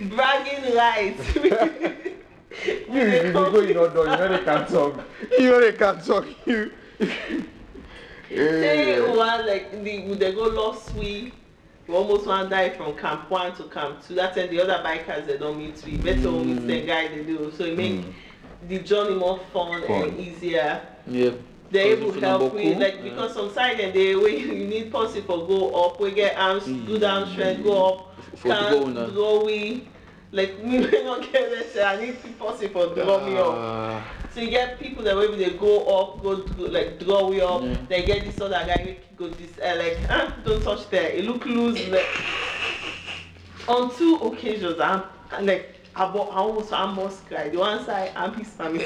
bragging 0.00 0.74
rights. 0.74 1.36
You, 2.66 3.00
if 3.00 3.24
you 3.26 3.32
go, 3.32 3.60
you 3.60 3.72
don't 3.72 3.94
know, 3.94 4.02
you 4.02 4.08
know 4.10 4.28
they 4.36 4.44
can't 4.44 4.68
talk. 4.68 5.00
You 5.38 5.50
know 5.50 5.60
they 5.60 5.72
can't 5.72 6.04
talk. 6.04 6.26
You. 6.46 6.72
Say 8.28 8.96
Yeah. 8.98 9.08
one 9.16 9.46
like 9.46 9.70
the 9.84 10.14
they 10.14 10.32
go 10.32 10.42
lost 10.48 10.92
we. 10.94 11.32
We 11.90 11.96
almost 11.96 12.24
one 12.24 12.48
die 12.48 12.70
from 12.70 12.96
camp 12.96 13.28
one 13.28 13.52
to 13.56 13.64
camp 13.64 14.06
two. 14.06 14.14
That 14.14 14.36
time 14.36 14.48
the 14.48 14.60
other 14.60 14.80
bikers 14.84 15.26
they 15.26 15.36
don't 15.36 15.58
meet 15.58 15.82
we. 15.84 15.96
Better 15.96 16.20
mm. 16.20 16.46
meet 16.46 16.66
the 16.68 16.86
guy 16.86 17.08
they 17.08 17.24
do. 17.24 17.52
So 17.56 17.64
it 17.64 17.76
make 17.76 18.04
the 18.68 18.78
journey 18.78 19.16
more 19.16 19.40
fun, 19.52 19.82
Fun. 19.88 20.04
and 20.04 20.20
easier. 20.20 20.80
Yeah. 21.08 21.30
They 21.72 21.90
able 21.90 22.12
help 22.12 22.54
we 22.54 22.74
know 22.74 22.78
like 22.78 22.98
Boku, 22.98 23.02
because 23.02 23.34
some 23.34 23.52
side 23.52 23.80
and 23.80 23.92
they 23.92 24.14
way 24.14 24.38
you 24.38 24.68
need 24.68 24.92
pussy 24.92 25.20
for 25.20 25.48
go 25.48 25.84
up. 25.84 26.00
We 26.00 26.12
get 26.12 26.38
arms, 26.38 26.64
good 26.86 27.02
arm 27.02 27.28
strength, 27.28 27.64
go 27.64 27.86
up. 27.86 28.14
For 28.36 28.48
Can't 28.48 28.70
go 28.70 28.86
now. 28.86 29.06
draw 29.06 29.44
we. 29.46 29.88
Like 30.30 30.62
me 30.62 30.78
we 30.78 31.02
not 31.02 31.22
get 31.32 31.50
this. 31.50 31.76
I 31.76 31.96
need 32.04 32.38
pussy 32.38 32.68
for 32.68 32.94
draw 32.94 33.26
me 33.26 33.36
up. 33.36 33.46
Ah, 33.48 34.06
So 34.32 34.40
you 34.40 34.50
get 34.50 34.78
people 34.78 35.02
that 35.02 35.16
maybe 35.16 35.34
they 35.44 35.50
go 35.58 35.80
up, 35.86 36.22
go, 36.22 36.30
like 36.56 37.00
draw 37.00 37.32
you 37.32 37.42
up. 37.42 37.62
Yeah. 37.64 37.76
They 37.88 38.02
get 38.04 38.24
this 38.24 38.40
other 38.40 38.62
guy 38.64 38.98
go 39.20 39.28
this 39.28 39.58
uh, 39.58 39.76
like 39.76 39.98
ah, 40.08 40.34
don't 40.44 40.64
touch 40.64 40.88
there. 40.90 41.10
It 41.10 41.24
look 41.24 41.44
loose. 41.44 41.86
Like, 41.88 42.06
on 43.68 43.94
two 43.94 44.16
occasions, 44.16 44.80
I'm 44.80 45.02
like 45.42 45.76
I, 45.94 46.10
bo- 46.10 46.30
I 46.30 46.36
almost 46.36 46.72
almost 46.72 47.26
cried. 47.26 47.52
The 47.52 47.58
one 47.58 47.84
side 47.84 48.12
I'm 48.16 48.34
his 48.34 48.48
family. 48.48 48.84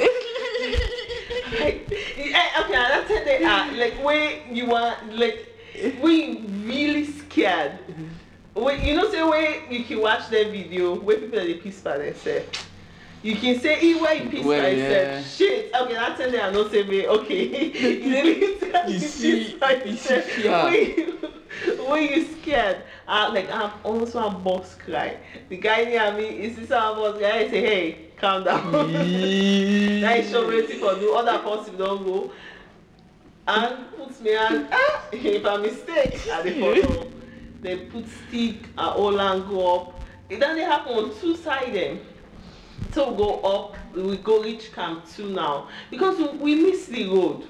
like, 1.61 1.89
eh, 2.19 2.61
okay, 2.61 2.73
that's 2.73 3.11
it. 3.11 3.25
They 3.25 3.45
are 3.45 3.73
like 3.73 3.95
when 4.05 4.55
you 4.55 4.67
want 4.67 5.17
like 5.17 5.49
we 6.03 6.41
really 6.65 7.07
scared. 7.07 7.79
When 8.55 8.85
you 8.85 8.97
know 8.97 9.11
say 9.11 9.23
when 9.23 9.73
you 9.73 9.85
can 9.85 10.01
watch 10.01 10.29
that 10.31 10.51
video 10.51 10.97
where 10.97 11.19
people 11.19 11.39
that 11.39 11.47
they 11.47 11.55
piss 11.55 11.81
by 11.81 11.99
themselves. 11.99 12.47
You 13.25 13.37
can 13.37 13.59
say 13.59 13.81
e 13.83 13.95
where 13.95 14.15
you 14.23 14.29
piss 14.29 14.45
Well, 14.45 14.61
by 14.61 14.69
yeah. 14.69 15.23
Shit. 15.23 15.75
Okay, 15.75 15.95
that's 15.95 16.21
it. 16.21 16.35
I 16.43 16.51
know 16.51 16.69
say 16.69 16.83
me. 16.83 17.07
Okay. 17.09 17.73
you 18.05 18.11
really. 18.11 18.41
You 18.45 18.93
You 18.93 18.99
see- 19.01 19.57
you 19.87 19.97
see 19.97 20.21
fear. 20.21 21.19
When 21.89 22.03
you, 22.03 22.27
scared, 22.27 22.83
I 23.09 23.29
like 23.29 23.49
I'm 23.51 23.71
almost 23.83 24.15
one 24.15 24.43
boss 24.43 24.75
cry. 24.75 25.17
The 25.49 25.57
guy 25.57 25.85
near 25.85 26.13
me 26.13 26.25
is 26.45 26.57
this 26.57 26.71
our 26.71 26.95
boss 26.97 27.19
guy. 27.19 27.39
I 27.39 27.49
say, 27.49 27.61
hey, 27.63 27.99
calm 28.19 28.45
down. 28.45 28.71
That 30.03 30.19
is 30.19 30.31
show 30.31 30.47
waiting 30.47 30.79
for 30.81 30.95
do 30.97 31.15
other 31.15 31.39
person 31.39 31.79
don't 31.79 32.05
go. 32.05 32.31
And 33.49 33.91
puts 33.97 34.21
me 34.21 34.37
on 34.37 34.69
ah, 34.71 35.05
if 35.13 35.47
I 35.47 35.57
mistake 35.59 36.21
I 36.31 36.43
dey 36.43 36.61
follow. 36.61 37.11
They 37.63 37.77
put 37.87 38.05
stick 38.07 38.57
and 38.77 38.91
all 39.01 39.19
and 39.19 39.49
go 39.49 39.77
up. 39.81 40.01
It 40.29 40.41
then 40.41 40.57
they 40.57 40.63
happen 40.65 40.93
on 40.93 41.15
two 41.19 41.37
side 41.37 41.73
them. 41.75 42.01
So 42.93 43.11
we 43.11 43.17
go 43.17 43.41
up, 43.41 43.77
we 43.95 44.17
go 44.19 44.43
reach 44.43 44.73
camp 44.73 45.05
two 45.15 45.31
now. 45.31 45.69
Because 45.91 46.19
we, 46.19 46.29
we 46.39 46.55
miss 46.57 46.87
the 46.87 47.07
road. 47.09 47.49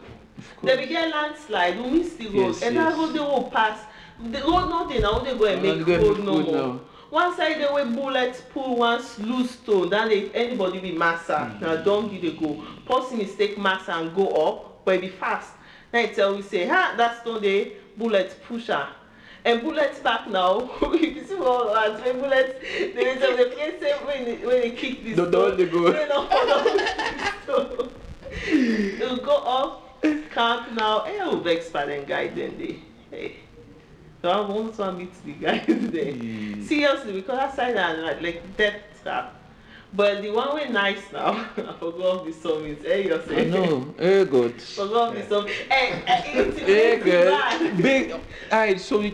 They 0.63 0.77
be 0.77 0.87
get 0.87 1.11
landslide, 1.11 1.79
we 1.79 1.91
miss 1.91 2.15
the 2.15 2.27
road. 2.29 2.55
Yes, 2.55 2.63
and 2.63 2.77
that 2.77 2.91
yes. 2.91 2.99
road 2.99 3.13
they 3.15 3.21
will 3.21 3.51
pass. 3.51 3.81
The 4.23 4.41
road 4.41 4.69
nothing 4.69 5.03
now, 5.03 5.19
they 5.19 5.37
go 5.37 5.45
and 5.45 5.63
make 5.63 5.87
go 5.87 5.97
road 5.99 6.25
no 6.25 6.43
more. 6.43 6.53
now. 6.53 6.81
One 7.11 7.37
side 7.37 7.61
they 7.61 7.73
way 7.73 7.85
bullets 7.85 8.41
pull 8.53 8.77
one 8.77 9.01
loose 9.19 9.53
stone, 9.53 9.91
then 9.91 10.09
they, 10.09 10.31
anybody 10.31 10.81
be 10.81 10.93
massa. 10.93 11.53
Mm. 11.55 11.61
Now 11.61 11.77
don't 11.77 12.11
give 12.11 12.23
they 12.23 12.33
go. 12.33 12.65
Person 12.87 13.19
mistake 13.19 13.57
massa 13.57 13.93
and 13.93 14.15
go 14.15 14.29
up, 14.29 14.85
but 14.85 14.97
it 14.97 15.01
be 15.03 15.09
fast. 15.09 15.53
Now 15.93 16.01
it 16.01 16.15
tell 16.17 16.35
we 16.35 16.43
say, 16.43 16.67
ha, 16.67 16.95
that 16.97 17.21
stone 17.21 17.41
they 17.43 17.75
bullet 17.97 18.37
pusher. 18.49 18.89
And 19.45 19.61
bullets 19.63 19.99
back 19.99 20.27
now. 20.29 20.71
if 20.83 21.03
you 21.17 21.25
see 21.27 21.35
what 21.35 21.77
uh, 21.77 21.99
when 22.03 22.21
bullets, 22.21 22.55
they 22.95 23.05
will 23.05 23.17
tell 23.17 23.37
the 23.37 23.45
place 23.55 23.83
when 24.07 24.25
they, 24.25 24.37
when 24.47 24.61
they 24.63 24.71
kick 24.71 25.05
this 25.05 25.17
Don't- 25.17 25.31
don't 25.31 25.57
they 25.59 25.67
go. 25.67 25.93
They 25.93 26.07
don't 26.09 26.31
follow 26.31 26.65
the 26.65 27.33
stone. 27.43 27.91
They'll 28.99 29.17
go 29.19 29.37
up, 29.37 30.01
camp 30.33 30.73
now. 30.73 31.01
Hey, 31.05 31.21
I'll 31.21 31.37
vex 31.41 31.69
by 31.69 31.85
them 31.85 32.05
guy 32.07 32.29
then 32.29 32.57
they. 32.59 32.81
Hey. 33.11 33.37
So 34.23 34.31
I 34.31 34.41
want 34.41 34.75
to 34.77 34.93
meet 34.93 35.13
the 35.27 35.33
guys 35.33 35.67
there. 35.69 36.13
Mm. 36.15 36.65
Seriously, 36.67 37.13
because 37.13 37.37
that 37.37 37.55
side 37.55 37.77
are 37.77 37.97
like, 37.99 38.23
like 38.23 38.57
death 38.57 38.81
trap. 39.03 39.35
But 39.97 40.23
the 40.23 40.31
one 40.31 40.55
way 40.57 40.69
nice 40.69 41.01
now, 41.13 41.33
I 41.57 41.73
forgot 41.79 42.25
the 42.27 42.33
summit. 42.33 42.81
Hey, 42.83 43.07
you're 43.07 43.23
I 43.23 43.27
saying. 43.27 43.51
know. 43.51 43.95
Hey, 43.99 44.25
God. 44.25 44.61
Forgot 44.81 45.15
the 45.15 45.27
summit. 45.29 45.51
Hey, 45.71 46.03
hey, 46.07 46.39
it's, 46.41 46.59
Hey, 46.59 46.93
it's 46.97 47.05
God. 47.05 47.61
bad. 47.61 47.77
Big. 47.83 48.15
Alright, 48.51 48.81
so 48.81 49.11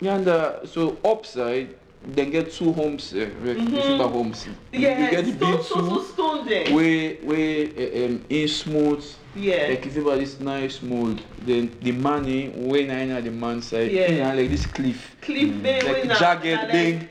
yonder, 0.00 0.60
so 0.64 0.96
upside, 1.04 1.76
Then 2.04 2.30
get 2.30 2.50
two 2.50 2.72
homes 2.72 3.12
eh, 3.14 3.30
Mhm. 3.44 3.98
the 3.98 4.08
homes. 4.08 4.48
Yeah, 4.72 5.04
you 5.04 5.10
get 5.12 5.24
the 5.24 5.32
big 5.38 5.62
two 5.62 6.02
stone 6.12 6.48
there. 6.48 6.66
where 6.74 7.14
where 7.22 7.68
eh, 7.76 8.06
um, 8.06 8.24
in 8.28 8.48
smooth 8.48 9.04
yeah. 9.36 9.68
like 9.70 9.86
if 9.86 9.94
FIBA 9.94 10.18
this 10.18 10.40
nice 10.40 10.82
mold 10.82 11.22
then 11.46 11.70
the 11.80 11.92
money 11.92 12.48
when 12.56 12.90
I 12.90 13.04
know 13.06 13.20
the 13.20 13.30
man 13.30 13.62
side 13.62 13.92
Yeah. 13.92 14.10
yeah. 14.10 14.34
like 14.34 14.50
this 14.50 14.66
cliff 14.66 15.14
Cliff 15.20 15.62
there, 15.62 15.80
like 15.84 16.18
jagged 16.18 16.58
like- 16.58 16.72
big 16.72 17.08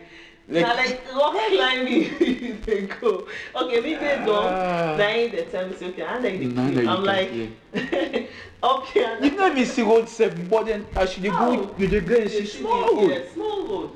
like, 0.51 0.67
na 0.67 0.73
like 0.73 1.01
rock 1.15 1.35
climbing 1.49 2.61
they 2.65 2.81
go. 2.99 3.27
Okay, 3.55 3.79
me 3.81 3.95
based 3.95 4.27
on 4.29 4.53
Ah. 4.53 4.95
nine 4.97 5.31
they 5.31 5.45
tell 5.51 5.67
me 5.67 5.75
say 5.75 5.87
okay, 5.89 6.03
I 6.13 6.19
like 6.19 6.39
the 6.39 6.45
you 6.45 6.89
I'm 6.89 7.03
like 7.03 8.29
up 8.63 8.85
here. 8.87 9.17
you 9.21 9.31
know 9.31 9.53
me 9.53 9.65
see 9.65 9.81
road 9.81 10.07
sef 10.09 10.33
but 10.49 10.65
then 10.65 10.85
as 10.95 11.17
you 11.17 11.23
dey 11.23 11.29
go 11.29 11.55
No. 11.55 11.75
you 11.77 11.87
dey 11.87 11.99
go 12.01 12.15
and 12.15 12.29
see 12.29 12.45
small 12.45 12.95
road 12.95 13.09
Yeah, 13.11 13.19
small 13.33 13.67
road. 13.67 13.91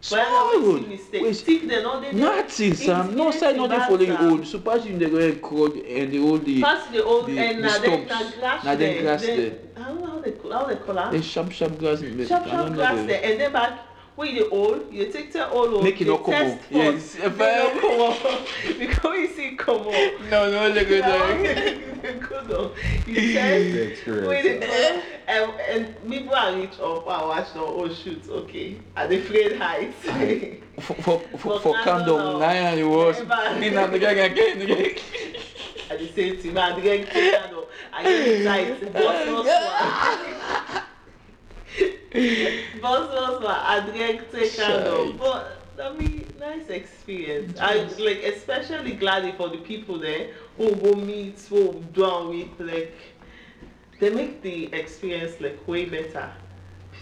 small 0.00 0.60
road. 0.62 0.88
Wait, 1.12 1.34
Stick 1.34 1.68
there, 1.68 1.82
no 1.82 2.00
dey 2.00 2.12
there. 2.12 2.20
nothing 2.20 2.74
sam 2.74 3.14
no 3.16 3.30
side 3.30 3.56
no 3.56 3.66
dey 3.68 3.78
follow 3.80 4.00
you 4.00 4.16
old 4.16 4.46
so 4.46 4.60
pass 4.60 4.84
you 4.86 4.96
dey 4.98 5.10
go 5.10 5.18
and 5.18 5.42
crawl 5.42 5.66
and 5.72 6.12
the 6.12 6.18
old 6.20 6.44
the 6.44 6.62
Pass 6.62 6.86
the 6.90 7.04
old 7.04 7.26
the- 7.26 7.38
end 7.38 7.58
the 7.64 7.68
na 7.68 7.78
na 7.78 8.30
grass 8.38 8.64
Na 8.64 8.74
there. 8.74 9.02
grass 9.02 9.22
Then- 9.22 9.36
there. 9.36 9.52
I 9.76 9.88
don't 9.88 10.00
know 10.00 10.06
how 10.06 10.18
they 10.20 10.32
call 10.32 10.52
how 10.52 10.64
they 10.66 10.76
call 10.76 10.98
am. 10.98 11.12
the 11.12 11.22
sharp 11.22 11.52
sharp 11.52 11.78
grass 11.78 12.00
there. 12.00 12.26
Sharp 12.26 12.46
sharp 12.48 12.72
grass 12.74 12.96
the- 13.00 13.06
there 13.06 13.20
and 13.24 13.40
then 13.40 13.52
back 13.52 13.72
when 14.18 14.34
you 14.34 14.42
dey 14.42 14.48
old, 14.50 14.92
you 14.92 15.04
dey 15.04 15.12
take 15.12 15.32
take 15.32 15.52
old 15.52 15.74
old. 15.74 15.84
Make 15.84 16.00
e 16.00 16.04
dey 16.04 16.10
no 16.10 16.18
come 16.18 16.34
test 16.34 16.58
Yes, 16.70 17.14
Make 17.14 17.24
if 17.24 17.40
I- 17.40 17.56
no 17.56 17.80
come 17.80 18.00
out. 18.02 18.48
Because 18.78 19.18
you 19.22 19.28
see 19.36 19.50
come 19.56 19.86
out. 19.86 20.12
no 20.30 20.50
no 20.50 20.74
dey 20.74 20.84
go 20.84 20.98
there. 21.00 21.78
Good 22.18 22.52
on. 22.52 22.70
You 23.06 23.14
The 23.14 23.32
test. 23.34 24.06
When 24.06 24.42
they 24.42 24.58
experience. 24.58 24.66
go 24.66 25.02
and 25.28 25.60
and 25.70 26.10
people 26.10 26.34
are 26.34 26.52
reach 26.56 26.78
up 26.80 27.06
and 27.06 27.28
watch 27.30 27.48
now. 27.54 27.64
Oh 27.78 27.88
shoot, 27.94 28.22
okay. 28.28 28.76
Are 28.96 29.06
they 29.06 29.18
afraid 29.20 29.56
heights? 29.56 30.02
for 30.80 30.94
for 31.06 31.18
for 31.38 31.38
For 31.38 31.60
for 31.60 31.74
calm 31.74 31.84
Canada 31.84 32.12
down 32.18 32.40
now. 32.40 32.64
na 32.64 32.74
the 32.74 32.88
worst 32.88 33.22
Never. 33.24 33.60
me 33.60 33.70
na 33.70 33.86
the 33.86 33.98
guy 34.00 34.12
again 34.12 34.60
again. 34.62 34.94
at 35.90 35.98
the 36.00 36.08
same 36.16 36.34
time, 36.42 36.58
I 36.58 36.80
didn't 36.80 37.06
get 37.12 37.14
that. 37.14 37.54
I 37.94 38.02
get 38.02 38.44
tight. 38.44 38.92
Boss, 38.92 39.26
boss, 39.26 39.46
boss. 39.46 40.82
Boss, 42.80 43.08
boss, 43.08 43.42
boss. 43.42 43.64
I 43.66 43.86
didn't 43.92 44.30
take 44.32 44.56
that. 44.56 45.14
But 45.18 45.58
I 45.82 45.92
mean, 45.96 46.26
nice 46.40 46.68
experience. 46.70 47.58
I 47.60 47.84
like 47.98 48.22
especially 48.24 48.92
glad 48.94 49.34
for 49.36 49.48
the 49.48 49.58
people 49.58 49.98
there 49.98 50.28
who 50.56 50.74
go 50.74 50.94
meet, 50.94 51.38
who 51.48 51.84
do 51.92 52.04
and 52.04 52.28
with 52.30 52.60
like 52.60 52.94
they 54.00 54.10
make 54.10 54.42
the 54.42 54.72
experience 54.74 55.40
like 55.40 55.66
way 55.68 55.84
better. 55.86 56.30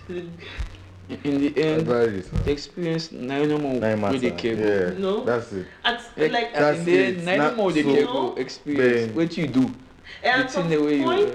In 0.08 1.40
the 1.40 1.48
end 1.56 1.88
Everybody 1.88 2.18
is, 2.18 2.30
the 2.30 2.50
experience 2.50 3.12
na 3.12 3.38
no 3.44 3.58
more 3.58 3.74
nine 3.74 4.00
wey 4.02 4.18
dey 4.18 4.30
matter. 4.30 4.36
care 4.42 4.56
go. 4.56 4.62
Yeah, 4.92 4.98
No. 4.98 5.24
that's 5.24 5.52
it. 5.52 5.66
At, 5.84 6.02
Like, 6.16 6.32
like 6.32 6.52
That's 6.52 6.78
in 6.80 6.84
the 6.84 6.94
it. 6.94 7.16
end 7.18 7.24
na 7.26 7.36
no 7.36 7.42
Not 7.44 7.56
more 7.56 7.72
dey 7.72 7.82
so- 7.84 7.94
care 7.94 8.06
go 8.06 8.34
experience 8.34 9.14
Man. 9.14 9.26
wetin 9.28 9.36
you 9.38 9.46
do. 9.46 9.64
And 10.24 10.42
It's 10.42 10.56
at 10.56 10.64
in 10.64 10.68
some 10.68 10.68
the 10.70 10.78
way 10.82 10.96
you- 10.98 11.04
point, 11.04 11.34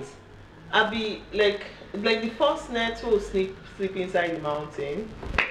I 0.74 0.90
be 0.90 1.22
like, 1.34 1.62
like 1.94 2.22
the 2.22 2.30
first 2.30 2.72
night 2.72 3.02
we 3.04 3.20
sleep 3.20 3.58
sleep 3.78 3.96
inside 3.96 4.36
the 4.36 4.40
mountain. 4.40 5.10
eh, 5.38 5.44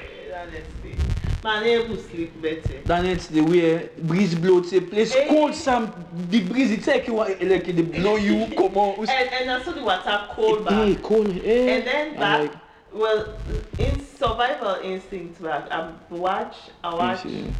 Honestly, 0.43 0.97
man, 1.45 1.65
able 1.65 1.97
sleep 1.97 2.41
better. 2.41 2.81
That 2.85 3.05
night 3.05 3.21
the 3.31 3.41
way 3.43 3.89
breeze 4.03 4.35
blow 4.35 4.61
to 4.63 4.77
a 4.77 4.81
place 4.81 5.15
Eh. 5.15 5.29
cold 5.29 5.55
Sam 5.55 5.93
the 6.31 6.41
breeze 6.45 6.71
it 6.71 6.83
take 6.85 7.07
you 7.09 7.15
like 7.15 7.39
dey 7.41 7.83
blow 7.83 8.17
you 8.17 8.47
comot. 8.57 8.99
And 8.99 9.11
and 9.11 9.51
I 9.51 9.63
saw 9.63 9.73
the 9.73 9.83
water 9.83 10.29
cold 10.31 10.69
Hey, 10.69 10.95
back. 10.95 11.03
cold 11.03 11.29
eh. 11.45 11.77
And 11.77 11.87
then 11.87 12.15
back, 12.17 12.41
like, 12.41 12.53
well, 12.93 13.35
in 13.79 14.01
survival 14.01 14.77
instinct 14.83 15.43
back, 15.43 15.71
I 15.71 15.93
watch, 16.11 16.57
I 16.83 16.95
watch. 16.95 17.25
you 17.25 17.53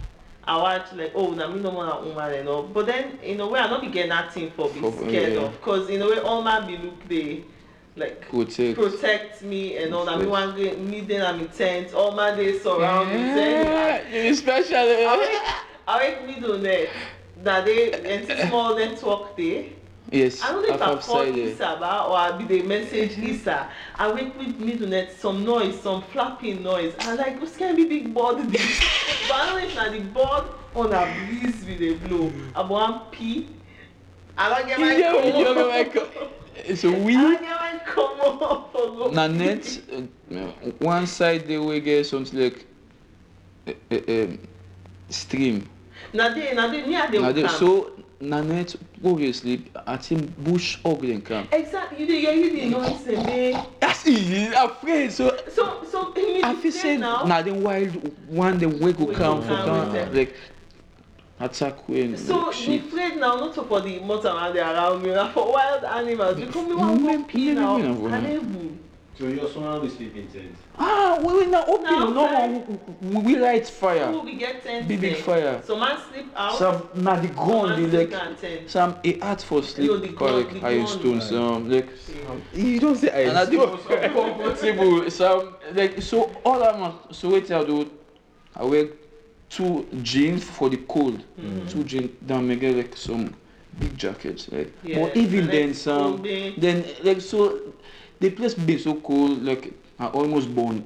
I 0.43 0.57
watch 0.57 0.93
like 0.95 1.13
oh 1.15 1.31
na 1.33 1.47
me 1.49 1.61
no 1.61 1.71
more 1.71 1.85
na 1.85 2.01
woman 2.01 2.33
and 2.33 2.49
all 2.49 2.63
but 2.63 2.87
then 2.87 3.19
in 3.23 3.39
a 3.41 3.47
way 3.47 3.61
I 3.61 3.69
no 3.69 3.79
be 3.81 3.89
get 3.89 4.09
nothing 4.09 4.51
for 4.53 4.71
be 4.71 4.81
scared 4.81 5.35
yeah. 5.35 5.41
of 5.41 5.61
cause 5.61 5.89
in 5.91 6.01
a 6.01 6.09
way 6.09 6.19
all 6.19 6.43
man 6.43 6.67
be 6.67 6.79
look 6.79 7.07
dey 7.09 7.45
like 8.01 8.29
protect. 8.29 8.75
protect 8.79 9.43
me 9.43 9.77
and 9.77 9.95
all. 9.95 10.05
Na 10.05 10.17
me 10.17 10.25
go 10.25 10.77
meet 10.79 11.07
them 11.07 11.23
am 11.23 11.41
in 11.41 11.49
tent. 11.49 11.95
All 11.95 12.13
my 12.13 12.35
days 12.35 12.63
surround 12.63 13.11
me. 13.11 13.33
Say, 13.35 13.63
Yeah, 13.63 14.25
you 14.25 14.35
special. 14.35 14.77
eh? 14.77 15.55
I 15.87 15.99
wake 15.99 16.27
middle 16.27 16.59
net. 16.59 16.89
That 17.43 17.65
day, 17.65 17.93
and 17.93 18.49
small 18.49 18.77
network 18.77 19.37
day. 19.37 19.73
Yes, 20.11 20.43
I 20.43 20.51
don't 20.53 20.69
know 20.69 20.75
if 20.75 20.83
I 20.83 20.97
call. 20.97 21.25
Isa 21.25 21.77
ba 21.79 22.05
or 22.09 22.17
I 22.17 22.33
be 22.37 22.45
the 22.45 22.63
message 22.67 23.17
Isa. 23.17 23.71
I 23.95 24.13
wake 24.13 24.37
with 24.37 24.59
middle 24.59 24.89
net, 24.89 25.13
some 25.13 25.45
noise, 25.45 25.81
some 25.81 26.03
flapping 26.03 26.63
noise. 26.63 26.95
I 27.01 27.15
like, 27.15 27.39
who's 27.39 27.57
can 27.57 27.77
be 27.77 27.85
big 27.85 28.13
bird 28.13 28.51
this? 28.51 28.81
but 29.29 29.37
I 29.37 29.47
don't 29.47 29.61
know 29.61 29.69
if 29.69 29.75
na 29.77 29.89
the 29.89 30.01
bird 30.01 30.45
on 30.75 30.93
a 30.93 31.03
breeze 31.27 31.65
with 31.65 31.81
a 31.81 31.95
blow. 32.09 32.33
I 32.55 32.63
want 32.63 33.13
pee. 33.13 33.49
I 34.37 34.49
don't 34.49 34.67
get 34.67 34.81
my 34.81 34.97
Yeah, 34.97 36.27
you 36.69 36.77
comb. 36.77 36.83
know, 36.83 36.83
like, 36.83 36.83
It's 36.83 36.85
a 36.85 36.89
I 36.89 36.99
we. 37.01 37.13
don't 37.15 37.85
come 37.85 38.43
up. 38.43 39.13
Na 39.13 39.27
net, 39.27 39.81
uh, 40.33 40.47
one 40.79 41.07
side 41.07 41.47
they 41.47 41.59
will 41.59 41.81
get 41.81 42.07
something 42.07 42.39
like 42.41 42.67
uh, 43.67 43.73
uh, 43.91 43.97
um, 44.09 44.39
stream. 45.09 45.69
Na 46.13 46.29
dey, 46.35 46.55
na 46.55 46.69
dey, 46.71 46.87
near 46.87 47.11
the 47.11 47.21
Na 47.21 47.33
dey- 47.33 47.43
camp. 47.43 47.55
so 47.59 47.91
na 48.21 48.43
net 48.43 48.77
obviously 49.05 49.71
I 49.87 49.97
think 49.97 50.37
bush 50.45 50.79
hog 50.85 51.01
dem 51.03 51.21
camp. 51.23 51.53
Exactly, 51.53 52.01
you 52.01 52.07
dey 52.07 52.21
hear 52.21 52.33
you 52.35 52.51
dey 52.51 52.69
noise 52.69 53.03
dem 53.05 53.25
dey. 53.25 53.57
That's 53.81 54.07
easy. 54.07 54.53
Afraid 54.55 55.13
so. 55.13 55.37
So 55.53 55.85
so 55.91 56.13
me 56.15 56.43
I 56.43 56.55
dey 56.55 56.61
feel 56.61 56.73
say 56.73 56.97
now. 56.97 57.25
na 57.25 57.43
the 57.43 57.53
wild 57.55 57.91
one 58.29 58.59
dem 58.59 58.79
wey 58.81 58.93
go 58.93 59.07
come 59.07 59.43
for 59.43 59.49
come 59.49 59.65
come 59.67 59.81
with 59.85 59.93
them. 59.95 60.15
like 60.15 60.35
attack 61.41 61.89
when 61.89 62.17
so 62.17 62.37
like, 62.37 62.47
the 62.47 62.53
sheep. 62.53 62.93
now 63.17 63.37
not 63.37 63.55
so 63.55 63.65
for 63.65 63.81
the 63.81 63.99
motor 64.01 64.29
around 64.29 64.55
there 64.55 64.65
around 64.65 65.03
me 65.03 65.11
na 65.11 65.33
for 65.33 65.53
wild 65.53 65.85
animals 65.85 66.39
because 66.39 66.69
me 66.69 66.75
wan 66.75 67.03
go 67.03 67.09
Mm, 67.09 67.29
pee 67.29 67.53
now 67.55 67.77
unable. 67.77 68.77
So 69.19 69.27
your 69.27 69.49
son 69.49 69.83
will 69.83 69.89
sleep 69.91 70.17
in 70.17 70.29
tent. 70.29 70.57
Ah, 70.79 71.19
we 71.23 71.35
we 71.41 71.47
na 71.47 71.63
open 71.67 71.83
Na 71.83 72.09
no 72.09 72.25
outside. 72.27 72.67
we, 73.03 73.17
we 73.23 73.37
light 73.37 73.67
fire. 73.69 74.07
Who 74.13 74.21
we 74.21 74.35
get 74.37 74.63
tent 74.63 74.89
Big 74.89 75.01
big 75.01 75.17
fire. 75.17 75.61
So 75.67 75.77
man 75.79 75.99
sleep 76.11 76.33
out. 76.37 76.55
Some 76.55 76.89
na 76.95 77.17
the 77.17 77.27
some 77.29 77.37
ground 77.37 77.69
man 77.71 77.91
dey 77.91 78.07
sleep 78.07 78.13
like 78.13 78.71
some 78.71 78.97
a 79.05 79.21
art 79.21 79.43
for 79.43 79.63
sleep 79.63 79.91
No, 79.91 79.97
the 79.99 80.09
for 80.09 80.15
ground- 80.15 80.37
like 80.37 80.53
the 80.61 80.67
iron 80.67 80.85
ground, 80.85 80.89
stones 81.01 81.33
um 81.33 81.69
like 81.71 81.89
You 82.55 82.81
don't 82.81 82.97
say 82.97 83.11
I 83.11 83.21
and 83.29 83.35
na 83.35 83.45
the 83.45 83.57
most 83.57 83.91
uncomfortable 83.91 85.11
some 85.11 85.57
like 85.75 86.01
so 86.03 86.23
all 86.45 86.59
that 86.61 86.79
man 86.79 86.93
so 87.13 87.31
wetin 87.31 87.61
I 87.61 87.65
do 87.65 87.91
I 88.57 88.65
wear 88.65 88.89
two 89.51 89.87
jeans 90.03 90.45
for 90.45 90.69
the 90.71 90.77
cold 90.89 91.23
Mhm. 91.39 91.69
two 91.69 91.85
jeans 91.85 92.11
then 92.23 92.47
me 92.47 92.57
get 92.57 92.77
like 92.77 92.97
some 92.97 93.35
big 93.79 93.97
jackets 93.99 94.49
like 94.53 94.73
Yeah, 94.85 95.01
but 95.01 95.17
even 95.17 95.41
and 95.41 95.51
then 95.53 95.75
some 95.75 96.23
then 96.57 96.85
like 97.03 97.21
so 97.21 97.59
the 98.21 98.31
place 98.31 98.55
be 98.55 98.79
so 98.79 98.95
cold 98.95 99.43
like 99.43 99.73
I 99.99 100.07
almost 100.07 100.55
burn 100.55 100.85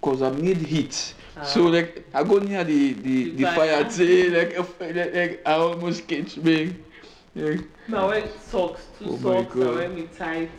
cause 0.00 0.22
I 0.22 0.30
need 0.30 0.58
heat 0.58 1.14
so 1.42 1.66
Ah. 1.66 1.70
like 1.70 2.04
I 2.14 2.22
go 2.22 2.38
near 2.38 2.62
the 2.64 2.92
the, 2.92 3.24
The 3.24 3.30
the 3.38 3.44
fire 3.46 3.84
fire. 3.90 4.30
like, 4.30 4.56
like 4.80 5.14
like 5.14 5.42
I 5.46 5.52
almost 5.54 6.06
catch 6.06 6.36
me 6.36 6.76
like 7.34 7.64
Me 7.88 7.98
I 7.98 8.04
wear 8.06 8.28
socks, 8.40 8.86
two 8.98 9.06
Oh 9.10 9.16
socks, 9.18 9.56
I 9.56 9.58
God. 9.58 9.74
wear 9.74 9.88
me 9.88 10.08
tight 10.16 10.50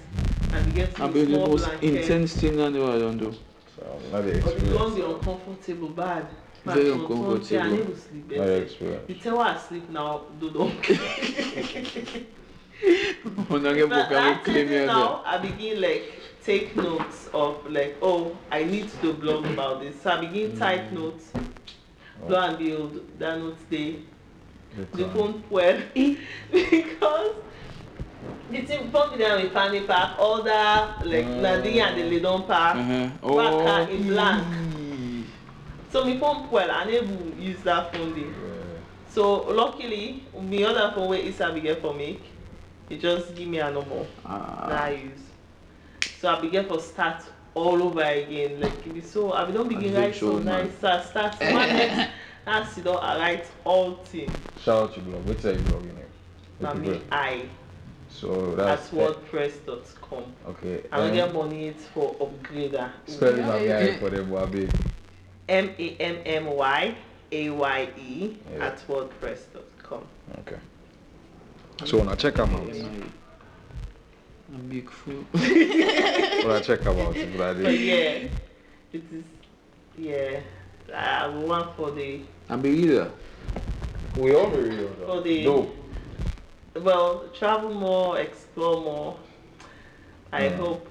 and 0.54 0.74
get 0.76 1.00
I'm 1.00 1.14
me 1.14 1.22
the 1.22 1.26
small 1.38 1.48
most 1.48 1.66
blanket. 1.68 1.94
intense 1.96 2.34
thing 2.36 2.60
I 2.62 2.70
know 2.70 2.94
I 2.94 3.00
don't 3.00 3.18
do 3.18 3.32
So, 3.76 3.84
not 4.12 4.24
the 4.26 4.42
But 4.42 4.58
it 4.58 4.70
don 4.70 4.88
experience. 4.92 5.16
uncomfortable 5.26 5.90
bad. 5.90 6.26
Very 6.66 6.96
Man, 6.96 7.08
so 7.08 7.08
something 7.28 7.58
I 7.58 7.70
uncomfortable. 7.70 7.78
no 7.78 7.84
go 7.84 7.94
sleep 7.96 8.28
Not 8.28 8.30
the 8.30 8.36
better. 8.40 8.62
experience. 8.64 9.08
The 9.08 9.14
time 9.16 9.38
wey 9.38 9.44
I 9.44 9.58
sleep 9.58 9.90
now, 9.90 10.22
do 10.40 10.50
don. 10.52 10.72
Una 13.52 13.74
get 13.74 13.90
But 13.90 14.10
book 14.10 14.18
I 14.18 14.28
will 14.28 14.36
that 14.36 14.44
claim 14.44 14.56
thing 14.56 14.68
here 14.68 14.88
now, 14.88 15.22
I 15.26 15.38
begin 15.38 15.82
like 15.82 16.04
take 16.44 16.76
notes 16.76 17.28
of 17.34 17.66
like, 17.72 17.98
oh, 18.02 18.38
I 18.52 18.64
need 18.64 18.90
to 19.02 19.14
blog 19.14 19.46
about 19.46 19.82
this. 19.82 20.02
So 20.02 20.12
I 20.12 20.18
begin 20.26 20.52
Mm. 20.52 20.60
type 20.60 20.92
notes. 20.92 21.32
Lo 22.28 22.40
and 22.40 22.58
behold, 22.58 23.00
that 23.20 23.38
notes 23.40 23.64
dey 23.70 24.00
Good 24.76 24.92
the 24.94 25.04
time. 25.04 25.14
phone 25.14 25.44
well 25.50 25.78
because 25.96 27.32
the 28.50 28.62
thing 28.62 28.92
phone 28.92 29.12
be 29.12 29.18
there 29.18 29.38
with 29.42 29.52
fanny 29.54 29.82
pack, 29.82 30.18
all 30.20 30.42
that 30.44 31.06
like 31.06 31.26
Mm. 31.26 31.42
Nadine 31.42 31.82
and 31.82 31.98
the 32.00 32.04
Ledon 32.10 32.44
pack. 32.44 32.76
uh-huh. 32.76 33.10
Waka 33.34 33.92
in 33.92 34.04
blank. 34.08 34.48
ee. 34.54 34.75
So 35.96 36.04
my 36.04 36.18
phone 36.18 36.52
well, 36.52 36.70
I 36.72 36.84
never 36.84 37.08
use 37.40 37.64
that 37.64 37.94
phone 37.96 38.14
dey. 38.14 38.24
Yeah. 38.24 38.28
So 39.08 39.44
luckily, 39.44 40.26
the 40.50 40.66
other 40.66 40.92
phone 40.94 41.08
wey 41.08 41.24
Isa 41.24 41.54
be 41.54 41.62
get 41.62 41.82
for 41.82 41.94
me, 41.94 42.20
he 42.90 42.98
just 42.98 43.34
give 43.34 43.48
me 43.48 43.60
a 43.60 43.72
number. 43.72 44.06
Ah. 44.26 44.66
na 44.68 44.76
I 44.76 44.90
use. 44.90 45.24
So 46.20 46.28
I 46.36 46.42
begin 46.42 46.66
for 46.66 46.82
start 46.82 47.24
all 47.54 47.82
over 47.82 48.04
again. 48.04 48.60
Like 48.60 48.86
it 48.86 48.94
be 48.94 49.00
so 49.00 49.32
I 49.32 49.46
be 49.46 49.54
don 49.54 49.70
begin 49.70 49.94
write 49.96 50.16
so 50.16 50.34
man. 50.34 50.68
nice 50.68 50.76
start 50.80 51.06
start 51.12 51.40
one 51.40 51.70
next 51.80 52.12
now 52.46 52.66
sit 52.66 52.84
down 52.84 52.98
I 52.98 53.18
write 53.18 53.48
all 53.64 53.96
thing. 54.04 54.30
Shout 54.66 54.84
out 54.90 54.94
to 54.96 55.00
blog. 55.00 55.26
What's 55.26 55.46
your 55.46 55.56
blog 55.56 55.86
name? 55.86 56.12
Na 56.60 56.74
me. 56.74 57.00
I 57.10 57.48
So 58.10 58.52
at 58.52 58.58
that's 58.58 58.90
wordpress.com. 58.90 60.24
Okay. 60.50 60.84
I 60.92 60.98
don't 60.98 61.12
um, 61.12 61.16
get 61.16 61.34
money 61.34 61.74
for 61.94 62.14
upgrader. 62.16 62.92
Spelling 63.08 63.48
Yeah, 63.48 63.56
of 63.56 63.62
yeah, 63.64 63.88
guy 63.88 63.98
for 63.98 64.10
them 64.10 64.30
will 64.30 64.48
be 64.48 64.68
M 65.48 65.70
A 65.78 65.96
M 66.00 66.18
M 66.26 66.46
Y 66.48 66.96
A 67.32 67.50
Y 67.50 67.90
E 67.98 68.36
Yeah. 68.58 68.66
at 68.66 68.88
wordpress.com. 68.88 70.04
Okay. 70.40 70.58
So 71.86 71.98
when 72.00 72.08
I 72.10 72.16
check 72.16 72.36
them 72.36 72.56
out, 72.56 72.68
A 74.54 74.58
big 74.70 74.90
fool. 74.90 75.24
when 75.32 76.52
I 76.56 76.62
check 76.62 76.82
them 76.84 77.00
out, 77.00 77.16
but 77.38 77.62
But 77.64 77.80
yeah, 77.80 78.28
it 78.94 79.04
is. 79.12 79.24
Yeah, 79.98 80.40
I 80.94 81.28
want 81.28 81.76
for 81.76 81.92
the 81.92 82.22
A 82.50 82.58
big 82.58 82.74
leader. 82.74 83.12
We 84.18 84.34
all 84.34 84.50
be 84.50 84.58
real 84.58 84.90
for 85.06 85.22
the 85.22 85.44
No. 85.46 85.72
well 86.76 87.26
travel 87.38 87.74
more, 87.74 88.18
explore 88.20 88.82
more. 88.82 89.18
I 90.32 90.44
Mm. 90.50 90.58
hope 90.58 90.88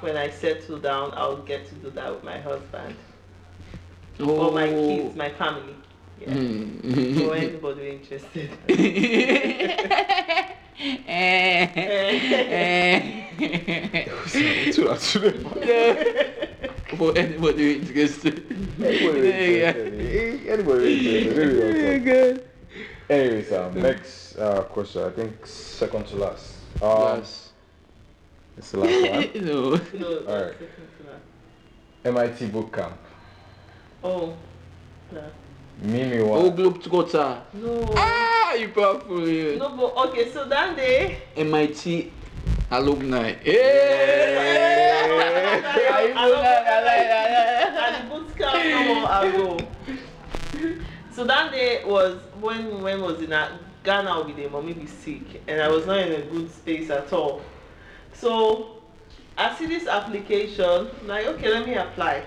when 0.00 0.16
I 0.16 0.30
settle 0.30 0.78
down, 0.78 1.12
I'll 1.14 1.42
get 1.42 1.66
to 1.68 1.74
do 1.76 1.90
that 1.90 2.14
with 2.14 2.22
my 2.24 2.38
husband 2.38 2.94
Oh. 4.20 4.48
or 4.48 4.52
my 4.52 4.66
kids, 4.66 5.16
my 5.16 5.28
family. 5.30 5.74
Yeah. 6.20 6.28
Mm. 6.34 7.28
or 7.28 7.34
anybody 7.36 7.90
interested. 7.90 8.50
Two 14.72 14.90
out 14.90 14.98
today. 15.00 16.24
For 16.96 17.16
anybody 17.16 17.76
interested. 17.76 18.44
Anybody 18.82 19.28
Yeah. 19.58 19.68
interested? 19.76 20.46
Anybody 20.48 21.18
interested? 21.18 21.36
Maybe 21.36 22.10
we'll 22.10 22.36
talk. 22.36 22.44
Anyways, 23.10 23.52
um, 23.52 23.80
next 23.80 24.36
uh, 24.36 24.62
question. 24.62 25.02
I 25.04 25.10
think 25.10 25.46
second 25.46 26.06
to 26.08 26.16
last. 26.16 26.54
Um, 26.82 27.18
Yes. 27.18 27.52
It's 28.56 28.70
the 28.72 28.78
last 28.78 29.34
one. 29.34 29.44
no. 29.46 29.70
No, 29.70 29.76
that's 29.76 30.26
Alright. 30.28 30.52
second 30.58 30.88
to 30.98 31.02
that. 31.04 31.20
MIT 32.08 32.46
boot 32.46 32.72
camp. 32.72 32.98
Oh, 34.02 34.36
no. 35.12 35.22
Mimi 35.82 36.18
Oh, 36.20 36.26
one. 36.48 36.56
Globetrotter. 36.56 37.40
No. 37.54 37.84
Ah, 37.96 38.54
you 38.54 38.68
powerful. 38.68 39.28
yeah. 39.28 39.56
No, 39.58 39.76
but 39.76 39.96
okay, 40.08 40.30
so 40.30 40.44
that 40.48 40.76
day. 40.76 41.18
MIT 41.36 42.12
alumni. 42.70 43.34
I 43.44 43.48
love 46.28 46.42
Yeah. 46.42 47.78
and 47.78 47.94
the 48.10 48.14
boot 48.14 48.36
camp 48.36 48.64
no 48.64 48.84
more 48.84 49.04
ago. 49.06 49.58
So 51.12 51.24
that 51.24 51.50
day 51.52 51.82
was 51.84 52.20
when 52.40 52.80
when 52.82 53.00
was 53.00 53.20
it 53.20 53.30
at 53.32 53.52
Ghana 53.82 54.22
with 54.24 54.36
the 54.36 54.48
mommy 54.48 54.72
be 54.74 54.86
sick 54.86 55.42
and 55.48 55.60
I 55.60 55.68
was 55.68 55.86
not 55.86 55.98
in 55.98 56.12
a 56.12 56.22
good 56.26 56.50
space 56.52 56.90
at 56.90 57.12
all. 57.12 57.42
So 58.12 58.76
I 59.36 59.54
see 59.54 59.66
this 59.66 59.86
application, 59.86 60.88
like 61.06 61.26
okay, 61.26 61.50
let 61.50 61.66
me 61.66 61.74
apply. 61.74 62.22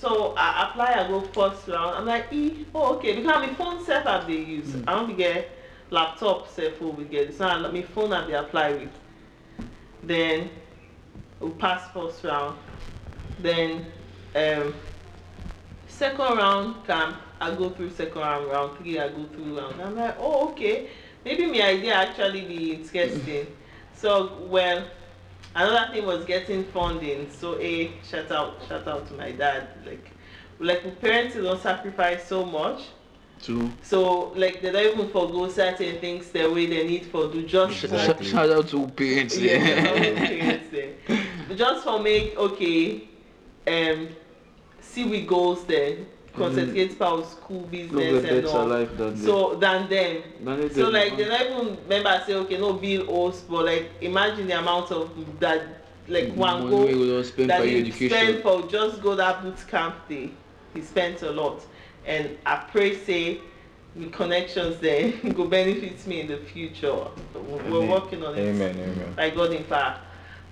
So 0.00 0.32
I 0.34 0.70
apply, 0.70 0.94
I 0.94 1.08
go 1.08 1.20
first 1.20 1.68
round. 1.68 1.94
I'm 1.94 2.06
like, 2.06 2.32
e, 2.32 2.66
oh 2.74 2.96
okay, 2.96 3.16
because 3.16 3.46
my 3.46 3.52
phone 3.52 3.84
self 3.84 4.06
app 4.06 4.26
they 4.26 4.38
use. 4.38 4.74
I 4.86 4.94
don't 4.94 5.06
be 5.08 5.12
get 5.12 5.50
laptop 5.90 6.48
self 6.48 6.76
phone 6.76 6.96
we 6.96 7.04
get. 7.04 7.34
So 7.34 7.44
I 7.46 7.58
my 7.58 7.82
phone 7.82 8.14
app 8.14 8.26
they 8.26 8.32
apply 8.32 8.72
with. 8.72 8.88
Then 10.02 10.48
we 11.38 11.50
pass 11.50 11.92
first 11.92 12.24
round. 12.24 12.56
Then 13.38 13.92
um 14.34 14.74
second 15.86 16.38
round 16.38 16.86
camp, 16.86 17.18
I 17.38 17.54
go 17.54 17.68
through 17.68 17.90
second 17.90 18.22
round, 18.22 18.46
round 18.48 18.78
three, 18.78 18.98
I 18.98 19.08
go 19.08 19.26
through 19.26 19.58
round. 19.58 19.82
I'm 19.82 19.96
like, 19.96 20.16
oh 20.18 20.48
okay, 20.52 20.88
maybe 21.26 21.44
my 21.44 21.60
idea 21.60 21.92
actually 21.92 22.46
be 22.46 22.72
interesting. 22.72 23.48
so 23.92 24.46
well, 24.48 24.82
another 25.54 25.92
thing 25.92 26.06
was 26.06 26.24
getting 26.24 26.64
funding. 26.64 27.30
So 27.30 27.58
a 27.58 27.92
shout 28.08 28.30
out, 28.30 28.56
shout 28.68 28.86
out 28.86 29.06
to 29.08 29.14
my 29.14 29.32
dad. 29.32 29.68
Like, 29.86 30.10
like 30.58 31.00
parents 31.00 31.34
don't 31.34 31.60
sacrifice 31.60 32.26
so 32.26 32.44
much. 32.44 32.82
True. 33.42 33.70
So 33.82 34.32
like 34.36 34.60
they 34.60 34.70
don't 34.70 34.98
even 34.98 35.08
forgo 35.08 35.48
certain 35.48 35.98
things 35.98 36.28
the 36.30 36.46
way 36.50 36.66
they 36.66 36.86
need 36.86 37.06
for 37.06 37.28
do 37.28 37.42
just 37.42 37.78
for 37.86 38.22
shout 38.22 38.50
out 38.50 38.68
to 38.68 38.86
parents. 38.88 39.38
yeah, 39.38 39.58
parents. 39.84 40.66
Just 41.56 41.82
for 41.82 41.98
make 41.98 42.36
okay, 42.36 43.08
um, 43.66 44.08
see 44.80 45.04
we 45.04 45.22
goals 45.22 45.64
there, 45.64 45.96
concentrate 46.40 46.98
mm. 46.98 47.06
our 47.06 47.24
school 47.24 47.62
business 47.62 48.24
and 48.24 48.46
all. 48.46 48.66
life 48.66 48.96
than 48.96 49.16
So 49.16 49.54
than 49.56 49.88
them. 49.88 50.22
So 50.72 50.88
like 50.88 51.16
they 51.16 51.24
don't 51.24 51.50
even 51.50 51.76
remember 51.84 52.22
say 52.26 52.34
okay 52.34 52.58
no 52.58 52.72
bill 52.74 53.06
host, 53.06 53.48
but 53.48 53.66
like 53.66 53.90
imagine 54.00 54.46
the 54.46 54.58
amount 54.58 54.90
of 54.90 55.10
that 55.40 55.62
like 56.08 56.32
one 56.34 56.68
go 56.68 56.86
we 56.86 56.92
go 56.92 57.22
spend 57.22 57.50
that 57.50 57.64
he 57.64 57.90
spend 58.08 58.42
for 58.42 58.62
just 58.68 59.02
go 59.02 59.14
that 59.14 59.42
boot 59.42 59.58
camp 59.68 59.96
day. 60.08 60.30
He 60.74 60.82
spent 60.82 61.22
a 61.22 61.30
lot, 61.30 61.64
and 62.06 62.38
I 62.46 62.56
pray 62.70 62.96
say 62.96 63.40
with 63.96 64.12
connections 64.12 64.78
there 64.78 65.12
go 65.32 65.46
benefit 65.46 66.06
me 66.06 66.20
in 66.20 66.28
the 66.28 66.38
future. 66.38 67.06
We're 67.34 67.86
working 67.86 68.24
on 68.24 68.36
it 68.36 68.48
Amen. 68.48 68.76
Amen. 68.76 69.14
by 69.16 69.30
God 69.30 69.52
in 69.52 69.64
power. 69.64 69.98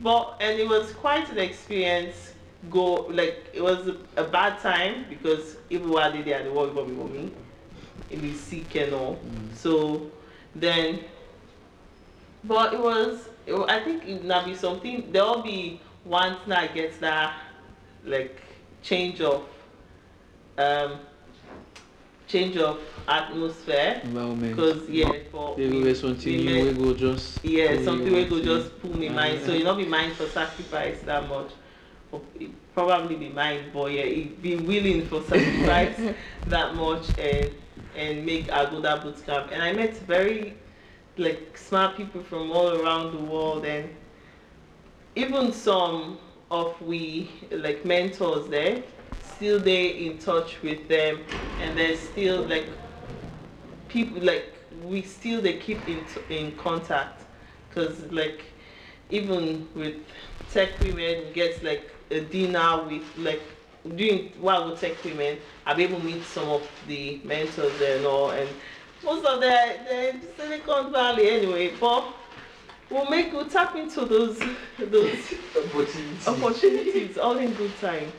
But 0.01 0.37
and 0.41 0.59
it 0.59 0.69
was 0.69 0.93
quite 0.93 1.29
an 1.31 1.39
experience. 1.39 2.35
Go 2.71 2.95
like 3.11 3.51
it 3.55 3.63
was 3.63 3.87
a, 4.17 4.25
bad 4.25 4.59
time 4.59 5.07
because 5.09 5.59
even 5.71 5.91
while 5.91 6.11
they 6.11 6.23
there, 6.23 6.43
they 6.43 6.51
work 6.51 6.75
for 6.75 6.85
me, 6.85 6.97
for 6.97 7.09
me, 7.09 7.33
it 8.11 8.21
be 8.21 8.35
sick 8.35 8.75
and 8.75 8.93
all. 8.95 9.21
So 9.55 10.11
then, 10.57 11.05
but 12.43 12.75
it 12.75 12.81
was. 12.81 13.29
It, 13.47 13.55
I 13.55 13.85
think 13.85 14.07
it 14.09 14.25
now 14.25 14.45
be 14.45 14.57
something. 14.57 15.13
There 15.13 15.23
will 15.23 15.43
be 15.43 15.81
once 16.05 16.39
now 16.49 16.67
gets 16.67 16.99
that 16.99 17.39
like 18.05 18.41
change 18.83 19.21
of 19.21 19.47
um 20.59 20.99
change 22.27 22.57
of 22.57 22.81
atmosphere 23.07 24.01
Environment. 24.03 24.57
because 24.57 24.89
yeah 24.91 25.13
for 25.31 25.55
we- 25.55 25.83
will 25.83 25.95
something 25.95 26.45
we 26.45 26.65
we 26.65 26.73
go 26.73 26.93
just. 26.93 27.45
yeah, 27.45 27.83
something 27.85 28.15
and 28.17 28.29
go 28.29 28.43
just 28.43 28.81
pull 28.81 28.95
me 28.95 29.09
mind. 29.09 29.45
So 29.45 29.53
you 29.53 29.63
not 29.63 29.77
be 29.77 29.87
mind 29.87 30.15
for 30.17 30.27
sacrifice 30.27 31.03
that 31.03 31.29
much. 31.29 31.53
Probably 32.75 33.17
be 33.17 33.29
mind, 33.29 33.73
but 33.73 33.93
yeah, 33.93 34.05
be 34.41 34.57
willing 34.57 35.07
for 35.07 35.23
sacrifice 35.23 35.99
that 36.47 36.75
much 36.75 37.19
and 37.19 37.51
and 37.95 38.25
make 38.25 38.49
Agoda 38.49 39.03
boot 39.03 39.25
camp. 39.27 39.51
And 39.53 39.63
I 39.63 39.73
met 39.73 39.97
very 39.99 40.55
like 41.17 41.57
smart 41.59 41.97
people 41.97 42.23
from 42.23 42.51
all 42.53 42.81
around 42.81 43.13
the 43.13 43.19
world 43.19 43.65
and 43.65 43.91
even 45.17 45.53
some 45.53 46.19
of 46.51 46.81
we 46.81 47.29
like 47.51 47.85
mentors 47.85 48.49
there 48.49 48.83
still 49.21 49.59
they 49.59 49.89
in 49.89 50.19
touch 50.19 50.63
with 50.63 50.89
them 50.89 51.19
and 51.59 51.77
there's 51.77 52.01
still 52.01 52.47
like 52.47 52.71
people 53.89 54.21
like 54.23 54.55
we 54.83 55.03
still 55.03 55.43
they 55.43 55.59
keep 55.59 55.89
in 55.89 56.07
in 56.29 56.57
contact 56.57 57.25
because 57.69 58.11
like 58.13 58.45
even 59.11 59.69
with 59.75 59.97
tech 60.49 60.79
women 60.81 61.33
gets 61.33 61.63
like 61.63 61.91
a 62.11 62.21
dinner 62.21 62.85
with 62.85 63.03
like 63.19 63.43
doing 63.97 64.33
while 64.41 64.71
with 64.71 64.81
tech 64.81 65.03
women, 65.05 65.39
I'll 65.67 65.77
be 65.77 65.85
able 65.85 66.01
to 66.01 66.05
meet 66.05 66.25
some 66.25 66.49
of 66.49 66.69
the 66.87 67.21
mentors 67.25 67.79
there 67.79 67.97
and 67.97 68.07
all 68.07 68.31
and 68.31 68.49
most 69.05 69.25
of 69.25 69.41
the, 69.41 69.47
they're 69.47 70.15
silicon 70.37 70.93
valley 70.93 71.31
anyway 71.31 71.73
but 71.81 72.05
we'll 72.91 73.09
make 73.09 73.33
we'll 73.33 73.49
tap 73.49 73.77
into 73.77 74.05
those 74.05 74.41
those 74.79 75.35
opportunities 76.27 77.17
all 77.19 77.39
in 77.39 77.53
good 77.55 77.77
time 77.81 78.11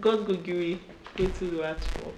god 0.00 0.26
go 0.26 0.34
give 0.34 0.56
you 0.56 0.78
go 1.16 1.26
to 1.26 1.44
the 1.46 1.64
ask 1.64 1.82
for 1.98 2.12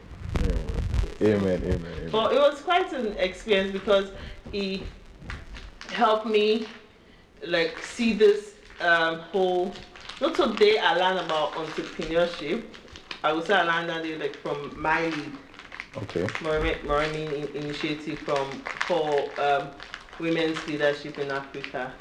Amen. 1.23 1.40
Amen. 1.43 1.62
Amen. 1.65 2.09
but 2.12 2.35
it 2.35 2.39
was 2.39 2.61
quite 2.61 2.93
an 2.93 3.16
experience 3.16 3.73
because 3.73 4.11
he 4.53 4.82
helped 5.90 6.27
me 6.27 6.66
like 7.47 7.78
see 7.78 8.12
this 8.12 8.53
um, 8.81 9.20
whole. 9.20 9.74
Not 10.18 10.34
today 10.34 10.78
I 10.78 10.94
learned 10.94 11.26
about 11.26 11.52
entrepreneurship. 11.52 12.62
I 13.22 13.34
would 13.34 13.44
say 13.47 13.55
I 13.55 13.64
learned 13.64 13.90
that 13.90 14.02
day, 14.02 14.16
like 14.16 14.34
from 14.36 14.80
my 14.80 15.09
lead, 15.09 15.32
Okay. 15.97 16.24
Moremi 16.40 17.55
Initiative 17.55 18.18
from 18.20 18.51
for 18.86 19.28
um, 19.38 19.68
women's 20.18 20.66
leadership 20.66 21.18
in 21.18 21.30
Africa. 21.30 21.93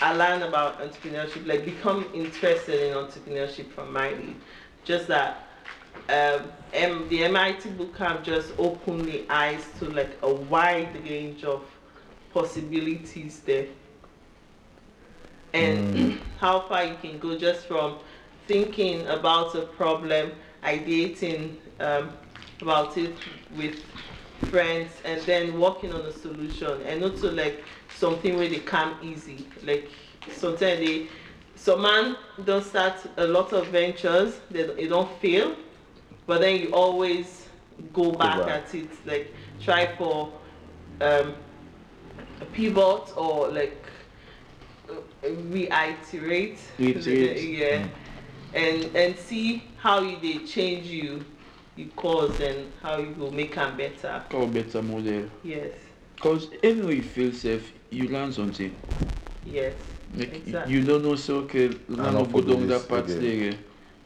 I 0.00 0.14
learned 0.14 0.42
about 0.42 0.80
entrepreneurship, 0.80 1.46
like 1.46 1.64
become 1.64 2.06
interested 2.14 2.80
in 2.88 2.94
entrepreneurship 2.94 3.70
from 3.70 3.92
my 3.94 4.10
lead. 4.10 4.36
Just 4.84 5.08
that 5.08 5.48
um, 6.10 6.52
M, 6.74 7.08
the 7.08 7.24
MIT 7.24 7.70
book 7.70 7.94
bootcamp 7.96 8.24
just 8.24 8.52
opened 8.58 9.06
the 9.06 9.24
eyes 9.30 9.64
to 9.78 9.86
like 9.86 10.18
a 10.22 10.30
wide 10.32 10.94
range 11.08 11.44
of 11.44 11.64
possibilities 12.32 13.40
there. 13.40 13.66
And 15.58 16.18
how 16.38 16.60
far 16.60 16.84
you 16.84 16.96
can 17.00 17.18
go 17.18 17.36
just 17.38 17.66
from 17.66 17.98
thinking 18.46 19.06
about 19.08 19.54
a 19.54 19.62
problem, 19.62 20.32
ideating 20.62 21.56
um, 21.80 22.10
about 22.60 22.96
it 22.96 23.16
with 23.56 23.74
friends, 24.50 25.00
and 25.04 25.26
then 25.26 25.58
working 25.58 25.92
on 25.92 26.00
a 26.02 26.12
solution, 26.12 26.80
and 26.82 27.00
not 27.00 27.16
to 27.18 27.30
like 27.30 27.64
something 27.92 28.36
where 28.36 28.48
they 28.48 28.60
come 28.60 28.96
easy. 29.02 29.46
Like 29.62 29.90
sometimes 30.30 30.78
they, 30.80 31.08
some 31.54 31.82
man 31.82 32.16
don't 32.44 32.64
start 32.64 32.94
a 33.16 33.26
lot 33.26 33.52
of 33.52 33.68
ventures, 33.68 34.40
they, 34.50 34.62
they 34.64 34.86
don't 34.86 35.10
fail, 35.20 35.54
but 36.26 36.40
then 36.40 36.60
you 36.60 36.72
always 36.72 37.48
go 37.92 38.12
back. 38.12 38.46
at 38.48 38.74
it. 38.74 38.90
Like 39.06 39.34
try 39.60 39.86
for 39.96 40.32
um 41.00 41.34
a 42.40 42.44
pivot 42.46 43.16
or 43.16 43.48
like 43.48 43.87
reiterate 45.22 46.58
Reiterate. 46.78 47.42
yeah 47.58 47.86
and 48.54 48.84
and 48.96 49.16
see 49.18 49.62
how 49.76 50.00
you 50.00 50.16
dey 50.18 50.38
change 50.46 50.86
you 50.86 51.24
you 51.76 51.86
cause 51.96 52.40
and 52.40 52.72
how 52.82 52.96
you 52.98 53.10
go 53.18 53.30
make 53.30 53.56
am 53.58 53.76
better 53.76 54.22
Call 54.30 54.46
better 54.46 54.82
model. 54.82 55.28
yes 55.44 55.72
Cause 56.20 56.48
everywhere 56.64 56.94
you 56.94 57.02
feel 57.02 57.32
safe, 57.32 57.72
you 57.90 58.08
learn 58.08 58.32
something. 58.32 58.74
yes 59.46 59.74
Like 60.16 60.34
Exactly. 60.34 60.74
you 60.74 60.82
don't 60.84 61.02
know 61.04 61.14
say 61.14 61.32
okay, 61.34 61.68
learn 61.88 62.12
not 62.12 62.12
not 62.14 62.32
go 62.32 62.40
down 62.40 62.66
this 62.66 62.82
that 62.82 62.88
path 62.88 63.08
again. 63.16 63.58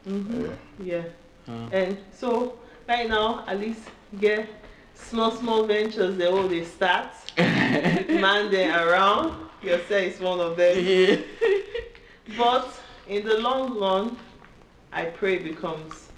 there. 0.05 0.13
mm-hmm. 0.13 0.45
Yeah. 0.85 0.95
yeah 0.95 1.03
Uh, 1.49 1.69
And 1.71 1.97
so 2.13 2.59
right 2.87 3.09
now, 3.09 3.43
at 3.47 3.59
least 3.59 3.89
get 4.19 4.47
small 4.93 5.31
small 5.31 5.65
ventures 5.65 6.15
they 6.17 6.27
all 6.27 6.47
they 6.47 6.63
start. 6.63 7.11
Man 7.37 8.51
they 8.51 8.69
around. 8.69 9.33
Yourself 9.63 10.01
is 10.03 10.19
one 10.19 10.39
of 10.39 10.57
them. 10.57 10.83
yeah. 10.85 11.17
But 12.37 12.73
in 13.07 13.25
the 13.25 13.37
long 13.39 13.77
run, 13.79 14.17
I 14.93 15.05
pray 15.05 15.35
it 15.35 15.43
becomes 15.43 16.09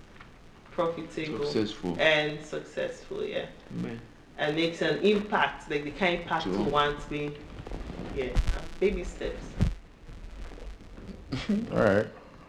profitable 0.72 1.46
Successful. 1.46 1.96
and 2.00 2.44
successful, 2.44 3.24
yeah. 3.24 3.46
Man. 3.72 4.00
And 4.38 4.56
makes 4.56 4.82
an 4.82 5.00
impact, 5.00 5.70
like 5.72 5.84
the 5.84 5.92
kind 5.92 6.16
of 6.16 6.22
impact 6.22 6.46
you 6.46 6.54
True. 6.54 6.64
want 6.66 7.10
being 7.10 7.34
yeah. 8.16 8.30
Baby 8.80 9.04
steps. 9.04 9.46
All 11.72 11.78
right, 11.84 12.08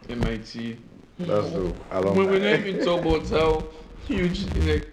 MIT. 0.08 0.78
that's 1.18 1.50
dope. 1.50 1.76
I 1.90 1.98
love 1.98 2.16
When 2.16 2.30
we 2.30 2.38
that. 2.38 2.56
don't 2.58 2.66
even 2.66 2.84
talk 2.84 3.00
about 3.04 3.28
how 3.30 3.64
huge 4.06 4.44
like 4.56 4.92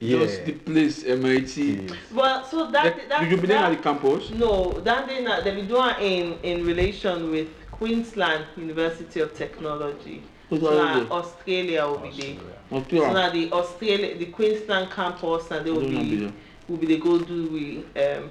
just 0.00 0.44
the 0.44 0.52
place 0.52 1.04
MIT. 1.04 1.88
Well 2.12 2.44
so 2.44 2.70
that 2.70 2.84
Like, 2.84 3.08
that, 3.08 3.30
you 3.30 3.36
be 3.36 3.46
there 3.46 3.58
that 3.58 3.72
at 3.72 3.76
the 3.76 3.82
campus. 3.82 4.30
No, 4.30 4.72
that 4.80 5.06
thing 5.08 5.24
that 5.24 5.44
they 5.44 5.54
be 5.54 5.62
doing 5.62 5.94
in 6.00 6.38
in 6.42 6.66
relation 6.66 7.30
with 7.30 7.48
Queensland 7.70 8.44
University 8.56 9.20
of 9.20 9.34
Technology. 9.34 10.22
Who's 10.50 10.60
So 10.60 10.68
all 10.68 10.84
now 10.84 11.00
there? 11.00 11.12
Australia 11.12 11.86
will 11.86 11.98
be 11.98 12.10
there. 12.10 12.78
Okay. 12.80 12.98
So 12.98 13.12
now 13.12 13.30
the 13.30 13.50
Australia, 13.52 14.16
the 14.18 14.26
Queensland 14.26 14.90
campus, 14.90 15.50
and 15.50 15.66
they 15.66 15.70
will 15.70 15.80
Don't 15.80 16.08
be 16.08 16.16
there. 16.16 16.32
will 16.68 16.76
be 16.76 16.86
they 16.86 16.98
go 16.98 17.18
do 17.18 17.46
with 17.46 18.04
um 18.06 18.30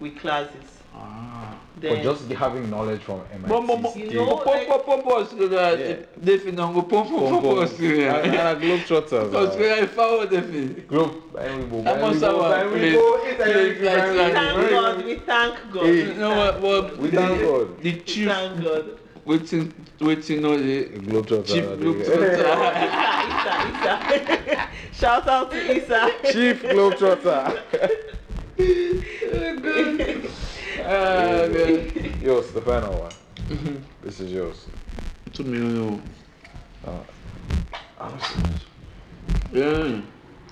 with 0.00 0.18
classes. 0.18 0.77
Ah. 0.94 1.54
But 1.80 1.82
Then 1.82 2.02
just 2.02 2.28
having 2.32 2.68
knowledge 2.70 3.02
from 3.02 3.20
MIT. 3.32 3.48
Bon, 3.48 3.64
bon, 3.66 3.82
bon. 3.82 3.96
You 3.98 4.12
know, 4.14 4.36
Australia. 5.22 5.78
Yeah. 5.78 5.96
Defi 6.24 6.50
go. 7.40 7.60
Australia. 7.62 8.12
Globetrotters. 8.60 9.32
Australia 9.34 9.86
defi. 10.26 10.64
Globe. 10.88 11.12
Place. 12.66 12.96
Place 13.36 13.78
like 13.86 14.10
we 14.10 14.16
that. 14.16 14.32
thank 14.34 14.56
very- 14.56 14.70
God, 14.70 15.04
we 15.04 15.14
thank 15.14 15.54
God. 15.72 15.84
Hey. 15.84 15.90
we 15.92 15.98
You 16.00 16.14
know 16.14 16.30
thank- 16.30 16.62
what? 16.62 16.82
what 16.82 16.96
We 16.98 17.08
thank 17.10 17.40
God. 17.42 17.66
The 17.82 17.92
we 17.92 18.00
chief 18.00 18.28
thank 18.28 18.64
God. 18.64 18.84
chief. 21.46 21.62
Isa, 22.00 22.14
Isa, 23.28 23.94
Isa. 24.50 24.68
Shout 24.92 25.28
out 25.28 25.50
to 25.52 25.58
Isa. 25.76 26.10
Chief 26.32 26.62
Globetrotter. 26.62 27.60
Ah, 30.90 31.46
man. 31.46 32.18
Yours, 32.22 32.50
the 32.52 32.62
final 32.62 32.94
one. 32.94 33.12
This 34.02 34.20
is 34.20 34.32
yours. 34.32 34.66
Two 35.34 35.44
million. 35.44 36.02
Uh, 36.82 38.08
Yeah. 39.52 40.00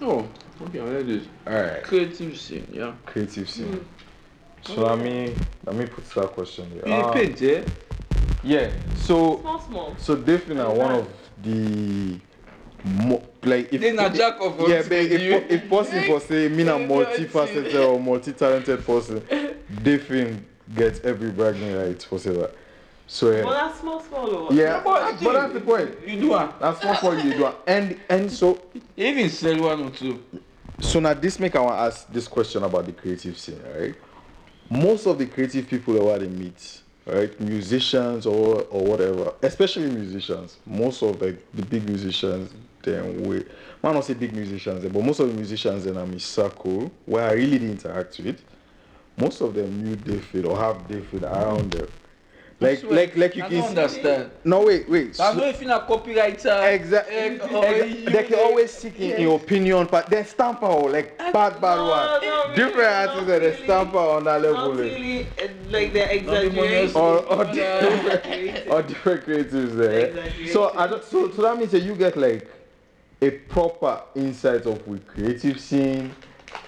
Oh, 0.03 0.29
okay, 0.61 0.81
I 0.81 0.85
like 0.85 1.07
this. 1.07 1.25
Alright, 1.47 1.83
Creative 1.85 2.37
scene, 2.37 2.69
yeah. 2.71 2.93
creative 3.07 3.49
scene. 3.49 3.83
So 4.63 4.85
let 4.87 4.99
me 4.99 5.35
let 5.65 5.75
me 5.75 5.87
put 5.87 6.05
that 6.11 6.29
question 6.33 6.71
here. 6.71 6.83
You 6.87 6.93
Uh, 6.93 7.13
paint, 7.13 7.41
yeah? 7.41 7.63
yeah. 8.43 8.71
So 8.97 9.41
Small, 9.41 9.61
small. 9.61 9.95
so 9.97 10.17
definitely 10.17 10.79
one 10.79 10.93
of 10.97 11.09
the 11.43 12.21
mo- 12.87 13.23
like 13.43 13.73
if 13.73 13.81
Then 13.81 13.99
a 13.99 14.11
jack 14.11 14.37
of 14.41 14.61
all 14.61 14.69
yeah, 14.69 14.83
but 14.83 14.89
trades, 14.89 15.23
you- 15.23 15.33
if, 15.35 15.51
if 15.51 15.69
possible 15.71 16.03
for 16.03 16.21
say 16.27 16.49
me 16.49 16.63
a 16.63 16.67
Yeah, 16.79 16.87
multifaceted 16.87 17.75
or 17.75 18.01
multi-talented 18.01 18.85
person, 18.87 19.23
definitely 19.83 20.39
gets 20.75 21.01
every 21.01 21.31
bragging 21.31 21.77
right 21.77 22.03
for 22.03 22.19
say 22.19 22.31
that. 22.31 22.53
So 23.09 23.31
But 23.31 23.37
yeah, 23.37 23.45
that's 23.53 23.81
small, 23.81 24.01
small. 24.01 24.31
or 24.31 24.45
what? 24.47 24.55
yeah, 24.55 24.81
but 24.85 25.03
I 25.03 25.13
but 25.25 25.33
that's 25.33 25.53
the 25.53 25.61
point. 25.61 25.91
You 26.07 26.21
do 26.21 26.33
ah. 26.33 26.47
one. 26.47 26.55
That's 26.61 26.83
not 26.83 26.99
for 27.01 27.15
you 27.15 27.33
to 27.33 27.39
do. 27.39 27.45
Ah. 27.45 27.55
And 27.67 28.01
and 28.09 28.31
so 28.31 28.61
You 28.97 29.07
even 29.07 29.31
sell 29.31 29.61
one 29.61 29.81
or 29.85 29.91
two. 29.91 30.23
So 30.81 30.99
now 31.01 31.15
this 31.15 31.39
make 31.39 31.55
I 31.57 31.61
want 31.61 31.77
to 31.77 31.81
ask 31.83 32.09
this 32.13 32.27
question 32.29 32.63
about 32.65 32.85
the 32.87 32.93
creative 32.93 33.39
scene, 33.39 33.61
right? 33.79 33.95
Most 34.69 35.07
of 35.07 35.19
the 35.19 35.27
creative 35.27 35.69
people 35.69 35.95
that 35.95 36.03
what 36.03 36.21
they 36.21 36.27
meet, 36.29 36.81
right, 37.07 37.39
musicians 37.41 38.27
or 38.27 38.63
or 38.71 38.85
whatever, 38.85 39.33
especially 39.43 39.87
musicians, 39.89 40.57
most 40.67 41.01
of 41.03 41.23
like 41.23 41.39
the 41.55 41.63
big 41.63 41.85
musicians, 41.89 42.53
then 42.87 43.23
we, 43.23 43.45
I 43.85 43.93
not 43.93 44.05
say 44.05 44.15
big 44.15 44.33
musicians, 44.35 44.85
but 44.85 45.03
most 45.05 45.21
of 45.21 45.29
the 45.29 45.35
musicians 45.35 45.87
in 45.87 45.95
my 45.95 46.17
circle 46.19 46.91
where 47.05 47.29
I 47.29 47.33
really 47.33 47.59
did 47.59 47.71
interact 47.71 48.19
with, 48.21 48.43
most 49.19 49.41
of 49.41 49.55
them 49.55 49.83
knew 49.83 49.97
David 49.97 50.47
or 50.47 50.57
have 50.57 50.87
David 50.89 51.25
around 51.25 51.73
them. 51.73 51.89
Like 52.59 52.79
Swear, 52.79 52.93
like 52.95 53.17
like 53.19 53.37
you 53.37 53.45
I 53.45 53.49
can 53.49 53.59
don't 53.59 53.65
see- 53.65 53.77
understand. 53.77 54.31
No 54.43 54.65
wait 54.65 54.89
wait. 54.89 55.21
I 55.21 55.35
know 55.35 55.45
if 55.45 55.61
you're 55.61 55.69
not 55.69 55.87
copywriter. 55.87 56.73
Exactly. 56.73 57.15
Eh, 57.15 57.39
eh, 57.43 57.55
or 57.55 57.85
you- 57.87 58.09
they 58.09 58.25
can 58.25 58.39
always 58.39 58.73
seek 58.73 58.99
in 58.99 59.21
your 59.21 59.37
opinion, 59.37 59.87
but 59.91 60.09
they 60.09 60.25
stamp 60.25 60.63
out 60.63 60.91
like 60.91 61.19
bad, 61.19 61.61
bad 61.61 61.77
No, 61.77 61.85
one. 61.89 62.07
not 62.07 62.23
really, 62.23 62.55
Different 62.57 62.77
not 62.79 63.09
artists 63.09 63.27
that 63.27 63.41
they 63.43 63.57
stamp 63.63 63.95
out 63.95 64.09
on 64.09 64.25
that 64.25 64.41
level. 64.41 64.57
Not 64.59 64.69
like, 64.71 64.79
really, 64.79 65.27
eh, 65.37 65.49
like 65.69 65.93
they're 65.93 66.23
Not 66.23 66.31
the 66.33 66.47
exaggerating. 66.47 66.97
Or, 66.97 67.19
or, 67.27 67.45
Yeah. 67.53 67.81
different, 67.81 68.69
or 68.71 68.83
different 68.83 69.27
creatives 69.27 69.77
there. 69.77 70.07
Exaggeration. 70.07 70.53
So, 70.55 70.73
I 70.79 70.87
don't, 70.87 71.05
so, 71.05 71.31
so 71.33 71.43
that 71.43 71.59
means 71.59 71.73
that 71.73 71.81
you 71.83 71.95
get 71.95 72.17
like 72.17 72.49
a 73.21 73.31
proper 73.31 74.03
insight 74.15 74.67
of 74.67 74.87
with 74.87 75.07
creative 75.07 75.59
scene. 75.61 76.15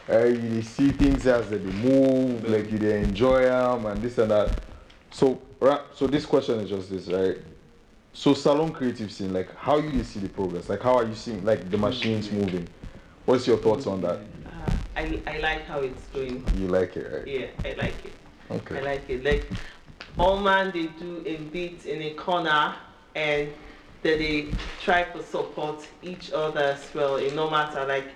Uh, 0.09 0.25
you 0.25 0.37
dey 0.37 0.63
see 0.63 0.91
things 0.91 1.27
as 1.27 1.51
they 1.51 1.59
dey 1.59 1.65
move, 1.65 2.49
like 2.49 2.71
you 2.71 2.79
dey 2.79 3.03
enjoy 3.03 3.43
them 3.43 3.87
and 3.87 4.01
this 4.03 4.17
and 4.19 4.31
that. 4.31 4.59
So, 5.11 5.41
right, 5.61 5.81
so 5.95 6.07
this 6.07 6.25
question 6.25 6.61
is 6.61 6.71
just 6.71 6.91
this, 6.91 7.09
right? 7.09 7.37
So 8.15 8.35
Salone 8.35 8.73
creative 8.73 9.13
scene, 9.13 9.33
like 9.33 9.55
how 9.57 9.77
you 9.79 9.91
dey 9.91 10.03
see 10.03 10.21
the 10.21 10.29
progress? 10.29 10.69
Like 10.69 10.83
how 10.83 10.97
are 10.97 11.05
you 11.05 11.15
seeing 11.15 11.45
like 11.45 11.71
the 11.71 11.79
machines 11.79 12.31
moving? 12.33 12.67
What's 13.27 13.47
your 13.47 13.59
thoughts 13.59 13.87
on 13.87 14.01
that? 14.01 14.19
Uh, 14.47 14.73
I, 14.97 15.21
I 15.27 15.39
like 15.39 15.67
how 15.67 15.81
it's 15.81 16.07
going. 16.07 16.43
You 16.57 16.69
like 16.69 16.97
it, 16.97 17.13
right? 17.13 17.27
Yeah, 17.27 17.47
I 17.65 17.75
like 17.75 18.05
it. 18.05 18.13
Okay 18.51 18.79
i 18.79 18.81
like 18.81 19.11
it. 19.11 19.23
Like, 19.23 19.45
all 20.19 20.39
man, 20.41 20.71
they 20.73 20.87
do 20.99 21.23
a 21.27 21.37
beat 21.37 21.85
in 21.85 22.01
a 22.03 22.11
corner 22.15 22.75
and 23.15 23.49
that 24.03 24.19
they 24.19 24.49
try 24.81 25.03
to 25.05 25.23
support 25.23 25.87
each 26.03 26.33
other 26.33 26.61
as 26.61 26.91
well. 26.95 27.17
in 27.17 27.35
no 27.35 27.51
matter, 27.51 27.85
like, 27.87 28.09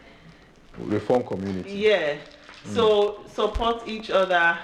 Reform 0.79 1.23
community. 1.25 1.71
yeah. 1.73 2.15
Mm. 2.15 2.75
So, 2.75 3.21
support 3.27 3.87
each 3.89 4.11
other. 4.11 4.57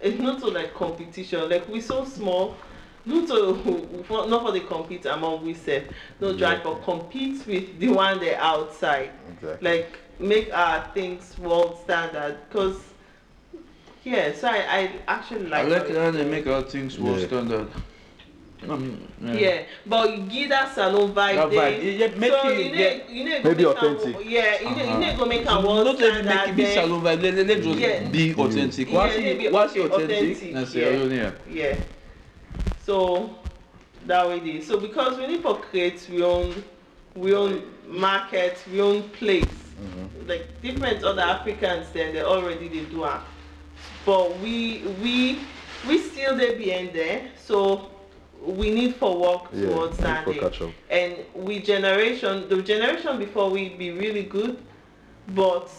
It's 0.00 0.18
not 0.20 0.40
to 0.40 0.46
like 0.48 0.74
competition. 0.74 1.48
Like, 1.48 1.68
we're 1.68 1.82
so 1.82 2.04
small. 2.04 2.56
Not 3.04 3.28
to, 3.28 4.04
for, 4.08 4.26
not 4.26 4.42
for 4.42 4.52
the 4.52 4.60
compete 4.60 5.04
among 5.06 5.44
we 5.44 5.54
self. 5.54 5.82
No 6.20 6.36
try 6.36 6.60
for 6.60 6.76
compete 6.78 7.46
with 7.46 7.78
the 7.78 7.88
one 7.88 8.18
they 8.20 8.34
outside. 8.34 9.10
Exactly. 9.34 9.68
like 9.70 9.98
make 10.18 10.52
our 10.54 10.88
things 10.94 11.36
world 11.38 11.78
standard 11.82 12.38
because 12.48 12.80
yeah 14.04 14.32
so 14.32 14.46
i 14.48 14.58
i 14.78 14.90
actually 15.08 15.46
like 15.48 15.66
I 15.66 15.68
like 15.68 15.88
like 15.88 15.96
how 15.96 16.02
how 16.04 16.10
they 16.12 16.24
make 16.24 16.46
our 16.46 16.62
things 16.62 16.98
world 16.98 17.18
Yeah. 17.20 17.26
standard. 17.26 17.68
Um, 18.68 19.08
yeah. 19.22 19.62
but 19.86 20.10
you 20.16 20.24
give 20.26 20.48
that 20.50 20.74
Salone 20.74 21.12
vibe 21.14 21.34
That 21.36 21.50
there. 21.50 21.72
vibe. 21.72 21.98
Yeah, 21.98 22.18
make 22.18 22.32
so 22.32 22.48
it- 22.48 22.58
you 22.58 22.64
yeah. 22.64 22.88
need 22.88 23.02
you 23.08 23.24
need 23.24 23.42
go 23.42 23.48
Maybe 23.50 23.64
make 23.64 23.76
am- 23.82 23.96
authentic. 23.96 24.24
yeah 24.24 24.60
you 24.60 24.70
need 24.70 24.76
you 24.78 24.82
Uh-huh. 24.84 24.98
need 24.98 25.18
go 25.18 25.24
make 25.26 25.44
So 25.44 25.58
am 25.58 25.64
world 25.64 25.86
not 25.86 25.94
even 26.00 26.14
make 26.14 26.24
standard 26.24 26.48
it 26.50 26.56
be 26.56 26.62
then 26.64 26.74
Salone 26.74 27.02
vibe. 27.02 27.22
Let, 27.22 27.34
let, 27.34 27.46
let 27.46 27.62
just 27.62 27.78
Yeah. 27.78 28.08
be 28.08 28.34
authentic. 28.34 28.88
Yeah, 28.90 28.94
Once 28.98 29.14
let 29.14 29.24
it 29.24 29.38
be 29.38 29.48
once 29.50 29.76
it 29.76 29.80
authentic, 29.92 30.18
authentic, 30.36 30.54
that's 30.54 30.74
yeah. 30.74 30.86
it. 30.86 31.12
Yeah. 31.12 31.32
yeah 31.48 31.76
so 32.78 33.34
that 34.06 34.26
way 34.28 34.36
it 34.38 34.46
is 34.46 34.66
so 34.66 34.78
because 34.78 35.16
we 35.18 35.26
need 35.26 35.42
to 35.42 35.54
create 35.54 36.06
we 36.10 36.22
own 36.22 36.62
we 37.14 37.34
own 37.34 37.62
market 37.88 38.62
we 38.70 38.80
own 38.80 39.02
place 39.10 39.60
like 40.26 40.46
different 40.62 41.02
other 41.04 41.22
africans 41.22 41.90
then 41.92 42.12
they 42.14 42.22
already 42.22 42.68
they 42.68 42.84
do 42.84 43.04
am 43.04 43.20
but 44.04 44.38
we 44.38 44.82
we 45.02 45.38
we 45.86 45.98
still 45.98 46.36
dey 46.36 46.56
behind 46.56 46.92
there 46.94 47.30
so 47.36 47.90
we 48.44 48.70
need 48.70 48.94
for 48.96 49.16
work 49.18 49.42
Yeah, 49.52 49.68
towards 49.68 49.98
that 49.98 50.24
for 50.24 50.32
standing 50.32 50.50
catch 50.50 50.62
up. 50.62 50.70
and 50.90 51.16
we 51.34 51.60
generation 51.60 52.48
the 52.48 52.62
generation 52.62 53.18
before 53.18 53.50
we 53.50 53.70
be 53.70 53.90
really 53.90 54.22
good 54.24 54.58
but 55.28 55.70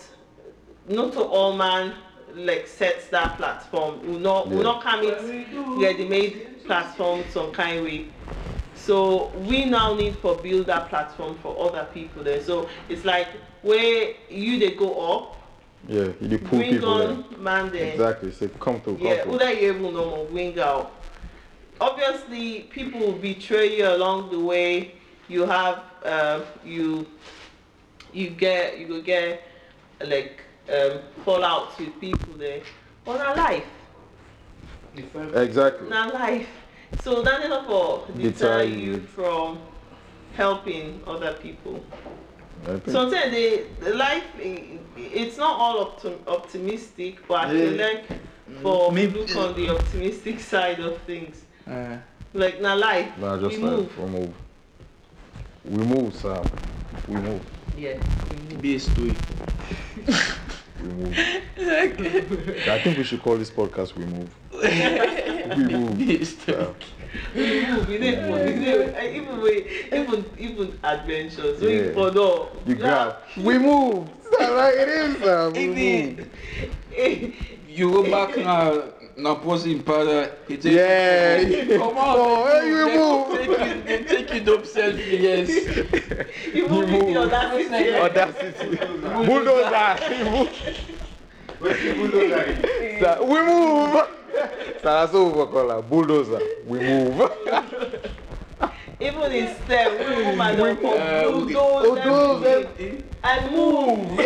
not 0.87 1.13
to 1.13 1.21
all 1.21 1.53
man 1.55 1.93
like 2.35 2.67
sets 2.67 3.07
that 3.09 3.37
platform 3.37 3.99
we 4.07 4.17
not 4.17 4.47
we 4.49 4.55
Yeah. 4.57 4.63
not 4.63 4.81
come 4.83 5.03
it 5.03 5.21
ready 5.79 6.05
made 6.07 6.63
platform 6.65 7.23
some 7.29 7.51
kind 7.51 7.83
way 7.83 8.07
So 8.73 9.29
we 9.49 9.63
now 9.65 9.95
need 9.95 10.15
for 10.17 10.35
build 10.35 10.65
that 10.67 10.89
platform 10.89 11.37
for 11.41 11.55
other 11.65 11.87
people 11.93 12.23
there. 12.23 12.41
So 12.43 12.67
it's 12.89 13.05
like 13.05 13.27
where 13.61 14.13
you 14.29 14.59
they 14.59 14.71
go 14.71 14.89
up, 15.13 15.37
Yeah, 15.87 16.09
you 16.19 16.27
dey 16.27 16.37
pull 16.39 16.59
bring 16.59 16.71
people 16.73 16.99
in. 17.01 17.09
on 17.11 17.43
man 17.43 17.71
there. 17.71 17.93
Exactly. 17.93 18.31
Say 18.33 18.49
come 18.59 18.81
to 18.81 18.95
come 18.97 18.99
Yeah, 18.99 19.23
through. 19.23 19.31
whether 19.31 19.53
you 19.53 19.71
able 19.73 19.91
no 19.93 20.05
more 20.09 20.25
wing 20.25 20.59
out. 20.59 20.91
Obviously, 21.81 22.61
people 22.71 22.99
will 22.99 23.13
betray 23.13 23.77
you 23.77 23.87
along 23.87 24.31
the 24.31 24.39
way. 24.39 24.93
You 25.27 25.45
have 25.45 25.83
uh, 26.03 26.41
you 26.63 27.05
you 28.13 28.29
get 28.29 28.77
you 28.79 28.87
go 28.87 29.01
get 29.01 29.43
like 30.05 30.41
um, 30.69 30.99
fallouts 31.25 31.77
with 31.77 31.99
people 31.99 32.33
there. 32.37 32.61
But 33.03 33.17
not 33.17 33.37
life, 33.37 33.65
Exactly. 35.35 35.89
not 35.89 36.13
life. 36.13 36.47
So 37.01 37.21
that 37.23 37.41
is 37.43 37.49
not 37.49 37.65
for 37.65 38.07
Deter 38.13 38.29
deter 38.29 38.63
you. 38.63 38.77
you 38.93 38.99
from 39.01 39.59
helping 40.35 41.01
other 41.05 41.33
people. 41.33 41.83
I 42.67 42.79
Sometimes 42.89 43.31
the, 43.31 43.63
the 43.81 43.93
life 43.95 44.23
it's 44.39 45.37
not 45.37 45.59
all 45.59 45.85
optim- 45.85 46.25
optimistic, 46.27 47.27
but 47.27 47.45
I 47.47 47.51
feel 47.51 47.73
like 47.73 48.05
for 48.61 48.91
Me- 48.91 49.07
look 49.07 49.35
on 49.35 49.55
the 49.55 49.69
optimistic 49.69 50.39
side 50.39 50.79
of 50.79 50.97
things. 51.01 51.44
Uh, 51.67 51.97
Like 52.33 52.59
now 52.61 52.75
life, 52.75 53.17
Nah, 53.17 53.37
just 53.39 53.57
we 53.57 53.63
like 53.63 53.71
move. 53.71 53.97
we 53.97 54.05
move. 54.09 54.33
We 55.63 55.83
move, 55.85 56.13
Sam. 56.13 56.43
We 57.07 57.15
move. 57.15 57.41
Yeah, 57.77 57.97
we 58.29 58.35
move. 58.37 58.61
base 58.61 58.89
to 58.89 59.05
it. 59.05 59.17
We 60.81 60.87
move. 60.89 61.17
I 61.57 62.79
think 62.83 62.97
we 62.97 63.03
should 63.03 63.21
call 63.21 63.37
this 63.37 63.49
podcast 63.49 63.95
"We 63.95 64.05
Move." 64.05 64.29
we 64.51 65.63
move. 65.77 65.97
Base 65.97 66.35
to 66.45 66.53
Sam. 66.53 66.75
We 67.33 67.65
move. 67.65 67.87
We 67.87 67.97
did. 67.97 68.29
We 68.29 68.65
did. 68.65 69.15
Even 69.15 69.41
we, 69.41 69.51
even 69.93 70.25
even 70.37 70.79
adventures. 70.83 71.61
We 71.61 71.79
Yeah. 71.87 71.93
for 71.93 72.11
no. 72.11 72.49
You 72.67 72.75
grab. 72.75 73.15
We 73.37 73.57
move. 73.57 74.09
Sam, 74.37 74.55
like 74.55 74.75
it 74.75 74.89
is, 74.89 75.17
Sam. 75.23 75.53
We 75.53 75.59
Even 75.63 76.15
move. 76.17 77.45
you 77.69 77.91
go 77.91 78.03
back 78.11 78.35
now, 78.37 78.83
now 79.17 79.35
pause 79.35 79.65
in 79.65 79.81
para. 79.83 80.29
It 80.49 80.61
take 80.61 80.73
Yeah. 80.73 81.77
Come 81.77 81.97
on. 81.97 82.15
Oh, 82.17 82.45
hey, 82.61 82.67
you 82.67 82.85
they 82.85 82.97
move. 82.97 83.27
Take 83.37 83.49
you, 83.49 83.81
they 83.83 84.03
take 84.03 84.33
you 84.33 84.39
dope 84.41 84.63
selfie, 84.65 85.19
yes. 85.21 85.49
You 86.53 86.67
move 86.67 86.91
with 86.91 87.05
the 87.07 87.17
audacity. 87.17 87.95
Audacity. 87.95 88.77
Bulldozer. 89.25 89.97
We 91.61 91.69
move. 91.69 92.09
Sam, 92.99 93.27
we 93.27 93.39
move. 93.41 93.93
Sam, 93.95 94.83
that's 94.83 95.13
what 95.13 95.25
we 95.37 95.45
call 95.51 95.69
her. 95.69 95.81
Bulldozer. 95.81 96.39
We 96.67 96.79
move. 96.79 97.31
Even 98.99 99.31
in 99.31 99.55
step, 99.65 99.91
we 99.99 100.05
move 100.15 100.39
and 100.39 100.59
Uh, 100.61 101.21
don't 101.23 101.45
we- 101.45 101.53
bulldoze 101.53 101.99
bulldoze 102.03 102.45
everything 102.45 103.03
and 103.23 103.51
move. 103.51 104.19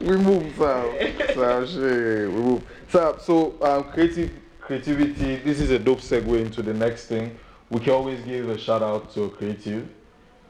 we 0.00 0.16
move, 0.16 0.54
Sam. 0.58 0.86
Sam, 1.34 1.66
shit. 1.66 2.30
We 2.32 2.40
move. 2.40 2.62
Sam, 2.92 3.14
so 3.20 3.54
um, 3.62 3.84
creative 3.84 4.30
creativity. 4.60 5.36
This 5.36 5.60
is 5.60 5.70
a 5.70 5.78
dope 5.78 6.00
segue 6.00 6.38
into 6.40 6.62
the 6.62 6.74
next 6.74 7.06
thing. 7.06 7.38
We 7.70 7.80
can 7.80 7.94
always 7.94 8.20
give 8.22 8.50
a 8.50 8.58
shout 8.58 8.82
out 8.82 9.10
to 9.14 9.24
a 9.24 9.30
creative. 9.30 9.88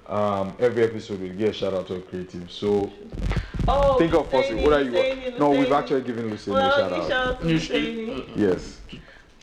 Um, 0.09 0.53
every 0.59 0.83
episode 0.83 1.21
we 1.21 1.29
give 1.29 1.51
a 1.51 1.53
shout 1.53 1.73
out 1.73 1.87
to 1.87 1.95
a 1.97 2.01
creative. 2.01 2.51
So 2.51 2.91
Oh, 3.69 3.97
think 3.97 4.13
of 4.13 4.27
us. 4.35 4.47
Hussaini, 4.47 4.63
What 4.65 4.73
are 4.73 4.83
you? 4.83 4.91
Hussaini, 4.91 5.39
No, 5.39 5.51
we've 5.51 5.71
actually 5.71 6.01
given 6.03 6.31
Lucinda 6.31 6.59
Well, 6.59 6.69
a 6.69 6.81
shout 6.81 6.93
out. 6.93 7.09
shout 7.09 7.27
out 7.29 7.41
to 7.43 7.49
You 7.49 7.59
should- 7.61 7.77
Hussaini. 7.77 8.25
Yes. 8.37 8.81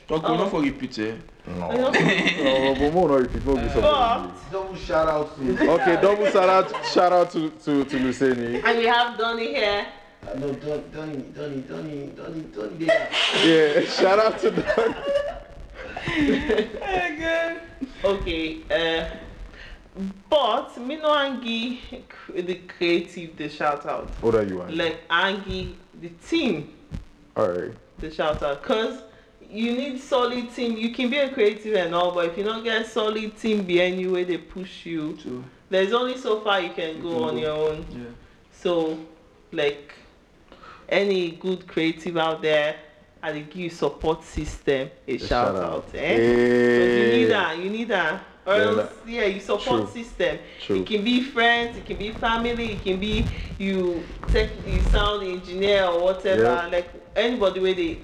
Talk 0.10 0.24
Oh. 0.26 0.36
not 0.36 0.52
for 0.52 0.62
repeat, 0.62 1.00
eh? 1.00 1.14
No. 1.48 1.70
I 1.72 1.76
know. 1.78 1.90
no, 1.92 2.76
but 2.76 2.94
more 2.94 3.10
not 3.10 3.22
if 3.22 3.36
it 3.36 3.46
won't 3.46 3.62
be 3.62 3.70
something. 3.70 4.34
Double 4.52 4.76
shout 4.76 5.08
out 5.08 5.38
to 5.38 5.70
Okay, 5.72 6.02
double 6.02 6.26
shout 6.26 6.50
out, 6.50 6.86
shout 6.94 7.14
out 7.14 7.32
to 7.32 7.50
to 7.64 7.86
to 7.86 7.96
Luceni. 7.98 8.62
and 8.66 8.78
we 8.78 8.86
have 8.86 9.18
Donny 9.18 9.54
here. 9.56 9.86
Uh, 10.28 10.34
no, 10.38 10.52
Don, 10.54 10.84
Donny, 10.94 11.18
Donny, 11.36 11.62
Donny, 11.62 12.08
Donny, 12.16 12.42
Donny 12.54 12.86
there. 12.86 13.10
Yeah, 13.46 13.86
shout 13.90 14.20
out 14.20 14.38
to 14.40 14.52
Donny. 14.52 14.76
Don. 14.76 14.96
Okay, 18.04 18.60
uh, 18.72 19.10
but 20.30 20.78
me 20.80 20.96
no 20.98 21.14
Angie 21.14 21.82
the 22.34 22.56
creative 22.68 23.36
the 23.36 23.50
shout 23.50 23.86
out. 23.86 24.10
What 24.22 24.36
are 24.36 24.44
you 24.44 24.62
on? 24.62 24.76
Like 24.76 25.02
Angie 25.10 25.76
the 26.02 26.10
team 26.28 26.74
All 27.36 27.50
right. 27.50 27.72
the 28.00 28.10
shout 28.10 28.42
out. 28.42 28.64
Cause 28.64 29.02
you 29.50 29.74
need 29.74 30.00
solid 30.00 30.54
team. 30.54 30.78
You 30.78 30.94
can 30.94 31.10
be 31.10 31.18
a 31.18 31.30
creative 31.30 31.76
and 31.76 31.94
all, 31.94 32.12
but 32.14 32.28
if 32.28 32.38
you 32.38 32.44
don't 32.44 32.64
get 32.64 32.86
solid 32.88 33.38
team 33.38 33.64
behind 33.64 34.00
you 34.00 34.12
where 34.12 34.26
they 34.26 34.38
push 34.38 34.86
you, 34.86 35.18
So, 35.22 35.44
there's 35.70 35.92
only 35.94 36.18
so 36.18 36.40
far 36.42 36.62
you 36.62 36.70
can 36.70 37.02
go 37.02 37.10
can 37.16 37.24
on 37.24 37.34
go. 37.36 37.40
your 37.42 37.52
own. 37.72 37.86
yeah. 37.92 38.04
So, 38.52 38.98
like 39.52 39.94
any 40.90 41.32
good 41.32 41.68
creative 41.68 42.18
out 42.18 42.42
there, 42.42 42.76
I 43.22 43.40
give 43.40 43.56
you 43.56 43.70
support 43.70 44.24
system 44.24 44.90
a, 45.08 45.18
shout, 45.18 45.56
out. 45.56 45.90
Eh? 45.94 46.16
Because 46.16 46.98
you 46.98 47.12
need 47.20 47.26
that. 47.26 47.58
You 47.58 47.70
need 47.70 47.88
that. 47.90 48.24
Or 48.46 48.56
Yeah, 48.56 48.64
else, 48.64 48.92
yeah, 49.06 49.26
you 49.26 49.40
support 49.40 49.84
True. 49.92 50.04
system. 50.04 50.40
True. 50.62 50.78
It 50.82 50.86
can 50.88 51.04
be 51.04 51.24
friends, 51.24 51.78
it 51.78 51.86
can 51.86 51.98
be 51.98 52.12
family, 52.14 52.74
it 52.74 52.84
can 52.84 53.00
be 53.00 53.26
you 53.58 54.04
tech, 54.30 54.50
you 54.66 54.80
sound 54.84 55.28
engineer 55.28 55.86
or 55.86 56.02
whatever. 56.02 56.44
Yeah. 56.44 56.68
Like 56.68 56.90
anybody 57.16 57.60
where 57.60 57.74
they 57.74 58.00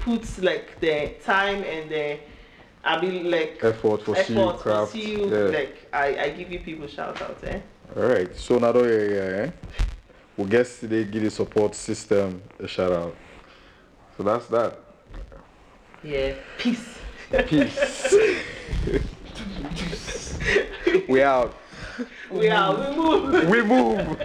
put 0.00 0.42
like 0.42 0.80
their 0.80 1.08
time 1.24 1.64
and 1.64 1.90
their 1.90 2.20
I 2.84 2.98
be 2.98 3.22
like 3.24 3.58
Effort 3.62 4.02
for 4.02 4.14
see 4.14 4.34
you, 4.34 4.40
effort 4.40 4.56
to 4.56 4.62
craft. 4.62 4.92
see 4.92 5.12
you. 5.12 5.30
Yeah. 5.30 5.58
Like 5.58 5.88
I, 5.92 6.06
I 6.24 6.28
give 6.30 6.52
you 6.52 6.60
people 6.60 6.86
shout 6.86 7.20
out. 7.20 7.38
Eh? 7.44 7.60
All 7.96 8.04
right. 8.04 8.34
So 8.36 8.58
now, 8.58 8.72
yeah, 8.78 9.02
yeah, 9.02 9.42
eh? 9.44 9.50
We 10.36 10.44
guess 10.46 10.78
they 10.78 11.04
give 11.04 11.22
the 11.22 11.30
support 11.30 11.74
system 11.74 12.42
a 12.58 12.66
shout 12.66 12.92
out. 12.92 13.16
So 14.16 14.22
that's 14.24 14.46
that. 14.48 14.80
Yeah. 16.02 16.34
Peace. 16.58 16.98
Peace. 17.46 18.14
we 21.08 21.22
out. 21.22 21.54
We 22.30 22.48
are 22.48 22.74
we 22.74 22.96
move. 22.96 23.48
We 23.48 23.62
move. 23.62 24.18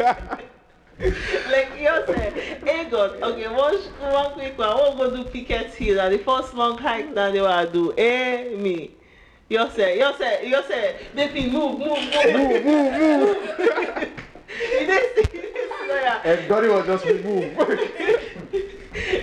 like 0.99 1.79
you 1.79 2.03
say, 2.07 2.59
hey 2.65 2.89
God, 2.89 3.21
okay, 3.21 3.47
one, 3.47 3.77
one 3.99 4.33
quick 4.33 4.57
one. 4.57 4.91
To 4.91 4.97
go 4.97 5.15
do 5.15 5.23
Picket 5.29 5.73
Hill. 5.75 5.99
And 6.01 6.13
the 6.13 6.19
first 6.19 6.53
long 6.55 6.77
hike 6.77 7.13
that 7.13 7.33
they 7.33 7.41
want 7.41 7.67
to 7.67 7.73
do, 7.73 7.93
eh, 7.97 8.55
me. 8.55 8.91
You 9.47 9.69
say, 9.71 9.97
you 9.99 10.11
say, 10.17 10.47
you 10.47 10.61
say, 10.67 11.07
they 11.13 11.49
move, 11.49 11.79
move, 11.79 11.79
move. 11.79 12.33
move, 12.33 12.65
move, 12.65 12.93
move. 12.99 14.09
You 14.49 14.87
dey 14.87 15.01
see- 15.15 15.29
you 15.37 15.41
dey? 15.41 16.21
And 16.25 16.47
Donny 16.49 16.67
was 16.69 16.85
just 16.85 17.05
remove. 17.05 17.43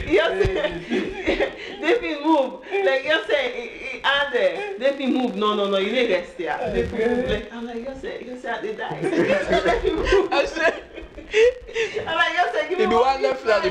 You 0.07 0.21
say, 0.21 1.53
they 1.81 1.95
feel 2.01 2.25
move. 2.25 2.61
Like 2.85 3.05
you 3.05 3.19
say, 3.27 4.01
and 4.05 4.33
there, 4.33 4.79
they 4.79 4.93
feel 4.97 5.11
move. 5.11 5.35
No, 5.37 5.55
no, 5.55 5.69
no, 5.69 5.79
you 5.79 5.93
need 5.93 6.11
rest 6.11 6.39
there. 6.39 6.59
They 6.73 6.87
feel 6.87 7.09
move. 7.17 7.29
Like, 7.29 7.53
I'm 7.53 7.67
like, 7.67 7.77
you 7.77 7.95
say, 8.01 8.25
you 8.25 8.39
say, 8.41 8.59
they 8.63 8.75
die. 8.75 9.01
They 9.03 9.81
feel 9.81 9.97
move. 9.97 10.33
I 10.33 10.47
said, 10.47 10.83
I'm 12.07 12.17
like, 12.17 12.33
you 12.33 12.53
say, 12.53 12.69
give 12.69 12.79
me 12.79 12.87
one 12.87 12.97
one 13.01 13.23
left 13.23 13.45
like 13.45 13.57
the 13.57 13.63